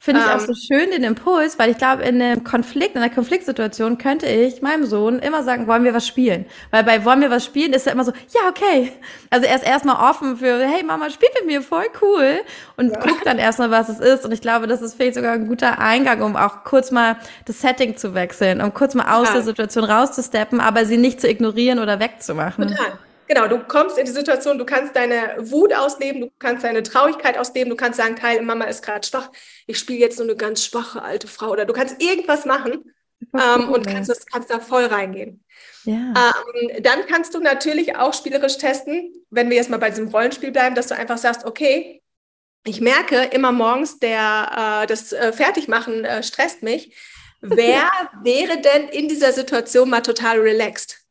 Finde 0.06 0.20
ich 0.20 0.28
ähm, 0.28 0.36
auch 0.36 0.40
so 0.40 0.54
schön 0.54 0.92
den 0.92 1.02
Impuls, 1.02 1.58
weil 1.58 1.68
ich 1.68 1.78
glaube, 1.78 2.04
in 2.04 2.22
einem 2.22 2.44
Konflikt, 2.44 2.94
in 2.94 3.02
einer 3.02 3.12
Konfliktsituation 3.12 3.98
könnte 3.98 4.26
ich 4.26 4.62
meinem 4.62 4.86
Sohn 4.86 5.18
immer 5.18 5.42
sagen, 5.42 5.66
wollen 5.66 5.82
wir 5.82 5.94
was 5.94 6.06
spielen? 6.06 6.46
Weil 6.70 6.84
bei 6.84 7.04
wollen 7.04 7.22
wir 7.22 7.28
was 7.28 7.44
spielen 7.44 7.72
ist 7.72 7.88
er 7.88 7.92
immer 7.92 8.04
so, 8.04 8.12
ja, 8.12 8.48
okay. 8.48 8.92
Also 9.30 9.46
er 9.48 9.56
ist 9.56 9.66
erstmal 9.66 9.96
offen 10.08 10.36
für, 10.36 10.64
hey 10.64 10.84
Mama, 10.84 11.10
spiel 11.10 11.28
mit 11.34 11.46
mir, 11.46 11.60
voll 11.60 11.86
cool. 12.00 12.38
Und 12.76 12.92
ja. 12.92 13.00
guckt 13.00 13.26
dann 13.26 13.38
erstmal, 13.38 13.72
was 13.72 13.88
es 13.88 13.98
ist. 13.98 14.24
Und 14.24 14.30
ich 14.30 14.40
glaube, 14.40 14.68
das 14.68 14.80
ist 14.80 14.94
vielleicht 14.94 15.16
sogar 15.16 15.32
ein 15.32 15.48
guter 15.48 15.80
Eingang, 15.80 16.22
um 16.22 16.36
auch 16.36 16.62
kurz 16.62 16.92
mal 16.92 17.16
das 17.44 17.60
Setting 17.60 17.96
zu 17.96 18.14
wechseln, 18.14 18.60
um 18.60 18.72
kurz 18.72 18.94
mal 18.94 19.12
aus 19.12 19.26
ja. 19.26 19.34
der 19.34 19.42
Situation 19.42 19.82
rauszusteppen, 19.82 20.60
aber 20.60 20.84
sie 20.84 20.98
nicht 20.98 21.20
zu 21.20 21.28
ignorieren 21.28 21.80
oder 21.80 21.98
wegzumachen. 21.98 22.68
Total. 22.68 22.92
Genau, 23.28 23.48
du 23.48 23.58
kommst 23.58 23.98
in 23.98 24.04
die 24.04 24.12
Situation, 24.12 24.58
du 24.58 24.64
kannst 24.64 24.94
deine 24.94 25.34
Wut 25.38 25.72
ausleben, 25.72 26.20
du 26.20 26.30
kannst 26.38 26.64
deine 26.64 26.82
Traurigkeit 26.82 27.36
ausleben, 27.38 27.70
du 27.70 27.76
kannst 27.76 27.98
sagen, 27.98 28.16
Teil, 28.16 28.42
Mama 28.42 28.66
ist 28.66 28.82
gerade 28.82 29.06
schwach, 29.06 29.30
ich 29.66 29.78
spiele 29.78 29.98
jetzt 29.98 30.18
nur 30.18 30.28
eine 30.28 30.36
ganz 30.36 30.64
schwache 30.64 31.02
alte 31.02 31.26
Frau 31.26 31.50
oder 31.50 31.64
du 31.64 31.72
kannst 31.72 32.00
irgendwas 32.00 32.44
machen 32.44 32.92
ähm, 33.34 33.68
und 33.70 33.86
kannst, 33.86 34.10
das, 34.10 34.26
kannst 34.26 34.50
da 34.50 34.60
voll 34.60 34.84
reingehen. 34.84 35.44
Ja. 35.84 35.94
Ähm, 35.94 36.82
dann 36.82 37.06
kannst 37.06 37.34
du 37.34 37.40
natürlich 37.40 37.96
auch 37.96 38.14
spielerisch 38.14 38.58
testen, 38.58 39.12
wenn 39.30 39.50
wir 39.50 39.56
jetzt 39.56 39.70
mal 39.70 39.78
bei 39.78 39.90
diesem 39.90 40.08
Rollenspiel 40.08 40.52
bleiben, 40.52 40.74
dass 40.74 40.88
du 40.88 40.96
einfach 40.96 41.18
sagst, 41.18 41.44
okay, 41.44 42.02
ich 42.64 42.80
merke 42.80 43.16
immer 43.32 43.52
morgens, 43.52 43.98
der, 43.98 44.82
äh, 44.82 44.86
das 44.86 45.12
äh, 45.12 45.32
Fertigmachen 45.32 46.04
äh, 46.04 46.22
stresst 46.22 46.62
mich. 46.62 46.94
Wer 47.40 47.88
wäre 48.22 48.60
denn 48.60 48.88
in 48.88 49.08
dieser 49.08 49.32
Situation 49.32 49.88
mal 49.90 50.00
total 50.00 50.38
relaxed? 50.40 51.05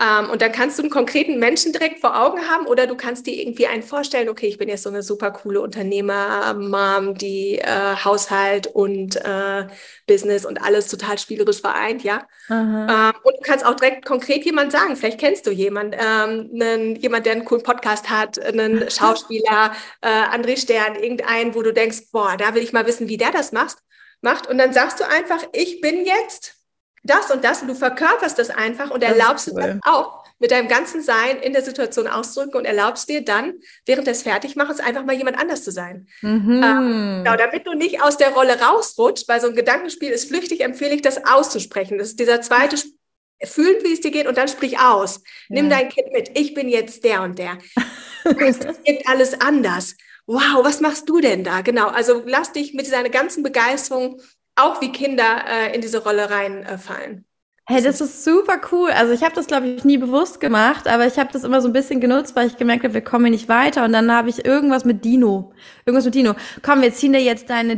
Ähm, 0.00 0.30
und 0.30 0.42
dann 0.42 0.50
kannst 0.50 0.78
du 0.78 0.82
einen 0.82 0.90
konkreten 0.90 1.38
Menschen 1.38 1.72
direkt 1.72 2.00
vor 2.00 2.20
Augen 2.20 2.48
haben 2.48 2.66
oder 2.66 2.88
du 2.88 2.96
kannst 2.96 3.26
dir 3.26 3.34
irgendwie 3.40 3.68
einen 3.68 3.84
vorstellen, 3.84 4.28
okay, 4.28 4.46
ich 4.46 4.58
bin 4.58 4.68
jetzt 4.68 4.82
so 4.82 4.90
eine 4.90 5.04
super 5.04 5.30
coole 5.30 5.60
Unternehmer-Mom, 5.60 7.14
die 7.14 7.58
äh, 7.58 7.94
Haushalt 8.04 8.66
und 8.66 9.14
äh, 9.16 9.66
Business 10.08 10.44
und 10.44 10.60
alles 10.60 10.88
total 10.88 11.16
spielerisch 11.18 11.60
vereint, 11.60 12.02
ja. 12.02 12.26
Ähm, 12.50 13.12
und 13.22 13.36
du 13.36 13.40
kannst 13.42 13.64
auch 13.64 13.74
direkt 13.74 14.04
konkret 14.04 14.44
jemand 14.44 14.72
sagen, 14.72 14.96
vielleicht 14.96 15.20
kennst 15.20 15.46
du 15.46 15.52
jemanden, 15.52 15.94
ähm, 15.94 16.50
einen, 16.60 16.96
jemand, 16.96 17.26
der 17.26 17.34
einen 17.34 17.44
coolen 17.44 17.62
Podcast 17.62 18.10
hat, 18.10 18.38
einen 18.40 18.90
Schauspieler, 18.90 19.72
äh, 20.00 20.08
André 20.08 20.60
Stern, 20.60 20.96
irgendeinen, 20.96 21.54
wo 21.54 21.62
du 21.62 21.72
denkst, 21.72 22.10
boah, 22.10 22.36
da 22.36 22.54
will 22.54 22.62
ich 22.62 22.72
mal 22.72 22.86
wissen, 22.86 23.08
wie 23.08 23.16
der 23.16 23.30
das 23.30 23.52
macht. 23.52 23.78
macht. 24.22 24.48
Und 24.48 24.58
dann 24.58 24.72
sagst 24.72 24.98
du 24.98 25.04
einfach, 25.06 25.42
ich 25.52 25.80
bin 25.80 26.04
jetzt 26.04 26.53
das 27.04 27.30
und 27.30 27.44
das 27.44 27.62
und 27.62 27.68
du 27.68 27.74
verkörperst 27.74 28.38
das 28.38 28.50
einfach 28.50 28.90
und 28.90 29.02
erlaubst 29.02 29.48
cool. 29.48 29.62
dir 29.62 29.68
das 29.74 29.78
auch 29.84 30.24
mit 30.40 30.50
deinem 30.50 30.68
ganzen 30.68 31.00
Sein 31.00 31.38
in 31.42 31.52
der 31.52 31.62
Situation 31.62 32.08
auszudrücken 32.08 32.60
und 32.60 32.64
erlaubst 32.64 33.08
dir 33.08 33.24
dann 33.24 33.54
während 33.86 34.06
des 34.06 34.22
Fertigmachens 34.22 34.80
einfach 34.80 35.04
mal 35.04 35.14
jemand 35.14 35.38
anders 35.38 35.62
zu 35.62 35.70
sein. 35.70 36.08
Mhm. 36.22 36.62
Ähm, 36.62 37.22
genau, 37.24 37.36
damit 37.36 37.66
du 37.66 37.74
nicht 37.74 38.02
aus 38.02 38.16
der 38.16 38.30
Rolle 38.30 38.60
rausrutscht, 38.60 39.28
weil 39.28 39.40
so 39.40 39.46
ein 39.46 39.54
Gedankenspiel 39.54 40.10
ist 40.10 40.28
flüchtig, 40.28 40.62
empfehle 40.62 40.94
ich 40.94 41.02
das 41.02 41.24
auszusprechen. 41.24 41.98
Das 41.98 42.08
ist 42.08 42.20
dieser 42.20 42.40
zweite 42.40 42.76
fühlen, 43.42 43.82
wie 43.84 43.92
es 43.92 44.00
dir 44.00 44.10
geht 44.10 44.26
und 44.26 44.38
dann 44.38 44.48
sprich 44.48 44.78
aus. 44.78 45.16
Ja. 45.48 45.56
Nimm 45.60 45.70
dein 45.70 45.88
Kind 45.88 46.12
mit. 46.12 46.38
Ich 46.38 46.54
bin 46.54 46.68
jetzt 46.68 47.04
der 47.04 47.22
und 47.22 47.38
der. 47.38 47.58
Es 48.24 48.60
wirkt 48.60 49.08
alles 49.08 49.40
anders. 49.40 49.96
Wow, 50.26 50.64
was 50.64 50.80
machst 50.80 51.08
du 51.08 51.20
denn 51.20 51.44
da? 51.44 51.60
Genau. 51.60 51.88
Also 51.88 52.22
lass 52.24 52.52
dich 52.52 52.72
mit 52.72 52.90
deiner 52.90 53.10
ganzen 53.10 53.42
Begeisterung 53.42 54.20
auch 54.56 54.80
wie 54.80 54.92
Kinder 54.92 55.44
äh, 55.48 55.74
in 55.74 55.80
diese 55.80 56.02
Rolle 56.02 56.30
reinfallen. 56.30 57.24
Hey, 57.66 57.82
das 57.82 58.02
ist 58.02 58.24
super 58.24 58.60
cool. 58.72 58.90
Also 58.90 59.14
ich 59.14 59.22
habe 59.22 59.34
das, 59.34 59.46
glaube 59.46 59.68
ich, 59.68 59.84
nie 59.84 59.96
bewusst 59.96 60.38
gemacht, 60.38 60.86
aber 60.86 61.06
ich 61.06 61.18
habe 61.18 61.32
das 61.32 61.44
immer 61.44 61.62
so 61.62 61.68
ein 61.68 61.72
bisschen 61.72 61.98
genutzt, 61.98 62.36
weil 62.36 62.46
ich 62.46 62.58
gemerkt 62.58 62.84
habe, 62.84 62.92
wir 62.92 63.00
kommen 63.00 63.24
hier 63.24 63.32
nicht 63.32 63.48
weiter. 63.48 63.86
Und 63.86 63.94
dann 63.94 64.12
habe 64.12 64.28
ich 64.28 64.44
irgendwas 64.44 64.84
mit 64.84 65.02
Dino. 65.02 65.50
Irgendwas 65.86 66.04
mit 66.04 66.14
Dino. 66.14 66.34
Komm, 66.60 66.82
wir 66.82 66.92
ziehen 66.92 67.14
dir 67.14 67.22
jetzt 67.22 67.48
deine 67.48 67.76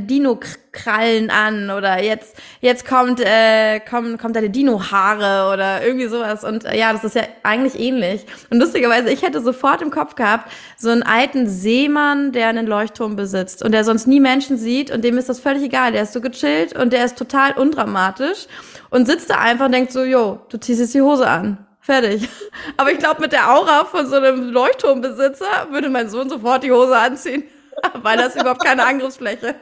Dino-Krallen 0.77 1.31
an 1.31 1.71
oder 1.71 2.03
jetzt, 2.03 2.37
jetzt 2.61 2.87
kommt, 2.87 3.21
äh, 3.21 3.81
kommt, 3.81 4.21
kommt 4.21 4.37
deine 4.37 4.51
Dino-Haare 4.51 5.53
oder 5.53 5.85
irgendwie 5.85 6.07
sowas. 6.07 6.45
Und 6.45 6.65
äh, 6.65 6.79
ja, 6.79 6.93
das 6.93 7.05
ist 7.05 7.17
ja 7.17 7.23
eigentlich 7.43 7.79
ähnlich. 7.79 8.27
Und 8.51 8.61
lustigerweise, 8.61 9.11
ich 9.11 9.23
hätte 9.23 9.41
sofort 9.41 9.83
im 9.83 9.91
Kopf 9.91 10.15
gehabt, 10.15 10.51
so 10.77 10.91
einen 10.91 11.03
alten 11.03 11.49
Seemann, 11.49 12.33
der 12.33 12.49
einen 12.49 12.67
Leuchtturm 12.67 13.17
besitzt 13.17 13.63
und 13.65 13.73
der 13.73 13.85
sonst 13.85 14.07
nie 14.07 14.21
Menschen 14.21 14.59
sieht 14.59 14.91
und 14.91 15.03
dem 15.05 15.19
ist 15.19 15.29
das 15.29 15.41
völlig 15.41 15.63
egal. 15.63 15.93
Der 15.93 16.03
ist 16.03 16.13
so 16.13 16.21
gechillt 16.21 16.79
und 16.79 16.93
der 16.93 17.05
ist 17.05 17.19
total 17.19 17.53
undramatisch 17.53 18.47
und 18.91 19.07
sitzt 19.07 19.31
da 19.31 19.39
einfach 19.39 19.67
und 19.67 19.73
denkt 19.73 19.93
so, 19.93 20.05
jo, 20.05 20.41
du 20.49 20.59
ziehst 20.59 20.81
jetzt 20.81 20.95
die 20.95 21.03
Hose 21.03 21.27
an. 21.27 21.59
Fertig. 21.81 22.29
Aber 22.77 22.91
ich 22.91 22.99
glaube, 22.99 23.21
mit 23.21 23.33
der 23.33 23.55
Aura 23.55 23.85
von 23.85 24.07
so 24.09 24.17
einem 24.17 24.51
Leuchtturmbesitzer 24.51 25.69
würde 25.71 25.89
mein 25.89 26.11
Sohn 26.11 26.29
sofort 26.29 26.65
die 26.65 26.73
Hose 26.73 26.97
anziehen, 26.97 27.45
weil 28.03 28.17
das 28.17 28.35
überhaupt 28.35 28.65
keine 28.65 28.85
Angriffsfläche. 28.85 29.55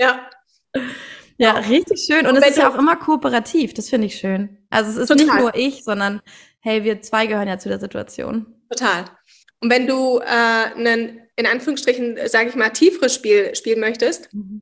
Ja. 0.00 0.30
Ja, 1.38 1.52
richtig 1.52 2.04
schön. 2.04 2.26
Und, 2.26 2.36
und 2.36 2.42
es 2.42 2.50
ist 2.50 2.58
ja 2.58 2.70
auch 2.70 2.78
immer 2.78 2.96
kooperativ. 2.96 3.72
Das 3.72 3.88
finde 3.88 4.08
ich 4.08 4.16
schön. 4.16 4.58
Also 4.68 4.90
es 4.90 4.96
ist 4.96 5.08
total. 5.08 5.24
nicht 5.24 5.38
nur 5.38 5.54
ich, 5.54 5.84
sondern 5.84 6.20
hey, 6.60 6.84
wir 6.84 7.00
zwei 7.00 7.26
gehören 7.26 7.48
ja 7.48 7.58
zu 7.58 7.68
der 7.70 7.80
Situation. 7.80 8.46
Total. 8.68 9.06
Und 9.60 9.70
wenn 9.70 9.86
du 9.86 10.18
äh, 10.18 10.24
einen, 10.24 11.20
in 11.36 11.46
Anführungsstrichen, 11.46 12.18
sage 12.26 12.50
ich 12.50 12.56
mal, 12.56 12.70
tieferes 12.70 13.14
Spiel 13.14 13.54
spielen 13.54 13.80
möchtest, 13.80 14.32
mhm. 14.34 14.60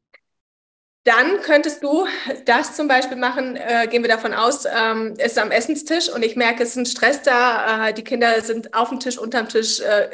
Dann 1.08 1.40
könntest 1.40 1.82
du 1.82 2.06
das 2.44 2.76
zum 2.76 2.86
Beispiel 2.86 3.16
machen, 3.16 3.56
äh, 3.56 3.86
gehen 3.88 4.02
wir 4.02 4.10
davon 4.10 4.34
aus, 4.34 4.66
ähm, 4.66 5.14
ist 5.16 5.38
am 5.38 5.50
Essenstisch 5.50 6.10
und 6.10 6.22
ich 6.22 6.36
merke, 6.36 6.62
es 6.62 6.70
ist 6.70 6.76
ein 6.76 6.84
Stress 6.84 7.22
da, 7.22 7.88
äh, 7.88 7.94
die 7.94 8.04
Kinder 8.04 8.38
sind 8.42 8.74
auf 8.74 8.90
dem 8.90 9.00
Tisch, 9.00 9.16
unterm 9.16 9.48
Tisch, 9.48 9.80
äh, 9.80 10.10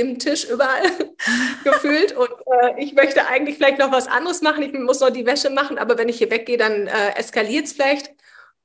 im 0.00 0.18
Tisch, 0.18 0.46
überall 0.48 0.84
gefühlt 1.64 2.16
und 2.16 2.30
äh, 2.62 2.82
ich 2.82 2.94
möchte 2.94 3.28
eigentlich 3.28 3.56
vielleicht 3.58 3.78
noch 3.78 3.92
was 3.92 4.08
anderes 4.08 4.40
machen, 4.40 4.62
ich 4.62 4.72
muss 4.72 5.00
noch 5.00 5.10
die 5.10 5.26
Wäsche 5.26 5.50
machen, 5.50 5.76
aber 5.76 5.98
wenn 5.98 6.08
ich 6.08 6.16
hier 6.16 6.30
weggehe, 6.30 6.56
dann 6.56 6.86
äh, 6.86 7.10
eskaliert 7.16 7.66
es 7.66 7.74
vielleicht. 7.74 8.14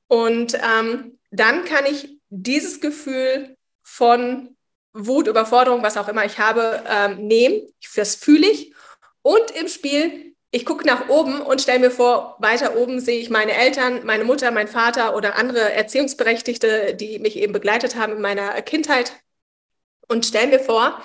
Und 0.08 0.54
ähm, 0.54 1.18
dann 1.32 1.66
kann 1.66 1.84
ich 1.84 2.18
dieses 2.30 2.80
Gefühl 2.80 3.58
von 3.82 4.56
Wut, 4.94 5.26
Überforderung, 5.26 5.82
was 5.82 5.98
auch 5.98 6.08
immer 6.08 6.24
ich 6.24 6.38
habe, 6.38 6.82
ähm, 6.88 7.26
nehmen, 7.26 7.66
das 7.94 8.14
fühle 8.14 8.46
ich. 8.46 8.72
Und 9.20 9.50
im 9.50 9.68
Spiel 9.68 10.33
ich 10.54 10.64
gucke 10.64 10.86
nach 10.86 11.08
oben 11.08 11.40
und 11.40 11.60
stelle 11.60 11.80
mir 11.80 11.90
vor, 11.90 12.36
weiter 12.38 12.76
oben 12.76 13.00
sehe 13.00 13.18
ich 13.18 13.28
meine 13.28 13.54
Eltern, 13.54 14.06
meine 14.06 14.22
Mutter, 14.22 14.52
mein 14.52 14.68
Vater 14.68 15.16
oder 15.16 15.34
andere 15.34 15.72
Erziehungsberechtigte, 15.72 16.94
die 16.94 17.18
mich 17.18 17.36
eben 17.36 17.52
begleitet 17.52 17.96
haben 17.96 18.12
in 18.12 18.20
meiner 18.20 18.62
Kindheit 18.62 19.12
und 20.06 20.24
stelle 20.24 20.46
mir 20.46 20.60
vor, 20.60 21.02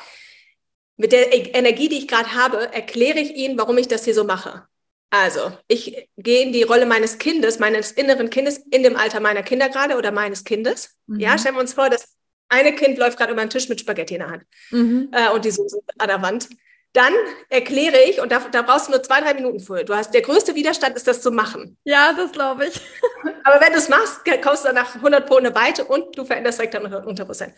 mit 0.98 1.14
der 1.14 1.34
Energie, 1.56 1.90
die 1.90 1.98
ich 1.98 2.08
gerade 2.08 2.36
habe, 2.36 2.72
erkläre 2.74 3.18
ich 3.18 3.34
ihnen, 3.34 3.58
warum 3.58 3.80
ich 3.80 3.88
das 3.88 4.06
hier 4.06 4.14
so 4.14 4.24
mache. 4.24 4.68
Also, 5.10 5.52
ich 5.68 6.08
gehe 6.18 6.44
in 6.44 6.54
die 6.54 6.62
Rolle 6.62 6.86
meines 6.86 7.18
Kindes, 7.18 7.58
meines 7.58 7.92
inneren 7.92 8.30
Kindes, 8.30 8.60
in 8.70 8.84
dem 8.84 8.96
Alter 8.96 9.20
meiner 9.20 9.42
Kinder 9.42 9.70
gerade 9.70 9.98
oder 9.98 10.12
meines 10.12 10.44
Kindes. 10.44 10.96
Mhm. 11.08 11.22
Ja, 11.22 11.40
stellen 11.40 11.56
wir 11.56 11.62
uns 11.62 11.74
vor, 11.74 11.90
das 11.90 12.16
eine 12.50 12.76
Kind 12.76 13.00
läuft 13.00 13.18
gerade 13.18 13.32
über 13.32 13.42
den 13.44 13.50
Tisch 13.50 13.68
mit 13.68 13.80
Spaghetti 13.80 14.14
in 14.14 14.20
der 14.20 14.30
Hand 14.30 14.44
mhm. 14.70 15.10
äh, 15.12 15.32
und 15.32 15.44
die 15.44 15.50
Soße 15.50 15.80
an 15.98 16.08
der 16.08 16.22
Wand. 16.22 16.50
Dann 16.94 17.14
erkläre 17.50 18.02
ich, 18.10 18.20
und 18.20 18.32
da, 18.32 18.40
da, 18.40 18.64
brauchst 18.64 18.88
du 18.88 18.92
nur 18.92 19.04
zwei, 19.04 19.22
drei 19.22 19.36
Minuten 19.36 19.60
für. 19.60 19.84
Du 19.84 19.94
hast, 19.94 20.12
der 20.12 20.22
größte 20.22 20.56
Widerstand 20.56 20.96
ist, 20.96 21.08
das 21.08 21.22
zu 21.22 21.32
machen. 21.32 21.78
Ja, 21.84 22.14
das 22.14 22.32
glaube 22.32 22.66
ich. 22.66 22.82
Aber 23.44 23.62
wenn 23.62 23.74
du 23.74 23.78
es 23.78 23.90
machst, 23.90 24.22
kommst 24.42 24.64
du 24.64 24.70
danach 24.70 24.96
100 24.96 25.28
Pro 25.28 25.36
eine 25.36 25.54
Weite 25.54 25.86
und 25.86 26.18
du 26.18 26.26
veränderst 26.26 26.58
direkt 26.58 26.74
dein 26.74 26.92
Unterbewusstsein. 26.92 27.54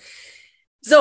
So, 0.82 0.98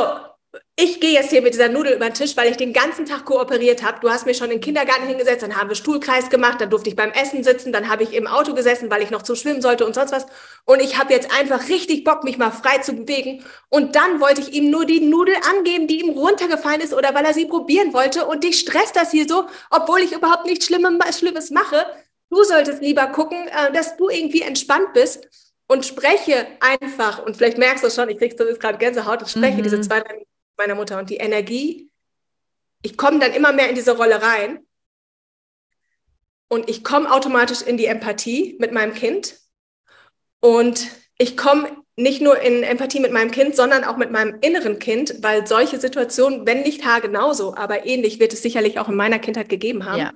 ich 0.74 0.98
gehe 0.98 1.12
jetzt 1.12 1.30
hier 1.30 1.42
mit 1.42 1.52
dieser 1.52 1.68
Nudel 1.68 1.92
über 1.92 2.06
den 2.06 2.14
Tisch, 2.14 2.36
weil 2.36 2.50
ich 2.50 2.56
den 2.56 2.72
ganzen 2.72 3.04
Tag 3.04 3.24
kooperiert 3.24 3.84
habe. 3.84 4.00
Du 4.00 4.10
hast 4.10 4.26
mir 4.26 4.34
schon 4.34 4.46
in 4.46 4.56
den 4.56 4.60
Kindergarten 4.60 5.06
hingesetzt, 5.06 5.42
dann 5.42 5.56
haben 5.56 5.68
wir 5.68 5.76
Stuhlkreis 5.76 6.30
gemacht, 6.30 6.60
dann 6.60 6.70
durfte 6.70 6.88
ich 6.88 6.96
beim 6.96 7.12
Essen 7.12 7.44
sitzen, 7.44 7.72
dann 7.72 7.88
habe 7.88 8.02
ich 8.02 8.14
im 8.14 8.26
Auto 8.26 8.54
gesessen, 8.54 8.90
weil 8.90 9.02
ich 9.02 9.10
noch 9.10 9.22
zum 9.22 9.36
Schwimmen 9.36 9.62
sollte 9.62 9.86
und 9.86 9.94
sonst 9.94 10.12
was. 10.12 10.26
Und 10.64 10.80
ich 10.80 10.98
habe 10.98 11.12
jetzt 11.12 11.30
einfach 11.38 11.68
richtig 11.68 12.02
Bock, 12.02 12.24
mich 12.24 12.38
mal 12.38 12.50
frei 12.50 12.78
zu 12.78 12.94
bewegen. 12.94 13.44
Und 13.68 13.94
dann 13.94 14.20
wollte 14.20 14.40
ich 14.40 14.52
ihm 14.52 14.70
nur 14.70 14.86
die 14.86 15.00
Nudel 15.00 15.34
angeben, 15.50 15.86
die 15.86 16.00
ihm 16.00 16.10
runtergefallen 16.10 16.80
ist 16.80 16.94
oder 16.94 17.14
weil 17.14 17.24
er 17.24 17.34
sie 17.34 17.46
probieren 17.46 17.92
wollte. 17.92 18.26
Und 18.26 18.42
dich 18.42 18.58
stresst 18.58 18.96
das 18.96 19.10
hier 19.10 19.28
so, 19.28 19.46
obwohl 19.70 20.00
ich 20.00 20.12
überhaupt 20.12 20.46
nichts 20.46 20.66
Schlimmes 20.66 21.50
mache. 21.50 21.86
Du 22.30 22.42
solltest 22.42 22.80
lieber 22.80 23.06
gucken, 23.08 23.48
äh, 23.48 23.72
dass 23.72 23.96
du 23.96 24.08
irgendwie 24.08 24.42
entspannt 24.42 24.94
bist 24.94 25.28
und 25.68 25.84
spreche 25.84 26.46
einfach. 26.60 27.24
Und 27.24 27.36
vielleicht 27.36 27.58
merkst 27.58 27.84
du 27.84 27.90
schon, 27.90 28.08
ich 28.08 28.18
kriege 28.18 28.34
jetzt 28.44 28.60
gerade 28.60 28.78
Gänsehaut, 28.78 29.22
ich 29.22 29.28
spreche 29.28 29.58
mhm. 29.58 29.62
diese 29.62 29.80
zwei, 29.80 30.00
drei 30.00 30.24
meiner 30.60 30.74
Mutter. 30.74 30.98
Und 30.98 31.10
die 31.10 31.16
Energie, 31.16 31.90
ich 32.82 32.96
komme 32.96 33.18
dann 33.18 33.32
immer 33.32 33.52
mehr 33.52 33.68
in 33.68 33.74
diese 33.74 33.96
Rolle 33.96 34.22
rein. 34.22 34.60
Und 36.48 36.68
ich 36.68 36.84
komme 36.84 37.10
automatisch 37.10 37.62
in 37.62 37.76
die 37.76 37.86
Empathie 37.86 38.56
mit 38.58 38.72
meinem 38.72 38.92
Kind. 38.92 39.38
Und 40.40 40.88
ich 41.18 41.36
komme 41.36 41.68
nicht 41.96 42.20
nur 42.22 42.40
in 42.40 42.62
Empathie 42.62 43.00
mit 43.00 43.12
meinem 43.12 43.30
Kind, 43.30 43.54
sondern 43.54 43.84
auch 43.84 43.96
mit 43.96 44.10
meinem 44.10 44.38
inneren 44.40 44.78
Kind, 44.78 45.22
weil 45.22 45.46
solche 45.46 45.78
Situationen, 45.78 46.46
wenn 46.46 46.62
nicht 46.62 46.84
haargenauso, 46.84 47.54
aber 47.54 47.86
ähnlich 47.86 48.18
wird 48.20 48.32
es 48.32 48.42
sicherlich 48.42 48.78
auch 48.78 48.88
in 48.88 48.96
meiner 48.96 49.18
Kindheit 49.18 49.48
gegeben 49.48 49.84
haben. 49.84 49.98
Ja. 49.98 50.12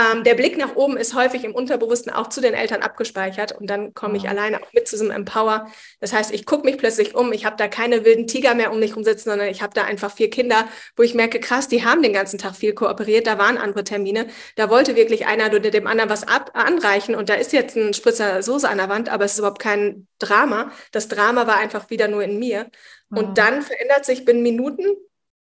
Ähm, 0.00 0.24
der 0.24 0.34
Blick 0.34 0.56
nach 0.56 0.76
oben 0.76 0.96
ist 0.96 1.14
häufig 1.14 1.44
im 1.44 1.54
Unterbewussten 1.54 2.12
auch 2.12 2.28
zu 2.28 2.40
den 2.40 2.54
Eltern 2.54 2.82
abgespeichert 2.82 3.52
und 3.52 3.68
dann 3.68 3.92
komme 3.92 4.16
ich 4.16 4.28
alleine 4.28 4.62
auch 4.62 4.72
mit 4.72 4.88
zu 4.88 4.96
diesem 4.96 5.10
Empower. 5.10 5.70
Das 6.00 6.12
heißt, 6.12 6.32
ich 6.32 6.46
gucke 6.46 6.64
mich 6.64 6.78
plötzlich 6.78 7.14
um, 7.14 7.32
ich 7.32 7.44
habe 7.44 7.56
da 7.56 7.68
keine 7.68 8.04
wilden 8.04 8.26
Tiger 8.26 8.54
mehr 8.54 8.72
um 8.72 8.78
mich 8.80 8.96
rumsitzen, 8.96 9.30
sondern 9.30 9.48
ich 9.48 9.62
habe 9.62 9.74
da 9.74 9.84
einfach 9.84 10.12
vier 10.12 10.30
Kinder, 10.30 10.66
wo 10.96 11.02
ich 11.02 11.14
merke, 11.14 11.40
krass, 11.40 11.68
die 11.68 11.84
haben 11.84 12.02
den 12.02 12.12
ganzen 12.12 12.38
Tag 12.38 12.56
viel 12.56 12.72
kooperiert, 12.72 13.26
da 13.26 13.38
waren 13.38 13.58
andere 13.58 13.84
Termine, 13.84 14.26
da 14.56 14.70
wollte 14.70 14.96
wirklich 14.96 15.26
einer 15.26 15.46
oder 15.46 15.70
dem 15.70 15.86
anderen 15.86 16.10
was 16.10 16.26
ab, 16.26 16.52
anreichen 16.54 17.14
und 17.14 17.28
da 17.28 17.34
ist 17.34 17.52
jetzt 17.52 17.76
ein 17.76 17.92
Spritzer 17.92 18.42
Soße 18.42 18.68
an 18.68 18.78
der 18.78 18.88
Wand, 18.88 19.08
aber 19.08 19.24
es 19.24 19.32
ist 19.32 19.38
überhaupt 19.38 19.60
kein 19.60 20.06
Drama. 20.18 20.70
Das 20.92 21.08
Drama 21.08 21.46
war 21.46 21.56
einfach 21.56 21.90
wieder 21.90 22.08
nur 22.08 22.22
in 22.22 22.38
mir. 22.38 22.70
Und 23.12 23.38
dann 23.38 23.62
verändert 23.62 24.04
sich 24.04 24.24
binnen 24.24 24.42
Minuten 24.42 24.84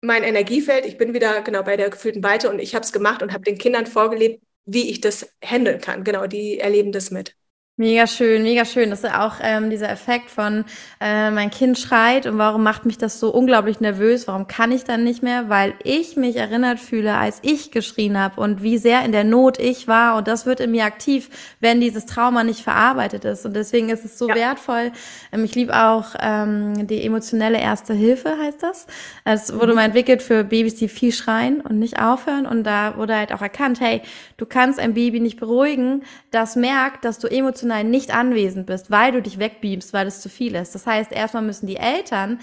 mein 0.00 0.22
Energiefeld, 0.22 0.86
ich 0.86 0.96
bin 0.98 1.14
wieder 1.14 1.42
genau 1.42 1.62
bei 1.62 1.76
der 1.76 1.90
gefühlten 1.90 2.22
Weite 2.22 2.50
und 2.50 2.58
ich 2.60 2.74
habe 2.74 2.84
es 2.84 2.92
gemacht 2.92 3.22
und 3.22 3.32
habe 3.32 3.44
den 3.44 3.58
Kindern 3.58 3.86
vorgelebt, 3.86 4.42
wie 4.64 4.90
ich 4.90 5.00
das 5.00 5.34
handeln 5.44 5.80
kann. 5.80 6.04
Genau, 6.04 6.26
die 6.26 6.58
erleben 6.58 6.92
das 6.92 7.10
mit. 7.10 7.34
Mega 7.80 8.08
schön, 8.08 8.42
mega 8.42 8.64
schön. 8.64 8.90
Das 8.90 9.04
ist 9.04 9.08
ja 9.08 9.24
auch 9.24 9.36
ähm, 9.40 9.70
dieser 9.70 9.88
Effekt 9.88 10.30
von 10.30 10.64
äh, 11.00 11.30
mein 11.30 11.48
Kind 11.48 11.78
schreit 11.78 12.26
und 12.26 12.36
warum 12.36 12.64
macht 12.64 12.84
mich 12.86 12.98
das 12.98 13.20
so 13.20 13.30
unglaublich 13.30 13.78
nervös? 13.78 14.26
Warum 14.26 14.48
kann 14.48 14.72
ich 14.72 14.82
dann 14.82 15.04
nicht 15.04 15.22
mehr? 15.22 15.48
Weil 15.48 15.74
ich 15.84 16.16
mich 16.16 16.34
erinnert 16.34 16.80
fühle, 16.80 17.16
als 17.16 17.38
ich 17.42 17.70
geschrien 17.70 18.18
habe 18.18 18.40
und 18.40 18.64
wie 18.64 18.78
sehr 18.78 19.04
in 19.04 19.12
der 19.12 19.22
Not 19.22 19.60
ich 19.60 19.86
war. 19.86 20.16
Und 20.16 20.26
das 20.26 20.44
wird 20.44 20.58
in 20.58 20.72
mir 20.72 20.86
aktiv, 20.86 21.30
wenn 21.60 21.80
dieses 21.80 22.04
Trauma 22.06 22.42
nicht 22.42 22.62
verarbeitet 22.62 23.24
ist. 23.24 23.46
Und 23.46 23.54
deswegen 23.54 23.90
ist 23.90 24.04
es 24.04 24.18
so 24.18 24.28
ja. 24.28 24.34
wertvoll. 24.34 24.90
Ähm, 25.30 25.44
ich 25.44 25.54
liebe 25.54 25.80
auch 25.80 26.16
ähm, 26.18 26.88
die 26.88 27.04
emotionelle 27.06 27.60
Erste 27.60 27.94
Hilfe, 27.94 28.36
heißt 28.42 28.60
das. 28.60 28.88
Es 29.24 29.54
wurde 29.54 29.68
mhm. 29.68 29.74
mal 29.76 29.84
entwickelt 29.84 30.20
für 30.20 30.42
Babys, 30.42 30.74
die 30.74 30.88
viel 30.88 31.12
schreien 31.12 31.60
und 31.60 31.78
nicht 31.78 32.02
aufhören. 32.02 32.44
Und 32.44 32.64
da 32.64 32.96
wurde 32.96 33.14
halt 33.14 33.32
auch 33.32 33.42
erkannt, 33.42 33.78
hey, 33.78 34.02
du 34.36 34.46
kannst 34.46 34.80
ein 34.80 34.94
Baby 34.94 35.20
nicht 35.20 35.38
beruhigen, 35.38 36.02
das 36.32 36.56
merkt, 36.56 37.04
dass 37.04 37.20
du 37.20 37.28
emotional 37.28 37.67
emotional 37.68 37.84
nicht 37.84 38.14
anwesend 38.14 38.66
bist, 38.66 38.90
weil 38.90 39.12
du 39.12 39.22
dich 39.22 39.38
wegbeamst, 39.38 39.92
weil 39.92 40.06
es 40.06 40.20
zu 40.20 40.28
viel 40.28 40.54
ist. 40.54 40.74
Das 40.74 40.86
heißt, 40.86 41.12
erstmal 41.12 41.42
müssen 41.42 41.66
die 41.66 41.76
Eltern 41.76 42.38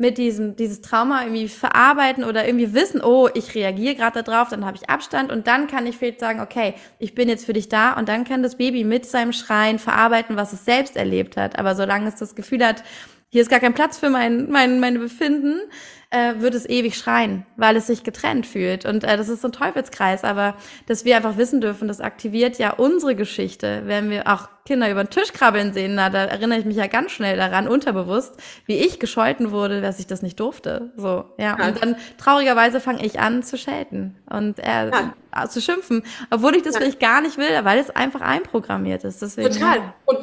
mit 0.00 0.16
diesem 0.16 0.54
dieses 0.54 0.80
Trauma 0.80 1.22
irgendwie 1.22 1.48
verarbeiten 1.48 2.22
oder 2.22 2.46
irgendwie 2.46 2.72
wissen, 2.72 3.02
oh, 3.02 3.28
ich 3.34 3.56
reagiere 3.56 3.96
gerade 3.96 4.22
darauf, 4.22 4.48
dann 4.48 4.64
habe 4.64 4.76
ich 4.76 4.88
Abstand 4.88 5.32
und 5.32 5.48
dann 5.48 5.66
kann 5.66 5.86
ich 5.86 5.96
vielleicht 5.96 6.20
sagen, 6.20 6.40
okay, 6.40 6.74
ich 7.00 7.16
bin 7.16 7.28
jetzt 7.28 7.44
für 7.44 7.52
dich 7.52 7.68
da 7.68 7.94
und 7.94 8.08
dann 8.08 8.22
kann 8.22 8.44
das 8.44 8.56
Baby 8.56 8.84
mit 8.84 9.06
seinem 9.06 9.32
Schreien 9.32 9.80
verarbeiten, 9.80 10.36
was 10.36 10.52
es 10.52 10.64
selbst 10.64 10.96
erlebt 10.96 11.36
hat. 11.36 11.58
Aber 11.58 11.74
solange 11.74 12.08
es 12.08 12.14
das 12.14 12.36
Gefühl 12.36 12.64
hat, 12.64 12.84
hier 13.30 13.42
ist 13.42 13.50
gar 13.50 13.58
kein 13.58 13.74
Platz 13.74 13.98
für 13.98 14.08
mein, 14.08 14.48
mein 14.48 14.78
meine 14.78 15.00
Befinden, 15.00 15.60
äh, 16.10 16.40
wird 16.40 16.54
es 16.54 16.66
ewig 16.66 16.96
schreien, 16.96 17.44
weil 17.56 17.76
es 17.76 17.86
sich 17.86 18.02
getrennt 18.02 18.46
fühlt. 18.46 18.86
Und 18.86 19.04
äh, 19.04 19.16
das 19.18 19.28
ist 19.28 19.42
so 19.42 19.48
ein 19.48 19.52
Teufelskreis, 19.52 20.24
aber 20.24 20.54
dass 20.86 21.04
wir 21.04 21.16
einfach 21.16 21.36
wissen 21.36 21.60
dürfen, 21.60 21.86
das 21.86 22.00
aktiviert 22.00 22.58
ja 22.58 22.72
unsere 22.72 23.14
Geschichte. 23.14 23.82
Wenn 23.84 24.08
wir 24.08 24.26
auch 24.26 24.48
Kinder 24.64 24.90
über 24.90 25.04
den 25.04 25.10
Tisch 25.10 25.32
krabbeln 25.34 25.74
sehen, 25.74 25.94
na, 25.94 26.08
da 26.08 26.24
erinnere 26.24 26.60
ich 26.60 26.64
mich 26.64 26.76
ja 26.76 26.86
ganz 26.86 27.12
schnell 27.12 27.36
daran, 27.36 27.68
unterbewusst, 27.68 28.36
wie 28.64 28.78
ich 28.78 28.98
gescholten 28.98 29.50
wurde, 29.50 29.82
dass 29.82 29.98
ich 29.98 30.06
das 30.06 30.22
nicht 30.22 30.40
durfte. 30.40 30.92
So, 30.96 31.26
ja. 31.36 31.56
ja. 31.58 31.66
Und 31.66 31.82
dann 31.82 31.96
traurigerweise 32.16 32.80
fange 32.80 33.04
ich 33.04 33.20
an 33.20 33.42
zu 33.42 33.58
schelten 33.58 34.16
und 34.30 34.58
äh, 34.60 34.90
ja. 34.90 35.48
zu 35.48 35.60
schimpfen, 35.60 36.04
obwohl 36.30 36.56
ich 36.56 36.62
das 36.62 36.74
ja. 36.74 36.80
vielleicht 36.80 37.00
gar 37.00 37.20
nicht 37.20 37.36
will, 37.36 37.64
weil 37.64 37.78
es 37.78 37.90
einfach 37.90 38.22
einprogrammiert 38.22 39.04
ist. 39.04 39.20
Deswegen, 39.20 39.52
Total. 39.52 39.94
Und 40.06 40.18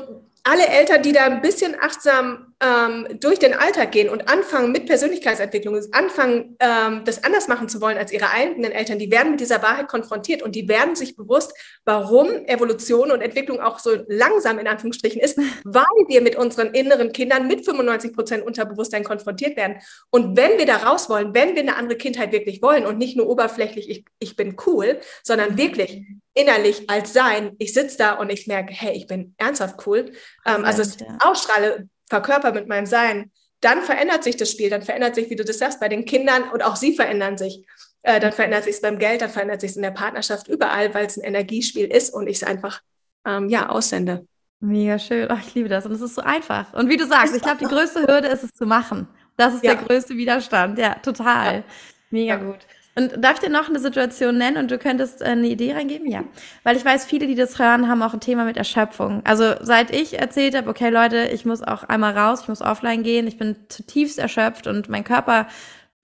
alle 0.48 0.68
Eltern, 0.68 1.02
die 1.02 1.12
da 1.12 1.26
ein 1.26 1.42
bisschen 1.42 1.76
achtsam 1.82 2.54
ähm, 2.62 3.08
durch 3.20 3.40
den 3.40 3.56
Alltag 3.56 3.92
gehen 3.92 4.10
und 4.10 4.30
anfangen 4.30 4.72
mit 4.72 4.86
Persönlichkeitsentwicklung, 4.86 5.76
anfangen, 5.92 6.56
ähm, 6.60 7.02
das 7.04 7.24
anders 7.24 7.48
machen 7.48 7.68
zu 7.68 7.82
wollen 7.82 7.98
als 7.98 8.12
ihre 8.12 8.30
eigenen 8.30 8.72
Eltern, 8.72 9.00
die 9.00 9.10
werden 9.10 9.32
mit 9.32 9.40
dieser 9.40 9.64
Wahrheit 9.64 9.88
konfrontiert 9.88 10.44
und 10.44 10.54
die 10.54 10.70
werden 10.70 10.96
sich 10.96 11.16
bewusst, 11.16 11.52
warum 11.84 12.30
Evolution 12.46 13.12
und 13.12 13.22
Entwicklung 13.22 13.60
auch 13.60 13.80
so 13.80 13.98
langsam 14.08 14.60
in 14.60 14.68
Anführungsstrichen 14.68 15.20
ist, 15.20 15.38
weil 15.64 15.84
wir 16.08 16.22
mit 16.22 16.36
unseren 16.36 16.76
inneren 16.76 17.12
Kindern 17.12 17.48
mit 17.48 17.66
95 17.66 18.14
Prozent 18.14 18.46
Unterbewusstsein 18.46 19.04
konfrontiert 19.04 19.58
werden. 19.58 19.78
Und 20.12 20.38
wenn 20.38 20.60
wir 20.60 20.68
da 20.68 20.78
raus 20.78 21.10
wollen, 21.10 21.34
wenn 21.34 21.56
wir 21.56 21.64
eine 21.64 21.76
andere 21.76 21.98
Kindheit 21.98 22.32
wirklich 22.32 22.62
wollen 22.62 22.86
und 22.86 23.00
nicht 23.00 23.18
nur 23.18 23.28
oberflächlich, 23.28 23.90
ich, 23.90 24.06
ich 24.20 24.36
bin 24.36 24.56
cool, 24.68 25.00
sondern 25.24 25.58
wirklich 25.58 26.04
innerlich 26.36 26.90
als 26.90 27.14
Sein, 27.14 27.56
ich 27.58 27.74
sitze 27.74 27.98
da 27.98 28.14
und 28.14 28.30
ich 28.30 28.46
merke, 28.46 28.74
hey, 28.74 28.96
ich 28.96 29.08
bin 29.08 29.34
ernsthaft 29.38 29.88
cool. 29.88 30.12
Ähm, 30.46 30.64
also 30.66 30.84
es 30.84 30.98
ausstrahle, 31.20 31.90
verkörper 32.08 32.52
mit 32.52 32.68
meinem 32.68 32.86
Sein, 32.86 33.32
dann 33.62 33.82
verändert 33.82 34.24
sich 34.24 34.38
das 34.38 34.52
Spiel, 34.52 34.70
dann 34.70 34.84
verändert 34.84 35.16
sich, 35.16 35.30
wie 35.30 35.36
du 35.36 35.44
das 35.44 35.58
sagst, 35.58 35.80
bei 35.80 35.90
den 35.90 36.06
Kindern 36.06 36.44
und 36.52 36.64
auch 36.64 36.76
sie 36.76 36.96
verändern 36.96 37.38
sich. 37.38 37.66
Äh, 38.04 38.20
dann 38.20 38.34
verändert 38.34 38.66
sich 38.66 38.76
es 38.76 38.82
beim 38.82 39.00
Geld, 39.00 39.22
dann 39.22 39.32
verändert 39.32 39.62
sich 39.62 39.72
es 39.72 39.76
in 39.78 39.82
der 39.82 39.92
Partnerschaft, 39.92 40.48
überall, 40.48 40.94
weil 40.94 41.08
es 41.08 41.18
ein 41.18 41.24
Energiespiel 41.24 41.88
ist 41.88 42.14
und 42.14 42.28
ich 42.28 42.38
es 42.38 42.44
einfach 42.44 42.82
ähm, 43.26 43.50
ja, 43.50 43.70
aussende. 43.70 44.28
Mega 44.60 45.00
schön. 45.00 45.28
Oh, 45.32 45.38
ich 45.40 45.56
liebe 45.56 45.70
das. 45.70 45.86
Und 45.86 45.94
es 45.94 46.02
ist 46.02 46.16
so 46.16 46.22
einfach. 46.22 46.74
Und 46.74 46.90
wie 46.90 46.98
du 46.98 47.08
sagst, 47.08 47.36
ich 47.36 47.42
glaube, 47.42 47.58
die 47.58 47.66
größte 47.74 48.06
Hürde 48.08 48.28
ist 48.28 48.44
es 48.44 48.52
zu 48.52 48.66
machen. 48.66 49.08
Das 49.38 49.54
ist 49.54 49.64
ja. 49.64 49.74
der 49.74 49.84
größte 49.84 50.16
Widerstand. 50.16 50.78
Ja, 50.78 50.96
total. 50.96 51.56
Ja. 51.56 51.64
Mega 52.12 52.36
ja. 52.36 52.44
gut. 52.44 52.60
Und 52.98 53.22
darf 53.22 53.34
ich 53.34 53.40
dir 53.42 53.50
noch 53.50 53.68
eine 53.68 53.80
Situation 53.80 54.38
nennen 54.38 54.56
und 54.56 54.72
du 54.72 54.78
könntest 54.78 55.22
äh, 55.22 55.26
eine 55.26 55.48
Idee 55.48 55.74
reingeben? 55.74 56.10
Ja. 56.10 56.24
Weil 56.64 56.78
ich 56.78 56.86
weiß, 56.86 57.06
viele, 57.06 57.28
die 57.28 57.36
das 57.36 57.60
hören, 57.60 57.90
haben 57.90 58.02
auch 58.02 58.14
ein 58.14 58.22
Thema 58.22 58.46
mit 58.46 58.56
Erschöpfung. 58.56 59.22
Also 59.26 59.56
seit 59.60 59.94
ich 59.94 60.18
erzählt 60.18 60.56
habe, 60.56 60.70
okay 60.70 60.90
Leute, 60.90 61.28
ich 61.34 61.46
muss 61.46 61.62
auch 61.62 61.84
einmal 61.84 62.18
raus, 62.18 62.42
ich 62.44 62.48
muss 62.48 62.62
offline 62.62 63.04
gehen, 63.04 63.28
ich 63.28 63.38
bin 63.38 63.58
zutiefst 63.68 64.18
erschöpft 64.18 64.68
und 64.68 64.88
mein 64.88 65.04
Körper 65.04 65.48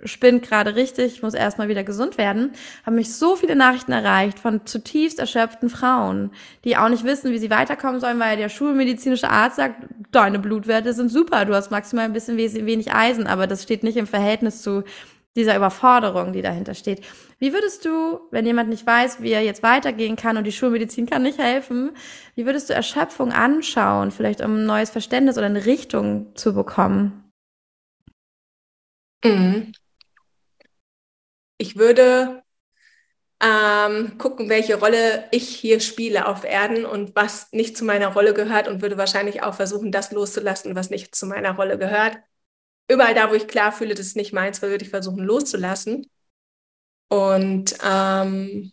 spinnt 0.03 0.43
gerade 0.43 0.75
richtig, 0.75 1.13
ich 1.13 1.23
muss 1.23 1.33
erstmal 1.33 1.67
wieder 1.67 1.83
gesund 1.83 2.17
werden, 2.17 2.51
haben 2.85 2.95
mich 2.95 3.13
so 3.13 3.35
viele 3.35 3.55
Nachrichten 3.55 3.91
erreicht 3.91 4.39
von 4.39 4.65
zutiefst 4.65 5.19
erschöpften 5.19 5.69
Frauen, 5.69 6.31
die 6.63 6.75
auch 6.75 6.89
nicht 6.89 7.03
wissen, 7.03 7.31
wie 7.31 7.37
sie 7.37 7.49
weiterkommen 7.49 7.99
sollen, 7.99 8.19
weil 8.19 8.37
der 8.37 8.49
schulmedizinische 8.49 9.29
Arzt 9.29 9.57
sagt, 9.57 9.85
deine 10.11 10.39
Blutwerte 10.39 10.93
sind 10.93 11.09
super, 11.09 11.45
du 11.45 11.53
hast 11.53 11.71
maximal 11.71 12.05
ein 12.05 12.13
bisschen 12.13 12.37
wenig 12.37 12.93
Eisen, 12.93 13.27
aber 13.27 13.47
das 13.47 13.63
steht 13.63 13.83
nicht 13.83 13.97
im 13.97 14.07
Verhältnis 14.07 14.61
zu 14.61 14.83
dieser 15.35 15.55
Überforderung, 15.55 16.33
die 16.33 16.41
dahinter 16.41 16.73
steht. 16.73 17.01
Wie 17.39 17.53
würdest 17.53 17.85
du, 17.85 18.19
wenn 18.31 18.45
jemand 18.45 18.69
nicht 18.69 18.85
weiß, 18.85 19.21
wie 19.21 19.31
er 19.31 19.41
jetzt 19.41 19.63
weitergehen 19.63 20.15
kann 20.15 20.37
und 20.37 20.43
die 20.43 20.51
Schulmedizin 20.51 21.05
kann 21.05 21.23
nicht 21.23 21.39
helfen, 21.39 21.91
wie 22.35 22.45
würdest 22.45 22.69
du 22.69 22.73
Erschöpfung 22.73 23.31
anschauen, 23.31 24.11
vielleicht 24.11 24.41
um 24.41 24.55
ein 24.55 24.65
neues 24.65 24.89
Verständnis 24.89 25.37
oder 25.37 25.45
eine 25.45 25.65
Richtung 25.65 26.35
zu 26.35 26.53
bekommen? 26.53 27.31
Mhm. 29.23 29.71
Ich 31.57 31.77
würde 31.77 32.43
ähm, 33.39 34.17
gucken, 34.17 34.49
welche 34.49 34.79
Rolle 34.79 35.25
ich 35.31 35.47
hier 35.47 35.79
spiele 35.79 36.27
auf 36.27 36.43
Erden 36.43 36.85
und 36.85 37.15
was 37.15 37.51
nicht 37.51 37.77
zu 37.77 37.85
meiner 37.85 38.07
Rolle 38.09 38.33
gehört 38.33 38.67
und 38.67 38.81
würde 38.81 38.97
wahrscheinlich 38.97 39.43
auch 39.43 39.53
versuchen, 39.53 39.91
das 39.91 40.11
loszulassen, 40.11 40.75
was 40.75 40.89
nicht 40.89 41.15
zu 41.15 41.25
meiner 41.25 41.55
Rolle 41.55 41.77
gehört 41.77 42.17
überall 42.91 43.13
da, 43.13 43.29
wo 43.29 43.33
ich 43.35 43.47
klar 43.47 43.71
fühle, 43.71 43.95
das 43.95 44.07
ist 44.07 44.15
nicht 44.15 44.33
meins, 44.33 44.61
würde 44.61 44.83
ich 44.83 44.89
versuchen 44.89 45.23
loszulassen. 45.23 46.09
Und 47.07 47.75
ähm, 47.83 48.71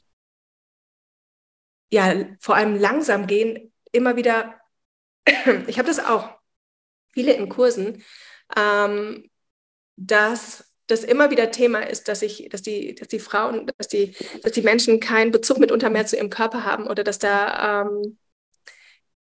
ja, 1.90 2.14
vor 2.40 2.56
allem 2.56 2.76
langsam 2.76 3.26
gehen, 3.26 3.72
immer 3.92 4.16
wieder, 4.16 4.60
ich 5.66 5.78
habe 5.78 5.88
das 5.88 5.98
auch, 5.98 6.30
viele 7.12 7.32
in 7.32 7.48
Kursen, 7.48 8.04
ähm, 8.56 9.28
dass 9.96 10.72
das 10.86 11.04
immer 11.04 11.30
wieder 11.30 11.50
Thema 11.50 11.80
ist, 11.80 12.08
dass 12.08 12.22
ich, 12.22 12.48
dass 12.50 12.62
die, 12.62 12.94
dass 12.94 13.08
die 13.08 13.18
Frauen, 13.18 13.70
dass 13.76 13.88
die, 13.88 14.14
dass 14.42 14.52
die 14.52 14.62
Menschen 14.62 15.00
keinen 15.00 15.32
Bezug 15.32 15.58
mitunter 15.58 15.90
mehr 15.90 16.06
zu 16.06 16.16
ihrem 16.16 16.30
Körper 16.30 16.64
haben 16.64 16.86
oder 16.86 17.04
dass 17.04 17.18
da 17.18 17.82
ähm, 17.82 18.18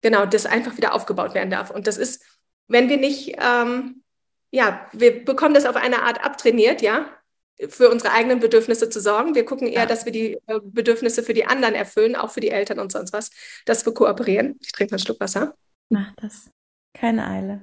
genau 0.01 0.25
das 0.25 0.45
einfach 0.45 0.77
wieder 0.77 0.93
aufgebaut 0.93 1.33
werden 1.33 1.49
darf. 1.49 1.71
Und 1.71 1.87
das 1.87 1.97
ist, 1.97 2.23
wenn 2.67 2.89
wir 2.89 2.97
nicht 2.97 3.35
ähm, 3.39 4.03
ja, 4.55 4.89
wir 4.93 5.25
bekommen 5.25 5.53
das 5.53 5.65
auf 5.65 5.75
eine 5.75 6.03
Art 6.03 6.23
abtrainiert, 6.23 6.81
ja, 6.81 7.09
für 7.67 7.89
unsere 7.89 8.13
eigenen 8.13 8.39
Bedürfnisse 8.39 8.89
zu 8.89 9.01
sorgen. 9.01 9.35
Wir 9.35 9.43
gucken 9.43 9.67
eher, 9.67 9.81
ja. 9.81 9.85
dass 9.85 10.05
wir 10.05 10.13
die 10.13 10.37
äh, 10.47 10.59
Bedürfnisse 10.63 11.23
für 11.23 11.33
die 11.33 11.45
anderen 11.45 11.75
erfüllen, 11.75 12.15
auch 12.15 12.31
für 12.31 12.39
die 12.39 12.51
Eltern 12.51 12.79
und 12.79 12.91
sonst 12.91 13.11
was, 13.11 13.31
dass 13.65 13.85
wir 13.85 13.93
kooperieren. 13.93 14.57
Ich 14.61 14.71
trinke 14.71 14.93
mal 14.93 14.95
einen 14.95 15.05
Schluck 15.05 15.19
Wasser. 15.19 15.55
Mach 15.89 16.13
das. 16.15 16.49
Keine 16.93 17.27
Eile. 17.27 17.61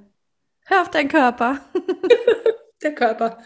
Hör 0.66 0.82
auf 0.82 0.90
deinen 0.90 1.08
Körper. 1.08 1.60
der 2.82 2.94
Körper. 2.94 3.38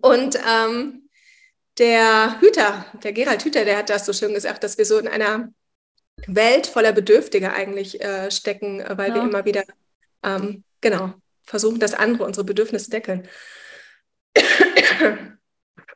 Und 0.00 0.36
ähm, 0.48 1.08
der 1.78 2.40
Hüter, 2.40 2.86
der 3.04 3.12
Gerald 3.12 3.44
Hüter, 3.44 3.64
der 3.64 3.78
hat 3.78 3.90
das 3.90 4.06
so 4.06 4.12
schön 4.12 4.34
gesagt, 4.34 4.64
dass 4.64 4.76
wir 4.76 4.84
so 4.84 4.98
in 4.98 5.06
einer 5.06 5.52
Welt 6.26 6.66
voller 6.66 6.92
Bedürftige 6.92 7.52
eigentlich 7.52 8.00
äh, 8.00 8.30
stecken, 8.30 8.80
äh, 8.80 8.98
weil 8.98 9.10
ja. 9.10 9.14
wir 9.14 9.22
immer 9.22 9.44
wieder, 9.44 9.64
ähm, 10.24 10.64
genau, 10.80 11.14
versuchen, 11.50 11.80
dass 11.80 11.94
andere 11.94 12.24
unsere 12.24 12.44
Bedürfnisse 12.44 12.90
deckeln. 12.90 13.28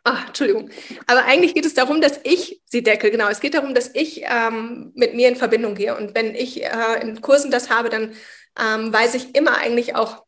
Ah, 0.06 0.24
Entschuldigung. 0.26 0.68
Aber 1.06 1.24
eigentlich 1.24 1.54
geht 1.54 1.64
es 1.64 1.72
darum, 1.72 2.02
dass 2.02 2.20
ich 2.24 2.60
sie 2.66 2.82
deckel. 2.82 3.10
Genau, 3.10 3.28
es 3.28 3.40
geht 3.40 3.54
darum, 3.54 3.74
dass 3.74 3.90
ich 3.94 4.22
ähm, 4.24 4.92
mit 4.94 5.14
mir 5.14 5.28
in 5.28 5.36
Verbindung 5.36 5.74
gehe. 5.74 5.96
Und 5.96 6.14
wenn 6.14 6.34
ich 6.34 6.62
äh, 6.62 7.00
in 7.00 7.22
Kursen 7.22 7.50
das 7.50 7.70
habe, 7.70 7.88
dann 7.88 8.12
ähm, 8.60 8.92
weise 8.92 9.16
ich 9.16 9.34
immer 9.34 9.56
eigentlich 9.56 9.96
auch 9.96 10.26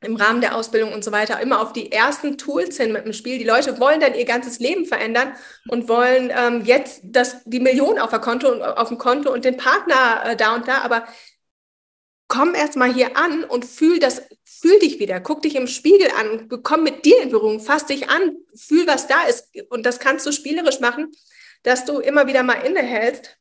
im 0.00 0.16
Rahmen 0.16 0.42
der 0.42 0.54
Ausbildung 0.54 0.92
und 0.92 1.02
so 1.02 1.10
weiter 1.10 1.40
immer 1.40 1.62
auf 1.62 1.72
die 1.72 1.90
ersten 1.90 2.36
Tools 2.36 2.76
hin 2.76 2.92
mit 2.92 3.06
dem 3.06 3.14
Spiel. 3.14 3.38
Die 3.38 3.44
Leute 3.44 3.80
wollen 3.80 4.00
dann 4.00 4.14
ihr 4.14 4.26
ganzes 4.26 4.58
Leben 4.58 4.84
verändern 4.84 5.32
und 5.68 5.88
wollen 5.88 6.30
ähm, 6.36 6.66
jetzt 6.66 7.00
das, 7.04 7.42
die 7.44 7.60
Million 7.60 7.98
auf, 7.98 8.10
Konto, 8.20 8.62
auf 8.62 8.88
dem 8.88 8.98
Konto 8.98 9.32
und 9.32 9.46
den 9.46 9.56
Partner 9.56 10.22
äh, 10.24 10.36
da 10.36 10.54
und 10.54 10.68
da. 10.68 10.82
Aber 10.82 11.04
komm 12.28 12.54
erst 12.54 12.76
mal 12.76 12.92
hier 12.92 13.16
an 13.16 13.42
und 13.44 13.64
fühl 13.64 13.98
das, 13.98 14.22
fühl 14.44 14.78
dich 14.78 15.00
wieder, 15.00 15.18
guck 15.20 15.42
dich 15.42 15.56
im 15.56 15.66
Spiegel 15.66 16.10
an, 16.16 16.48
komm 16.62 16.84
mit 16.84 17.04
dir 17.04 17.22
in 17.22 17.30
Berührung, 17.30 17.58
fass 17.58 17.86
dich 17.86 18.08
an, 18.10 18.36
fühl, 18.54 18.86
was 18.86 19.06
da 19.06 19.24
ist. 19.24 19.48
Und 19.70 19.84
das 19.86 19.98
kannst 19.98 20.26
du 20.26 20.32
spielerisch 20.32 20.80
machen, 20.80 21.10
dass 21.62 21.86
du 21.86 21.98
immer 21.98 22.26
wieder 22.26 22.42
mal 22.42 22.60
innehältst 22.66 23.36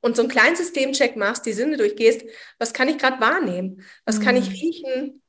und 0.00 0.16
so 0.16 0.22
einen 0.22 0.30
kleinen 0.30 0.56
Systemcheck 0.56 1.16
machst, 1.16 1.46
die 1.46 1.52
Sinne 1.52 1.76
durchgehst. 1.76 2.22
Was 2.58 2.72
kann 2.72 2.88
ich 2.88 2.98
gerade 2.98 3.20
wahrnehmen? 3.20 3.84
Was 4.04 4.18
mhm. 4.18 4.24
kann 4.24 4.36
ich 4.36 4.48
mhm. 4.48 4.54
riechen? 4.54 5.22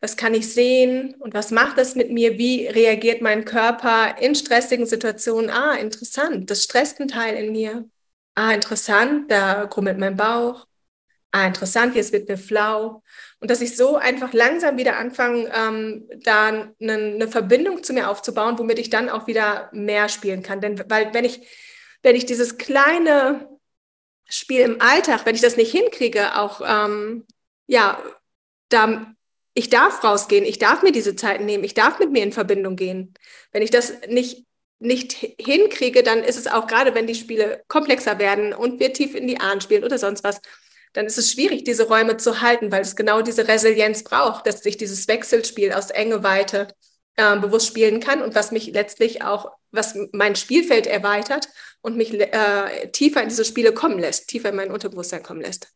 Was 0.00 0.16
kann 0.16 0.34
ich 0.34 0.52
sehen? 0.52 1.14
Und 1.18 1.34
was 1.34 1.50
macht 1.50 1.76
das 1.78 1.96
mit 1.96 2.10
mir? 2.10 2.38
Wie 2.38 2.66
reagiert 2.66 3.20
mein 3.20 3.44
Körper 3.44 4.16
in 4.20 4.34
stressigen 4.34 4.86
Situationen? 4.86 5.50
Ah, 5.50 5.74
interessant, 5.74 6.50
das 6.50 6.64
stresst 6.64 7.00
ein 7.00 7.08
Teil 7.08 7.36
in 7.36 7.52
mir. 7.52 7.88
Ah, 8.34 8.52
interessant, 8.52 9.30
da 9.30 9.64
grummelt 9.64 9.98
mein 9.98 10.16
Bauch 10.16 10.66
ah, 11.32 11.46
interessant, 11.46 11.94
jetzt 11.94 12.12
wird 12.12 12.28
mir 12.28 12.38
flau. 12.38 13.02
Und 13.40 13.50
dass 13.50 13.60
ich 13.60 13.76
so 13.76 13.96
einfach 13.96 14.32
langsam 14.32 14.78
wieder 14.78 14.96
anfange, 14.96 15.50
ähm, 15.54 16.08
da 16.22 16.46
eine, 16.48 16.72
eine, 16.78 17.28
Verbindung 17.28 17.82
zu 17.82 17.92
mir 17.92 18.08
aufzubauen, 18.08 18.58
womit 18.58 18.78
ich 18.78 18.90
dann 18.90 19.08
auch 19.08 19.26
wieder 19.26 19.68
mehr 19.72 20.08
spielen 20.08 20.42
kann. 20.42 20.60
Denn 20.60 20.78
weil 20.90 21.12
wenn 21.12 21.24
ich, 21.24 21.46
wenn 22.02 22.16
ich 22.16 22.26
dieses 22.26 22.58
kleine 22.58 23.48
Spiel 24.28 24.60
im 24.60 24.80
Alltag, 24.80 25.26
wenn 25.26 25.34
ich 25.34 25.40
das 25.42 25.56
nicht 25.56 25.70
hinkriege, 25.70 26.36
auch 26.38 26.60
ähm, 26.64 27.26
ja, 27.66 28.02
da 28.68 29.12
ich 29.54 29.70
darf 29.70 30.04
rausgehen, 30.04 30.44
ich 30.44 30.58
darf 30.58 30.82
mir 30.82 30.92
diese 30.92 31.16
Zeit 31.16 31.40
nehmen, 31.40 31.64
ich 31.64 31.74
darf 31.74 31.98
mit 31.98 32.10
mir 32.10 32.22
in 32.22 32.32
Verbindung 32.32 32.76
gehen. 32.76 33.14
Wenn 33.52 33.62
ich 33.62 33.70
das 33.70 33.94
nicht 34.08 34.46
nicht 34.78 35.12
hinkriege, 35.40 36.02
dann 36.02 36.22
ist 36.22 36.36
es 36.36 36.46
auch 36.46 36.66
gerade, 36.66 36.94
wenn 36.94 37.06
die 37.06 37.14
Spiele 37.14 37.64
komplexer 37.68 38.18
werden 38.18 38.52
und 38.52 38.78
wir 38.78 38.92
tief 38.92 39.14
in 39.14 39.26
die 39.26 39.40
Ahnen 39.40 39.62
spielen 39.62 39.84
oder 39.84 39.96
sonst 39.98 40.22
was, 40.22 40.40
dann 40.92 41.06
ist 41.06 41.18
es 41.18 41.32
schwierig, 41.32 41.64
diese 41.64 41.88
Räume 41.88 42.16
zu 42.16 42.40
halten, 42.40 42.72
weil 42.72 42.82
es 42.82 42.96
genau 42.96 43.22
diese 43.22 43.48
Resilienz 43.48 44.02
braucht, 44.04 44.46
dass 44.46 44.64
ich 44.64 44.76
dieses 44.76 45.08
Wechselspiel 45.08 45.72
aus 45.72 45.90
Enge 45.90 46.22
Weite 46.22 46.68
äh, 47.16 47.38
bewusst 47.38 47.66
spielen 47.66 48.00
kann 48.00 48.22
und 48.22 48.34
was 48.34 48.52
mich 48.52 48.66
letztlich 48.68 49.22
auch, 49.22 49.50
was 49.70 49.96
mein 50.12 50.36
Spielfeld 50.36 50.86
erweitert 50.86 51.48
und 51.80 51.96
mich 51.96 52.12
äh, 52.14 52.90
tiefer 52.92 53.22
in 53.22 53.28
diese 53.28 53.44
Spiele 53.44 53.72
kommen 53.72 53.98
lässt, 53.98 54.28
tiefer 54.28 54.50
in 54.50 54.56
mein 54.56 54.70
Unterbewusstsein 54.70 55.22
kommen 55.22 55.40
lässt. 55.40 55.68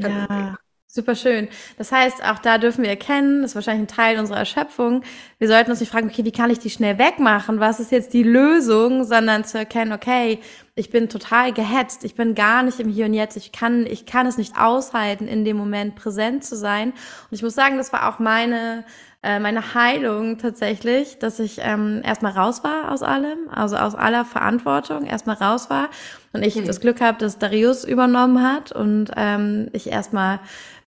Kann 0.00 0.26
ja. 0.28 0.58
Super 0.90 1.14
schön. 1.14 1.48
Das 1.76 1.92
heißt, 1.92 2.24
auch 2.24 2.38
da 2.38 2.56
dürfen 2.56 2.82
wir 2.82 2.88
erkennen, 2.88 3.42
das 3.42 3.50
ist 3.50 3.54
wahrscheinlich 3.56 3.90
ein 3.90 3.94
Teil 3.94 4.18
unserer 4.18 4.38
Erschöpfung. 4.38 5.02
Wir 5.38 5.46
sollten 5.46 5.70
uns 5.70 5.80
nicht 5.80 5.92
fragen, 5.92 6.08
okay, 6.08 6.24
wie 6.24 6.32
kann 6.32 6.48
ich 6.48 6.60
die 6.60 6.70
schnell 6.70 6.98
wegmachen? 6.98 7.60
Was 7.60 7.78
ist 7.78 7.92
jetzt 7.92 8.14
die 8.14 8.22
Lösung? 8.22 9.04
Sondern 9.04 9.44
zu 9.44 9.58
erkennen, 9.58 9.92
okay, 9.92 10.38
ich 10.76 10.88
bin 10.88 11.10
total 11.10 11.52
gehetzt. 11.52 12.04
Ich 12.04 12.14
bin 12.14 12.34
gar 12.34 12.62
nicht 12.62 12.80
im 12.80 12.88
Hier 12.88 13.04
und 13.04 13.12
Jetzt. 13.12 13.36
Ich 13.36 13.52
kann, 13.52 13.84
ich 13.84 14.06
kann 14.06 14.26
es 14.26 14.38
nicht 14.38 14.56
aushalten, 14.58 15.28
in 15.28 15.44
dem 15.44 15.58
Moment 15.58 15.94
präsent 15.94 16.42
zu 16.42 16.56
sein. 16.56 16.92
Und 16.92 17.32
ich 17.32 17.42
muss 17.42 17.54
sagen, 17.54 17.76
das 17.76 17.92
war 17.92 18.08
auch 18.08 18.18
meine, 18.18 18.86
äh, 19.22 19.40
meine 19.40 19.74
Heilung 19.74 20.38
tatsächlich, 20.38 21.18
dass 21.18 21.38
ich 21.38 21.58
ähm, 21.60 22.00
erstmal 22.04 22.32
raus 22.32 22.64
war 22.64 22.92
aus 22.92 23.02
allem, 23.02 23.50
also 23.50 23.76
aus 23.76 23.94
aller 23.94 24.24
Verantwortung, 24.24 25.04
erstmal 25.04 25.36
raus 25.36 25.68
war 25.68 25.90
und 26.32 26.44
ich 26.44 26.54
mhm. 26.54 26.66
das 26.66 26.80
Glück 26.80 27.00
habe, 27.00 27.18
dass 27.18 27.38
Darius 27.38 27.84
übernommen 27.84 28.42
hat 28.42 28.70
und 28.70 29.10
ähm, 29.16 29.70
ich 29.72 29.88
erstmal 29.90 30.38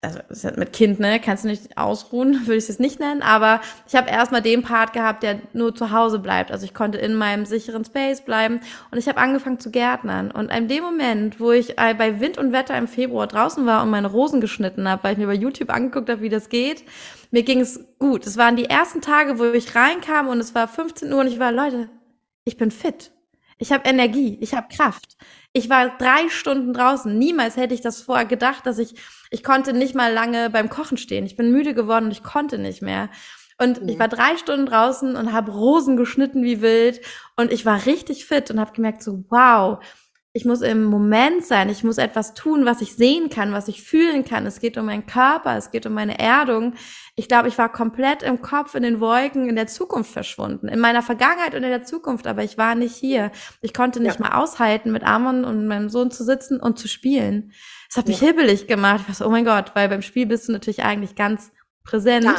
also 0.07 0.49
mit 0.55 0.73
Kind, 0.73 0.99
ne, 0.99 1.19
kannst 1.19 1.43
du 1.43 1.49
nicht 1.49 1.77
ausruhen, 1.77 2.41
würde 2.47 2.57
ich 2.57 2.69
es 2.69 2.79
nicht 2.79 2.99
nennen, 2.99 3.21
aber 3.21 3.61
ich 3.87 3.95
habe 3.95 4.09
erstmal 4.09 4.41
den 4.41 4.61
Part 4.61 4.93
gehabt, 4.93 5.23
der 5.23 5.39
nur 5.53 5.75
zu 5.75 5.91
Hause 5.91 6.19
bleibt. 6.19 6.51
Also 6.51 6.65
ich 6.65 6.73
konnte 6.73 6.97
in 6.97 7.15
meinem 7.15 7.45
sicheren 7.45 7.85
Space 7.85 8.21
bleiben 8.21 8.59
und 8.91 8.97
ich 8.97 9.07
habe 9.07 9.19
angefangen 9.19 9.59
zu 9.59 9.71
gärtnern. 9.71 10.31
Und 10.31 10.51
in 10.51 10.67
dem 10.67 10.83
Moment, 10.83 11.39
wo 11.39 11.51
ich 11.51 11.77
äh, 11.77 11.93
bei 11.93 12.19
Wind 12.19 12.37
und 12.37 12.51
Wetter 12.51 12.77
im 12.77 12.87
Februar 12.87 13.27
draußen 13.27 13.65
war 13.65 13.83
und 13.83 13.89
meine 13.89 14.07
Rosen 14.07 14.41
geschnitten 14.41 14.87
habe, 14.87 15.03
weil 15.03 15.13
ich 15.13 15.19
mir 15.19 15.27
bei 15.27 15.33
YouTube 15.33 15.69
angeguckt 15.69 16.09
habe, 16.09 16.21
wie 16.21 16.29
das 16.29 16.49
geht, 16.49 16.83
mir 17.31 17.43
ging 17.43 17.59
es 17.59 17.85
gut. 17.99 18.25
Es 18.25 18.37
waren 18.37 18.55
die 18.55 18.65
ersten 18.65 19.01
Tage, 19.01 19.39
wo 19.39 19.45
ich 19.45 19.75
reinkam 19.75 20.27
und 20.29 20.39
es 20.39 20.55
war 20.55 20.67
15 20.67 21.11
Uhr 21.11 21.21
und 21.21 21.27
ich 21.27 21.39
war, 21.39 21.51
Leute, 21.51 21.89
ich 22.45 22.57
bin 22.57 22.71
fit. 22.71 23.11
Ich 23.57 23.71
habe 23.71 23.89
Energie, 23.89 24.37
ich 24.39 24.53
habe 24.53 24.67
Kraft. 24.73 25.17
Ich 25.57 25.71
war 25.71 25.89
drei 25.97 26.29
Stunden 26.29 26.71
draußen. 26.71 27.17
Niemals 27.17 27.57
hätte 27.57 27.73
ich 27.73 27.81
das 27.81 28.03
vorher 28.03 28.27
gedacht, 28.27 28.67
dass 28.67 28.77
ich, 28.77 28.93
ich 29.31 29.43
konnte 29.43 29.73
nicht 29.73 29.95
mal 29.95 30.13
lange 30.13 30.51
beim 30.51 30.69
Kochen 30.69 30.97
stehen. 30.97 31.25
Ich 31.25 31.35
bin 31.35 31.51
müde 31.51 31.73
geworden 31.73 32.05
und 32.05 32.11
ich 32.11 32.21
konnte 32.21 32.59
nicht 32.59 32.83
mehr. 32.83 33.09
Und 33.57 33.81
mhm. 33.81 33.89
ich 33.89 33.97
war 33.97 34.07
drei 34.07 34.37
Stunden 34.37 34.67
draußen 34.67 35.15
und 35.15 35.33
habe 35.33 35.51
Rosen 35.51 35.97
geschnitten 35.97 36.43
wie 36.43 36.61
wild. 36.61 37.01
Und 37.35 37.51
ich 37.51 37.65
war 37.65 37.87
richtig 37.87 38.27
fit 38.27 38.51
und 38.51 38.59
habe 38.59 38.73
gemerkt, 38.73 39.01
so, 39.01 39.23
wow, 39.29 39.83
ich 40.31 40.45
muss 40.45 40.61
im 40.61 40.83
Moment 40.83 41.43
sein, 41.43 41.69
ich 41.69 41.83
muss 41.83 41.97
etwas 41.97 42.35
tun, 42.35 42.65
was 42.65 42.81
ich 42.81 42.95
sehen 42.95 43.31
kann, 43.31 43.51
was 43.51 43.67
ich 43.67 43.81
fühlen 43.81 44.25
kann. 44.25 44.45
Es 44.45 44.59
geht 44.59 44.77
um 44.77 44.85
meinen 44.85 45.07
Körper, 45.07 45.57
es 45.57 45.71
geht 45.71 45.87
um 45.87 45.93
meine 45.93 46.19
Erdung. 46.19 46.75
Ich 47.19 47.27
glaube, 47.27 47.47
ich 47.47 47.57
war 47.57 47.71
komplett 47.71 48.21
im 48.21 48.43
Kopf, 48.43 48.75
in 48.75 48.83
den 48.83 48.99
Wolken, 48.99 49.49
in 49.49 49.55
der 49.55 49.65
Zukunft 49.65 50.11
verschwunden. 50.11 50.67
In 50.67 50.79
meiner 50.79 51.01
Vergangenheit 51.01 51.55
und 51.55 51.63
in 51.63 51.71
der 51.71 51.83
Zukunft, 51.83 52.27
aber 52.27 52.43
ich 52.43 52.59
war 52.59 52.75
nicht 52.75 52.95
hier. 52.95 53.31
Ich 53.61 53.73
konnte 53.73 53.99
nicht 53.99 54.19
ja. 54.19 54.25
mal 54.27 54.37
aushalten, 54.39 54.91
mit 54.91 55.03
Amon 55.03 55.43
und 55.43 55.67
meinem 55.67 55.89
Sohn 55.89 56.11
zu 56.11 56.23
sitzen 56.23 56.59
und 56.59 56.77
zu 56.77 56.87
spielen. 56.87 57.53
Es 57.89 57.97
hat 57.97 58.07
mich 58.07 58.21
ja. 58.21 58.27
hibbelig 58.27 58.67
gemacht. 58.67 59.01
Ich 59.01 59.07
war 59.07 59.15
so, 59.15 59.25
oh 59.25 59.31
mein 59.31 59.45
Gott, 59.45 59.71
weil 59.73 59.89
beim 59.89 60.03
Spiel 60.03 60.27
bist 60.27 60.47
du 60.47 60.51
natürlich 60.51 60.83
eigentlich 60.83 61.15
ganz 61.15 61.51
präsent. 61.83 62.25
Ja. 62.25 62.35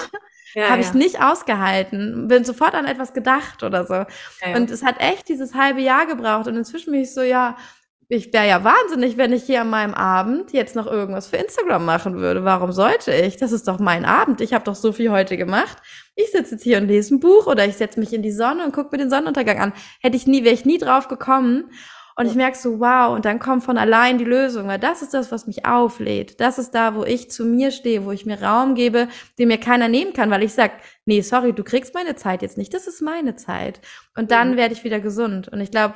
Ja, 0.55 0.71
Habe 0.71 0.81
ja. 0.81 0.89
ich 0.89 0.95
nicht 0.95 1.21
ausgehalten. 1.21 2.29
Bin 2.29 2.45
sofort 2.45 2.75
an 2.75 2.87
etwas 2.87 3.13
gedacht 3.13 3.63
oder 3.63 3.85
so. 3.85 3.95
Ja, 3.95 4.57
und 4.57 4.71
es 4.71 4.83
hat 4.83 5.01
echt 5.01 5.29
dieses 5.29 5.55
halbe 5.55 5.81
Jahr 5.81 6.07
gebraucht. 6.07 6.47
Und 6.47 6.57
inzwischen 6.57 6.93
bin 6.93 7.03
ich 7.03 7.13
so, 7.13 7.21
ja, 7.21 7.57
ich 8.11 8.33
wäre 8.33 8.49
ja 8.49 8.65
wahnsinnig, 8.65 9.19
wenn 9.19 9.35
ich 9.35 9.45
hier 9.45 9.61
an 9.61 9.69
meinem 9.69 9.93
Abend 9.93 10.55
jetzt 10.55 10.75
noch 10.75 10.87
irgendwas 10.87 11.27
für 11.27 11.37
Instagram 11.37 11.85
machen 11.85 12.17
würde. 12.17 12.43
Warum 12.43 12.73
sollte 12.73 13.13
ich? 13.13 13.37
Das 13.37 13.53
ist 13.53 13.69
doch 13.69 13.79
mein 13.79 14.07
Abend. 14.07 14.41
Ich 14.41 14.55
habe 14.55 14.65
doch 14.65 14.75
so 14.75 14.93
viel 14.93 15.11
heute 15.11 15.37
gemacht. 15.37 15.77
Ich 16.15 16.31
sitze 16.31 16.55
jetzt 16.55 16.65
hier 16.65 16.79
und 16.79 16.89
lese 16.89 17.15
ein 17.15 17.21
Buch 17.21 17.47
oder 17.47 17.67
ich 17.67 17.77
setze 17.77 18.01
mich 18.01 18.15
in 18.15 18.23
die 18.23 18.33
Sonne 18.33 18.65
und 18.65 18.73
gucke 18.73 18.89
mir 18.93 18.99
den 18.99 19.11
Sonnenuntergang 19.11 19.59
an. 19.59 19.73
Hätte 20.01 20.17
ich 20.17 20.27
nie, 20.27 20.43
wäre 20.43 20.55
ich 20.55 20.65
nie 20.65 20.79
drauf 20.79 21.09
gekommen. 21.09 21.71
Und 22.17 22.27
ich 22.27 22.35
merke 22.35 22.59
so, 22.59 22.81
wow, 22.81 23.15
und 23.15 23.27
dann 23.27 23.39
kommt 23.39 23.63
von 23.63 23.79
allein 23.79 24.19
die 24.19 24.25
Lösung, 24.25 24.67
weil 24.67 24.81
das 24.81 25.03
ist 25.03 25.15
das, 25.15 25.31
was 25.31 25.47
mich 25.47 25.67
auflädt. 25.67 26.41
Das 26.41 26.59
ist 26.59 26.73
da, 26.73 26.97
wo 26.97 27.05
ich 27.05 27.31
zu 27.31 27.45
mir 27.45 27.71
stehe, 27.71 28.05
wo 28.07 28.11
ich 28.11 28.27
mir 28.27 28.43
Raum 28.43 28.75
gebe, 28.75 29.07
den 29.39 29.47
mir 29.47 29.59
keiner 29.59 29.87
nehmen 29.87 30.15
kann, 30.15 30.29
weil 30.29 30.43
ich 30.43 30.53
sag, 30.53 30.73
nee, 31.05 31.21
sorry, 31.21 31.53
du 31.53 31.63
kriegst 31.63 31.95
meine 31.95 32.17
Zeit 32.17 32.43
jetzt 32.43 32.59
nicht, 32.59 32.75
das 32.75 32.89
ist 32.89 33.03
meine 33.03 33.37
Zeit. 33.37 33.81
Und 34.17 34.33
dann 34.33 34.53
mhm. 34.53 34.57
werde 34.57 34.75
ich 34.75 34.83
wieder 34.83 34.99
gesund. 34.99 35.47
Und 35.47 35.61
ich 35.61 35.71
glaube, 35.71 35.95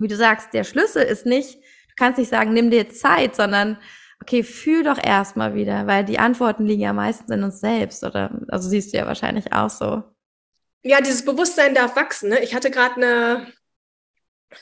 wie 0.00 0.08
du 0.08 0.16
sagst, 0.16 0.52
der 0.52 0.64
Schlüssel 0.64 1.02
ist 1.02 1.26
nicht, 1.26 1.56
du 1.56 1.94
kannst 1.96 2.18
nicht 2.18 2.30
sagen, 2.30 2.52
nimm 2.52 2.70
dir 2.70 2.88
Zeit, 2.90 3.36
sondern 3.36 3.78
okay, 4.22 4.42
fühl 4.42 4.82
doch 4.82 5.02
erstmal 5.02 5.54
wieder, 5.54 5.86
weil 5.86 6.04
die 6.04 6.18
Antworten 6.18 6.66
liegen 6.66 6.82
ja 6.82 6.92
meistens 6.92 7.30
in 7.30 7.42
uns 7.42 7.60
selbst, 7.60 8.04
oder? 8.04 8.30
Also 8.48 8.68
siehst 8.68 8.92
du 8.92 8.98
ja 8.98 9.06
wahrscheinlich 9.06 9.52
auch 9.52 9.70
so. 9.70 10.02
Ja, 10.82 11.00
dieses 11.00 11.24
Bewusstsein 11.24 11.74
darf 11.74 11.96
wachsen. 11.96 12.30
Ne? 12.30 12.42
Ich 12.42 12.54
hatte 12.54 12.70
gerade 12.70 12.96
eine 12.96 13.46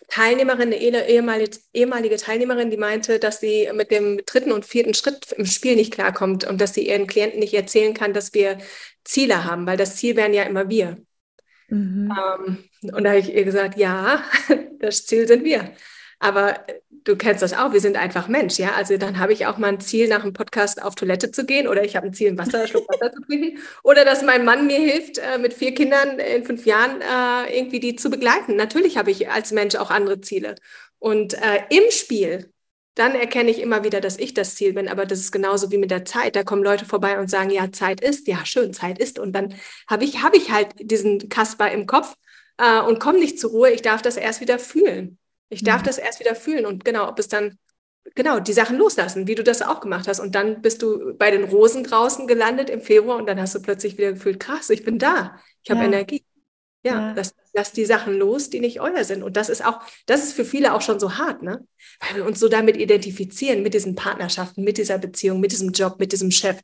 Teilnehmerin, 0.09 0.72
eine 0.72 1.09
ehemalige, 1.09 1.59
ehemalige 1.72 2.16
Teilnehmerin, 2.16 2.70
die 2.70 2.76
meinte, 2.76 3.18
dass 3.18 3.41
sie 3.41 3.70
mit 3.72 3.91
dem 3.91 4.20
dritten 4.26 4.53
und 4.53 4.64
vierten 4.64 4.95
Schritt 4.95 5.32
im 5.32 5.47
Spiel 5.47 5.76
nicht 5.76 5.93
klarkommt 5.93 6.45
und 6.45 6.61
dass 6.61 6.74
sie 6.74 6.86
ihren 6.89 7.07
Klienten 7.07 7.41
nicht 7.41 7.55
erzählen 7.55 7.95
kann, 7.95 8.12
dass 8.12 8.34
wir 8.34 8.59
Ziele 9.05 9.45
haben, 9.45 9.66
weil 9.66 9.76
das 9.76 9.97
Ziel 9.97 10.16
wären 10.16 10.34
ja 10.34 10.43
immer 10.43 10.68
wir. 10.68 10.99
Mhm. 11.69 12.11
Ähm, 12.11 12.93
und 12.95 13.05
da 13.05 13.11
habe 13.11 13.21
ich 13.21 13.35
ihr 13.35 13.45
gesagt, 13.45 13.79
ja, 13.79 14.23
das 14.79 15.07
Ziel 15.07 15.27
sind 15.27 15.45
wir. 15.45 15.71
Aber 16.21 16.66
du 17.05 17.16
kennst 17.16 17.43
das 17.43 17.55
auch, 17.55 17.73
wir 17.73 17.81
sind 17.81 17.97
einfach 17.97 18.29
Mensch, 18.29 18.59
ja. 18.59 18.73
Also 18.73 18.97
dann 18.97 19.19
habe 19.19 19.33
ich 19.33 19.47
auch 19.47 19.59
mal 19.59 19.69
ein 19.69 19.81
Ziel, 19.81 20.09
nach 20.09 20.23
dem 20.23 20.33
Podcast 20.33 20.83
auf 20.83 20.95
Toilette 20.95 21.31
zu 21.31 21.47
gehen 21.47 21.69
oder 21.69 21.85
ich 21.85 21.97
habe 21.97 22.07
ein 22.07 22.14
Ziel, 22.14 22.29
ein 22.29 22.39
Wasser, 22.39 22.66
Schluck 22.66 22.89
Wasser 22.93 23.12
zu 23.12 23.23
trinken. 23.23 23.59
Oder 23.85 24.05
dass 24.05 24.23
mein 24.23 24.45
Mann 24.45 24.66
mir 24.66 24.79
hilft, 24.79 25.19
äh, 25.19 25.39
mit 25.39 25.55
vier 25.55 25.75
Kindern 25.75 26.19
in 26.19 26.45
fünf 26.45 26.66
Jahren 26.66 27.01
äh, 27.01 27.57
irgendwie 27.57 27.81
die 27.81 27.97
zu 27.97 28.11
begleiten. 28.11 28.57
Natürlich 28.57 28.97
habe 28.97 29.11
ich 29.11 29.31
als 29.31 29.53
Mensch 29.53 29.77
auch 29.77 29.91
andere 29.91 30.21
Ziele. 30.21 30.57
Und 30.99 31.35
äh, 31.35 31.61
im 31.71 31.91
Spiel, 31.91 32.53
dann 32.99 33.14
erkenne 33.14 33.51
ich 33.51 33.61
immer 33.61 33.84
wieder, 33.84 34.01
dass 34.01 34.18
ich 34.18 34.34
das 34.34 34.55
Ziel 34.55 34.72
bin. 34.72 34.88
Aber 34.88 35.07
das 35.07 35.20
ist 35.20 35.32
genauso 35.32 35.70
wie 35.70 35.78
mit 35.78 35.90
der 35.90 36.05
Zeit. 36.05 36.36
Da 36.36 36.42
kommen 36.42 36.62
Leute 36.62 36.84
vorbei 36.84 37.18
und 37.18 37.30
sagen, 37.30 37.51
ja, 37.51 37.70
Zeit 37.72 38.01
ist, 38.01 38.26
ja, 38.26 38.44
schön, 38.44 38.72
Zeit 38.72 38.99
ist. 38.99 39.18
Und 39.18 39.32
dann 39.32 39.55
habe 39.86 40.05
ich, 40.05 40.22
hab 40.22 40.34
ich 40.34 40.51
halt 40.51 40.68
diesen 40.78 41.28
Kasper 41.28 41.70
im 41.70 41.86
Kopf 41.86 42.14
äh, 42.59 42.80
und 42.80 43.01
komme 43.01 43.18
nicht 43.18 43.38
zur 43.38 43.51
Ruhe. 43.51 43.70
Ich 43.70 43.82
darf 43.82 44.03
das 44.03 44.16
erst 44.16 44.40
wieder 44.40 44.59
fühlen. 44.59 45.18
Ich 45.49 45.62
darf 45.62 45.82
mhm. 45.82 45.86
das 45.86 45.99
erst 45.99 46.20
wieder 46.20 46.34
fühlen 46.34 46.66
und 46.66 46.84
genau, 46.84 47.09
ob 47.09 47.18
es 47.18 47.28
dann, 47.28 47.59
genau, 48.14 48.38
die 48.40 48.53
Sachen 48.53 48.76
loslassen, 48.76 49.26
wie 49.26 49.34
du 49.34 49.42
das 49.42 49.62
auch 49.62 49.80
gemacht 49.80 50.09
hast. 50.09 50.20
Und 50.20 50.34
dann 50.34 50.61
bist 50.61 50.82
du 50.82 51.14
bei 51.16 51.30
den 51.30 51.44
Rosen 51.44 51.84
draußen 51.84 52.26
gelandet 52.26 52.68
im 52.68 52.80
Februar 52.80 53.16
und 53.16 53.26
dann 53.26 53.40
hast 53.40 53.55
du 53.55 53.62
plötzlich 53.62 53.96
wieder 53.96 54.12
gefühlt, 54.12 54.40
krass, 54.40 54.70
ich 54.70 54.84
bin 54.84 54.99
da, 54.99 55.40
ich 55.62 55.70
habe 55.70 55.80
ja. 55.80 55.86
Energie. 55.86 56.24
Ja, 56.89 57.09
ja. 57.09 57.12
Lass, 57.14 57.34
lass 57.53 57.72
die 57.72 57.84
Sachen 57.84 58.14
los, 58.18 58.51
die 58.51 58.61
nicht 58.61 58.80
euer 58.80 59.05
sind. 59.05 59.22
Und 59.22 59.36
das 59.36 59.49
ist 59.49 59.64
auch, 59.64 59.80
das 60.07 60.22
ist 60.22 60.32
für 60.32 60.45
viele 60.45 60.74
auch 60.74 60.80
schon 60.82 61.01
so 61.01 61.18
hart, 61.18 61.43
ne? 61.43 61.66
Weil 62.01 62.16
wir 62.16 62.26
uns 62.26 62.41
so 62.41 62.49
damit 62.49 62.76
identifizieren, 62.76 63.62
mit 63.62 63.74
diesen 63.74 63.95
Partnerschaften, 63.95 64.64
mit 64.64 64.78
dieser 64.78 64.99
Beziehung, 64.99 65.41
mit 65.41 65.53
diesem 65.53 65.72
Job, 65.72 65.99
mit 65.99 66.12
diesem 66.12 66.30
Chef. 66.30 66.59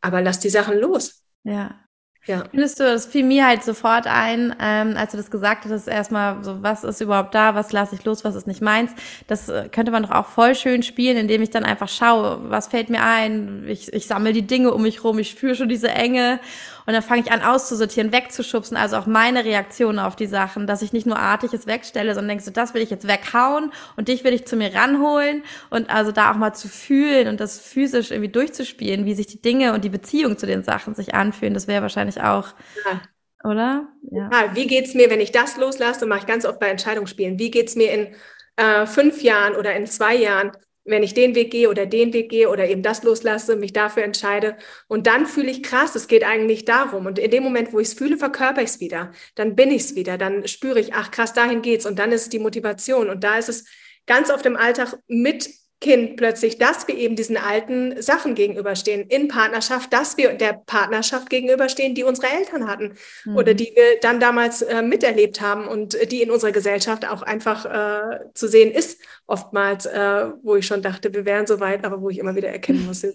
Aber 0.00 0.20
lass 0.20 0.40
die 0.40 0.50
Sachen 0.50 0.78
los. 0.78 1.22
Ja. 1.44 1.84
Ja. 2.26 2.44
Findest 2.50 2.80
du, 2.80 2.84
das 2.84 3.04
fiel 3.04 3.22
mir 3.22 3.46
halt 3.46 3.62
sofort 3.62 4.06
ein, 4.06 4.56
ähm, 4.58 4.96
als 4.96 5.10
du 5.10 5.18
das 5.18 5.30
gesagt 5.30 5.66
hast, 5.66 5.86
erstmal 5.86 6.42
so, 6.42 6.62
was 6.62 6.82
ist 6.82 7.02
überhaupt 7.02 7.34
da, 7.34 7.54
was 7.54 7.70
lasse 7.72 7.94
ich 7.94 8.04
los, 8.04 8.24
was 8.24 8.34
ist 8.34 8.46
nicht 8.46 8.62
meins. 8.62 8.92
Das 9.26 9.50
äh, 9.50 9.68
könnte 9.70 9.92
man 9.92 10.04
doch 10.04 10.10
auch 10.10 10.26
voll 10.26 10.54
schön 10.54 10.82
spielen, 10.82 11.18
indem 11.18 11.42
ich 11.42 11.50
dann 11.50 11.64
einfach 11.64 11.88
schaue, 11.88 12.40
was 12.48 12.68
fällt 12.68 12.88
mir 12.88 13.02
ein. 13.02 13.66
Ich, 13.68 13.92
ich 13.92 14.06
sammle 14.06 14.32
die 14.32 14.46
Dinge 14.46 14.72
um 14.72 14.82
mich 14.82 15.04
rum, 15.04 15.18
ich 15.18 15.34
fühle 15.34 15.54
schon 15.54 15.68
diese 15.68 15.90
Enge 15.90 16.40
und 16.86 16.92
dann 16.92 17.02
fange 17.02 17.22
ich 17.22 17.32
an 17.32 17.42
auszusortieren, 17.42 18.12
wegzuschubsen, 18.12 18.76
also 18.76 18.96
auch 18.96 19.06
meine 19.06 19.44
Reaktion 19.44 19.98
auf 19.98 20.16
die 20.16 20.26
Sachen, 20.26 20.66
dass 20.66 20.82
ich 20.82 20.92
nicht 20.92 21.06
nur 21.06 21.18
artiges 21.18 21.66
wegstelle, 21.66 22.14
sondern 22.14 22.28
denkst 22.28 22.44
du, 22.44 22.50
das 22.50 22.74
will 22.74 22.82
ich 22.82 22.90
jetzt 22.90 23.08
weghauen 23.08 23.72
und 23.96 24.08
dich 24.08 24.24
will 24.24 24.32
ich 24.32 24.46
zu 24.46 24.56
mir 24.56 24.74
ranholen 24.74 25.42
und 25.70 25.90
also 25.90 26.12
da 26.12 26.30
auch 26.30 26.36
mal 26.36 26.52
zu 26.52 26.68
fühlen 26.68 27.28
und 27.28 27.40
das 27.40 27.60
physisch 27.60 28.10
irgendwie 28.10 28.30
durchzuspielen, 28.30 29.04
wie 29.04 29.14
sich 29.14 29.26
die 29.26 29.40
Dinge 29.40 29.72
und 29.72 29.84
die 29.84 29.90
Beziehung 29.90 30.36
zu 30.36 30.46
den 30.46 30.62
Sachen 30.62 30.94
sich 30.94 31.14
anfühlen, 31.14 31.54
das 31.54 31.66
wäre 31.66 31.82
wahrscheinlich 31.82 32.20
auch, 32.20 32.48
ja. 32.84 33.50
oder? 33.50 33.88
Ja. 34.10 34.30
ja. 34.30 34.54
Wie 34.54 34.66
geht's 34.66 34.94
mir, 34.94 35.10
wenn 35.10 35.20
ich 35.20 35.32
das 35.32 35.56
loslasse, 35.56 36.06
mache 36.06 36.20
ich 36.20 36.26
ganz 36.26 36.44
oft 36.44 36.60
bei 36.60 36.68
Entscheidungsspielen. 36.68 37.38
Wie 37.38 37.50
geht's 37.50 37.76
mir 37.76 37.92
in 37.92 38.14
äh, 38.56 38.86
fünf 38.86 39.22
Jahren 39.22 39.56
oder 39.56 39.74
in 39.74 39.86
zwei 39.86 40.14
Jahren? 40.16 40.52
Wenn 40.84 41.02
ich 41.02 41.14
den 41.14 41.34
Weg 41.34 41.50
gehe 41.50 41.70
oder 41.70 41.86
den 41.86 42.12
Weg 42.12 42.28
gehe 42.30 42.48
oder 42.50 42.68
eben 42.68 42.82
das 42.82 43.02
loslasse, 43.02 43.56
mich 43.56 43.72
dafür 43.72 44.04
entscheide. 44.04 44.56
Und 44.86 45.06
dann 45.06 45.26
fühle 45.26 45.50
ich 45.50 45.62
krass, 45.62 45.94
es 45.94 46.08
geht 46.08 46.24
eigentlich 46.24 46.64
darum. 46.64 47.06
Und 47.06 47.18
in 47.18 47.30
dem 47.30 47.42
Moment, 47.42 47.72
wo 47.72 47.80
ich 47.80 47.88
es 47.88 47.94
fühle, 47.94 48.18
verkörper 48.18 48.62
ich 48.62 48.70
es 48.70 48.80
wieder. 48.80 49.12
Dann 49.34 49.56
bin 49.56 49.70
ich 49.70 49.82
es 49.82 49.94
wieder. 49.94 50.18
Dann 50.18 50.46
spüre 50.46 50.78
ich, 50.78 50.94
ach 50.94 51.10
krass, 51.10 51.32
dahin 51.32 51.62
geht's. 51.62 51.86
Und 51.86 51.98
dann 51.98 52.12
ist 52.12 52.22
es 52.22 52.28
die 52.28 52.38
Motivation. 52.38 53.08
Und 53.08 53.24
da 53.24 53.38
ist 53.38 53.48
es 53.48 53.64
ganz 54.06 54.30
oft 54.30 54.44
im 54.46 54.56
Alltag 54.56 54.98
mit 55.06 55.48
Kind 55.84 56.16
plötzlich, 56.16 56.56
dass 56.56 56.88
wir 56.88 56.96
eben 56.96 57.14
diesen 57.14 57.36
alten 57.36 58.00
Sachen 58.00 58.34
gegenüberstehen 58.34 59.06
in 59.06 59.28
Partnerschaft, 59.28 59.92
dass 59.92 60.16
wir 60.16 60.32
der 60.32 60.54
Partnerschaft 60.54 61.28
gegenüberstehen, 61.28 61.94
die 61.94 62.04
unsere 62.04 62.28
Eltern 62.28 62.66
hatten 62.66 62.94
mhm. 63.26 63.36
oder 63.36 63.52
die 63.52 63.70
wir 63.74 64.00
dann 64.00 64.18
damals 64.18 64.62
äh, 64.62 64.80
miterlebt 64.80 65.42
haben 65.42 65.68
und 65.68 65.94
die 66.10 66.22
in 66.22 66.30
unserer 66.30 66.52
Gesellschaft 66.52 67.06
auch 67.06 67.20
einfach 67.20 67.66
äh, 67.66 68.20
zu 68.32 68.48
sehen 68.48 68.72
ist, 68.72 68.98
oftmals, 69.26 69.84
äh, 69.84 70.30
wo 70.42 70.56
ich 70.56 70.64
schon 70.64 70.80
dachte, 70.80 71.12
wir 71.12 71.26
wären 71.26 71.46
so 71.46 71.60
weit, 71.60 71.84
aber 71.84 72.00
wo 72.00 72.08
ich 72.08 72.16
immer 72.16 72.34
wieder 72.34 72.48
erkennen 72.48 72.86
muss. 72.86 73.02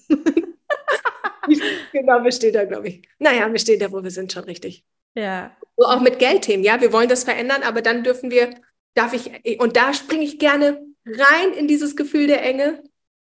genau, 1.92 2.24
wir 2.24 2.32
stehen 2.32 2.54
da, 2.54 2.66
glaube 2.66 2.88
ich. 2.90 3.02
Naja, 3.18 3.52
wir 3.52 3.58
stehen 3.58 3.80
da, 3.80 3.92
wo 3.92 4.04
wir 4.04 4.12
sind, 4.12 4.32
schon 4.32 4.44
richtig. 4.44 4.86
Ja. 5.16 5.58
So 5.76 5.88
auch 5.88 6.02
mit 6.02 6.20
Geldthemen, 6.20 6.64
ja, 6.64 6.80
wir 6.82 6.94
wollen 6.94 7.10
das 7.10 7.24
verändern, 7.24 7.64
aber 7.64 7.82
dann 7.82 8.04
dürfen 8.04 8.30
wir, 8.30 8.54
darf 8.94 9.14
ich, 9.14 9.60
und 9.60 9.76
da 9.76 9.92
springe 9.92 10.24
ich 10.24 10.38
gerne 10.38 10.86
rein 11.06 11.54
in 11.54 11.68
dieses 11.68 11.95
Gefühl 11.95 12.28
der 12.28 12.43
Enge, 12.43 12.84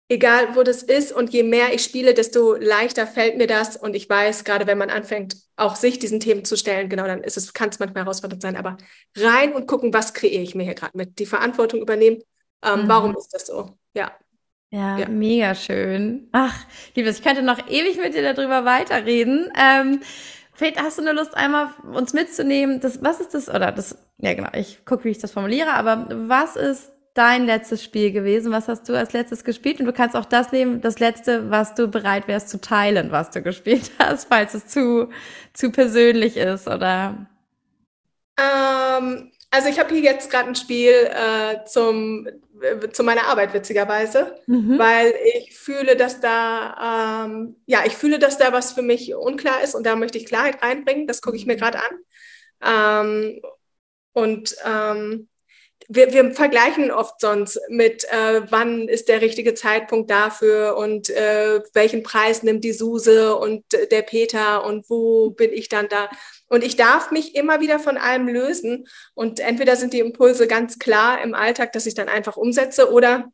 egal 0.09 0.57
wo 0.57 0.63
das 0.63 0.83
ist. 0.83 1.13
Und 1.13 1.31
je 1.31 1.43
mehr 1.43 1.73
ich 1.73 1.83
spiele, 1.83 2.13
desto 2.13 2.55
leichter 2.55 3.07
fällt 3.07 3.39
mir 3.39 3.47
das. 3.47 3.77
Und 3.77 3.95
ich 3.95 4.11
weiß, 4.11 4.45
gerade 4.45 4.67
wenn 4.67 4.79
man 4.79 4.91
anfängt, 4.91 5.37
auch 5.57 5.77
sich 5.77 5.99
diesen 5.99 6.21
Themen 6.21 6.45
zu 6.45 6.57
stellen, 6.57 6.89
genau, 6.89 7.05
dann 7.07 7.23
ist 7.23 7.37
es, 7.37 7.53
kann 7.55 7.71
es 7.71 7.79
manchmal 7.79 8.05
herausfordernd 8.05 8.43
sein. 8.43 8.57
Aber 8.57 8.77
rein 9.17 9.53
und 9.53 9.67
gucken, 9.67 9.95
was 9.95 10.13
kreiere 10.13 10.43
ich 10.43 10.55
mir 10.55 10.65
hier 10.65 10.75
gerade 10.75 10.97
mit? 10.97 11.19
Die 11.19 11.27
Verantwortung 11.27 11.81
übernehmen. 11.81 12.19
Ähm, 12.63 12.83
mhm. 12.83 12.89
Warum 12.89 13.17
ist 13.17 13.31
das 13.33 13.47
so? 13.47 13.79
Ja. 13.95 14.13
Ja, 14.73 14.99
ja, 14.99 15.09
mega 15.09 15.57
schön. 15.57 16.29
Ach, 16.31 16.55
Liebes, 16.95 17.19
ich 17.19 17.25
könnte 17.25 17.43
noch 17.43 17.59
ewig 17.69 17.97
mit 17.97 18.15
dir 18.15 18.23
darüber 18.23 18.65
weiterreden. 18.65 19.51
Ähm, 19.59 20.01
vielleicht 20.55 20.81
hast 20.81 20.99
du 20.99 21.03
eine 21.03 21.13
Lust, 21.13 21.35
einmal 21.35 21.75
uns 21.93 22.13
mitzunehmen. 22.13 22.79
Das, 22.79 23.03
was 23.03 23.21
ist 23.21 23.35
das? 23.35 23.49
Oder 23.49 23.73
das, 23.73 23.99
ja 24.19 24.33
genau, 24.33 24.51
ich 24.53 24.85
gucke, 24.85 25.05
wie 25.05 25.09
ich 25.09 25.19
das 25.19 25.33
formuliere, 25.33 25.73
aber 25.73 26.07
was 26.29 26.55
ist 26.55 26.93
dein 27.21 27.45
letztes 27.45 27.85
Spiel 27.85 28.13
gewesen? 28.13 28.51
Was 28.51 28.67
hast 28.67 28.89
du 28.89 28.95
als 28.95 29.13
letztes 29.13 29.45
gespielt? 29.45 29.79
Und 29.79 29.85
du 29.85 29.93
kannst 29.93 30.17
auch 30.17 30.25
das 30.25 30.53
nehmen, 30.53 30.81
das 30.81 31.01
letzte, 31.01 31.51
was 31.51 31.75
du 31.75 31.87
bereit 31.87 32.27
wärst 32.29 32.49
zu 32.49 32.59
teilen, 32.63 33.13
was 33.13 33.31
du 33.31 33.43
gespielt 33.43 33.91
hast, 33.99 34.29
falls 34.29 34.55
es 34.55 34.67
zu, 34.67 35.11
zu 35.53 35.71
persönlich 35.71 36.39
ist 36.39 36.67
oder. 36.67 37.27
Ähm, 38.39 39.31
also 39.51 39.69
ich 39.69 39.79
habe 39.79 39.93
hier 39.95 40.03
jetzt 40.03 40.31
gerade 40.31 40.49
ein 40.49 40.55
Spiel 40.55 40.93
äh, 40.93 41.63
zum 41.67 42.27
äh, 42.63 42.89
zu 42.89 43.03
meiner 43.03 43.27
Arbeit 43.27 43.53
witzigerweise, 43.53 44.37
mhm. 44.47 44.79
weil 44.79 45.13
ich 45.37 45.55
fühle, 45.59 45.97
dass 45.97 46.21
da 46.21 47.27
ähm, 47.27 47.57
ja 47.67 47.81
ich 47.85 47.99
fühle, 47.99 48.19
dass 48.19 48.39
da 48.39 48.55
was 48.55 48.73
für 48.73 48.83
mich 48.83 49.15
unklar 49.15 49.63
ist 49.63 49.75
und 49.75 49.85
da 49.85 49.95
möchte 49.95 50.17
ich 50.17 50.25
Klarheit 50.25 50.63
reinbringen. 50.63 51.07
Das 51.07 51.21
gucke 51.21 51.37
ich 51.37 51.45
mir 51.45 51.57
mhm. 51.57 51.59
gerade 51.59 51.81
an. 51.81 51.99
Ähm, 52.63 53.43
und 54.13 54.57
ähm, 54.65 55.29
wir, 55.89 56.13
wir 56.13 56.33
vergleichen 56.33 56.91
oft 56.91 57.21
sonst 57.21 57.61
mit, 57.69 58.05
äh, 58.05 58.43
wann 58.51 58.89
ist 58.89 59.09
der 59.09 59.21
richtige 59.21 59.55
Zeitpunkt 59.55 60.11
dafür 60.11 60.77
und 60.77 61.11
äh, 61.11 61.61
welchen 61.73 62.03
Preis 62.03 62.43
nimmt 62.43 62.65
die 62.65 62.73
Suse 62.73 63.37
und 63.37 63.65
der 63.73 64.03
Peter 64.03 64.65
und 64.65 64.89
wo 64.89 65.31
bin 65.31 65.53
ich 65.53 65.69
dann 65.69 65.89
da. 65.89 66.09
Und 66.49 66.65
ich 66.65 66.77
darf 66.77 67.11
mich 67.11 67.35
immer 67.35 67.61
wieder 67.61 67.79
von 67.79 67.97
allem 67.97 68.29
lösen. 68.29 68.87
Und 69.15 69.41
entweder 69.41 69.77
sind 69.77 69.93
die 69.93 70.01
Impulse 70.01 70.47
ganz 70.47 70.79
klar 70.79 71.23
im 71.23 71.35
Alltag, 71.35 71.73
dass 71.73 71.87
ich 71.87 71.95
dann 71.95 72.09
einfach 72.09 72.37
umsetze, 72.37 72.93
oder 72.93 73.31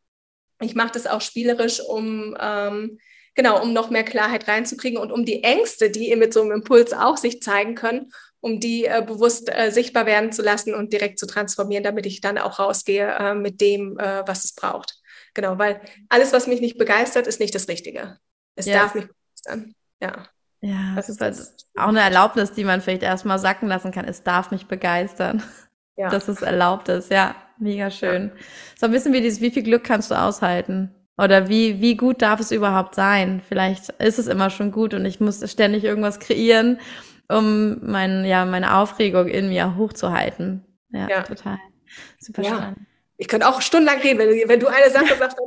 ich 0.60 0.74
mache 0.74 0.92
das 0.92 1.06
auch 1.06 1.20
spielerisch, 1.20 1.80
um 1.80 2.36
ähm, 2.40 2.98
genau, 3.34 3.62
um 3.62 3.72
noch 3.72 3.90
mehr 3.90 4.04
Klarheit 4.04 4.48
reinzukriegen 4.48 4.98
und 4.98 5.12
um 5.12 5.24
die 5.24 5.44
Ängste, 5.44 5.90
die 5.90 6.14
mit 6.16 6.32
so 6.32 6.42
einem 6.42 6.52
Impuls 6.52 6.92
auch 6.92 7.16
sich 7.16 7.42
zeigen 7.42 7.74
können, 7.74 8.10
um 8.40 8.60
die 8.60 8.84
äh, 8.84 9.02
bewusst 9.06 9.50
äh, 9.52 9.70
sichtbar 9.70 10.06
werden 10.06 10.32
zu 10.32 10.42
lassen 10.42 10.74
und 10.74 10.92
direkt 10.92 11.18
zu 11.18 11.26
transformieren, 11.26 11.84
damit 11.84 12.06
ich 12.06 12.20
dann 12.20 12.38
auch 12.38 12.58
rausgehe 12.58 13.06
äh, 13.18 13.34
mit 13.34 13.60
dem, 13.60 13.98
äh, 13.98 14.22
was 14.26 14.44
es 14.44 14.54
braucht. 14.54 14.96
Genau, 15.34 15.58
weil 15.58 15.80
alles, 16.08 16.32
was 16.32 16.46
mich 16.46 16.60
nicht 16.60 16.78
begeistert, 16.78 17.26
ist 17.26 17.40
nicht 17.40 17.54
das 17.54 17.68
Richtige. 17.68 18.18
Es 18.54 18.66
yes. 18.66 18.76
darf 18.76 18.94
mich 18.94 19.06
begeistern. 19.06 19.74
Ja. 20.00 20.28
Ja, 20.62 20.94
das 20.96 21.08
ist 21.08 21.20
das 21.20 21.54
auch 21.76 21.88
eine 21.88 22.00
Erlaubnis, 22.00 22.52
die 22.52 22.64
man 22.64 22.80
vielleicht 22.80 23.02
erstmal 23.02 23.38
sacken 23.38 23.68
lassen 23.68 23.92
kann. 23.92 24.06
Es 24.06 24.22
darf 24.22 24.50
mich 24.50 24.66
begeistern, 24.66 25.42
ja. 25.96 26.08
dass 26.08 26.28
es 26.28 26.42
erlaubt 26.42 26.88
ist. 26.88 27.10
Ja, 27.10 27.36
mega 27.58 27.90
schön. 27.90 28.32
Ja. 28.34 28.42
So 28.80 28.86
ein 28.86 28.92
bisschen 28.92 29.12
wie 29.12 29.20
dieses, 29.20 29.40
wie 29.40 29.50
viel 29.50 29.62
Glück 29.62 29.84
kannst 29.84 30.10
du 30.10 30.14
aushalten? 30.14 30.94
Oder 31.18 31.48
wie, 31.48 31.80
wie 31.80 31.96
gut 31.96 32.20
darf 32.20 32.40
es 32.40 32.50
überhaupt 32.50 32.94
sein? 32.94 33.40
Vielleicht 33.46 33.90
ist 33.90 34.18
es 34.18 34.26
immer 34.26 34.50
schon 34.50 34.70
gut 34.70 34.92
und 34.92 35.04
ich 35.06 35.20
muss 35.20 35.50
ständig 35.50 35.84
irgendwas 35.84 36.20
kreieren, 36.20 36.78
um 37.28 37.78
mein, 37.82 38.24
ja, 38.24 38.44
meine 38.44 38.76
Aufregung 38.76 39.28
in 39.28 39.48
mir 39.48 39.76
hochzuhalten. 39.76 40.64
Ja, 40.90 41.08
ja. 41.08 41.22
total. 41.22 41.58
Super 42.18 42.42
ja. 42.42 42.48
spannend. 42.48 42.78
Ich 43.18 43.28
könnte 43.28 43.48
auch 43.48 43.60
stundenlang 43.60 44.00
reden, 44.00 44.18
wenn, 44.18 44.48
wenn 44.48 44.60
du 44.60 44.66
eine 44.66 44.90
Sache 44.90 45.16
sagst, 45.16 45.38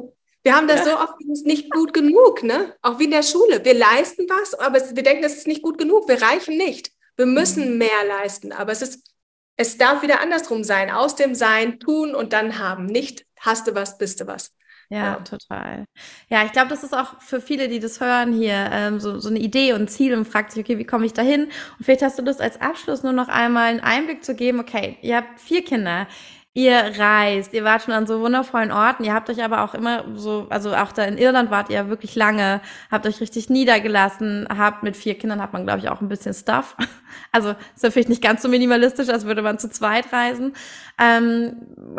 wir 0.43 0.55
haben 0.55 0.67
das 0.67 0.85
so 0.85 0.91
oft, 0.91 1.13
nicht 1.43 1.69
gut 1.69 1.93
genug, 1.93 2.43
ne? 2.43 2.73
Auch 2.81 2.97
wie 2.97 3.05
in 3.05 3.11
der 3.11 3.23
Schule. 3.23 3.63
Wir 3.63 3.73
leisten 3.73 4.25
was, 4.29 4.53
aber 4.53 4.77
es, 4.77 4.95
wir 4.95 5.03
denken, 5.03 5.23
es 5.23 5.35
ist 5.35 5.47
nicht 5.47 5.61
gut 5.61 5.77
genug. 5.77 6.07
Wir 6.07 6.21
reichen 6.21 6.57
nicht. 6.57 6.91
Wir 7.17 7.25
müssen 7.25 7.73
mhm. 7.73 7.77
mehr 7.77 8.05
leisten. 8.07 8.53
Aber 8.53 8.71
es 8.71 8.81
ist, 8.81 9.11
es 9.57 9.77
darf 9.77 10.01
wieder 10.01 10.21
andersrum 10.21 10.63
sein. 10.63 10.89
Aus 10.89 11.15
dem 11.15 11.35
Sein 11.35 11.79
tun 11.79 12.15
und 12.15 12.31
dann 12.31 12.57
haben. 12.57 12.85
Nicht 12.85 13.25
hast 13.39 13.67
du 13.67 13.75
was, 13.75 13.97
bist 13.97 14.21
du 14.21 14.27
was. 14.27 14.53
Ja, 14.91 14.97
ja, 14.97 15.15
total. 15.17 15.85
Ja, 16.29 16.43
ich 16.45 16.51
glaube, 16.51 16.69
das 16.69 16.83
ist 16.83 16.95
auch 16.97 17.21
für 17.21 17.41
viele, 17.41 17.67
die 17.69 17.79
das 17.79 18.01
hören 18.01 18.33
hier, 18.33 18.69
ähm, 18.71 18.99
so, 18.99 19.19
so 19.19 19.29
eine 19.29 19.37
Idee 19.37 19.73
und 19.73 19.87
Ziel 19.89 20.15
und 20.15 20.25
fragt 20.27 20.51
sich, 20.51 20.63
okay, 20.63 20.79
wie 20.79 20.83
komme 20.85 21.05
ich 21.05 21.13
da 21.13 21.21
hin? 21.21 21.43
Und 21.77 21.85
vielleicht 21.85 22.01
hast 22.01 22.17
du 22.17 22.23
Lust, 22.23 22.41
als 22.41 22.59
Abschluss 22.59 23.03
nur 23.03 23.13
noch 23.13 23.27
einmal 23.27 23.67
einen 23.69 23.81
Einblick 23.81 24.23
zu 24.23 24.33
geben, 24.33 24.59
okay, 24.59 24.97
ihr 25.03 25.17
habt 25.17 25.39
vier 25.39 25.63
Kinder. 25.63 26.07
Ihr 26.55 26.75
reist, 26.97 27.53
ihr 27.53 27.63
wart 27.63 27.83
schon 27.83 27.93
an 27.93 28.07
so 28.07 28.19
wundervollen 28.21 28.71
Orten, 28.71 29.03
ihr 29.03 29.13
habt 29.13 29.29
euch 29.29 29.43
aber 29.43 29.63
auch 29.63 29.75
immer 29.75 30.03
so, 30.15 30.47
also 30.49 30.75
auch 30.75 30.91
da 30.91 31.03
in 31.03 31.17
Irland 31.19 31.51
wart 31.51 31.69
ihr 31.69 31.87
wirklich 31.89 32.15
lange, 32.15 32.59
habt 32.91 33.05
euch 33.05 33.21
richtig 33.21 33.49
niedergelassen, 33.51 34.47
habt 34.57 34.81
mit 34.81 34.97
vier 34.97 35.15
Kindern 35.17 35.41
hat 35.41 35.53
man, 35.53 35.63
glaube 35.65 35.79
ich, 35.79 35.89
auch 35.89 36.01
ein 36.01 36.09
bisschen 36.09 36.33
Stuff. 36.33 36.75
Also 37.31 37.51
ist 37.75 37.85
vielleicht 37.93 38.09
nicht 38.09 38.23
ganz 38.23 38.41
so 38.41 38.49
minimalistisch, 38.49 39.09
als 39.09 39.25
würde 39.25 39.43
man 39.43 39.59
zu 39.59 39.69
zweit 39.69 40.11
reisen. 40.11 40.53
Ähm, 40.99 41.57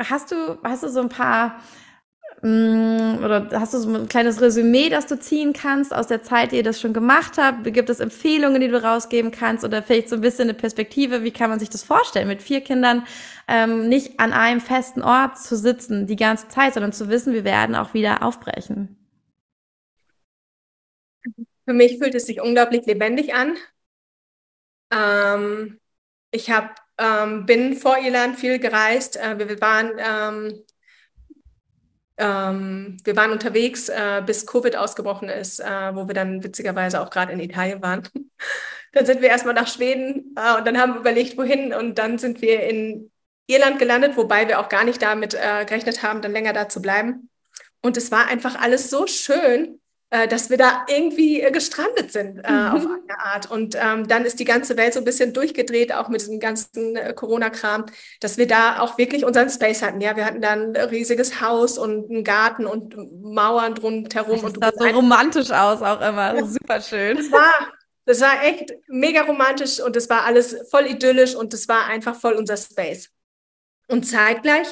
hast 0.09 0.33
du, 0.33 0.59
hast 0.65 0.83
du 0.83 0.89
so 0.89 1.01
ein 1.01 1.09
paar 1.09 1.61
oder 2.43 3.49
hast 3.53 3.75
du 3.75 3.79
so 3.79 3.95
ein 3.95 4.09
kleines 4.09 4.41
Resümee, 4.41 4.89
das 4.89 5.07
du 5.07 5.19
ziehen 5.19 5.53
kannst 5.53 5.95
aus 5.95 6.07
der 6.07 6.23
Zeit, 6.23 6.53
die 6.53 6.57
ihr 6.57 6.63
das 6.63 6.81
schon 6.81 6.95
gemacht 6.95 7.37
habt? 7.37 7.65
Gibt 7.65 7.91
es 7.91 8.01
Empfehlungen, 8.01 8.63
die 8.63 8.69
du 8.69 8.83
rausgeben 8.83 9.31
kannst 9.31 9.63
oder 9.63 9.83
vielleicht 9.83 10.09
so 10.09 10.15
ein 10.17 10.23
bisschen 10.23 10.45
eine 10.45 10.55
Perspektive? 10.55 11.23
Wie 11.23 11.33
kann 11.33 11.51
man 11.51 11.59
sich 11.59 11.69
das 11.69 11.83
vorstellen, 11.83 12.29
mit 12.29 12.41
vier 12.41 12.63
Kindern 12.63 13.07
ähm, 13.47 13.89
nicht 13.91 14.19
an 14.21 14.33
einem 14.33 14.63
festen 14.63 15.03
Ort 15.03 15.39
zu 15.39 15.55
sitzen 15.55 16.07
die 16.07 16.17
ganze 16.17 16.49
Zeit, 16.49 16.73
sondern 16.73 16.95
zu 16.95 17.11
wissen, 17.11 17.35
wir 17.35 17.45
werden 17.45 17.75
auch 17.75 17.93
wieder 17.93 18.23
aufbrechen? 18.23 18.97
Für 21.67 21.75
mich 21.75 21.99
fühlt 21.99 22.15
es 22.15 22.25
sich 22.25 22.41
unglaublich 22.41 22.87
lebendig 22.87 23.35
an. 23.35 23.57
Ähm, 24.91 25.79
ich 26.31 26.51
hab, 26.51 26.77
ähm, 26.97 27.45
bin 27.45 27.77
vor 27.77 27.99
Irland 27.99 28.37
viel 28.39 28.59
gereist. 28.59 29.17
Äh, 29.17 29.39
wir 29.39 29.61
waren 29.61 30.65
ähm, 32.21 32.99
wir 33.03 33.17
waren 33.17 33.33
unterwegs, 33.33 33.89
äh, 33.89 34.23
bis 34.25 34.47
Covid 34.47 34.77
ausgebrochen 34.77 35.31
ist, 35.31 35.59
äh, 35.59 35.95
wo 35.95 36.07
wir 36.07 36.15
dann 36.15 36.45
witzigerweise 36.45 37.01
auch 37.01 37.09
gerade 37.11 37.33
in 37.33 37.41
Italien 37.41 37.81
waren. 37.83 38.07
dann 38.93 39.07
sind 39.07 39.23
wir 39.23 39.31
erstmal 39.31 39.55
nach 39.55 39.67
Schweden 39.67 40.35
äh, 40.37 40.59
und 40.59 40.67
dann 40.67 40.79
haben 40.79 40.95
wir 40.95 41.01
überlegt, 41.01 41.39
wohin. 41.39 41.73
Und 41.73 41.99
dann 41.99 42.19
sind 42.19 42.43
wir 42.43 42.63
in 42.63 43.11
Irland 43.47 43.79
gelandet, 43.79 44.17
wobei 44.17 44.47
wir 44.49 44.61
auch 44.61 44.69
gar 44.69 44.85
nicht 44.85 45.01
damit 45.01 45.35
äh, 45.35 45.65
gerechnet 45.65 46.03
haben, 46.03 46.21
dann 46.21 46.33
länger 46.33 46.53
da 46.53 46.69
zu 46.69 46.83
bleiben. 46.83 47.31
Und 47.81 47.97
es 47.97 48.13
war 48.13 48.27
einfach 48.27 48.61
alles 48.61 48.91
so 48.91 49.07
schön. 49.07 49.80
Äh, 50.13 50.27
dass 50.27 50.51
wir 50.51 50.57
da 50.57 50.87
irgendwie 50.89 51.41
äh, 51.41 51.53
gestrandet 51.53 52.11
sind 52.11 52.41
äh, 52.41 52.51
mhm. 52.51 52.67
auf 52.73 52.85
eine 52.85 53.21
Art. 53.21 53.49
Und 53.49 53.77
ähm, 53.81 54.09
dann 54.09 54.25
ist 54.25 54.41
die 54.41 54.45
ganze 54.45 54.77
Welt 54.77 54.93
so 54.93 54.99
ein 54.99 55.05
bisschen 55.05 55.33
durchgedreht, 55.33 55.95
auch 55.95 56.09
mit 56.09 56.21
diesem 56.21 56.41
ganzen 56.41 56.97
äh, 56.97 57.13
Corona-Kram, 57.15 57.87
dass 58.19 58.37
wir 58.37 58.49
da 58.49 58.81
auch 58.81 58.99
wirklich 58.99 59.25
unseren 59.25 59.49
Space 59.51 59.83
hatten. 59.83 60.01
Ja, 60.01 60.17
wir 60.17 60.25
hatten 60.25 60.41
dann 60.41 60.75
ein 60.75 60.89
riesiges 60.89 61.41
Haus 61.41 61.79
und 61.79 62.11
einen 62.11 62.25
Garten 62.25 62.67
und 62.67 62.97
Mauern 63.23 63.77
drumherum. 63.77 64.53
Das 64.61 64.75
sah 64.79 64.91
so 64.91 64.97
romantisch 64.97 65.53
aus 65.53 65.81
auch 65.81 66.01
immer. 66.01 66.35
Ja. 66.35 66.45
Super 66.45 66.81
schön. 66.81 67.17
Das 67.17 67.31
war, 67.31 67.73
das 68.05 68.21
war 68.21 68.43
echt 68.43 68.75
mega 68.89 69.23
romantisch 69.23 69.79
und 69.79 69.95
es 69.95 70.11
war 70.11 70.25
alles 70.25 70.57
voll 70.73 70.87
idyllisch 70.87 71.37
und 71.37 71.55
es 71.55 71.69
war 71.69 71.87
einfach 71.87 72.17
voll 72.17 72.33
unser 72.33 72.57
Space. 72.57 73.11
Und 73.87 74.03
zeitgleich, 74.09 74.67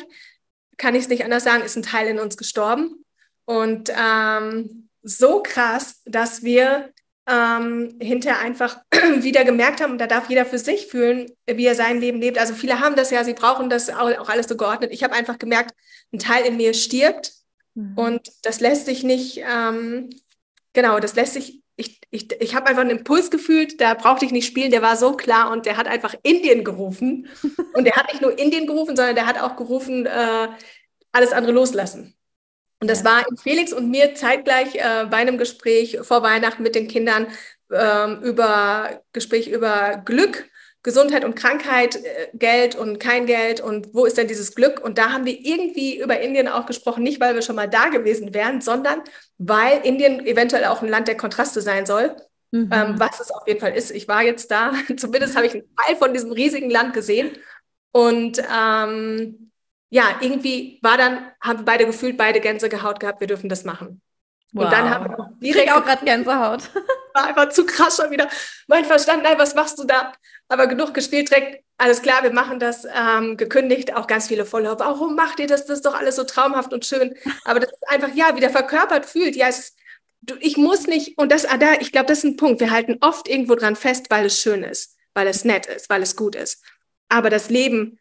kann 0.78 0.96
ich 0.96 1.02
es 1.02 1.08
nicht 1.08 1.22
anders 1.22 1.44
sagen, 1.44 1.62
ist 1.62 1.76
ein 1.76 1.84
Teil 1.84 2.08
in 2.08 2.18
uns 2.18 2.36
gestorben. 2.36 3.04
Und 3.44 3.92
ähm, 3.96 4.87
so 5.08 5.42
krass, 5.42 6.02
dass 6.04 6.42
wir 6.42 6.90
ähm, 7.28 7.96
hinterher 8.00 8.40
einfach 8.40 8.78
wieder 9.18 9.44
gemerkt 9.44 9.80
haben, 9.80 9.98
da 9.98 10.06
darf 10.06 10.28
jeder 10.28 10.46
für 10.46 10.58
sich 10.58 10.86
fühlen, 10.86 11.26
wie 11.46 11.66
er 11.66 11.74
sein 11.74 12.00
Leben 12.00 12.20
lebt. 12.20 12.38
Also 12.38 12.54
viele 12.54 12.80
haben 12.80 12.96
das 12.96 13.10
ja, 13.10 13.24
sie 13.24 13.34
brauchen 13.34 13.68
das 13.68 13.90
auch, 13.90 14.28
alles 14.28 14.48
so 14.48 14.56
geordnet. 14.56 14.92
Ich 14.92 15.04
habe 15.04 15.14
einfach 15.14 15.38
gemerkt, 15.38 15.74
ein 16.12 16.18
Teil 16.18 16.46
in 16.46 16.56
mir 16.56 16.74
stirbt 16.74 17.32
mhm. 17.74 17.92
und 17.96 18.32
das 18.42 18.60
lässt 18.60 18.86
sich 18.86 19.02
nicht, 19.02 19.42
ähm, 19.46 20.08
genau, 20.72 21.00
das 21.00 21.14
lässt 21.16 21.34
sich, 21.34 21.62
ich, 21.76 22.00
ich, 22.10 22.32
ich 22.40 22.54
habe 22.54 22.66
einfach 22.66 22.82
einen 22.82 22.98
Impuls 22.98 23.30
gefühlt, 23.30 23.80
da 23.80 23.94
brauchte 23.94 24.24
ich 24.24 24.32
nicht 24.32 24.46
spielen, 24.46 24.70
der 24.70 24.82
war 24.82 24.96
so 24.96 25.12
klar 25.12 25.52
und 25.52 25.66
der 25.66 25.76
hat 25.76 25.86
einfach 25.86 26.14
Indien 26.22 26.64
gerufen. 26.64 27.28
und 27.74 27.84
der 27.84 27.96
hat 27.96 28.10
nicht 28.10 28.22
nur 28.22 28.38
Indien 28.38 28.66
gerufen, 28.66 28.96
sondern 28.96 29.14
der 29.14 29.26
hat 29.26 29.40
auch 29.40 29.56
gerufen, 29.56 30.06
äh, 30.06 30.48
alles 31.12 31.32
andere 31.32 31.52
loslassen. 31.52 32.17
Und 32.80 32.88
das 32.88 33.00
ja. 33.00 33.06
war 33.06 33.24
Felix 33.42 33.72
und 33.72 33.90
mir 33.90 34.14
zeitgleich 34.14 34.76
äh, 34.76 35.06
bei 35.10 35.16
einem 35.16 35.38
Gespräch 35.38 35.98
vor 36.02 36.22
Weihnachten 36.22 36.62
mit 36.62 36.74
den 36.74 36.88
Kindern 36.88 37.26
ähm, 37.72 38.22
über 38.22 39.02
Gespräch 39.12 39.48
über 39.48 40.00
Glück, 40.04 40.48
Gesundheit 40.82 41.24
und 41.24 41.34
Krankheit, 41.34 41.96
äh, 41.96 42.28
Geld 42.34 42.76
und 42.76 43.00
kein 43.00 43.26
Geld 43.26 43.60
und 43.60 43.94
wo 43.94 44.04
ist 44.04 44.16
denn 44.16 44.28
dieses 44.28 44.54
Glück? 44.54 44.80
Und 44.82 44.96
da 44.96 45.10
haben 45.10 45.24
wir 45.24 45.38
irgendwie 45.38 45.98
über 45.98 46.20
Indien 46.20 46.48
auch 46.48 46.66
gesprochen, 46.66 47.02
nicht 47.02 47.20
weil 47.20 47.34
wir 47.34 47.42
schon 47.42 47.56
mal 47.56 47.68
da 47.68 47.88
gewesen 47.88 48.32
wären, 48.32 48.60
sondern 48.60 49.02
weil 49.38 49.80
Indien 49.82 50.24
eventuell 50.24 50.64
auch 50.66 50.80
ein 50.80 50.88
Land 50.88 51.08
der 51.08 51.16
Kontraste 51.16 51.60
sein 51.60 51.84
soll. 51.84 52.14
Mhm. 52.50 52.70
Ähm, 52.72 52.94
was 52.96 53.20
es 53.20 53.30
auf 53.30 53.46
jeden 53.46 53.60
Fall 53.60 53.76
ist. 53.76 53.90
Ich 53.90 54.08
war 54.08 54.22
jetzt 54.22 54.50
da, 54.50 54.72
zumindest 54.96 55.36
habe 55.36 55.46
ich 55.46 55.54
einen 55.54 55.76
Teil 55.76 55.96
von 55.96 56.14
diesem 56.14 56.32
riesigen 56.32 56.70
Land 56.70 56.94
gesehen. 56.94 57.32
Und 57.92 58.40
ähm, 58.50 59.50
ja, 59.90 60.18
irgendwie 60.20 60.78
war 60.82 60.98
dann, 60.98 61.30
haben 61.40 61.60
wir 61.60 61.64
beide 61.64 61.86
gefühlt, 61.86 62.16
beide 62.16 62.40
Gänsehaut 62.40 63.00
gehabt, 63.00 63.20
wir 63.20 63.26
dürfen 63.26 63.48
das 63.48 63.64
machen. 63.64 64.00
Wow. 64.52 64.64
Und 64.64 64.72
dann 64.72 64.90
haben 64.90 65.04
wir 65.06 65.36
direkt. 65.40 65.66
Ich 65.66 65.72
auch 65.72 65.84
gerade 65.84 66.04
Gänsehaut. 66.04 66.70
War 67.14 67.26
einfach 67.26 67.50
zu 67.50 67.66
krass 67.66 67.96
schon 67.96 68.10
wieder. 68.10 68.28
Mein 68.66 68.84
Verstand, 68.84 69.22
nein, 69.22 69.38
was 69.38 69.54
machst 69.54 69.78
du 69.78 69.84
da? 69.84 70.12
Aber 70.48 70.66
genug 70.66 70.94
gespielt, 70.94 71.30
direkt, 71.30 71.64
alles 71.76 72.00
klar, 72.00 72.22
wir 72.22 72.32
machen 72.32 72.58
das, 72.58 72.86
ähm, 72.86 73.36
gekündigt, 73.36 73.94
auch 73.94 74.06
ganz 74.06 74.28
viele 74.28 74.46
Follower. 74.46 74.78
Warum 74.78 75.14
macht 75.14 75.38
ihr 75.38 75.46
das? 75.46 75.66
Das 75.66 75.78
ist 75.78 75.86
doch 75.86 75.94
alles 75.94 76.16
so 76.16 76.24
traumhaft 76.24 76.72
und 76.72 76.86
schön. 76.86 77.14
Aber 77.44 77.60
das 77.60 77.70
ist 77.70 77.88
einfach, 77.88 78.14
ja, 78.14 78.34
wie 78.34 78.40
der 78.40 78.50
verkörpert 78.50 79.04
fühlt. 79.04 79.36
Ja, 79.36 79.48
es 79.48 79.58
ist, 79.58 79.78
du, 80.22 80.34
ich 80.40 80.56
muss 80.56 80.86
nicht, 80.86 81.18
und 81.18 81.30
das, 81.30 81.44
ah, 81.44 81.58
da, 81.58 81.74
ich 81.80 81.92
glaube, 81.92 82.06
das 82.06 82.18
ist 82.18 82.24
ein 82.24 82.36
Punkt. 82.36 82.60
Wir 82.60 82.70
halten 82.70 82.98
oft 83.00 83.28
irgendwo 83.28 83.54
dran 83.54 83.76
fest, 83.76 84.06
weil 84.10 84.26
es 84.26 84.40
schön 84.40 84.62
ist, 84.62 84.96
weil 85.14 85.26
es 85.26 85.44
nett 85.44 85.66
ist, 85.66 85.90
weil 85.90 86.02
es 86.02 86.16
gut 86.16 86.34
ist. 86.34 86.62
Aber 87.10 87.28
das 87.28 87.50
Leben 87.50 87.98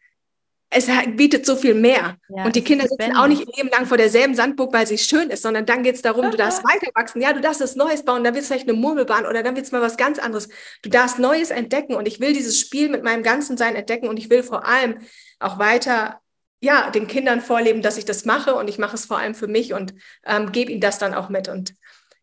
es 0.70 0.86
bietet 1.16 1.46
so 1.46 1.56
viel 1.56 1.74
mehr. 1.74 2.16
Ja, 2.28 2.44
und 2.44 2.54
die 2.54 2.62
Kinder 2.62 2.86
sitzen 2.86 3.16
auch 3.16 3.26
nicht 3.26 3.40
ihr 3.40 3.56
Leben 3.56 3.70
lang 3.70 3.86
vor 3.86 3.96
derselben 3.96 4.34
Sandburg, 4.34 4.72
weil 4.72 4.86
sie 4.86 4.98
schön 4.98 5.30
ist, 5.30 5.42
sondern 5.42 5.64
dann 5.64 5.82
geht 5.82 5.94
es 5.94 6.02
darum, 6.02 6.30
du 6.30 6.36
darfst 6.36 6.62
weiter 6.62 6.90
wachsen. 6.94 7.22
Ja, 7.22 7.32
du 7.32 7.40
darfst 7.40 7.60
das 7.60 7.74
Neues 7.74 8.04
bauen, 8.04 8.22
dann 8.22 8.34
wird 8.34 8.42
es 8.42 8.48
vielleicht 8.48 8.68
eine 8.68 8.76
Murmelbahn 8.78 9.24
oder 9.24 9.42
dann 9.42 9.56
wird 9.56 9.64
es 9.64 9.72
mal 9.72 9.80
was 9.80 9.96
ganz 9.96 10.18
anderes. 10.18 10.48
Du 10.82 10.90
darfst 10.90 11.18
Neues 11.18 11.50
entdecken 11.50 11.94
und 11.94 12.06
ich 12.06 12.20
will 12.20 12.34
dieses 12.34 12.60
Spiel 12.60 12.90
mit 12.90 13.02
meinem 13.02 13.22
ganzen 13.22 13.56
Sein 13.56 13.76
entdecken 13.76 14.08
und 14.08 14.18
ich 14.18 14.28
will 14.28 14.42
vor 14.42 14.66
allem 14.66 14.98
auch 15.38 15.58
weiter 15.58 16.20
ja, 16.60 16.90
den 16.90 17.06
Kindern 17.06 17.40
vorleben, 17.40 17.82
dass 17.82 17.98
ich 17.98 18.04
das 18.04 18.24
mache 18.24 18.54
und 18.54 18.68
ich 18.68 18.78
mache 18.78 18.96
es 18.96 19.06
vor 19.06 19.18
allem 19.18 19.34
für 19.34 19.46
mich 19.46 19.72
und 19.72 19.94
ähm, 20.26 20.52
gebe 20.52 20.72
ihnen 20.72 20.80
das 20.80 20.98
dann 20.98 21.14
auch 21.14 21.28
mit. 21.28 21.48
Und 21.48 21.74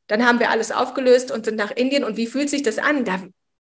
dann 0.08 0.26
haben 0.26 0.40
wir 0.40 0.50
alles 0.50 0.72
aufgelöst 0.72 1.32
und 1.32 1.46
sind 1.46 1.56
nach 1.56 1.72
Indien. 1.72 2.04
Und 2.04 2.18
wie 2.18 2.28
fühlt 2.28 2.50
sich 2.50 2.62
das 2.62 2.78
an? 2.78 3.06
Da 3.06 3.22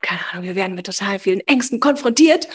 keine 0.06 0.22
Ahnung, 0.32 0.44
wir 0.44 0.56
werden 0.56 0.76
mit 0.76 0.86
total 0.86 1.20
vielen 1.20 1.42
Ängsten 1.42 1.80
konfrontiert. 1.80 2.48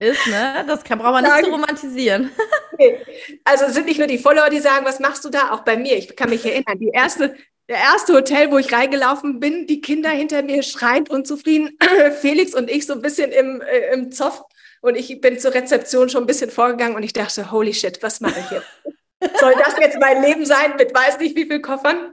Ist, 0.00 0.26
ne? 0.26 0.64
Das 0.66 0.84
kann, 0.84 0.98
braucht 0.98 1.12
man 1.12 1.24
nicht 1.24 1.44
zu 1.44 1.50
romantisieren. 1.50 2.30
Nee. 2.80 2.96
Also 3.42 3.64
es 3.64 3.74
sind 3.74 3.86
nicht 3.86 3.98
nur 3.98 4.06
die 4.06 4.18
Follower, 4.18 4.50
die 4.50 4.60
sagen, 4.60 4.86
was 4.86 5.00
machst 5.00 5.24
du 5.24 5.30
da? 5.30 5.50
Auch 5.50 5.62
bei 5.62 5.76
mir. 5.76 5.96
Ich 5.96 6.14
kann 6.14 6.30
mich 6.30 6.46
erinnern, 6.46 6.78
die 6.78 6.90
erste, 6.94 7.34
der 7.68 7.78
erste 7.78 8.14
Hotel, 8.14 8.52
wo 8.52 8.58
ich 8.58 8.72
reingelaufen 8.72 9.40
bin, 9.40 9.66
die 9.66 9.80
Kinder 9.80 10.10
hinter 10.10 10.44
mir 10.44 10.62
schreiend 10.62 11.10
unzufrieden, 11.10 11.76
Felix 12.20 12.54
und 12.54 12.70
ich 12.70 12.86
so 12.86 12.92
ein 12.92 13.02
bisschen 13.02 13.32
im, 13.32 13.60
äh, 13.62 13.92
im 13.94 14.12
Zoff. 14.12 14.44
Und 14.80 14.94
ich 14.94 15.20
bin 15.20 15.40
zur 15.40 15.54
Rezeption 15.54 16.08
schon 16.08 16.22
ein 16.22 16.28
bisschen 16.28 16.52
vorgegangen 16.52 16.94
und 16.94 17.02
ich 17.02 17.12
dachte, 17.12 17.50
holy 17.50 17.74
shit, 17.74 18.00
was 18.00 18.20
mache 18.20 18.38
ich 18.38 18.50
jetzt? 18.52 19.40
Soll 19.40 19.54
das 19.58 19.76
jetzt 19.80 19.98
mein 19.98 20.22
Leben 20.22 20.46
sein 20.46 20.76
mit 20.76 20.94
weiß 20.94 21.18
nicht 21.18 21.34
wie 21.34 21.46
viel 21.46 21.60
Koffern? 21.60 22.12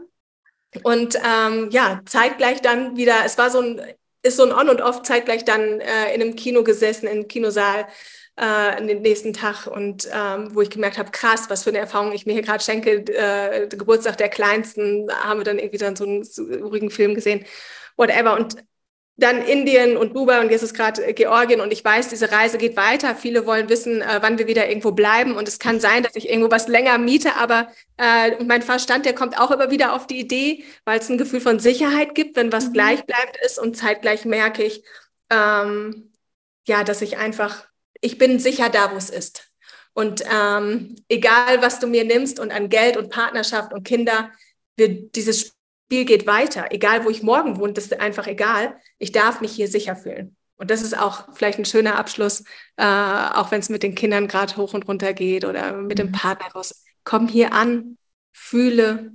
Und 0.82 1.16
ähm, 1.24 1.70
ja, 1.70 2.02
zeitgleich 2.08 2.64
dann 2.64 2.98
wieder, 2.98 3.18
es 3.24 3.38
war 3.38 3.52
so 3.52 3.60
ein 3.60 3.80
ist 4.26 4.38
so 4.38 4.44
ein 4.44 4.52
On 4.52 4.70
und 4.70 4.82
Off 4.82 5.04
zeitgleich 5.04 5.46
dann 5.46 5.80
äh, 5.80 6.14
in 6.14 6.22
einem 6.22 6.36
Kino 6.36 6.64
gesessen, 6.64 7.08
im 7.08 7.28
Kinosaal 7.28 7.88
äh, 8.38 8.86
den 8.86 9.02
nächsten 9.02 9.34
Tag 9.34 9.68
und 9.68 10.10
ähm, 10.12 10.54
wo 10.54 10.62
ich 10.62 10.70
gemerkt 10.70 10.98
habe, 10.98 11.12
krass, 11.12 11.50
was 11.50 11.64
für 11.64 11.70
eine 11.70 11.80
Erfahrung 11.80 12.12
ich 12.12 12.26
mir 12.26 12.34
hier 12.34 12.42
gerade 12.42 12.64
schenke. 12.64 13.06
Äh, 13.14 13.68
Geburtstag 13.68 14.18
der 14.18 14.30
Kleinsten 14.30 15.08
haben 15.12 15.40
wir 15.40 15.46
dann 15.46 15.60
irgendwie 15.60 15.78
dann 15.78 15.96
so 15.96 16.06
einen, 16.06 16.24
so 16.24 16.44
einen 16.44 16.64
ruhigen 16.64 16.90
Film 16.90 17.16
gesehen, 17.16 17.46
whatever. 17.98 18.36
Und 18.36 18.56
dann 19.18 19.42
Indien 19.42 19.96
und 19.96 20.14
Dubai 20.14 20.42
und 20.42 20.52
jetzt 20.52 20.64
ist 20.64 20.74
gerade 20.74 21.14
Georgien 21.14 21.62
und 21.62 21.72
ich 21.72 21.86
weiß, 21.86 22.10
diese 22.10 22.32
Reise 22.32 22.58
geht 22.58 22.76
weiter. 22.76 23.16
Viele 23.16 23.46
wollen 23.46 23.70
wissen, 23.70 24.02
äh, 24.02 24.20
wann 24.22 24.38
wir 24.38 24.48
wieder 24.48 24.68
irgendwo 24.68 24.92
bleiben 24.92 25.36
und 25.38 25.48
es 25.48 25.58
kann 25.58 25.80
sein, 25.80 26.04
dass 26.04 26.16
ich 26.16 26.30
irgendwo 26.30 26.52
was 26.52 26.68
länger 26.68 26.98
miete, 26.98 27.36
aber 27.38 27.70
äh, 27.98 28.44
mein 28.44 28.62
Verstand, 28.62 29.06
der 29.06 29.16
kommt 29.16 29.40
auch 29.40 29.52
immer 29.52 29.72
wieder 29.72 29.94
auf 29.94 30.06
die 30.06 30.20
Idee, 30.20 30.66
weil 30.84 31.00
es 31.00 31.10
ein 31.10 31.18
Gefühl 31.18 31.40
von 31.40 31.60
Sicherheit 31.60 32.14
gibt, 32.14 32.36
wenn 32.36 32.52
was 32.52 32.68
mhm. 32.68 32.74
gleichbleibend 32.74 33.38
ist 33.46 33.58
und 33.58 33.78
zeitgleich 33.78 34.26
merke 34.26 34.64
ich, 34.64 34.84
ähm, 35.30 36.12
ja, 36.68 36.84
dass 36.84 37.02
ich 37.02 37.18
einfach, 37.18 37.66
ich 38.02 38.18
bin 38.18 38.40
sicher 38.40 38.70
da, 38.70 38.92
wo 38.92 38.98
es 38.98 39.10
ist. 39.10 39.50
Und 39.94 40.24
ähm, 40.30 40.98
egal, 41.08 41.62
was 41.62 41.80
du 41.80 41.88
mir 41.88 42.04
nimmst 42.04 42.42
und 42.42 42.52
an 42.52 42.68
Geld 42.68 42.98
und 42.98 43.10
Partnerschaft 43.10 43.72
und 43.72 43.86
Kinder, 43.88 44.30
wir, 44.76 44.90
dieses 44.90 45.55
Spiel 45.86 46.06
geht 46.06 46.26
weiter. 46.26 46.68
Egal, 46.72 47.06
wo 47.06 47.10
ich 47.10 47.24
morgen 47.24 47.58
wohne, 47.58 47.74
das 47.74 47.86
ist 47.86 48.00
einfach 48.00 48.28
egal. 48.28 48.80
Ich 48.98 49.12
darf 49.12 49.42
mich 49.42 49.52
hier 49.52 49.68
sicher 49.68 49.96
fühlen. 49.96 50.36
Und 50.58 50.72
das 50.72 50.82
ist 50.82 50.98
auch 50.98 51.36
vielleicht 51.36 51.60
ein 51.60 51.66
schöner 51.66 51.98
Abschluss, 51.98 52.44
äh, 52.78 52.86
auch 52.86 53.52
wenn 53.52 53.60
es 53.60 53.70
mit 53.70 53.84
den 53.84 53.94
Kindern 53.94 54.28
gerade 54.28 54.56
hoch 54.56 54.74
und 54.74 54.88
runter 54.88 55.14
geht 55.14 55.44
oder 55.44 55.74
mit 55.74 56.00
dem 56.00 56.08
mhm. 56.08 56.14
Partner 56.14 56.48
raus. 56.54 56.84
Komm 57.04 57.28
hier 57.28 57.54
an, 57.54 57.98
fühle. 58.34 59.14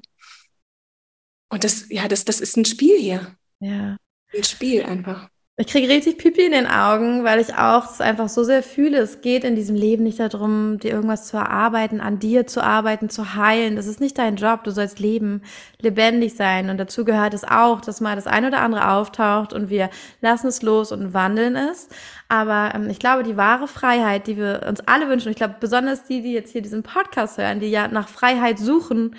Und 1.48 1.64
das, 1.64 1.86
ja, 1.88 2.08
das, 2.08 2.24
das 2.24 2.40
ist 2.40 2.56
ein 2.56 2.66
Spiel 2.66 2.98
hier. 2.98 3.34
Ja. 3.58 3.96
Ein 4.32 4.44
Spiel 4.44 4.82
einfach. 4.84 5.29
Ich 5.60 5.66
kriege 5.66 5.88
richtig 5.92 6.16
Pipi 6.16 6.46
in 6.46 6.52
den 6.52 6.66
Augen, 6.66 7.22
weil 7.22 7.38
ich 7.38 7.54
auch 7.54 7.84
es 7.84 8.00
einfach 8.00 8.30
so 8.30 8.44
sehr 8.44 8.62
fühle. 8.62 8.96
Es 8.96 9.20
geht 9.20 9.44
in 9.44 9.56
diesem 9.56 9.76
Leben 9.76 10.04
nicht 10.04 10.18
darum, 10.18 10.78
dir 10.78 10.92
irgendwas 10.92 11.26
zu 11.26 11.36
erarbeiten, 11.36 12.00
an 12.00 12.18
dir 12.18 12.46
zu 12.46 12.64
arbeiten, 12.64 13.10
zu 13.10 13.34
heilen. 13.34 13.76
Das 13.76 13.86
ist 13.86 14.00
nicht 14.00 14.16
dein 14.16 14.36
Job. 14.36 14.64
Du 14.64 14.70
sollst 14.70 15.00
leben, 15.00 15.42
lebendig 15.78 16.34
sein. 16.34 16.70
Und 16.70 16.78
dazu 16.78 17.04
gehört 17.04 17.34
es 17.34 17.44
auch, 17.44 17.82
dass 17.82 18.00
mal 18.00 18.16
das 18.16 18.26
eine 18.26 18.46
oder 18.46 18.62
andere 18.62 18.90
auftaucht 18.90 19.52
und 19.52 19.68
wir 19.68 19.90
lassen 20.22 20.46
es 20.46 20.62
los 20.62 20.92
und 20.92 21.12
wandeln 21.12 21.56
es. 21.56 21.90
Aber 22.30 22.72
ähm, 22.74 22.88
ich 22.88 22.98
glaube, 22.98 23.22
die 23.22 23.36
wahre 23.36 23.68
Freiheit, 23.68 24.28
die 24.28 24.38
wir 24.38 24.64
uns 24.66 24.80
alle 24.86 25.10
wünschen, 25.10 25.28
ich 25.28 25.36
glaube, 25.36 25.56
besonders 25.60 26.04
die, 26.04 26.22
die 26.22 26.32
jetzt 26.32 26.52
hier 26.52 26.62
diesen 26.62 26.82
Podcast 26.82 27.36
hören, 27.36 27.60
die 27.60 27.66
ja 27.66 27.86
nach 27.86 28.08
Freiheit 28.08 28.58
suchen, 28.58 29.14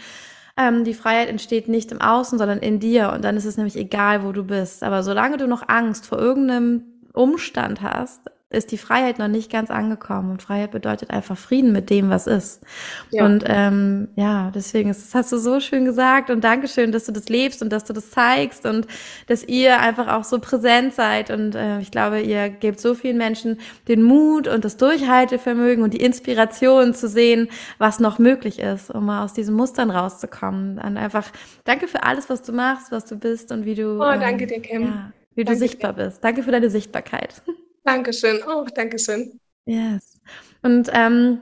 ähm, 0.58 0.84
die 0.84 0.94
Freiheit 0.94 1.30
entsteht 1.30 1.68
nicht 1.68 1.92
im 1.92 2.02
Außen, 2.02 2.38
sondern 2.38 2.60
in 2.60 2.80
dir. 2.80 3.12
Und 3.14 3.24
dann 3.24 3.38
ist 3.38 3.46
es 3.46 3.58
nämlich 3.58 3.76
egal, 3.76 4.24
wo 4.24 4.32
du 4.32 4.44
bist. 4.44 4.84
Aber 4.84 5.04
solange 5.04 5.38
du 5.38 5.48
noch 5.48 5.68
Angst 5.68 6.06
vor 6.06 6.20
irgendeinem 6.20 6.84
Umstand 7.14 7.82
hast, 7.82 8.22
ist 8.54 8.72
die 8.72 8.78
Freiheit 8.78 9.20
noch 9.20 9.28
nicht 9.28 9.52
ganz 9.52 9.72
angekommen. 9.72 10.32
Und 10.32 10.42
Freiheit 10.42 10.72
bedeutet 10.72 11.10
einfach 11.10 11.38
Frieden 11.38 11.72
mit 11.72 11.90
dem, 11.90 12.10
was 12.10 12.28
ist. 12.28 12.62
Ja. 13.10 13.26
Und 13.26 13.44
ähm, 13.48 14.10
ja, 14.16 14.52
deswegen, 14.54 14.90
das 14.90 15.14
hast 15.14 15.32
du 15.32 15.38
so 15.38 15.60
schön 15.60 15.86
gesagt. 15.86 16.30
Und 16.30 16.44
Dankeschön, 16.44 16.92
dass 16.92 17.06
du 17.06 17.12
das 17.12 17.30
lebst 17.30 17.62
und 17.62 17.72
dass 17.72 17.84
du 17.84 17.94
das 17.94 18.12
zeigst 18.12 18.66
und 18.66 18.88
dass 19.28 19.44
ihr 19.44 19.80
einfach 19.80 20.08
auch 20.08 20.24
so 20.24 20.40
präsent 20.40 20.94
seid. 20.94 21.32
Und 21.32 21.56
äh, 21.56 21.80
ich 21.80 21.92
glaube, 21.92 22.22
ihr 22.22 22.50
gebt 22.50 22.80
so 22.80 22.94
vielen 22.94 23.18
Menschen 23.18 23.60
den 23.88 24.04
Mut 24.04 24.48
und 24.48 24.66
das 24.66 24.78
Durchhaltevermögen 24.78 25.84
und 25.84 25.94
die 25.94 26.02
Inspiration 26.02 26.94
zu 26.94 27.08
sehen, 27.08 27.50
was 27.78 28.00
noch 28.00 28.20
möglich 28.20 28.60
ist, 28.60 28.92
um 28.92 29.06
mal 29.06 29.24
aus 29.24 29.34
diesen 29.34 29.56
Mustern 29.56 29.90
rauszukommen. 29.90 30.80
Und 30.80 30.98
einfach 30.98 31.32
danke 31.64 31.88
für 31.88 32.04
alles, 32.04 32.30
was 32.30 32.42
du 32.42 32.52
machst, 32.52 32.92
was 32.92 33.06
du 33.06 33.16
bist 33.16 33.52
und 33.52 33.66
wie 33.66 33.76
du. 33.76 33.96
Oh, 33.96 34.00
danke 34.00 34.44
ähm, 34.44 34.50
dir, 34.50 34.62
Kim. 34.62 34.82
Ja, 34.84 35.12
wie 35.36 35.44
danke 35.44 35.60
du 35.60 35.68
sichtbar 35.68 35.94
dir. 35.94 36.06
bist. 36.06 36.24
Danke 36.24 36.44
für 36.44 36.52
deine 36.52 36.70
Sichtbarkeit. 36.70 37.42
Dankeschön. 37.84 38.42
Oh, 38.48 38.66
Dankeschön. 38.74 39.40
Yes. 39.66 40.20
Und 40.62 40.90
ähm, 40.94 41.42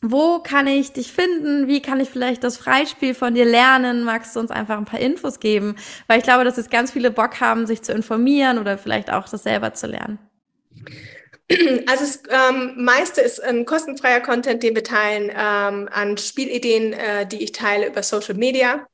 wo 0.00 0.40
kann 0.40 0.66
ich 0.66 0.92
dich 0.92 1.12
finden? 1.12 1.68
Wie 1.68 1.80
kann 1.80 2.00
ich 2.00 2.10
vielleicht 2.10 2.42
das 2.42 2.56
Freispiel 2.56 3.14
von 3.14 3.34
dir 3.34 3.44
lernen? 3.44 4.02
Magst 4.02 4.34
du 4.34 4.40
uns 4.40 4.50
einfach 4.50 4.76
ein 4.76 4.84
paar 4.84 5.00
Infos 5.00 5.38
geben? 5.38 5.76
Weil 6.08 6.18
ich 6.18 6.24
glaube, 6.24 6.44
dass 6.44 6.56
jetzt 6.56 6.72
ganz 6.72 6.90
viele 6.90 7.12
Bock 7.12 7.40
haben, 7.40 7.66
sich 7.66 7.82
zu 7.82 7.92
informieren 7.92 8.58
oder 8.58 8.78
vielleicht 8.78 9.12
auch 9.12 9.28
das 9.28 9.44
selber 9.44 9.74
zu 9.74 9.86
lernen. 9.86 10.18
Also 11.86 12.04
das 12.04 12.22
ähm, 12.30 12.82
meiste 12.82 13.20
ist 13.20 13.42
ein 13.42 13.66
kostenfreier 13.66 14.20
Content, 14.20 14.62
den 14.62 14.74
wir 14.74 14.84
teilen 14.84 15.30
ähm, 15.30 15.88
an 15.92 16.16
Spielideen, 16.16 16.94
äh, 16.94 17.26
die 17.26 17.42
ich 17.42 17.52
teile 17.52 17.88
über 17.88 18.02
Social 18.02 18.34
Media. 18.34 18.86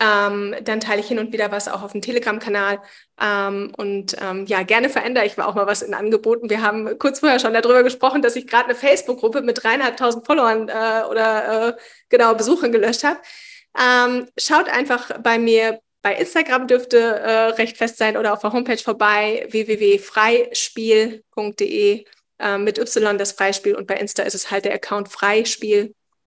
Ähm, 0.00 0.56
dann 0.64 0.80
teile 0.80 1.00
ich 1.00 1.06
hin 1.06 1.20
und 1.20 1.32
wieder 1.32 1.52
was 1.52 1.68
auch 1.68 1.82
auf 1.82 1.92
dem 1.92 2.02
Telegram-Kanal. 2.02 2.80
Ähm, 3.20 3.72
und 3.76 4.16
ähm, 4.20 4.44
ja, 4.46 4.64
gerne 4.64 4.88
verändere 4.88 5.24
ich 5.24 5.38
auch 5.38 5.54
mal 5.54 5.66
was 5.66 5.82
in 5.82 5.94
Angeboten. 5.94 6.50
Wir 6.50 6.62
haben 6.62 6.98
kurz 6.98 7.20
vorher 7.20 7.38
schon 7.38 7.54
darüber 7.54 7.84
gesprochen, 7.84 8.20
dass 8.20 8.36
ich 8.36 8.46
gerade 8.46 8.64
eine 8.64 8.74
Facebook-Gruppe 8.74 9.42
mit 9.42 9.62
dreieinhalbtausend 9.62 10.26
Followern 10.26 10.68
äh, 10.68 11.04
oder 11.08 11.68
äh, 11.68 11.72
genau 12.08 12.34
Besuchern 12.34 12.72
gelöscht 12.72 13.04
habe. 13.04 13.20
Ähm, 13.78 14.26
schaut 14.36 14.68
einfach 14.68 15.20
bei 15.20 15.38
mir 15.38 15.80
bei 16.04 16.14
Instagram 16.16 16.68
dürfte 16.68 16.98
äh, 16.98 17.46
recht 17.54 17.78
fest 17.78 17.96
sein 17.96 18.18
oder 18.18 18.34
auf 18.34 18.40
der 18.40 18.52
Homepage 18.52 18.76
vorbei 18.76 19.46
www.freispiel.de 19.48 22.04
äh, 22.38 22.58
mit 22.58 22.78
Y 22.78 23.16
das 23.16 23.32
Freispiel 23.32 23.74
und 23.74 23.86
bei 23.86 23.96
Insta 23.96 24.24
ist 24.24 24.34
es 24.34 24.50
halt 24.50 24.66
der 24.66 24.74
Account 24.74 25.08
Freispiel 25.08 25.94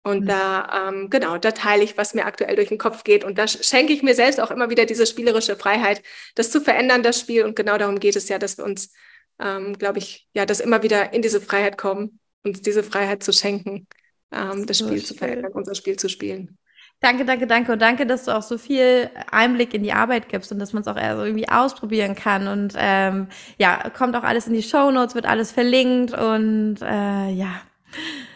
und 0.05 0.25
mhm. 0.25 0.27
da, 0.27 0.89
ähm, 0.89 1.09
genau, 1.09 1.39
da 1.39 1.51
teile 1.51 1.83
ich, 1.83 1.97
was 1.97 2.13
mir 2.13 2.27
aktuell 2.27 2.55
durch 2.57 2.69
den 2.69 2.79
Kopf 2.79 3.05
geht. 3.05 3.25
Und 3.25 3.39
da 3.39 3.49
schenke 3.49 3.95
ich 3.95 4.03
mir 4.03 4.15
selbst 4.15 4.39
auch 4.39 4.51
immer 4.51 4.69
wieder 4.69 4.85
diese 4.85 5.07
spielerische 5.07 5.57
Freiheit, 5.57 6.03
das 6.35 6.51
zu 6.51 6.61
verändern, 6.61 7.03
das 7.03 7.19
Spiel. 7.19 7.45
Und 7.45 7.57
genau 7.57 7.79
darum 7.79 7.99
geht 7.99 8.15
es 8.15 8.29
ja, 8.29 8.39
dass 8.39 8.59
wir 8.59 8.67
uns, 8.67 8.93
ähm, 9.41 9.79
glaube 9.79 9.99
ich, 9.99 10.29
ja, 10.35 10.45
dass 10.45 10.61
immer 10.61 10.83
wieder 10.83 11.15
in 11.15 11.23
diese 11.23 11.41
Freiheit 11.41 11.79
kommen, 11.79 12.21
uns 12.45 12.61
diese 12.61 12.83
Freiheit 12.83 13.23
zu 13.23 13.33
schenken, 13.33 13.87
ähm, 14.31 14.67
das 14.67 14.79
so 14.79 14.87
Spiel 14.87 15.03
zu 15.03 15.15
verändern, 15.15 15.53
unser 15.53 15.75
Spiel 15.75 15.97
zu 15.97 16.11
spielen. 16.11 16.59
Danke, 17.01 17.25
danke, 17.25 17.47
danke 17.47 17.73
und 17.73 17.81
danke, 17.81 18.07
dass 18.07 18.25
du 18.25 18.37
auch 18.37 18.43
so 18.43 18.59
viel 18.59 19.11
Einblick 19.31 19.73
in 19.73 19.83
die 19.83 19.93
Arbeit 19.93 20.29
gibst 20.29 20.53
und 20.53 20.59
dass 20.59 20.75
man 20.75 20.83
es 20.83 20.89
auch 20.89 20.97
irgendwie 20.97 21.49
ausprobieren 21.49 22.15
kann. 22.15 22.47
Und 22.47 22.75
ähm, 22.77 23.29
ja, 23.57 23.91
kommt 23.91 24.15
auch 24.17 24.23
alles 24.23 24.47
in 24.47 24.53
die 24.53 24.63
Show 24.63 24.91
Notes, 24.91 25.15
wird 25.15 25.27
alles 25.27 25.51
verlinkt 25.51 26.13
und 26.13 26.77
äh, 26.83 27.31
ja, 27.31 27.63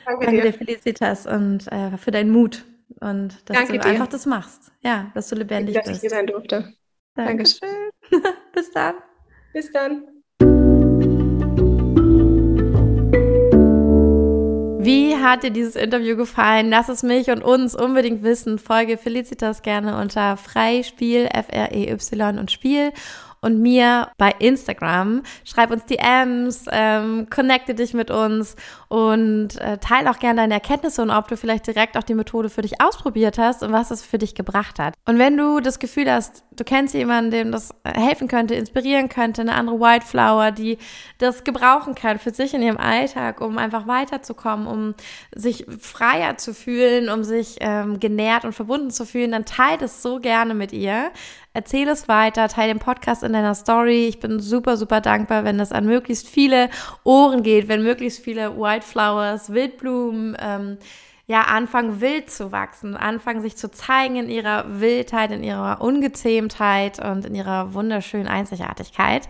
Danke, 0.08 0.24
Danke 0.24 0.40
dir. 0.40 0.52
dir, 0.52 0.58
Felicitas, 0.58 1.26
und 1.26 1.70
äh, 1.70 1.98
für 1.98 2.10
deinen 2.10 2.30
Mut 2.30 2.64
und 3.00 3.46
dass 3.46 3.58
Danke 3.58 3.74
du 3.74 3.78
dir. 3.80 3.84
einfach 3.84 4.06
das 4.06 4.24
machst. 4.24 4.72
Ja, 4.80 5.10
dass 5.14 5.28
du 5.28 5.36
lebendig 5.36 5.74
Danke, 5.74 5.90
bist. 5.90 6.02
Dass 6.02 6.04
ich 6.04 6.08
hier 6.08 6.10
sein 6.18 6.26
durfte. 6.26 6.72
Dankeschön. 7.14 7.68
Bis 8.54 8.70
dann. 8.72 8.94
Bis 9.52 9.70
dann. 9.70 10.04
Wie 14.80 15.14
hat 15.16 15.42
dir 15.42 15.50
dieses 15.50 15.76
Interview 15.76 16.16
gefallen? 16.16 16.70
Lass 16.70 16.88
es 16.88 17.02
mich 17.02 17.28
und 17.30 17.42
uns 17.44 17.74
unbedingt 17.74 18.22
wissen. 18.22 18.58
Folge 18.58 18.96
Felicitas 18.96 19.60
gerne 19.60 20.00
unter 20.00 20.38
Freispiel, 20.38 21.28
F-R-E-Y 21.30 22.38
und 22.38 22.50
Spiel 22.50 22.92
und 23.40 23.60
mir 23.60 24.08
bei 24.18 24.34
Instagram. 24.38 25.22
Schreib 25.44 25.70
uns 25.70 25.84
DMs, 25.86 26.66
ähm, 26.70 27.28
connecte 27.30 27.74
dich 27.74 27.94
mit 27.94 28.10
uns 28.10 28.56
und 28.88 29.60
äh, 29.60 29.78
teile 29.78 30.10
auch 30.10 30.18
gerne 30.18 30.42
deine 30.42 30.54
Erkenntnisse 30.54 31.02
und 31.02 31.10
ob 31.10 31.28
du 31.28 31.36
vielleicht 31.36 31.66
direkt 31.66 31.96
auch 31.96 32.02
die 32.02 32.14
Methode 32.14 32.48
für 32.48 32.62
dich 32.62 32.80
ausprobiert 32.80 33.38
hast 33.38 33.62
und 33.62 33.72
was 33.72 33.90
es 33.90 34.04
für 34.04 34.18
dich 34.18 34.34
gebracht 34.34 34.78
hat. 34.78 34.94
Und 35.04 35.18
wenn 35.18 35.36
du 35.36 35.60
das 35.60 35.78
Gefühl 35.78 36.10
hast, 36.10 36.44
du 36.56 36.64
kennst 36.64 36.94
jemanden, 36.94 37.30
dem 37.30 37.52
das 37.52 37.70
helfen 37.84 38.28
könnte, 38.28 38.54
inspirieren 38.54 39.08
könnte, 39.08 39.42
eine 39.42 39.54
andere 39.54 39.78
Wildflower, 39.78 40.50
die 40.50 40.78
das 41.18 41.44
gebrauchen 41.44 41.94
kann 41.94 42.18
für 42.18 42.32
sich 42.32 42.54
in 42.54 42.62
ihrem 42.62 42.78
Alltag, 42.78 43.40
um 43.40 43.58
einfach 43.58 43.86
weiterzukommen, 43.86 44.66
um 44.66 44.94
sich 45.34 45.66
freier 45.80 46.36
zu 46.36 46.54
fühlen, 46.54 47.08
um 47.08 47.24
sich 47.24 47.56
ähm, 47.60 48.00
genährt 48.00 48.44
und 48.44 48.52
verbunden 48.52 48.90
zu 48.90 49.04
fühlen, 49.04 49.32
dann 49.32 49.44
teile 49.44 49.78
das 49.78 50.02
so 50.02 50.18
gerne 50.18 50.54
mit 50.54 50.72
ihr. 50.72 51.10
Erzähl 51.58 51.88
es 51.88 52.06
weiter, 52.06 52.46
teile 52.46 52.72
den 52.72 52.78
Podcast 52.78 53.24
in 53.24 53.32
deiner 53.32 53.56
Story. 53.56 54.06
Ich 54.06 54.20
bin 54.20 54.38
super, 54.38 54.76
super 54.76 55.00
dankbar, 55.00 55.42
wenn 55.42 55.58
das 55.58 55.72
an 55.72 55.86
möglichst 55.86 56.28
viele 56.28 56.70
Ohren 57.02 57.42
geht, 57.42 57.66
wenn 57.66 57.82
möglichst 57.82 58.22
viele 58.22 58.56
Wildflowers, 58.56 59.52
Wildblumen, 59.52 60.36
ähm, 60.40 60.78
ja, 61.26 61.40
anfangen 61.40 62.00
wild 62.00 62.30
zu 62.30 62.52
wachsen, 62.52 62.96
anfangen 62.96 63.42
sich 63.42 63.56
zu 63.56 63.72
zeigen 63.72 64.14
in 64.14 64.28
ihrer 64.28 64.80
Wildheit, 64.80 65.32
in 65.32 65.42
ihrer 65.42 65.80
Ungezähmtheit 65.80 67.04
und 67.04 67.26
in 67.26 67.34
ihrer 67.34 67.74
wunderschönen 67.74 68.28
Einzigartigkeit. 68.28 69.28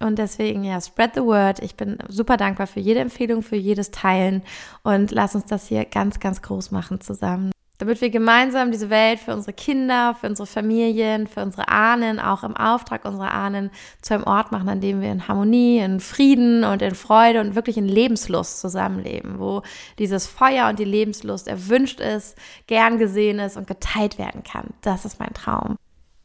Und 0.00 0.18
deswegen, 0.18 0.64
ja, 0.64 0.80
spread 0.80 1.14
the 1.14 1.22
word. 1.22 1.60
Ich 1.60 1.76
bin 1.76 1.98
super 2.08 2.36
dankbar 2.36 2.66
für 2.66 2.80
jede 2.80 2.98
Empfehlung, 2.98 3.42
für 3.42 3.54
jedes 3.54 3.92
Teilen 3.92 4.42
und 4.82 5.12
lass 5.12 5.36
uns 5.36 5.44
das 5.44 5.68
hier 5.68 5.84
ganz, 5.84 6.18
ganz 6.18 6.42
groß 6.42 6.72
machen 6.72 7.00
zusammen 7.00 7.52
damit 7.78 8.00
wir 8.00 8.10
gemeinsam 8.10 8.70
diese 8.70 8.90
Welt 8.90 9.20
für 9.20 9.32
unsere 9.32 9.52
Kinder, 9.52 10.16
für 10.20 10.26
unsere 10.26 10.46
Familien, 10.46 11.26
für 11.26 11.42
unsere 11.42 11.68
Ahnen, 11.68 12.18
auch 12.20 12.42
im 12.42 12.56
Auftrag 12.56 13.04
unserer 13.04 13.32
Ahnen 13.32 13.70
zu 14.02 14.14
einem 14.14 14.24
Ort 14.24 14.52
machen, 14.52 14.68
an 14.68 14.80
dem 14.80 15.00
wir 15.00 15.10
in 15.10 15.28
Harmonie, 15.28 15.78
in 15.78 16.00
Frieden 16.00 16.64
und 16.64 16.82
in 16.82 16.94
Freude 16.94 17.40
und 17.40 17.54
wirklich 17.54 17.78
in 17.78 17.88
Lebenslust 17.88 18.60
zusammenleben, 18.60 19.38
wo 19.38 19.62
dieses 19.98 20.26
Feuer 20.26 20.68
und 20.68 20.78
die 20.78 20.84
Lebenslust 20.84 21.46
erwünscht 21.48 22.00
ist, 22.00 22.36
gern 22.66 22.98
gesehen 22.98 23.38
ist 23.38 23.56
und 23.56 23.66
geteilt 23.66 24.18
werden 24.18 24.42
kann. 24.42 24.68
Das 24.82 25.04
ist 25.04 25.20
mein 25.20 25.32
Traum. 25.32 25.76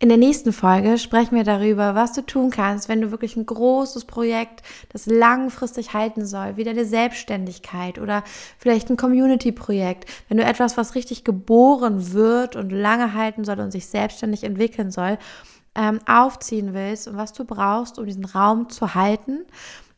In 0.03 0.09
der 0.09 0.17
nächsten 0.17 0.51
Folge 0.51 0.97
sprechen 0.97 1.37
wir 1.37 1.45
darüber, 1.45 1.95
was 1.95 2.11
du 2.11 2.23
tun 2.23 2.49
kannst, 2.49 2.89
wenn 2.89 2.99
du 2.99 3.11
wirklich 3.11 3.37
ein 3.37 3.45
großes 3.45 4.03
Projekt, 4.03 4.61
das 4.89 5.05
langfristig 5.05 5.93
halten 5.93 6.25
soll, 6.25 6.57
wie 6.57 6.65
deine 6.65 6.83
Selbstständigkeit 6.83 7.99
oder 7.99 8.25
vielleicht 8.57 8.89
ein 8.89 8.97
Community-Projekt, 8.97 10.11
wenn 10.27 10.35
du 10.35 10.43
etwas, 10.43 10.75
was 10.75 10.95
richtig 10.95 11.23
geboren 11.23 12.11
wird 12.11 12.57
und 12.57 12.73
lange 12.73 13.13
halten 13.13 13.45
soll 13.45 13.61
und 13.61 13.71
sich 13.71 13.85
selbstständig 13.85 14.43
entwickeln 14.43 14.91
soll, 14.91 15.17
ähm, 15.73 15.99
aufziehen 16.05 16.73
willst 16.73 17.07
und 17.07 17.15
was 17.15 17.31
du 17.31 17.45
brauchst, 17.45 17.97
um 17.97 18.05
diesen 18.05 18.25
Raum 18.25 18.67
zu 18.67 18.95
halten. 18.95 19.45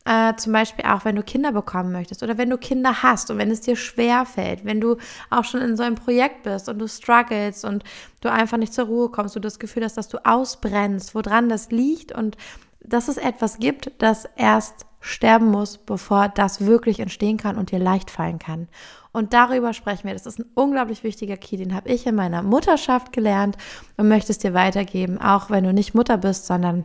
Äh, 0.06 0.36
zum 0.36 0.52
Beispiel 0.52 0.84
auch, 0.84 1.04
wenn 1.04 1.16
du 1.16 1.24
Kinder 1.24 1.50
bekommen 1.50 1.90
möchtest 1.90 2.22
oder 2.22 2.38
wenn 2.38 2.48
du 2.48 2.58
Kinder 2.58 3.02
hast 3.02 3.28
und 3.28 3.38
wenn 3.38 3.50
es 3.50 3.62
dir 3.62 3.74
schwer 3.74 4.24
fällt, 4.24 4.64
wenn 4.64 4.80
du 4.80 4.98
auch 5.30 5.42
schon 5.42 5.60
in 5.60 5.76
so 5.76 5.82
einem 5.82 5.96
Projekt 5.96 6.44
bist 6.44 6.68
und 6.68 6.78
du 6.78 6.86
struggles 6.86 7.64
und 7.64 7.82
du 8.20 8.30
einfach 8.30 8.56
nicht 8.56 8.72
zur 8.72 8.84
Ruhe 8.84 9.08
kommst, 9.08 9.34
du 9.34 9.40
das 9.40 9.58
Gefühl 9.58 9.82
hast, 9.82 9.96
dass 9.96 10.06
du 10.06 10.24
ausbrennst, 10.24 11.16
woran 11.16 11.48
das 11.48 11.72
liegt 11.72 12.12
und 12.12 12.36
dass 12.84 13.08
es 13.08 13.16
etwas 13.16 13.58
gibt, 13.58 13.90
das 13.98 14.28
erst 14.36 14.86
sterben 15.00 15.50
muss, 15.50 15.76
bevor 15.76 16.28
das 16.28 16.64
wirklich 16.64 17.00
entstehen 17.00 17.36
kann 17.36 17.56
und 17.56 17.72
dir 17.72 17.80
leicht 17.80 18.12
fallen 18.12 18.38
kann. 18.38 18.68
Und 19.10 19.32
darüber 19.32 19.72
sprechen 19.72 20.06
wir. 20.06 20.12
Das 20.12 20.26
ist 20.26 20.38
ein 20.38 20.46
unglaublich 20.54 21.02
wichtiger 21.02 21.36
Key, 21.36 21.56
den 21.56 21.74
habe 21.74 21.88
ich 21.88 22.06
in 22.06 22.14
meiner 22.14 22.42
Mutterschaft 22.42 23.12
gelernt 23.12 23.56
und 23.96 24.06
möchte 24.06 24.30
es 24.30 24.38
dir 24.38 24.54
weitergeben, 24.54 25.20
auch 25.20 25.50
wenn 25.50 25.64
du 25.64 25.72
nicht 25.72 25.94
Mutter 25.94 26.16
bist, 26.16 26.46
sondern 26.46 26.84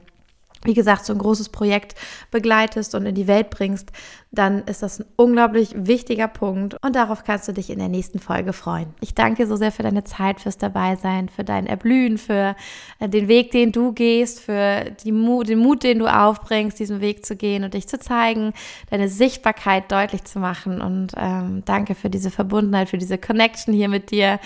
wie 0.63 0.73
gesagt, 0.73 1.05
so 1.05 1.13
ein 1.13 1.19
großes 1.19 1.49
Projekt 1.49 1.95
begleitest 2.29 2.95
und 2.95 3.05
in 3.05 3.15
die 3.15 3.27
Welt 3.27 3.49
bringst, 3.49 3.91
dann 4.31 4.63
ist 4.63 4.81
das 4.81 4.99
ein 4.99 5.05
unglaublich 5.17 5.73
wichtiger 5.75 6.27
Punkt 6.27 6.77
und 6.81 6.95
darauf 6.95 7.23
kannst 7.25 7.49
du 7.49 7.51
dich 7.51 7.69
in 7.69 7.79
der 7.79 7.89
nächsten 7.89 8.19
Folge 8.19 8.53
freuen. 8.53 8.93
Ich 9.01 9.13
danke 9.13 9.43
dir 9.43 9.47
so 9.47 9.57
sehr 9.57 9.73
für 9.73 9.83
deine 9.83 10.05
Zeit, 10.05 10.39
fürs 10.39 10.57
Dabeisein, 10.57 11.27
für 11.27 11.43
dein 11.43 11.67
Erblühen, 11.67 12.17
für 12.17 12.55
äh, 12.99 13.09
den 13.09 13.27
Weg, 13.27 13.51
den 13.51 13.73
du 13.73 13.91
gehst, 13.91 14.39
für 14.39 14.85
Mut, 15.05 15.49
den 15.49 15.59
Mut, 15.59 15.83
den 15.83 15.99
du 15.99 16.07
aufbringst, 16.07 16.79
diesen 16.79 17.01
Weg 17.01 17.25
zu 17.25 17.35
gehen 17.35 17.65
und 17.65 17.73
dich 17.73 17.89
zu 17.89 17.99
zeigen, 17.99 18.53
deine 18.89 19.09
Sichtbarkeit 19.09 19.91
deutlich 19.91 20.23
zu 20.23 20.39
machen 20.39 20.81
und 20.81 21.11
ähm, 21.17 21.63
danke 21.65 21.93
für 21.93 22.09
diese 22.09 22.31
Verbundenheit, 22.31 22.89
für 22.89 22.97
diese 22.97 23.17
Connection 23.17 23.73
hier 23.73 23.89
mit 23.89 24.11
dir 24.11 24.39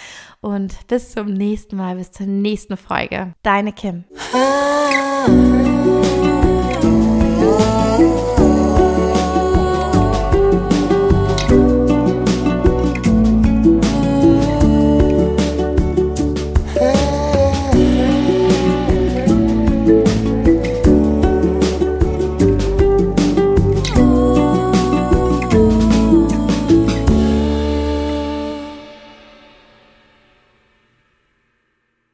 und 0.45 0.87
bis 0.87 1.11
zum 1.11 1.25
nächsten 1.33 1.75
Mal, 1.75 1.95
bis 1.95 2.11
zur 2.11 2.27
nächsten 2.27 2.77
Folge. 2.77 3.33
Deine 3.41 3.73
Kim. 3.73 4.03
Ah. 4.31 6.24